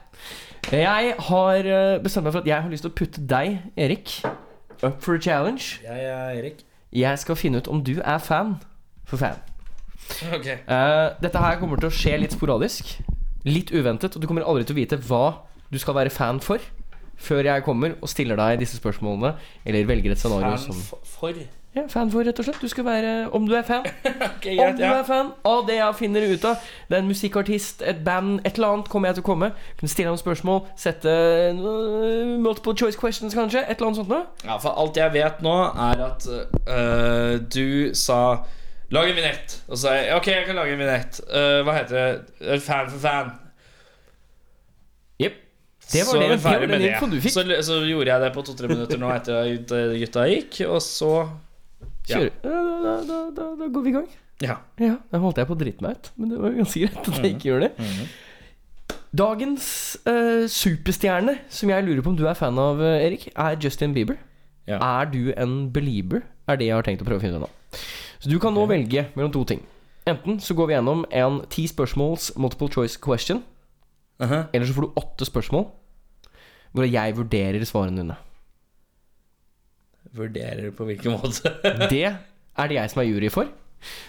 Jeg 0.67 1.13
har 1.29 1.69
eh, 1.71 2.01
bestemt 2.03 2.27
meg 2.27 2.35
for 2.35 2.43
at 2.43 2.51
jeg 2.51 2.65
har 2.65 2.73
lyst 2.73 2.83
til 2.83 2.91
å 2.91 2.97
putte 2.99 3.23
deg, 3.31 3.61
Erik, 3.79 4.17
up 4.83 4.99
for 4.99 5.15
a 5.15 5.23
challenge. 5.23 5.79
Jeg 5.85 6.09
er 6.11 6.41
Erik. 6.41 6.67
Jeg 6.91 7.23
skal 7.23 7.39
finne 7.39 7.63
ut 7.63 7.71
om 7.71 7.85
du 7.87 7.93
er 8.01 8.19
fan 8.19 8.57
for 9.07 9.23
fan. 9.23 9.39
Ok. 10.35 10.51
Uh, 10.67 11.15
dette 11.23 11.47
her 11.47 11.63
kommer 11.63 11.79
til 11.79 11.93
å 11.93 11.95
skje 12.03 12.19
litt 12.25 12.35
sporadisk. 12.35 12.97
Litt 13.47 13.71
uventet, 13.71 14.19
og 14.19 14.27
du 14.27 14.27
kommer 14.27 14.43
aldri 14.43 14.67
til 14.67 14.75
å 14.75 14.83
vite 14.83 14.99
hva 15.07 15.25
du 15.71 15.79
skal 15.79 16.01
være 16.03 16.11
fan 16.11 16.43
for. 16.43 16.59
Før 17.15 17.47
jeg 17.47 17.63
kommer 17.63 17.95
og 18.03 18.11
stiller 18.11 18.43
deg 18.43 18.67
disse 18.67 18.83
spørsmålene, 18.83 19.37
eller 19.63 19.87
velger 19.87 20.17
et 20.17 20.27
scenario 20.27 20.59
som 20.59 20.75
Fan 20.75 21.13
for. 21.15 21.45
Ja, 21.75 21.87
Fan 21.89 22.11
for, 22.13 22.21
rett 22.27 22.39
og 22.39 22.45
slett. 22.45 22.59
Du 22.61 22.69
skal 22.69 22.85
være 22.85 23.13
Om 23.33 23.47
du 23.49 23.55
er 23.57 23.63
fan. 23.65 23.87
Ok, 24.29 24.47
Om 24.59 24.77
du 24.77 24.83
ja. 24.85 24.91
er 24.99 25.05
fan 25.09 25.31
av 25.49 25.63
det 25.69 25.79
jeg 25.79 25.95
finner 25.99 26.27
ut 26.29 26.45
av. 26.45 26.57
Det 26.91 26.97
er 26.99 27.01
en 27.01 27.09
musikkartist, 27.09 27.83
et 27.89 28.03
band, 28.05 28.41
et 28.45 28.59
eller 28.59 28.75
annet 28.75 28.91
kommer 28.93 29.09
jeg 29.09 29.17
til 29.21 29.25
å 29.25 29.29
komme. 29.31 29.49
Kunne 29.81 29.89
stille 29.93 30.13
ham 30.13 30.19
spørsmål, 30.21 30.67
sette 30.77 31.09
uh, 31.09 32.35
multiple 32.45 32.75
choice 32.77 32.99
questions, 33.01 33.33
kanskje. 33.35 33.63
Et 33.65 33.77
eller 33.79 33.89
annet 33.89 34.03
sånt 34.03 34.13
noe. 34.13 34.27
ja, 34.45 34.59
for 34.61 34.77
alt 34.83 35.01
jeg 35.01 35.15
vet 35.17 35.41
nå, 35.47 35.55
er 35.89 36.03
at 36.11 36.27
uh, 36.29 37.39
du 37.55 37.95
sa 37.97 38.19
Lag 38.93 39.09
en 39.09 39.17
vignett. 39.17 39.55
Og 39.71 39.79
så 39.79 39.87
sa 39.87 39.93
jeg 39.97 40.11
ok, 40.19 40.27
jeg 40.29 40.45
kan 40.51 40.59
lage 40.59 40.75
en 40.75 40.83
vignett. 40.83 41.21
Uh, 41.33 41.63
hva 41.65 41.79
heter 41.79 41.97
det? 41.97 42.35
Øh, 42.45 42.59
Fan 42.61 42.91
for 42.93 43.01
fan. 43.01 43.31
Jepp. 45.23 45.39
Det 45.93 46.03
var 46.05 46.11
så 46.11 46.19
det- 46.21 46.29
det 46.29 46.43
var 46.45 47.09
det, 47.09 47.23
fikk. 47.23 47.33
Så, 47.33 47.45
så 47.65 47.79
gjorde 47.89 48.13
jeg 48.13 48.21
det 48.21 48.29
på 48.35 48.45
to-tre 48.45 48.69
minutter 48.69 49.01
nå 49.01 49.09
etter 49.15 49.41
at 49.49 49.73
gutta 50.03 50.27
gikk, 50.29 50.61
og 50.69 50.83
så 50.85 51.15
Kjøre. 52.09 52.33
Ja, 52.43 52.61
da, 52.83 52.93
da, 53.07 53.19
da, 53.37 53.47
da, 53.61 53.69
går 53.71 53.85
vi 53.85 53.93
i 53.93 53.95
gang. 53.95 54.11
Ja. 54.43 54.57
Ja, 54.83 54.97
Da 55.13 55.21
holdt 55.23 55.39
jeg 55.39 55.47
på 55.47 55.55
å 55.55 55.61
drite 55.61 55.85
meg 55.85 55.99
ut, 55.99 56.11
men 56.19 56.33
det 56.33 56.41
var 56.43 56.57
ganske 56.57 56.83
greit 56.83 57.09
at 57.13 57.19
jeg 57.23 57.37
ikke 57.37 57.49
gjør 57.53 57.65
det. 57.69 57.73
Dagens 59.13 59.67
uh, 60.09 60.49
superstjerne, 60.51 61.37
som 61.53 61.71
jeg 61.71 61.85
lurer 61.87 62.03
på 62.03 62.11
om 62.15 62.17
du 62.19 62.25
er 62.27 62.39
fan 62.39 62.59
av, 62.59 62.81
eh, 62.83 63.05
Erik, 63.07 63.29
er 63.37 63.59
Justin 63.61 63.93
Bieber. 63.95 64.17
Ja. 64.67 64.79
Er 64.81 65.11
du 65.13 65.35
en 65.37 65.69
belieber? 65.75 66.25
Er 66.49 66.59
det 66.59 66.71
jeg 66.71 66.75
har 66.79 66.87
tenkt 66.87 67.05
å 67.05 67.07
prøve 67.07 67.21
å 67.21 67.25
finne 67.25 67.39
ut 67.39 67.45
nå. 67.45 67.51
Så 68.23 68.31
du 68.31 68.39
kan 68.43 68.55
nå 68.55 68.65
velge 68.71 69.07
mellom 69.15 69.33
to 69.35 69.45
ting. 69.47 69.63
Enten 70.09 70.41
så 70.43 70.57
går 70.59 70.71
vi 70.71 70.75
gjennom 70.75 71.05
en 71.15 71.39
ti 71.53 71.69
spørsmåls 71.71 72.33
multiple 72.41 72.71
choice 72.73 72.99
question, 72.99 73.45
Aha. 74.23 74.47
eller 74.53 74.67
så 74.67 74.75
får 74.75 74.89
du 74.89 74.99
åtte 74.99 75.29
spørsmål 75.29 75.69
hvor 76.73 76.89
jeg 76.89 77.15
vurderer 77.19 77.63
svarene 77.69 78.01
dine. 78.01 78.17
Vurderer 80.13 80.71
på 80.77 80.85
hvilken 80.85 81.13
måte? 81.19 81.53
Det 81.91 82.03
er 82.05 82.69
det 82.69 82.77
jeg 82.77 82.91
som 82.93 83.01
er 83.03 83.09
jury 83.09 83.29
for. 83.33 83.47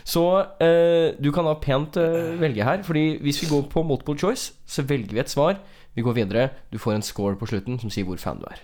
Så 0.06 0.22
eh, 0.62 1.16
du 1.24 1.32
kan 1.34 1.46
da 1.48 1.54
pent 1.62 1.98
eh, 1.98 2.34
velge 2.42 2.64
her. 2.64 2.84
Fordi 2.84 3.18
hvis 3.24 3.42
vi 3.44 3.48
går 3.50 3.68
på 3.72 3.84
multiple 3.84 4.18
choice, 4.20 4.54
så 4.66 4.84
velger 4.86 5.14
vi 5.14 5.20
et 5.24 5.30
svar. 5.30 5.58
Vi 5.96 6.02
går 6.02 6.14
videre. 6.14 6.50
Du 6.72 6.78
får 6.78 6.94
en 6.98 7.02
score 7.06 7.36
på 7.40 7.46
slutten 7.50 7.80
som 7.80 7.90
sier 7.94 8.06
hvor 8.06 8.18
fan 8.22 8.38
du 8.42 8.46
er. 8.50 8.60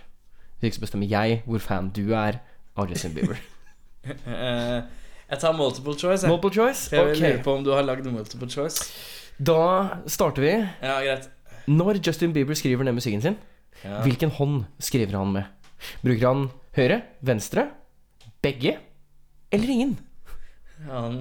Hvis 0.60 0.68
ikke 0.70 0.76
så 0.80 0.84
bestemmer 0.86 1.08
jeg 1.10 1.42
hvor 1.46 1.58
fan 1.58 1.88
du 1.96 2.12
er 2.12 2.38
av 2.76 2.88
Justin 2.90 3.14
Bieber. 3.14 3.36
Eh, 4.00 4.80
jeg 5.30 5.38
tar 5.42 5.52
multiple 5.52 5.92
choice. 5.92 6.22
Jeg. 6.24 6.30
multiple 6.32 6.54
choice? 6.54 6.88
Jeg 6.96 7.04
vil 7.04 7.10
Ok. 7.12 7.20
lure 7.20 7.42
på 7.44 7.52
om 7.58 7.64
du 7.64 7.70
har 7.74 7.82
lagd 7.84 8.06
multiple 8.08 8.48
choice. 8.50 8.86
Da 9.38 9.98
starter 10.08 10.40
vi. 10.42 10.52
Ja, 10.82 10.94
greit. 11.04 11.28
Når 11.68 12.00
Justin 12.06 12.32
Bieber 12.32 12.54
skriver 12.56 12.84
ned 12.84 12.92
musikken 12.96 13.20
sin, 13.22 13.36
Ja. 13.84 14.00
hvilken 14.02 14.30
hånd 14.30 14.64
skriver 14.80 15.18
han 15.18 15.32
med? 15.32 15.42
Bruker 16.02 16.26
han 16.32 16.48
høyre, 16.76 17.00
venstre, 17.26 17.68
begge 18.44 18.76
eller 19.52 19.68
ingen? 19.74 19.96
Han 20.86 21.16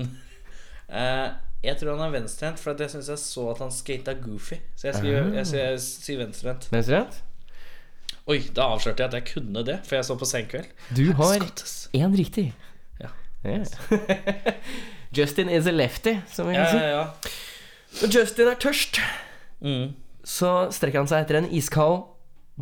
eh, 0.87 1.29
Jeg 1.65 1.75
tror 1.79 1.97
han 1.97 2.05
er 2.07 2.13
venstrehendt, 2.19 2.59
for 2.61 2.71
at 2.75 2.79
jeg 2.85 2.93
syns 2.93 3.09
jeg 3.11 3.19
så 3.19 3.47
at 3.51 3.59
han 3.63 3.71
skata 3.75 4.13
goofy. 4.21 4.59
Så 4.79 4.87
jeg, 4.91 4.95
skriver, 4.99 5.33
jeg, 5.35 5.47
sier- 5.49 5.65
jeg 5.73 5.81
sier 5.83 6.21
venstrehendt. 6.21 6.69
Venstrehendt? 6.71 7.17
Oi, 8.29 8.37
da 8.55 8.67
avslørte 8.75 9.01
jeg 9.03 9.09
at 9.09 9.17
jeg 9.17 9.25
kunne 9.33 9.63
det, 9.65 9.79
for 9.87 9.97
jeg 9.97 10.05
så 10.05 10.15
på 10.21 10.27
Senkveld. 10.29 10.69
Du 10.95 11.07
har 11.17 11.33
Skottes. 11.41 11.73
én 11.97 12.13
riktig. 12.15 12.51
Ja. 13.01 13.09
Ja. 13.43 13.63
Justin 15.17 15.49
is 15.49 15.65
a 15.67 15.71
lefty, 15.73 16.13
som 16.31 16.47
vi 16.47 16.53
Ja, 16.53 16.63
kan 16.65 16.71
si. 16.71 16.77
ja, 16.77 16.89
ja. 16.89 17.05
Når 18.03 18.13
Justin 18.19 18.47
er 18.51 18.59
tørst, 18.61 18.99
Mm. 19.61 19.95
så 20.23 20.69
strekker 20.71 20.99
han 21.01 21.07
seg 21.09 21.25
etter 21.25 21.35
en 21.41 21.49
iskald 21.51 22.03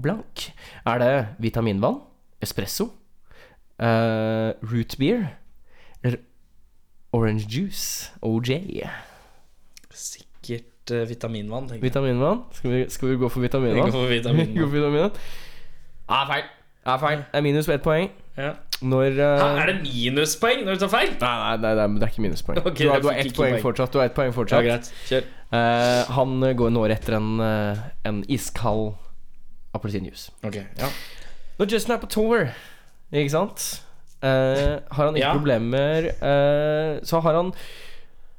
blank. 0.02 0.48
Er 0.88 0.98
det 1.04 1.12
vitaminvann, 1.44 2.00
espresso, 2.42 2.92
uh, 3.80 4.54
root 4.62 4.96
beer 5.00 5.28
eller 6.04 6.20
orange 7.14 7.48
juice, 7.50 8.12
OJ? 8.22 8.50
Sikkert 9.92 10.92
uh, 10.92 11.04
vitaminvann, 11.10 11.68
tenker 11.68 11.82
jeg. 11.82 11.90
Vitaminvann? 11.92 12.46
Skal 12.54 12.72
vi, 12.72 12.86
skal 12.90 13.10
vi 13.10 13.16
gå 13.16 13.30
for 13.30 13.40
Vi 13.40 13.48
vitaminvann? 13.48 13.92
går 13.92 14.00
for 14.00 14.14
vitaminvann. 14.18 14.56
går 14.58 14.70
for 14.70 14.78
vitaminvann. 14.78 15.12
Ah, 16.08 16.24
feil. 16.30 16.44
Ah, 16.86 16.98
feil. 16.98 17.18
Det 17.18 17.42
er 17.42 17.42
minus 17.42 17.66
på 17.68 17.74
ett 17.76 17.84
poeng. 17.84 18.12
Ja. 18.38 18.52
Når 18.82 19.18
uh... 19.18 19.40
Hæ, 19.42 19.62
er 19.62 19.66
det 19.72 19.80
minuspoeng 19.82 20.62
når 20.66 20.78
du 20.78 20.80
tar 20.86 20.92
feil? 20.94 21.10
Nei, 21.20 21.32
nei, 21.42 21.56
nei, 21.64 21.74
nei, 21.80 21.88
men 21.90 21.98
det 21.98 22.06
er 22.08 22.14
ikke 22.14 22.22
minuspoeng. 22.22 22.60
Okay, 22.70 22.86
du 22.86 22.92
har, 22.92 23.02
du 23.02 23.10
har 23.10 23.18
ett 23.20 23.34
poeng 23.36 23.56
poeng. 23.56 23.64
fortsatt. 23.66 23.94
Du 23.94 24.00
har 24.00 24.06
ett 24.12 24.16
poeng 24.16 24.32
Ja, 24.52 24.62
greit. 24.62 24.92
Kjør. 25.10 25.28
Uh, 25.48 26.12
han 26.14 26.46
går 26.60 26.72
en 26.72 26.78
år 26.78 26.94
etter 26.94 27.18
en, 27.18 27.40
eh, 27.40 27.84
en 28.06 28.24
iskald 28.30 28.94
appelsinjuice. 29.74 30.30
Ok, 30.46 30.60
ja. 30.78 30.90
Når 31.58 31.72
Justin 31.72 31.96
er 31.96 32.02
på 32.02 32.10
tour, 32.14 32.48
ikke 33.12 33.34
sant, 33.34 33.84
uh, 34.22 34.78
har 34.92 35.06
han 35.06 35.16
ikke 35.16 35.26
Ja. 35.26 35.34
problemer 35.34 36.10
uh, 36.22 37.00
Så 37.06 37.20
har 37.20 37.34
han 37.34 37.54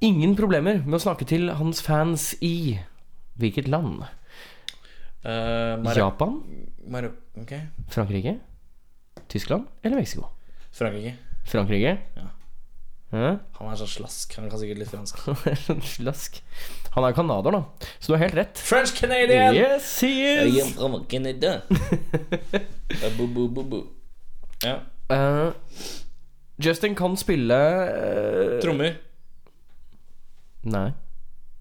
ingen 0.01 0.36
problemer 0.36 0.82
med 0.85 0.95
å 0.95 1.03
snakke 1.03 1.27
til 1.27 1.51
hans 1.51 1.82
fans 1.82 2.35
i 2.40 2.78
hvilket 3.39 3.69
land? 3.69 4.05
Uh, 5.24 5.78
Mar 5.82 5.99
Japan? 5.99 6.43
Mar 6.86 7.11
okay. 7.40 7.61
Frankrike? 7.90 8.39
Tyskland? 9.28 9.66
Eller 9.82 9.97
Mexico? 9.97 10.28
Frankrike. 10.73 11.16
Frankrike? 11.45 11.99
Ja. 12.16 12.28
Ja. 13.12 13.36
Han 13.59 13.70
er 13.73 13.74
så 13.81 13.86
slask. 13.89 14.35
Han 14.36 14.51
kan 14.51 14.61
sikkert 14.61 14.82
litt 14.82 14.90
fransk. 14.93 15.20
Sånn 15.66 15.81
slask. 15.82 16.43
Han 16.95 17.07
er 17.09 17.16
canadier, 17.16 17.57
da. 17.57 17.89
Så 17.99 18.12
du 18.12 18.16
har 18.19 18.27
helt 18.27 18.36
rett. 18.36 18.61
French 18.61 18.93
Canadian! 18.95 19.57
Yes, 19.57 20.01
he 20.05 20.12
is! 20.45 20.77
am 22.97 23.16
bu, 23.19 23.27
bu, 23.27 23.48
Uh, 23.48 23.65
bo. 23.70 23.81
Ja. 24.65 24.81
Uh, 25.10 25.52
Justin 26.59 26.94
kan 26.94 27.16
spille 27.16 27.55
uh, 27.55 28.60
Trommer. 28.62 28.97
Nei. 30.69 30.90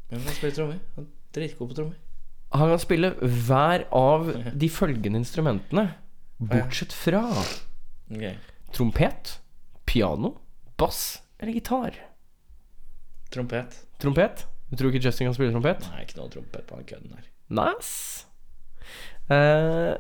Hvem 0.10 0.24
kan 0.24 0.36
spille 0.36 0.56
trommer? 0.56 0.80
Han 0.96 1.06
er 1.06 1.36
Dritgod 1.36 1.70
på 1.70 1.78
trommer. 1.78 1.96
Han 2.56 2.72
kan 2.72 2.80
spille 2.80 3.12
hver 3.48 3.86
av 3.96 4.30
de 4.62 4.70
følgende 4.72 5.22
instrumentene, 5.22 5.90
bortsett 6.40 6.96
fra 6.96 7.24
okay. 7.36 8.38
trompet, 8.74 9.38
piano, 9.86 10.38
bass 10.80 11.20
eller 11.40 11.54
gitar. 11.54 11.98
Trompet. 13.34 13.84
Trompet? 14.00 14.48
Du 14.72 14.76
tror 14.80 14.92
ikke 14.92 15.04
Justin 15.06 15.28
kan 15.28 15.36
spille 15.36 15.52
trompet? 15.52 15.84
Nei, 15.92 16.04
ikke 16.04 16.20
noe 16.20 16.32
trompet 16.32 16.66
på 16.68 16.80
den 16.80 16.88
kødden 16.88 17.16
her. 17.16 17.28
Nice. 17.58 18.26
Eh, 19.32 19.94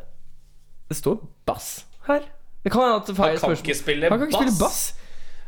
det 0.89 0.97
står 0.97 1.19
bass 1.45 1.85
her. 2.07 2.21
Det 2.63 2.71
kan 2.71 2.81
hende 2.81 2.95
at 2.95 3.07
Han 3.07 3.15
kan 3.15 3.37
spørsmål. 3.37 3.57
ikke 3.63 3.75
spille 3.77 4.09
Han 4.09 4.19
kan 4.19 4.27
ikke 4.27 4.37
spille 4.37 4.55
bass. 4.59 4.93
bass. 4.93 4.93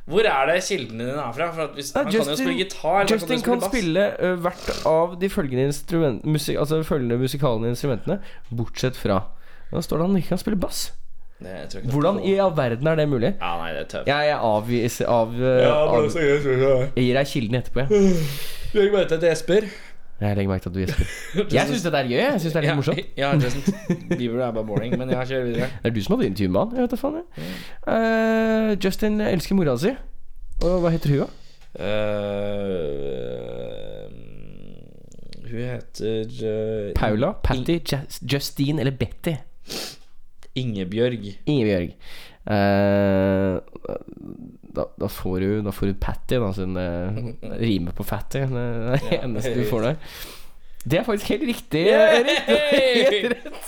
Hvor 0.10 0.26
er 0.26 0.45
det 0.49 0.64
kildene 0.66 1.06
dine 1.06 1.22
er 1.22 1.32
fra? 1.36 1.52
For 1.53 1.61
at 1.68 1.74
hvis, 1.78 1.91
Ja, 1.95 2.03
han 2.03 2.11
kan 2.11 2.20
jo 2.26 2.36
spille 2.36 2.53
gitar. 2.57 2.99
eller 3.02 3.11
Justin 3.14 3.41
kan 3.45 3.60
bass. 3.60 3.70
spille 3.72 4.06
ø, 4.20 4.36
hvert 4.36 4.86
av 4.86 5.20
de 5.22 5.30
følgende 5.30 5.66
instrument, 5.70 6.26
musik, 6.26 6.56
Altså 6.57 6.84
følgende 6.84 7.18
musikalene 7.22 7.70
instrumentene, 7.70 8.20
bortsett 8.56 8.95
fra 8.98 9.20
Da 9.72 9.82
står 9.86 9.98
det 10.02 10.07
han 10.07 10.16
ikke 10.18 10.30
kan 10.34 10.38
spille 10.41 10.57
bass. 10.60 10.91
Det 11.40 11.74
jeg 11.74 11.84
Hvordan 11.91 12.20
i 12.26 12.34
all 12.40 12.52
verden 12.57 12.88
er 12.88 12.95
det 12.95 13.06
mulig? 13.10 13.36
Ja, 13.40 13.52
nei, 13.61 13.70
det 13.74 13.82
er 13.82 13.86
tøft. 13.98 14.07
Jeg, 14.07 14.28
jeg 14.28 14.40
avviser 14.41 15.06
av, 15.07 15.34
ja, 15.40 15.76
av 15.88 16.10
Jeg 16.11 17.06
gir 17.06 17.14
deg 17.16 17.28
kilden 17.28 17.56
etterpå, 17.61 17.86
jeg. 17.86 18.26
Legg 18.74 18.91
merke 18.91 19.07
til 19.07 19.16
at 19.16 19.22
jeg 19.24 19.32
gjesper. 19.36 19.70
Jeg 20.19 20.35
legger 20.35 20.49
merke 20.51 20.63
til 20.65 20.69
at 20.69 20.75
du 20.75 20.79
gjesper. 20.83 21.05
Jeg 21.55 21.63
syns 21.69 21.83
det 21.85 21.93
er 21.95 22.07
gøy. 22.09 22.17
Jeg 22.19 22.39
synes 22.43 22.53
det 22.53 22.59
er 22.59 22.63
litt 22.67 22.79
morsomt. 22.81 22.99
Ja, 23.21 23.27
Justin 23.39 23.63
Bieber 24.17 24.41
er 24.43 24.51
bare 24.57 24.67
boring, 24.67 24.91
men 24.99 25.07
jeg 25.13 25.27
kjører 25.29 25.45
videre. 25.47 25.67
Det 25.83 25.87
er 25.91 25.95
du 25.95 26.01
som 26.03 26.11
hadde 26.17 26.27
intervju 26.31 26.49
med 26.51 26.59
han. 26.59 26.69
Jeg 26.75 26.81
vet 26.83 26.91
da 26.91 26.97
faen. 26.99 27.15
Jeg. 27.19 27.25
Uh, 27.87 28.69
Justin 28.83 29.13
elsker 29.23 29.55
mora 29.55 29.77
si. 29.79 29.91
Og 30.67 30.75
hva 30.83 30.89
heter 30.91 31.09
hun, 31.13 31.19
da? 31.23 31.27
Uh, 31.79 31.87
hun 35.49 35.61
heter 35.71 36.27
uh, 36.43 36.91
Paula? 36.99 37.29
Patty? 37.43 37.79
Jas- 37.93 38.19
Justine 38.33 38.79
eller 38.83 38.95
Betty? 38.99 39.33
Ingebjørg. 40.59 41.23
Ingebjørg. 41.47 41.89
Eh, 42.49 43.53
da, 44.75 44.85
da 45.01 45.07
får 45.09 45.39
du 45.39 45.61
Da 45.65 45.71
får 45.73 45.89
du 45.91 45.93
Patty, 46.01 46.35
da, 46.41 46.49
siden 46.53 46.75
det 46.77 46.89
rimer 47.63 47.95
på 47.97 48.03
Fatty. 48.07 48.43
Det 48.49 48.65
er 48.65 48.93
det 48.93 49.01
Ja, 49.11 49.21
eneste 49.25 49.55
du 49.57 49.63
får 49.69 49.81
der. 49.87 49.95
Det 50.89 50.99
er 50.99 51.03
faktisk 51.03 51.29
helt 51.33 51.47
riktig, 51.49 51.81
har 51.91 52.23
Helt 53.09 53.33
rett. 53.33 53.67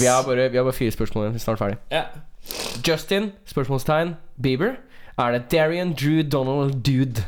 Vi 0.00 0.06
har 0.06 0.22
bare, 0.26 0.48
vi 0.50 0.56
har 0.56 0.64
bare 0.64 0.72
fire 0.76 0.90
spørsmål 0.94 1.24
igjen. 1.24 1.34
Vi 1.36 1.38
er 1.38 1.44
snart 1.44 1.58
ferdig. 1.62 1.78
Yeah. 1.92 2.06
Justin, 2.88 3.32
spørsmålstegn, 3.46 4.14
Bieber. 4.42 4.76
Er 5.18 5.32
det 5.32 5.50
Darian 5.52 5.92
Drew 5.92 6.22
Donald 6.22 6.82
Dude? 6.82 7.24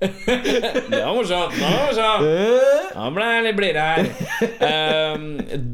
Det 0.00 1.00
var 1.04 1.14
morsomt. 1.14 1.54
Det 1.54 1.62
var 1.62 1.86
morsomt. 1.86 2.24
Han 2.94 3.14
ble 3.16 3.28
litt 3.46 3.56
blidere 3.58 3.86
her. 3.96 4.04
Um, 5.14 5.24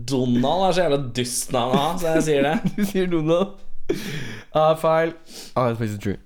Donald 0.08 0.64
er 0.68 0.72
så 0.72 0.80
jævla 0.86 0.98
dust 1.18 1.52
navn 1.52 1.98
så 2.00 2.06
jeg 2.16 2.22
sier 2.28 2.42
det. 2.48 2.56
Du 2.78 2.84
sier 2.88 3.06
Donald. 3.12 3.48
Ah, 4.56 4.72
feil. 4.80 5.12
Ah, 5.54 5.66
det 5.68 5.74
er 5.74 5.76
faktisk 5.82 6.00
Drew. 6.04 6.16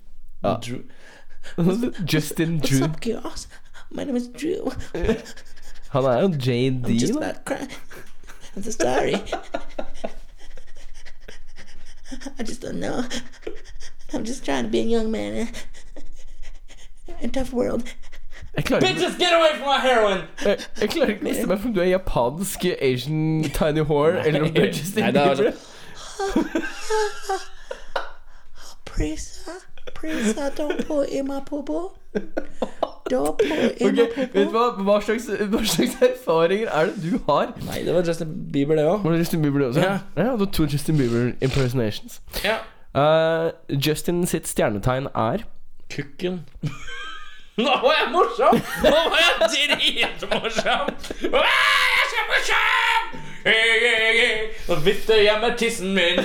Ah. 0.46 0.56
Drew. 0.62 0.82
Justin 2.12 2.58
Drew. 2.62 2.86
chaos? 3.02 3.48
My 3.90 4.04
name 4.04 4.16
is 4.20 4.28
Drew. 4.28 4.70
Han 5.90 6.04
er 6.04 6.20
jo 6.22 6.28
JD, 6.28 6.88
da. 7.18 7.32
crying. 7.46 7.70
I'm 8.54 8.62
so 8.62 8.70
sorry. 8.70 9.14
I 12.38 12.42
just 12.42 12.62
don't 12.62 12.80
know. 12.80 13.02
I'm 14.12 14.24
just 14.24 14.44
trying 14.44 14.64
to 14.64 14.70
be 14.70 14.80
a 14.80 14.84
young 14.84 15.10
man 15.10 15.48
a 17.22 17.26
tough 17.28 17.52
world. 17.52 17.82
Jeg 18.56 18.64
klarer, 18.64 18.80
Bitches, 18.80 19.18
get 19.18 19.32
away 19.32 19.52
from 19.56 19.68
my 19.68 19.78
heroin! 19.88 20.18
jeg, 20.44 20.58
jeg 20.80 20.88
klarer 20.90 21.08
ikke 21.08 21.22
å 21.22 21.28
bestemme 21.28 21.54
meg 21.54 21.60
for 21.60 21.68
om 21.68 21.74
du 21.74 21.80
er 21.80 21.90
japansk 21.92 22.64
Asian 22.80 23.44
tiny 23.54 23.84
whore, 23.86 24.22
eller 24.26 24.46
om 24.46 24.54
du 24.54 24.60
er 24.62 24.72
Justin 24.72 25.04
Nei, 25.04 25.10
er 25.10 25.34
Bieber. 25.34 25.52
Prisa, 28.86 29.56
Prisa, 29.94 30.50
don't 30.58 30.86
pull 30.86 31.02
in 31.02 31.26
my 31.28 31.40
popo. 31.46 31.92
Ok, 33.12 33.44
vet 33.80 34.34
du 34.34 34.50
hva? 34.52 34.64
Hva 34.84 34.96
slags, 35.04 35.28
hva 35.52 35.60
slags 35.64 35.94
erfaringer 36.04 36.68
er 36.68 36.90
det 36.90 37.12
du 37.12 37.20
har? 37.28 37.52
Nei, 37.68 37.84
det 37.86 37.94
var 37.94 38.06
Justin 38.06 38.32
Bieber, 38.52 38.76
det 38.76 38.84
òg. 38.88 39.04
Var 39.04 39.14
det 39.14 39.22
Justin 39.22 39.42
Bieber 39.42 39.62
det 39.62 39.68
også? 39.68 39.84
Ja. 39.86 39.98
ja 40.16 40.32
det 40.32 40.40
var 40.40 40.50
to 40.58 40.66
Justin 40.72 40.98
Bieber 40.98 41.30
impersonations. 41.40 42.20
Ja. 42.44 42.58
Uh, 42.96 43.52
Justin 43.86 44.26
sitt 44.26 44.48
stjernetegn 44.48 45.08
er 45.14 45.46
Kukken. 45.90 46.44
Nå 47.64 47.72
var 47.82 47.94
jeg 47.98 48.10
morsom! 48.12 48.60
Nå 48.84 48.98
var 49.12 49.18
jeg 49.18 49.48
dritmorsom! 49.54 50.92
Jeg 51.22 51.40
er 51.98 52.06
så 52.12 52.26
morsom! 52.28 53.18
Nå 54.68 54.74
vifter 54.84 55.22
jeg 55.22 55.40
med 55.40 55.56
tissen 55.58 55.94
min. 55.94 56.20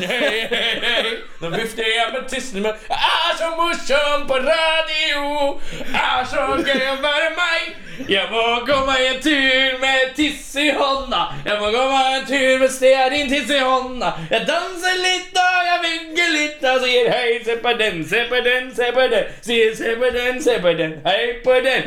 Nå 1.42 1.50
vifter 1.56 1.88
jeg 1.88 2.10
med 2.14 2.30
tissen 2.30 2.62
min. 2.62 2.74
Jeg 2.90 3.14
er 3.30 3.38
så 3.40 3.50
morsom 3.58 4.28
på 4.28 4.34
radio. 4.34 5.60
Jeg 5.80 6.04
er 6.20 6.26
så 6.34 6.46
gøy 6.68 6.86
å 6.92 6.98
være 7.06 7.30
meg. 7.40 7.83
Jeg 8.10 8.26
må 8.32 8.42
gå 8.66 8.78
meg 8.88 9.02
en 9.06 9.20
tur 9.22 9.78
med 9.82 10.14
tiss 10.18 10.56
i 10.58 10.70
hånda. 10.74 11.20
Jeg 11.46 11.60
må 11.62 11.70
gå 11.74 11.84
meg 11.92 12.16
en 12.18 12.26
tur 12.28 12.64
med 12.64 12.72
stearintiss 12.74 13.52
i 13.54 13.60
hånda. 13.62 14.10
Jeg 14.32 14.48
danser 14.50 14.98
litt 15.02 15.38
og 15.44 15.68
jeg 15.68 15.84
vinker 15.84 16.34
litt 16.34 16.58
da. 16.64 16.74
Sier 16.84 17.12
hei, 17.14 17.38
se 17.46 17.58
på 17.62 17.76
den, 17.80 18.02
se 18.10 18.24
på 18.32 18.42
den, 18.48 18.72
se 18.76 18.90
på 18.96 19.08
den. 19.14 19.30
Sier 19.46 19.76
se 19.78 19.94
på 20.02 20.10
den, 20.16 20.42
se 20.42 20.58
på 20.64 20.74
den, 20.80 20.98
hei 21.06 21.22
på 21.46 21.60
den. 21.68 21.84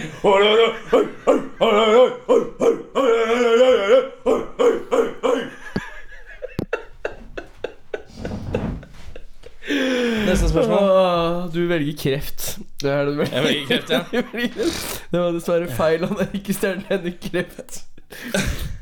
Neste 10.26 10.48
spørsmål. 10.48 11.50
Du 11.54 11.66
velger 11.66 11.98
kreft. 11.98 12.58
Det 12.82 12.90
er 12.92 13.08
det. 13.08 13.28
Kreft, 13.68 13.90
ja. 13.90 14.00
Det 15.12 15.20
var 15.20 15.30
dessverre 15.32 15.68
feil. 15.72 16.04
Han 16.10 16.18
er 16.20 16.34
ikke 16.36 16.56
stjernetegnet 16.56 17.20
kreft. 17.24 17.78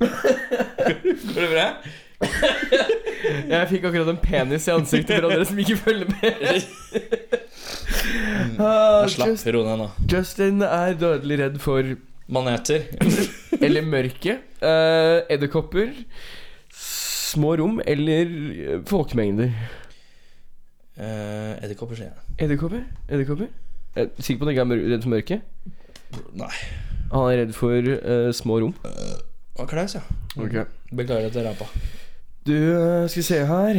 Går 0.01 1.45
det 1.45 1.51
bra? 1.53 1.69
Jeg 3.49 3.69
fikk 3.71 3.87
akkurat 3.89 4.11
en 4.13 4.19
penis 4.21 4.67
i 4.69 4.73
ansiktet 4.75 5.21
for 5.21 5.31
dere 5.31 5.47
som 5.49 5.61
ikke 5.63 5.77
følger 5.81 6.11
med. 6.11 6.67
uh, 8.59 9.05
Slapp, 9.11 9.47
ro 9.55 9.63
ned 9.67 9.81
nå. 9.83 9.89
Justin 10.11 10.63
er 10.67 10.97
dødelig 11.01 11.39
redd 11.41 11.61
for 11.63 11.95
Maneter. 12.35 12.87
Eller 13.61 13.85
mørke. 13.87 14.39
Uh, 14.63 15.23
Edderkopper. 15.33 15.93
Små 16.75 17.57
rom 17.59 17.81
eller 17.87 18.31
eh, 18.31 18.81
folkemengder. 18.87 19.51
Uh, 20.95 21.59
Edderkopper, 21.65 21.99
sier 21.99 22.11
jeg. 22.13 22.19
Edderkopper? 22.47 22.85
Edderkopper? 23.09 23.49
Jeg 23.95 24.09
er 24.09 24.23
sikker 24.27 24.41
på 24.41 24.49
at 24.49 24.57
han 24.57 24.73
ikke 24.73 24.79
er 24.79 24.93
redd 24.95 25.05
for 25.05 25.13
mørket? 25.15 25.41
Nei. 26.39 26.53
Han 27.13 27.27
er 27.31 27.41
redd 27.45 27.53
for 27.55 27.91
eh, 27.95 28.31
små 28.35 28.57
rom. 28.65 28.75
Og 29.55 29.69
Klaus, 29.71 29.95
ja. 29.95 30.03
Ok. 30.41 30.57
Beklager 30.91 31.29
at 31.31 31.37
jeg 31.39 31.47
rapa. 31.47 31.69
Du, 32.45 32.53
eh, 32.53 33.05
skal 33.09 33.21
vi 33.21 33.25
se 33.25 33.39
her 33.49 33.79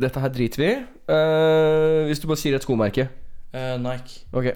Dette 0.00 0.20
her 0.22 0.30
driter 0.32 0.62
vi 0.62 0.68
i. 0.70 0.76
Eh, 1.10 2.06
hvis 2.08 2.22
du 2.22 2.28
bare 2.30 2.40
sier 2.40 2.54
et 2.56 2.64
skomerke. 2.64 3.08
Eh, 3.52 3.74
Nike. 3.82 4.22
Ok. 4.32 4.52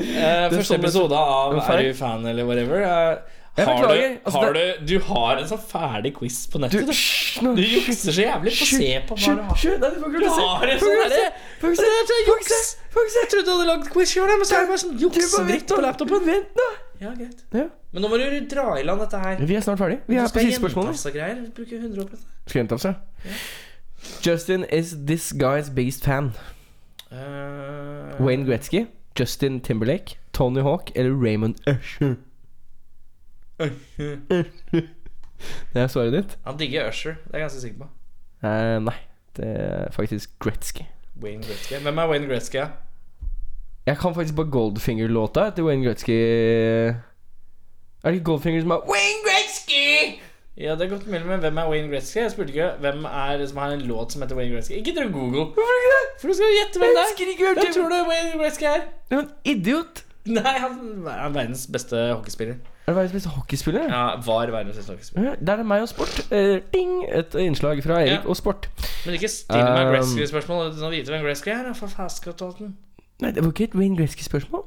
Eh, 0.00 0.46
første 0.48 0.64
sånn 0.64 0.80
episode 0.80 1.12
av. 1.18 1.58
Er 1.60 1.82
du 1.84 1.92
fan 1.98 2.24
eller 2.26 2.46
whatever? 2.48 2.80
Eh, 2.80 2.88
Jeg 2.88 3.18
har 3.58 3.88
du, 3.88 4.02
altså 4.24 4.38
har 4.38 4.52
du, 4.54 4.60
du 4.86 4.94
har 5.04 5.40
en 5.40 5.48
sånn 5.50 5.62
ferdig 5.70 6.12
quiz 6.16 6.36
på 6.52 6.60
nettet. 6.62 6.86
Du, 6.86 6.92
hysj 6.92 7.42
no, 7.44 7.54
du 7.58 7.62
jukser 7.64 8.14
så 8.14 8.22
jævlig. 8.22 8.52
Få 8.56 8.68
se 8.70 8.90
på 9.08 9.16
hva 9.18 9.34
du 9.34 9.42
har. 9.48 9.64
Nei, 9.82 9.90
du 9.90 9.98
får 10.04 10.14
ikke 10.14 10.30
Får 11.60 11.74
sånn 11.80 11.98
ikke 12.20 12.46
se. 12.46 12.68
Får 12.94 13.04
ikke 13.04 13.14
si. 13.14 13.18
Jeg 13.20 13.32
trodde 13.34 13.46
du 13.48 13.52
hadde 13.52 13.66
lagd 13.72 13.90
quiz 13.90 14.14
sjøl, 14.14 14.30
men 14.30 14.46
så 14.48 14.60
er 14.60 14.64
det 14.64 14.70
bare 14.70 14.82
sånn 14.84 15.02
juksedritt 15.02 15.66
på 15.74 15.80
laptopen. 15.82 16.24
Vent 16.30 16.62
nå. 16.62 16.68
Ja, 17.00 17.14
greit 17.16 17.44
Ja. 17.56 17.66
Men 17.90 18.04
nå 18.04 18.10
må 18.12 18.20
du 18.20 18.24
dra 18.46 18.66
i 18.78 18.84
land 18.86 19.02
dette 19.02 19.18
her. 19.18 19.42
Vi 19.42 19.56
er 19.58 19.66
snart 19.66 19.80
ferdig. 19.80 19.98
Vi 20.06 20.16
er 20.20 20.30
på 20.30 20.44
siste 20.46 20.60
spørsmål. 20.62 20.94
greier. 21.16 21.42
Bruker 21.56 21.76
100 21.82 22.04
år 22.04 22.08
på 22.10 22.16
dette. 22.16 22.38
Skal 22.46 22.60
jeg 22.60 22.68
gjenta 22.68 22.78
seg? 22.78 22.94
Justin 24.22 24.64
is 24.70 24.94
this 25.06 25.32
guy's 25.32 25.74
biggest 25.74 26.04
fan. 26.04 26.32
Uh, 27.10 28.14
Wayne 28.22 28.46
Gretzky, 28.46 28.86
Justin 29.18 29.60
Timberlake, 29.60 30.18
Tony 30.32 30.62
Hawk 30.62 30.92
eller 30.94 31.10
Raymond 31.10 31.56
Usher? 31.66 32.16
Det 35.72 35.82
er 35.82 35.86
svaret 35.88 36.12
ditt? 36.12 36.38
Han 36.44 36.58
digger 36.60 36.88
Usher, 36.88 37.14
det 37.26 37.34
er 37.34 37.38
jeg 37.38 37.46
ganske 37.48 37.60
sikker 37.60 37.78
på. 37.80 37.86
Eh, 38.44 38.76
nei, 38.84 38.96
det 39.36 39.50
er 39.56 39.92
faktisk 39.94 40.32
Gretzky. 40.42 40.84
Wayne 41.22 41.44
Gretzky. 41.44 41.80
Hvem 41.84 41.98
er 41.98 42.10
Wayne 42.10 42.28
Gretzky? 42.28 42.58
Ja? 42.60 42.66
Jeg 43.86 43.98
kan 43.98 44.14
faktisk 44.14 44.36
bare 44.36 44.50
Goldfinger-låta 44.52 45.50
til 45.56 45.64
Wayne 45.64 45.84
Gretzky. 45.86 46.16
Er 48.02 48.10
det 48.10 48.12
ikke 48.20 48.24
Goldfinger 48.24 48.60
som 48.60 48.70
er 48.76 48.84
Wayne 48.88 49.22
Gretzky? 49.26 50.20
Ja, 50.60 50.74
det 50.76 50.84
er 50.84 50.88
godt 50.88 51.06
mulig, 51.06 51.26
men 51.26 51.40
hvem 51.40 51.56
er 51.58 51.70
Wayne 51.70 51.88
Gretzky? 51.88 52.18
Jeg 52.20 52.30
spurte 52.30 52.52
ikke 52.52 52.70
hvem 52.80 53.04
er 53.04 53.36
det 53.40 53.48
som 53.48 53.58
har 53.58 53.72
en 53.72 53.80
låt 53.88 54.12
som 54.12 54.22
heter 54.22 54.36
Wayne 54.36 54.54
Gretzky. 54.54 54.72
Ikke 54.80 54.94
drøm 54.98 55.12
Google. 55.12 55.44
Hvorfor 55.56 55.76
ikke 55.80 55.92
det? 55.96 56.04
For 56.20 56.28
du 56.28 56.34
skal 56.34 56.54
gjette 56.58 56.78
hvem 56.82 56.94
det 56.96 57.04
er. 57.06 57.54
hvem 57.54 57.72
tror 57.74 57.88
du 57.88 57.98
Wayne 58.10 58.42
Gretzky 58.42 58.64
er? 58.68 58.80
er. 59.10 59.18
En 59.18 59.30
idiot. 59.44 60.04
Nei, 60.36 60.56
han 60.60 61.06
er 61.08 61.30
verdens 61.32 61.66
beste 61.72 61.96
hockeyspiller. 62.12 62.54
Er 62.86 62.92
det 62.92 62.96
verdens 62.96 63.12
beste 63.14 63.28
hockeyspiller? 63.32 63.86
Ja, 63.88 64.02
var 64.26 64.50
verdens 64.52 64.76
beste 64.76 64.92
hockeyspiller. 64.92 65.30
Ja, 65.30 65.34
Der 65.46 65.52
er 65.52 65.56
det 65.62 65.66
meg 65.66 65.82
og 65.82 65.88
sport. 65.88 66.18
Eh, 66.30 66.58
ding! 66.74 66.92
Et 67.08 67.34
innslag 67.40 67.82
fra 67.84 68.00
Erik 68.02 68.10
Ja. 68.10 68.28
og 68.28 68.36
sport. 68.36 68.68
Men 69.06 69.14
ikke 69.14 69.28
still 69.32 69.64
meg 69.64 69.86
Um, 69.86 69.94
Gretzky-spørsmål 69.94 70.70
uten 70.72 70.84
å 70.84 70.90
vite 70.92 71.10
hvem 71.14 71.24
Gretzky 71.24 71.50
er. 71.54 71.72
For. 71.74 71.88
Nei, 73.20 73.30
det 73.32 73.42
var 73.44 73.50
ikke 73.52 73.64
et 73.70 73.74
Wayne 73.74 73.96
Gretzky-spørsmål. 73.96 74.64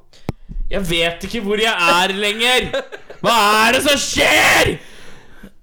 Jeg 0.72 0.90
vet 0.90 1.24
ikke 1.28 1.42
hvor 1.46 1.62
jeg 1.62 1.74
er 1.74 2.14
lenger! 2.18 2.82
Hva 3.22 3.36
er 3.68 3.78
det 3.78 3.84
som 3.86 3.98
skjer?! 3.98 4.78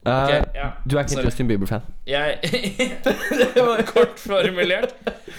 Eh, 0.00 0.10
Ok, 0.10 0.30
ja, 0.56 0.66
du 0.88 0.94
er 0.96 1.02
ikke 1.04 1.12
sorry. 1.12 1.26
Justin 1.28 1.48
Bieber-fan. 1.50 1.82
Jeg 2.08 2.38
Det 3.54 3.64
var 3.66 3.82
kort 3.84 4.16
formulert. 4.22 4.94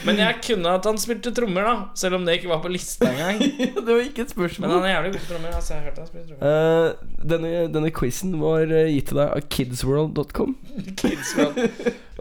Men 0.06 0.20
jeg 0.22 0.36
kunne 0.46 0.70
at 0.78 0.86
han 0.86 1.00
spilte 1.02 1.34
trommer, 1.34 1.66
da. 1.66 1.74
Selv 1.98 2.20
om 2.20 2.26
det 2.28 2.36
ikke 2.38 2.52
var 2.52 2.62
på 2.62 2.70
lista 2.70 3.10
engang. 3.10 3.42
det 3.86 3.88
var 3.90 4.04
ikke 4.06 4.22
et 4.28 4.34
spørsmål 4.36 4.70
Men 4.70 4.76
han 4.78 4.86
er 4.86 4.94
jævlig 4.94 5.12
god 5.16 5.20
på 5.26 5.32
trommer. 5.34 5.56
Altså, 5.58 5.74
jeg 5.74 5.82
har 5.82 5.90
hørt 5.90 5.98
han 5.98 6.08
spille 6.12 6.26
trommer. 6.30 6.46
uh, 6.46 6.90
denne, 7.34 7.50
denne 7.74 7.92
quizen 7.98 8.38
var 8.42 8.60
eh, 8.70 8.92
gitt 8.94 9.10
til 9.10 9.18
deg 9.24 9.34
av 9.34 9.42
kidsworld.com. 9.58 10.56
kidsworld 11.02 11.58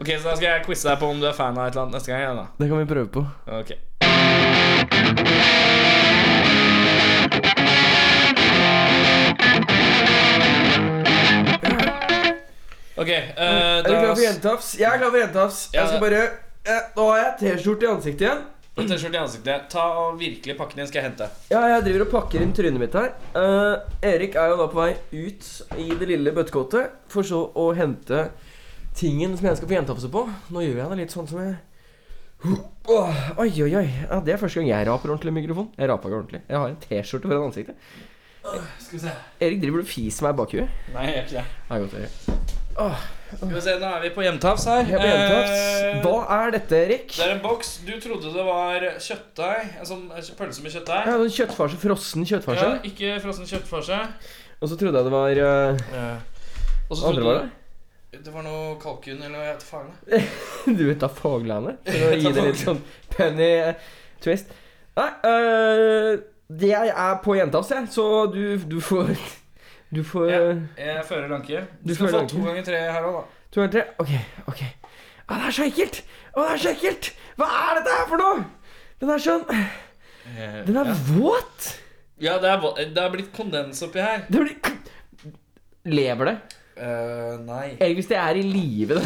Ok, 0.01 0.09
så 0.17 0.31
da 0.31 0.35
skal 0.39 0.47
jeg 0.49 0.65
quize 0.65 0.89
deg 0.89 0.97
på 1.03 1.11
om 1.13 1.21
du 1.21 1.29
er 1.29 1.37
fan 1.37 1.57
av 1.61 1.67
et 1.69 1.77
eller 1.77 1.85
annet 1.85 1.99
neste 1.99 2.09
gang. 2.09 2.25
Ja. 2.25 2.47
Det 2.57 2.71
kan 2.73 2.81
vi 2.81 2.89
prøve 2.89 3.09
på. 3.19 3.21
Ok 3.61 3.77
Ok, 13.01 13.09
eh, 13.09 13.33
Er 13.41 13.83
du 13.83 13.89
klar 13.95 14.15
for 14.15 14.21
jentafs? 14.23 14.71
Jeg 14.77 14.87
er 14.91 14.99
klar 15.01 15.09
for 15.13 15.21
jentafs. 15.23 15.59
Ja, 15.73 15.81
Jeg 15.81 15.87
skal 15.93 16.01
bare 16.03 16.23
eh, 16.69 16.81
Nå 16.97 17.05
har 17.09 17.21
jeg 17.21 17.31
T-skjorte 17.41 17.87
i 17.87 17.89
ansiktet 17.91 18.27
igjen. 18.27 18.43
T-skjorte 18.77 19.17
i 19.17 19.21
ansiktet. 19.21 19.65
Ta 19.73 19.85
og 20.03 20.19
virkelig 20.19 20.55
pakke 20.59 20.77
den 20.77 20.87
skal 20.89 21.01
jeg 21.01 21.07
hente. 21.09 21.27
Ja, 21.51 21.63
jeg 21.73 21.83
driver 21.87 22.05
og 22.05 22.11
pakker 22.13 22.45
inn 22.45 22.53
trynet 22.55 22.79
mitt 22.81 22.95
her. 22.97 23.11
Eh, 23.37 24.11
Erik 24.13 24.37
er 24.39 24.53
jo 24.53 24.59
da 24.61 24.69
på 24.71 24.79
vei 24.83 24.93
ut 25.17 25.49
i 25.81 25.87
det 25.97 26.11
lille 26.13 26.33
bøttekottet 26.35 26.93
for 27.11 27.25
så 27.27 27.41
å 27.57 27.71
hente 27.77 28.27
tingen 28.97 29.33
som 29.39 29.49
jeg 29.49 29.59
skal 29.59 29.71
få 29.71 29.77
jentafse 29.79 30.11
på. 30.13 30.23
Nå 30.53 30.63
gjør 30.67 30.83
jeg 30.83 30.93
det 30.93 31.01
litt 31.01 31.15
sånn 31.17 31.29
som 31.29 31.41
jeg 31.43 31.57
Åh, 32.41 33.17
Oi, 33.37 33.51
oi, 33.61 33.73
oi. 33.77 33.85
Ja, 34.09 34.17
det 34.25 34.33
er 34.33 34.39
første 34.41 34.57
gang 34.57 34.71
jeg 34.71 34.87
raper 34.87 35.11
ordentlig 35.13 35.29
i 35.29 35.35
mikrofon. 35.35 35.67
Jeg 35.77 35.89
raper 35.91 36.09
ikke 36.09 36.17
ordentlig. 36.23 36.41
Jeg 36.47 36.57
har 36.57 36.71
en 36.71 36.79
T-skjorte 36.85 37.29
foran 37.29 37.49
ansiktet. 37.51 37.75
Skal 38.41 38.95
vi 38.95 39.03
se. 39.03 39.13
Erik 39.45 39.61
driver 39.61 39.83
du 39.83 39.85
og 39.85 39.91
fiser 39.91 40.25
meg 40.25 40.39
bak 40.39 40.55
huet? 40.57 40.81
Nei, 40.95 41.05
jeg 41.11 41.13
gjør 41.19 41.27
ikke 41.27 41.37
det. 41.37 41.45
Det 41.69 41.77
er 41.77 41.85
godt 41.85 41.93
å 41.93 42.01
høre. 42.01 42.60
Skal 43.31 43.53
vi 43.53 43.61
se, 43.63 43.73
Nå 43.79 43.87
er 43.95 44.01
vi 44.03 44.09
på 44.15 44.23
hjemtafs 44.25 44.65
her. 44.67 44.81
Jeg 44.89 44.97
er 44.97 44.99
på 44.99 45.07
jentafs. 45.07 45.53
Eh, 45.87 46.01
Hva 46.03 46.15
er 46.35 46.51
dette, 46.57 46.79
Erik? 46.85 47.13
Det 47.15 47.23
er 47.27 47.31
en 47.37 47.41
boks. 47.43 47.69
Du 47.87 47.93
trodde 48.03 48.33
det 48.35 48.43
var 48.47 48.85
kjøttdeig. 49.05 49.69
En 49.79 49.87
sånn 49.87 50.03
pølse 50.39 50.65
med 50.65 50.73
kjøttdeig. 50.75 51.07
Ja, 51.07 51.15
sånn 51.21 51.33
kjøttfarse. 51.37 51.79
Frossen 51.85 52.27
kjøttfarse. 52.27 52.67
Ja, 52.67 52.81
ikke 52.91 53.15
frossen 53.23 53.47
kjøttfarse. 53.47 54.01
Og 54.61 54.69
så 54.69 54.77
trodde 54.77 54.99
jeg 54.99 55.07
det 55.07 55.13
var 55.15 55.41
eh, 55.47 56.17
Og 56.89 56.97
så 56.97 57.05
Hva 57.05 57.09
andre 57.13 57.21
trodde 57.21 57.25
var 57.31 57.41
det? 57.45 57.49
Det 58.27 58.33
var 58.35 58.43
noe 58.43 58.73
kalkun 58.81 59.21
eller 59.23 59.45
jeg 59.45 59.53
vet 59.55 59.63
faen. 59.63 59.91
jeg. 60.11 60.25
Du 60.77 60.83
vet 60.89 60.99
da 60.99 61.07
foglene? 61.15 61.77
For 61.87 62.09
å 62.09 62.17
gi 62.19 62.33
det 62.35 62.43
litt 62.49 62.59
sånn 62.59 62.81
penny 63.15 63.47
eh, 63.69 63.85
twist. 64.21 64.51
Nei, 64.99 65.07
øh, 65.31 66.17
jeg 66.59 66.91
er 66.91 67.21
på 67.23 67.37
jentafs, 67.39 67.71
jeg, 67.71 67.87
så 67.95 68.25
du, 68.33 68.57
du 68.67 68.81
får 68.83 69.13
Du 69.91 70.03
får 70.07 70.29
Ja. 70.31 70.39
Jeg 70.77 71.05
fører 71.05 71.27
lanke. 71.27 71.65
Du 71.83 71.93
skal 71.93 72.07
få 72.07 72.17
lanke. 72.17 72.31
to 72.35 72.43
ganger 72.45 72.63
tre 72.63 72.79
her 72.95 73.07
òg, 73.09 73.17
da. 73.19 73.23
To 73.51 73.61
ganger 73.61 73.73
tre. 73.75 73.83
Ok, 73.99 74.13
ok. 74.47 74.61
Å, 75.27 75.35
det 75.35 75.47
er 75.47 75.55
så 75.57 75.67
ekkelt! 75.67 76.01
Å, 76.31 76.45
det 76.45 76.51
er 76.53 76.61
så 76.63 76.71
ekkelt! 76.71 77.11
Hva 77.39 77.49
er 77.57 77.79
dette 77.79 77.97
her 77.97 78.07
for 78.09 78.21
noe? 78.21 78.45
Den 79.01 79.09
er 79.11 79.23
sånn 79.23 79.45
Den 80.67 80.77
er 80.81 80.93
våt! 81.11 81.67
Ja, 82.21 82.37
det 82.37 82.51
er, 82.51 82.65
det 82.93 83.01
er 83.01 83.13
blitt 83.13 83.31
kondens 83.35 83.81
oppi 83.83 83.99
her. 84.03 84.25
Det 84.29 84.41
blir 84.43 84.57
Lever 85.91 86.29
det? 86.29 86.35
Uh, 86.77 87.39
nei. 87.41 87.77
Eller 87.79 87.95
hvis 87.97 88.09
det 88.11 88.19
er 88.21 88.37
i 88.37 88.43
live 88.45 88.99
det 88.99 89.05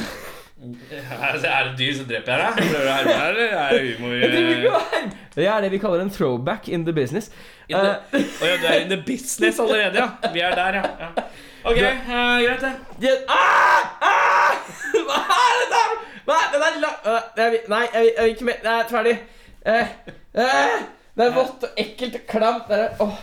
Er 1.46 1.68
det, 1.68 1.76
dyr, 1.80 1.94
så 1.98 2.06
dreper 2.10 2.32
jeg 2.32 2.42
deg. 2.42 2.60
Prøver 2.60 2.82
du 2.82 2.90
å 2.90 2.96
herme 2.96 3.16
her, 3.20 3.30
eller 3.30 3.56
er 3.62 3.76
det 3.76 3.94
humor? 3.96 4.14
Eh? 4.16 5.10
Det 5.36 5.48
er 5.52 5.66
det 5.66 5.72
vi 5.74 5.82
kaller 5.84 6.06
en 6.06 6.12
throwback 6.14 6.70
in 6.70 6.86
the 6.88 6.96
business. 6.96 7.32
Å 7.66 7.82
uh, 7.82 7.96
oh, 8.14 8.46
ja, 8.46 8.58
du 8.62 8.66
er 8.70 8.82
in 8.84 8.92
the 8.94 9.02
business 9.02 9.60
allerede, 9.60 9.98
ja. 9.98 10.32
Vi 10.34 10.44
er 10.46 10.58
der, 10.58 10.80
ja. 10.80 10.90
ja. 11.02 11.28
Ok, 11.66 11.80
uh, 11.82 12.42
greit, 12.46 12.66
det. 13.02 13.16
ah! 13.28 13.96
Ah! 14.06 14.60
Hva 15.08 15.22
er 15.22 15.56
det 15.64 15.70
der? 15.72 15.96
Nei, 16.26 16.42
den 16.54 16.66
er 16.66 16.78
la... 16.82 16.92
jeg 17.38 17.64
nei, 17.70 17.86
jeg 17.94 18.06
vil, 18.06 18.34
ikke 18.34 18.48
mer. 18.50 18.62
Nei, 18.66 18.76
ferdig. 18.90 19.16
Eh, 19.66 19.90
eh, 20.42 20.76
det 21.18 21.26
er 21.26 21.34
vått 21.34 21.66
og 21.66 21.82
ekkelt 21.82 22.18
og 22.20 22.28
klamt. 22.30 22.70
Det 22.70 22.80
er, 22.82 22.96
åh, 23.02 23.20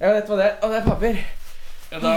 jeg 0.00 0.16
vet 0.16 0.30
hva 0.30 0.38
det 0.38 0.46
er. 0.46 0.54
Å, 0.60 0.70
det 0.72 0.78
er 0.80 0.86
papir. 0.86 1.22
Ja, 1.92 2.00
da 2.02 2.14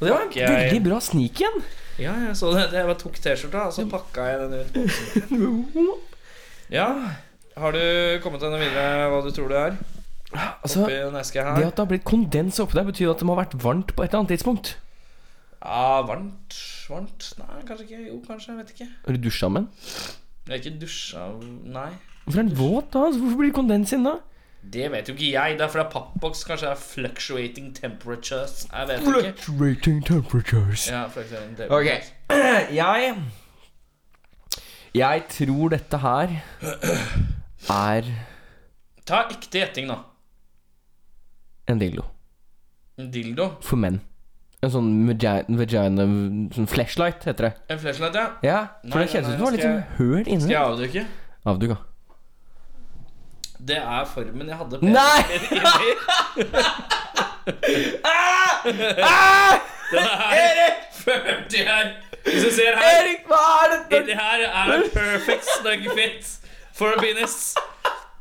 Og 0.00 0.06
det 0.06 0.12
var 0.14 0.24
en 0.24 0.34
veldig 0.34 0.82
bra 0.84 1.00
snik 1.04 1.40
igjen. 1.42 1.62
Ja, 2.00 2.14
jeg 2.26 2.36
så 2.38 2.50
det. 2.54 2.66
Jeg 2.72 2.86
bare 2.88 2.98
tok 3.00 3.18
T-skjorta, 3.20 3.66
og 3.68 3.74
så 3.76 3.84
pakka 3.90 4.26
jeg 4.30 4.40
den 4.44 4.60
ut. 4.60 4.72
boksen. 4.76 5.90
Ja. 6.70 6.86
Har 7.58 7.74
du 7.74 7.80
kommet 8.22 8.40
deg 8.44 8.52
noe 8.52 8.60
videre 8.62 9.08
hva 9.10 9.18
du 9.24 9.32
tror 9.34 9.48
det 9.50 9.58
er? 9.58 9.78
Altså, 10.62 10.84
Oppi 10.84 10.94
den 10.94 11.16
eska 11.18 11.42
det 11.56 11.64
at 11.66 11.74
det 11.74 11.82
har 11.82 11.88
blitt 11.90 12.04
kondens 12.06 12.60
oppi 12.62 12.78
der, 12.78 12.86
betyr 12.86 13.10
at 13.10 13.18
det 13.18 13.26
må 13.26 13.34
ha 13.34 13.40
vært 13.42 13.56
varmt 13.58 13.90
på 13.96 14.04
et 14.04 14.12
eller 14.12 14.22
annet 14.22 14.30
tidspunkt. 14.36 14.76
Ja, 15.58 16.00
varmt. 16.06 16.54
Varmt? 16.88 17.26
Nei, 17.40 17.58
kanskje 17.66 17.88
ikke. 17.88 17.98
Jo, 18.06 18.20
kanskje. 18.28 18.52
Jeg 18.52 18.60
vet 18.62 18.70
ikke. 18.76 18.86
Har 19.04 19.16
du 19.18 19.26
dusja 19.26 19.50
med 19.50 19.66
den? 19.66 19.90
Jeg 20.46 20.54
har 20.54 20.62
ikke 20.62 20.80
dusja 20.80 21.24
Nei. 21.74 21.90
Hvorfor 22.24 22.38
er 22.38 22.46
den 22.46 22.54
våt, 22.58 22.88
da? 22.94 23.02
Altså, 23.08 23.20
Hvorfor 23.24 23.42
blir 23.42 23.50
det 23.50 23.56
kondens 23.58 23.92
inn 23.96 24.06
da? 24.06 24.14
Det 24.72 24.90
vet 24.92 25.08
jo 25.08 25.14
ikke 25.14 25.30
jeg. 25.32 25.54
Det 25.58 25.64
er 25.64 25.68
fordi 25.72 25.84
pappboks 25.92 26.44
kanskje 26.44 26.68
er 26.68 26.74
fluctuating 26.76 27.70
temperatures. 27.76 28.66
Jeg 28.72 28.88
vet 28.88 29.00
ikke. 29.00 29.32
Fluctuating 29.46 30.02
temperatures. 30.06 30.88
Ja, 30.90 31.06
fluctuating 31.08 31.52
Ok. 31.70 31.86
temperatures. 31.86 32.12
Jeg 32.80 33.16
Jeg 34.94 35.22
tror 35.30 35.68
dette 35.68 35.98
her 35.98 36.28
er 37.70 38.02
Ta 39.06 39.22
ekte 39.30 39.58
gjetting, 39.58 39.88
da. 39.90 39.96
en 41.68 41.78
dildo. 41.80 42.02
En 42.98 43.10
dildo. 43.10 43.46
For 43.62 43.76
menn. 43.78 44.00
En 44.62 44.70
sånn 44.70 44.90
vagina, 45.08 45.44
vagina 45.56 46.04
sånn 46.54 46.66
flashlight, 46.68 47.24
heter 47.24 47.48
det. 47.48 47.52
En 47.72 47.78
flashlight, 47.80 48.14
ja. 48.18 48.26
Ja, 48.44 48.58
for 48.84 48.98
Nei, 48.98 49.06
det 49.06 49.12
kjennes 49.14 49.28
ut 49.28 49.32
som 49.32 49.38
det 49.38 49.44
var 49.46 49.52
litt 49.56 49.62
sånn 49.62 49.84
høl 49.98 50.26
inni 50.28 50.40
Skal 50.42 50.52
jeg 50.52 50.62
avduke? 50.62 51.04
Avduka. 51.46 51.76
Det 53.68 53.76
er 53.76 54.04
formen 54.14 54.48
jeg 54.48 54.56
hadde. 54.56 54.78
Nei! 54.82 55.20
Erik! 59.40 59.70
er 59.92 60.80
40 61.04 61.64
her. 61.66 61.90
Hvis 62.24 62.44
du 62.44 62.50
ser 62.54 62.76
her 62.76 62.98
Erik, 63.00 63.22
hva 63.28 63.40
er 63.64 63.72
det? 63.72 64.00
Inni 64.00 64.16
her 64.16 64.44
er 64.46 64.74
en 64.76 64.90
perfect 64.94 65.46
snug 65.58 65.86
fit 65.96 66.26
for 66.76 66.96
a 66.96 67.00
penis. 67.00 67.36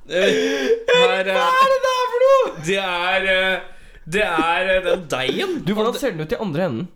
Erik, 0.10 0.88
Hva 0.90 1.02
eh, 1.03 1.18
er 1.20 1.26
det 1.28 1.36
der 1.36 2.06
for 2.14 2.24
noe? 2.26 2.53
det 2.66 2.80
er 2.84 3.28
eh, 3.34 3.68
Det 4.10 4.24
er 4.26 4.72
eh, 4.76 4.80
den 4.88 5.03
deigen. 5.11 5.60
Du, 5.68 5.74
hvordan 5.78 5.99
ser 5.99 6.16
den 6.16 6.26
ut 6.26 6.34
i 6.34 6.40
andre 6.40 6.66
enden? 6.66 6.88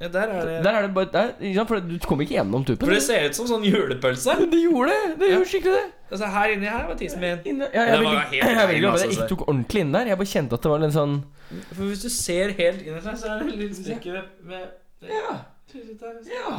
Ja, 0.00 0.08
der 0.12 0.20
er 0.28 0.46
det 0.46 0.64
Der 0.64 0.70
er 0.76 0.82
det 0.86 0.94
bare 0.94 1.08
der, 1.12 1.64
For 1.66 1.80
du 1.80 1.98
kommer 2.04 2.26
ikke 2.26 2.34
gjennom 2.36 2.64
tuppen. 2.64 2.84
For 2.86 2.94
det 2.94 3.02
ser 3.02 3.28
ut 3.28 3.36
som 3.38 3.46
sånn 3.48 3.64
julepølse. 3.64 4.34
Det 4.52 4.60
gjorde 4.60 4.92
det! 4.92 5.14
Det 5.22 5.30
gjorde 5.32 5.48
skikkelig 5.52 5.76
det. 5.78 5.84
Altså 6.10 6.26
Her 6.30 6.52
inni 6.54 6.68
her 6.70 6.86
var 6.86 6.98
tissen 7.00 7.20
min. 7.20 7.38
Inne, 7.44 7.68
ja, 7.74 7.86
jeg, 7.90 8.04
var 8.04 8.12
jeg, 8.16 8.26
helt 8.30 8.58
jeg 8.60 8.80
jeg 8.82 8.90
altså. 8.90 9.08
ikke 9.10 9.28
tok 9.32 9.46
ordentlig 9.48 9.80
inn 9.86 9.94
der. 9.96 10.10
Jeg 10.12 10.20
bare 10.20 10.32
kjente 10.32 10.58
at 10.58 10.66
det 10.66 10.72
var 10.74 10.82
litt 10.84 10.96
sånn 10.96 11.16
For 11.72 11.82
hvis 11.86 12.02
du 12.04 12.10
ser 12.12 12.52
helt 12.60 12.82
inni 12.84 13.00
seg, 13.06 13.18
så 13.22 13.30
er 13.32 13.40
det 13.40 13.52
en 13.54 13.62
liten 13.64 13.80
stykke 13.80 14.18
med, 14.18 14.28
med 14.52 15.10
Ja. 15.12 15.38
ja. 16.30 16.58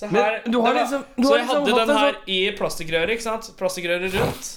Så 0.00 0.08
Men 0.10 0.40
du 0.48 0.60
har 0.64 0.74
liksom- 0.74 1.04
du 1.16 1.22
Så 1.26 1.36
jeg 1.36 1.44
liksom 1.44 1.64
hadde 1.64 1.78
den 1.80 1.90
en 1.90 1.96
her 1.96 2.14
i 2.26 2.40
plastikkrøret, 2.56 3.10
ikke 3.10 3.22
sant? 3.26 3.50
Plastikkrøret 3.58 4.14
rundt. 4.16 4.50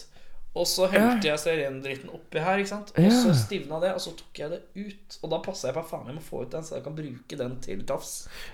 Og 0.53 0.67
så 0.69 0.85
helte 0.91 1.25
jeg 1.25 1.41
serendritten 1.41 2.11
oppi 2.13 2.41
her, 2.43 2.59
ikke 2.61 2.69
sant? 2.69 2.91
Og 2.93 3.13
så 3.15 3.31
stivna 3.33 3.79
det, 3.81 3.89
og 3.97 4.01
så 4.03 4.11
tok 4.13 4.37
jeg 4.37 4.51
det 4.51 4.59
ut. 4.77 5.15
Og 5.23 5.31
da 5.31 5.39
passa 5.41 5.71
jeg 5.71 5.75
på 5.79 5.83
faen 5.89 6.11
jeg 6.11 6.17
må 6.19 6.21
få 6.21 6.43
ut 6.43 6.51
den, 6.53 6.65
så 6.67 6.75
jeg 6.77 6.83
kan 6.85 6.97
bruke 6.99 7.39
den 7.39 7.55
til 7.63 7.81
tafs. 7.89 8.11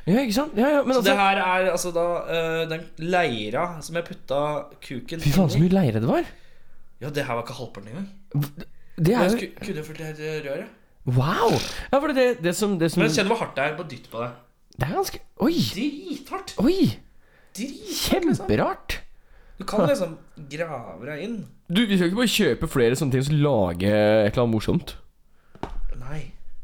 ja, 0.07 0.21
ikke 0.21 0.37
sant? 0.37 0.55
Ja, 0.55 0.69
ja, 0.77 0.85
men 0.85 0.95
Så 0.95 1.03
det 1.03 1.11
altså 1.11 1.25
her 1.25 1.41
er 1.43 1.71
altså 1.73 1.91
da 1.97 2.05
uh, 2.29 2.61
den 2.71 2.85
leira 3.03 3.65
som 3.83 3.99
jeg 3.99 4.07
putta 4.07 4.39
kuken 4.79 5.25
Fy 5.25 5.33
faen, 5.35 5.51
så 5.51 5.59
mye 5.59 5.75
leire 5.75 5.99
det 5.99 6.07
var. 6.07 6.31
Ja, 7.03 7.11
det 7.15 7.27
her 7.27 7.35
var 7.35 7.43
ikke 7.43 7.57
halvparten 7.59 7.91
engang. 7.91 8.07
Det 8.95 9.13
er 9.15 9.19
Jeg 9.19 9.31
jo 9.31 9.35
skulle, 9.35 9.67
kunne 9.67 9.83
fulgt 9.89 10.17
det 10.19 10.31
røret. 10.47 10.71
Wow! 11.09 11.51
Ja, 11.91 11.99
for 11.99 12.15
det, 12.15 12.29
det 12.43 12.55
som, 12.55 12.79
det 12.79 12.91
som 12.93 13.03
Men 13.03 13.11
kjenn 13.11 13.27
hvor 13.27 13.39
hardt 13.43 13.55
det 13.59 13.65
er. 13.65 13.75
Bare 13.75 13.91
dytt 13.91 14.07
på 14.11 14.23
det. 14.23 14.31
Det 14.79 14.87
er 14.87 14.95
ganske 14.95 15.19
Oi! 15.43 15.53
Drithardt. 15.75 16.55
Oi! 16.63 16.79
Drithardt, 17.55 18.27
liksom. 18.27 18.47
Du 19.59 19.65
kan 19.67 19.83
liksom 19.89 20.13
grave 20.49 21.05
deg 21.09 21.23
inn. 21.25 21.37
Du, 21.67 21.81
vi 21.85 21.97
skal 21.99 22.07
ikke 22.09 22.21
bare 22.21 22.31
kjøpe 22.33 22.69
flere 22.71 22.95
sånne 22.97 23.11
ting 23.13 23.25
og 23.25 23.27
så 23.27 23.35
lage 23.43 23.89
et 23.91 24.29
eller 24.31 24.43
annet 24.45 24.53
morsomt. 24.55 24.93
Nei. 25.99 26.21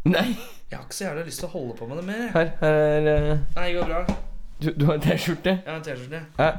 Nei. 0.07 0.29
Jeg 0.71 0.79
har 0.79 0.85
ikke 0.87 0.95
så 0.97 1.05
jævlig 1.09 1.25
lyst 1.27 1.41
til 1.43 1.49
å 1.49 1.53
holde 1.57 1.75
på 1.77 1.87
med 1.89 1.99
det 2.01 2.05
mer. 2.07 2.21
jeg. 2.23 2.31
Her, 2.33 2.49
her 2.61 2.79
er 2.79 3.09
eh, 3.11 3.43
Nei, 3.57 3.67
det 3.67 3.75
går 3.77 3.91
bra. 3.91 4.15
du, 4.63 4.69
du 4.79 4.85
har 4.87 4.95
en 4.97 5.03
T-skjorte. 5.05 5.53
Jeg 5.59 5.69
har 5.69 5.77
en 5.81 5.85
T-skjorte. 5.85 6.21
Ja. 6.39 6.49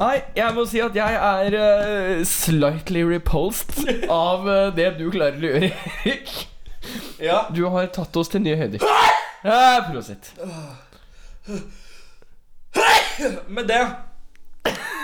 Nei, 0.00 0.14
jeg 0.34 0.54
må 0.56 0.64
si 0.66 0.80
at 0.82 0.96
jeg 0.98 1.20
er 1.28 1.56
eh, 1.60 2.24
slightly 2.26 3.04
repulsed 3.12 4.08
av 4.10 4.48
eh, 4.50 4.72
det 4.74 4.88
du 4.98 5.04
klarer 5.14 5.38
å 5.38 5.52
gjøre, 5.52 5.70
Erik. 6.08 6.32
Ja. 7.22 7.44
Du 7.54 7.62
har 7.70 7.86
tatt 7.94 8.16
oss 8.20 8.32
til 8.32 8.42
nye 8.44 8.56
høyder. 8.58 8.82
Ja, 9.44 9.84
Prosit. 9.86 10.32
Med 13.48 13.68
det 13.70 13.82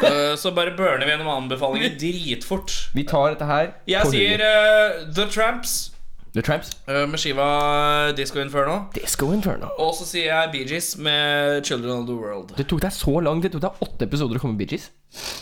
eh, 0.07 0.35
så 0.41 0.53
bare 0.57 0.75
burner 0.77 1.05
vi 1.05 1.13
gjennom 1.15 1.31
anbefalinger 1.35 1.97
dritfort. 2.01 2.75
Vi 2.95 3.07
tar 3.09 3.35
dette 3.35 3.49
her 3.49 3.73
Jeg 3.91 4.13
sier 4.13 4.45
eh, 4.45 5.01
The 5.15 5.27
Tramps 5.31 5.91
The 6.35 6.43
Tramps. 6.47 6.71
uh, 6.87 7.09
med 7.11 7.19
skiva 7.19 8.13
Disco 8.15 8.39
Inferno. 8.39 8.85
Disco 8.95 9.33
Inferno. 9.35 9.67
Og 9.83 9.97
så 9.99 10.07
sier 10.07 10.29
jeg 10.31 10.51
Bee 10.53 10.69
Gees 10.69 10.93
med 10.99 11.65
Children 11.67 11.91
of 11.91 12.07
the 12.07 12.15
World. 12.15 12.53
Det 12.55 12.69
tok 12.71 12.85
deg 12.85 12.95
så 12.95 13.17
langt. 13.21 13.43
Det 13.43 13.51
tok 13.57 13.65
deg 13.65 13.83
åtte 13.83 14.07
episoder 14.07 14.39
å 14.39 14.43
komme 14.45 14.55
med 14.55 14.63
Bee 14.63 14.77
Gees. 14.77 14.93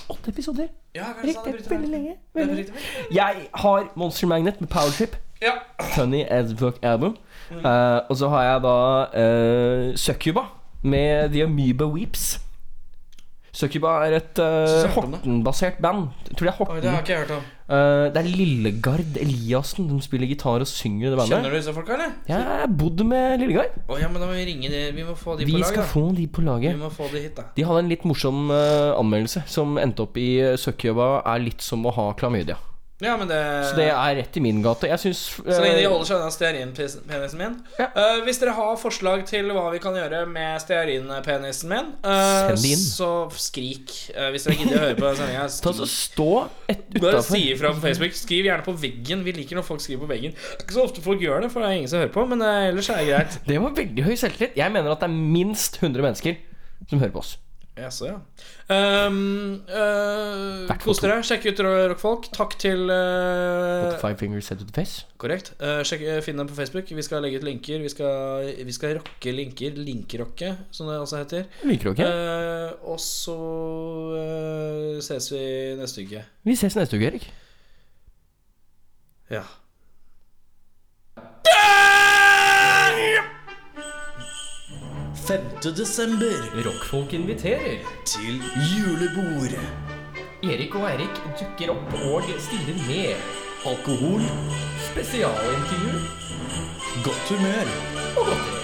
Åtte 0.09 0.33
episoder. 0.33 0.71
Ja, 0.97 1.13
Riktig. 1.21 1.59
Veldig 1.69 1.93
lenge. 1.93 2.17
Veldig. 2.33 2.67
Jeg 3.13 3.49
har 3.53 3.91
Monster 4.01 4.33
Magnet 4.33 4.63
med 4.65 4.73
Powertrip. 4.73 5.19
Ja. 5.45 5.59
Funny 5.95 6.25
as 6.25 6.57
fuck 6.57 6.81
album. 6.83 7.19
Eh, 7.53 8.01
og 8.09 8.17
så 8.17 8.29
har 8.29 8.43
jeg 8.45 8.63
da 8.65 8.79
uh, 9.13 9.97
Succuba 9.97 10.49
med 10.83 11.33
The 11.33 11.45
Amoeba 11.45 11.85
Weeps. 11.85 12.41
Succuba 13.59 13.97
er 14.07 14.15
et 14.21 14.39
uh, 14.39 14.69
jeg. 14.71 14.91
Horten-basert 14.95 15.81
band. 15.83 16.13
Jeg 16.29 16.37
tror 16.39 16.47
de 16.47 16.51
er 16.53 16.57
Horten. 16.61 16.77
Oi, 16.77 16.83
det 16.85 16.93
har 16.93 17.01
ikke 17.03 17.15
jeg 17.15 17.25
hørt 17.25 17.33
om. 17.35 17.47
Uh, 17.69 18.05
det 18.15 18.21
er 18.21 18.29
Lillegard 18.31 19.19
Eliassen 19.19 19.89
som 19.91 19.99
spiller 20.05 20.31
gitar 20.31 20.63
og 20.63 20.71
synger 20.71 21.09
i 21.09 21.11
det 21.11 21.19
bandet. 21.19 21.35
Kjenner 21.35 21.57
du 21.57 21.59
disse 21.59 21.75
folka, 21.75 21.97
eller? 21.97 22.15
Jeg 22.31 22.47
har 22.47 22.71
bodd 22.85 23.03
med 23.11 23.43
Lillegard. 23.43 23.75
Oh, 23.89 23.99
ja, 23.99 24.13
men 24.13 24.23
da 24.23 24.31
må 24.31 24.39
vi 24.39 24.47
ringe 24.53 24.71
de. 24.71 24.85
Vi 24.95 25.09
må 25.09 25.19
få 25.19 25.35
de 25.41 25.49
Vi 25.49 25.57
på 25.57 25.59
Vi 25.59 25.73
skal 25.73 25.83
da. 25.83 25.89
få 25.91 26.05
de 26.15 26.29
på 26.31 26.47
laget. 26.47 26.79
Vi 26.79 26.85
må 26.85 26.93
få 26.95 27.11
de 27.11 27.25
hit, 27.27 27.35
da. 27.41 27.49
De 27.59 27.67
hadde 27.67 27.83
en 27.83 27.93
litt 27.97 28.07
morsom 28.07 28.47
uh, 28.55 28.95
anmeldelse 28.95 29.43
som 29.51 29.75
endte 29.83 30.07
opp 30.07 30.23
i 30.23 30.31
Succuba 30.61 31.17
er 31.27 31.43
litt 31.49 31.65
som 31.65 31.83
å 31.83 31.95
ha 31.99 32.13
klamydia. 32.19 32.61
Ja, 32.99 33.13
men 33.17 33.29
det 33.31 33.39
Så 33.69 33.77
det 33.79 33.87
er 33.93 34.17
rett 34.19 34.37
i 34.37 34.41
min 34.43 34.59
gate. 34.63 34.89
Jeg 34.91 34.99
syns 34.99 35.21
Så 35.39 35.59
lenge 35.63 35.77
de 35.79 35.85
holder 35.87 36.09
seg 36.09 36.19
unna 36.19 36.33
stearinpenisen 36.35 37.39
min. 37.39 37.55
Ja. 37.79 37.87
Uh, 37.95 38.25
hvis 38.27 38.41
dere 38.43 38.57
har 38.57 38.75
forslag 38.81 39.23
til 39.29 39.53
hva 39.55 39.69
vi 39.71 39.79
kan 39.83 39.95
gjøre 39.95 40.25
med 40.27 40.59
stearinpenisen 40.65 41.71
min, 41.71 41.93
uh, 42.03 42.51
så 42.59 43.13
skrik. 43.39 43.95
Uh, 44.17 44.33
hvis 44.35 44.49
dere 44.49 44.59
gidder 44.59 44.81
å 44.81 44.85
høre 44.89 44.99
på 44.99 45.15
sendinga. 45.21 45.47
Stå 45.47 45.77
utafor. 46.99 47.23
si 47.31 47.45
ifra 47.53 47.71
på 47.77 47.85
Facebook. 47.87 48.19
Skriv 48.19 48.51
gjerne 48.51 48.67
på 48.67 48.75
veggen. 48.83 49.23
Vi 49.27 49.39
liker 49.39 49.61
når 49.61 49.71
folk 49.71 49.85
skriver 49.85 50.03
på 50.03 50.13
veggen. 50.17 50.35
Det 50.35 50.59
er 50.59 50.67
ikke 50.67 50.81
så 50.81 50.87
ofte 50.91 51.05
folk 51.05 51.23
gjør 51.23 51.47
det, 51.47 51.55
for 51.55 51.63
det 51.63 51.71
er 51.71 51.79
ingen 51.79 51.93
som 51.93 52.03
hører 52.03 52.15
på. 52.19 52.27
Men 52.35 52.43
eh, 52.43 52.69
ellers 52.73 52.91
er 52.91 53.05
det 53.05 53.11
greit. 53.13 53.39
Det 53.49 53.63
var 53.63 53.79
veldig 53.79 54.05
høy 54.11 54.17
selvtillit. 54.19 54.59
Jeg 54.59 54.75
mener 54.75 54.91
at 54.91 55.05
det 55.05 55.07
er 55.07 55.15
minst 55.39 55.79
100 55.79 56.03
mennesker 56.03 56.43
som 56.91 56.99
hører 56.99 57.15
på 57.15 57.23
oss. 57.23 57.39
Jaså, 57.79 58.09
ja. 58.09 58.17
Um, 59.07 59.63
uh, 59.71 60.71
Kos 60.83 61.01
dere. 61.03 61.21
Sjekk 61.27 61.47
ut 61.53 61.61
rockfolk. 61.63 62.29
Takk 62.35 62.57
til 62.61 62.91
uh, 62.91 63.95
Five 64.03 64.19
fingers 64.21 64.49
set 64.51 64.59
to 64.59 64.67
the 64.67 64.75
face. 64.75 65.07
Korrekt. 65.19 65.53
Uh, 65.63 65.81
sjekk, 65.87 66.03
eh, 66.03 66.19
finn 66.25 66.39
dem 66.41 66.51
på 66.51 66.57
Facebook. 66.59 66.91
Vi 66.91 67.05
skal 67.07 67.23
legge 67.25 67.41
ut 67.41 67.47
linker. 67.47 67.81
Vi 67.85 67.93
skal, 67.93 68.51
vi 68.67 68.75
skal 68.75 68.99
rocke 68.99 69.35
linker. 69.35 69.79
Linkrocke, 69.79 70.55
som 70.75 70.91
det 70.91 70.99
også 70.99 71.23
heter. 71.23 71.47
Linkrocke. 71.69 72.07
Eh, 72.07 72.75
og 72.91 73.01
så 73.03 73.39
eh, 74.19 74.99
ses 75.05 75.31
vi 75.33 75.45
neste 75.79 76.07
uke. 76.07 76.27
Vi 76.49 76.59
ses 76.59 76.79
neste 76.79 76.99
uke, 76.99 77.13
Erik. 77.13 77.31
Ja. 79.31 79.47
5. 85.29 85.41
desember 85.77 86.65
Rockfolk 86.65 87.13
inviterer. 87.13 87.79
til 88.05 88.43
julebord. 88.71 89.55
Erik 90.43 90.75
og 90.75 90.87
Eirik 90.91 91.19
dukker 91.41 91.73
opp 91.75 91.93
og 92.13 92.31
stiller 92.47 92.79
med. 92.87 93.17
Alkohol, 93.69 94.23
Spesialintervju 94.87 95.99
godt 97.05 97.29
humør. 97.33 97.69
og 98.17 98.25
godteri. 98.29 98.63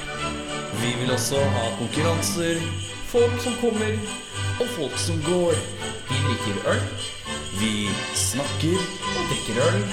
Vi 0.83 0.91
vil 1.01 1.13
også 1.13 1.37
ha 1.57 1.65
konkurranser 1.79 2.57
Folk 3.13 3.41
som 3.41 3.53
kommer. 3.61 3.93
og 4.61 4.67
folk 4.79 4.99
som 4.99 5.17
går. 5.23 5.55
Vi 6.09 6.17
drikker 6.27 6.57
øl. 6.73 6.83
Vi 7.61 7.89
snakker 8.15 8.79
Og 9.17 9.23
drikker 9.31 9.63
øl. 9.69 9.85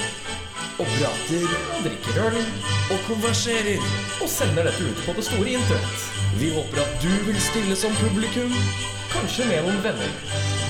Og 0.80 0.88
prater 0.98 1.48
Og 1.78 1.84
drikker 1.86 2.16
øl. 2.28 2.38
og 2.94 3.00
konverserer. 3.08 3.80
Og 4.22 4.30
sender 4.30 4.64
dette 4.70 4.84
ut 4.90 5.00
på 5.06 5.12
det 5.18 5.26
store 5.26 5.50
internett. 5.58 6.02
Vi 6.40 6.50
håper 6.56 6.82
at 6.86 6.94
du 7.04 7.12
vil 7.28 7.42
stille 7.42 7.76
som 7.76 7.92
publikum, 8.04 8.54
Kanskje 9.12 9.46
med 9.50 9.64
noen 9.66 9.82
venner. 9.84 10.12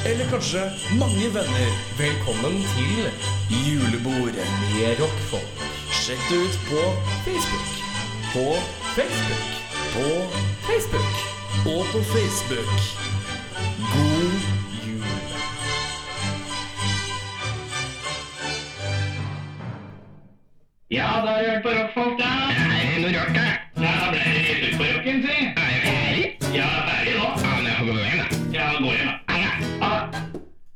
eller 0.06 0.26
kanskje 0.32 0.62
mange 0.98 1.28
venner. 1.34 1.70
Velkommen 1.98 2.56
til 2.76 3.12
Julebordet. 3.68 4.48
Med 4.74 5.00
rockfolk. 5.02 5.58
Sjekk 5.92 6.24
det 6.30 6.38
ut 6.46 6.58
på 6.70 6.82
Facebook. 7.26 7.70
på 8.34 8.46
Facebook. 8.96 9.50
på 9.94 10.08
Facebook. 10.68 11.12
og 11.66 11.86
på 11.94 12.00
Facebook. 12.14 12.72
God 13.94 14.11
Ja, 20.92 21.22
da 21.26 21.32
har 21.32 21.44
du 21.44 21.50
hørt 21.50 21.64
på 21.64 21.70
rockfolk, 21.70 22.20
da. 22.20 22.32
Er 22.52 22.90
det 22.96 23.02
noe 23.04 23.12
rart, 23.16 23.32
da? 23.36 23.46
Ja, 23.80 23.94
da 24.02 24.10
ble 24.12 24.26
det 24.26 24.42
litt 24.50 24.66
ut 24.66 24.76
på 24.82 24.90
rocken, 24.90 25.22
si. 25.24 25.38
Er 25.48 25.70
det 25.72 25.80
ferdig? 25.86 26.26
Ja, 26.58 26.68
ferdig. 26.90 27.01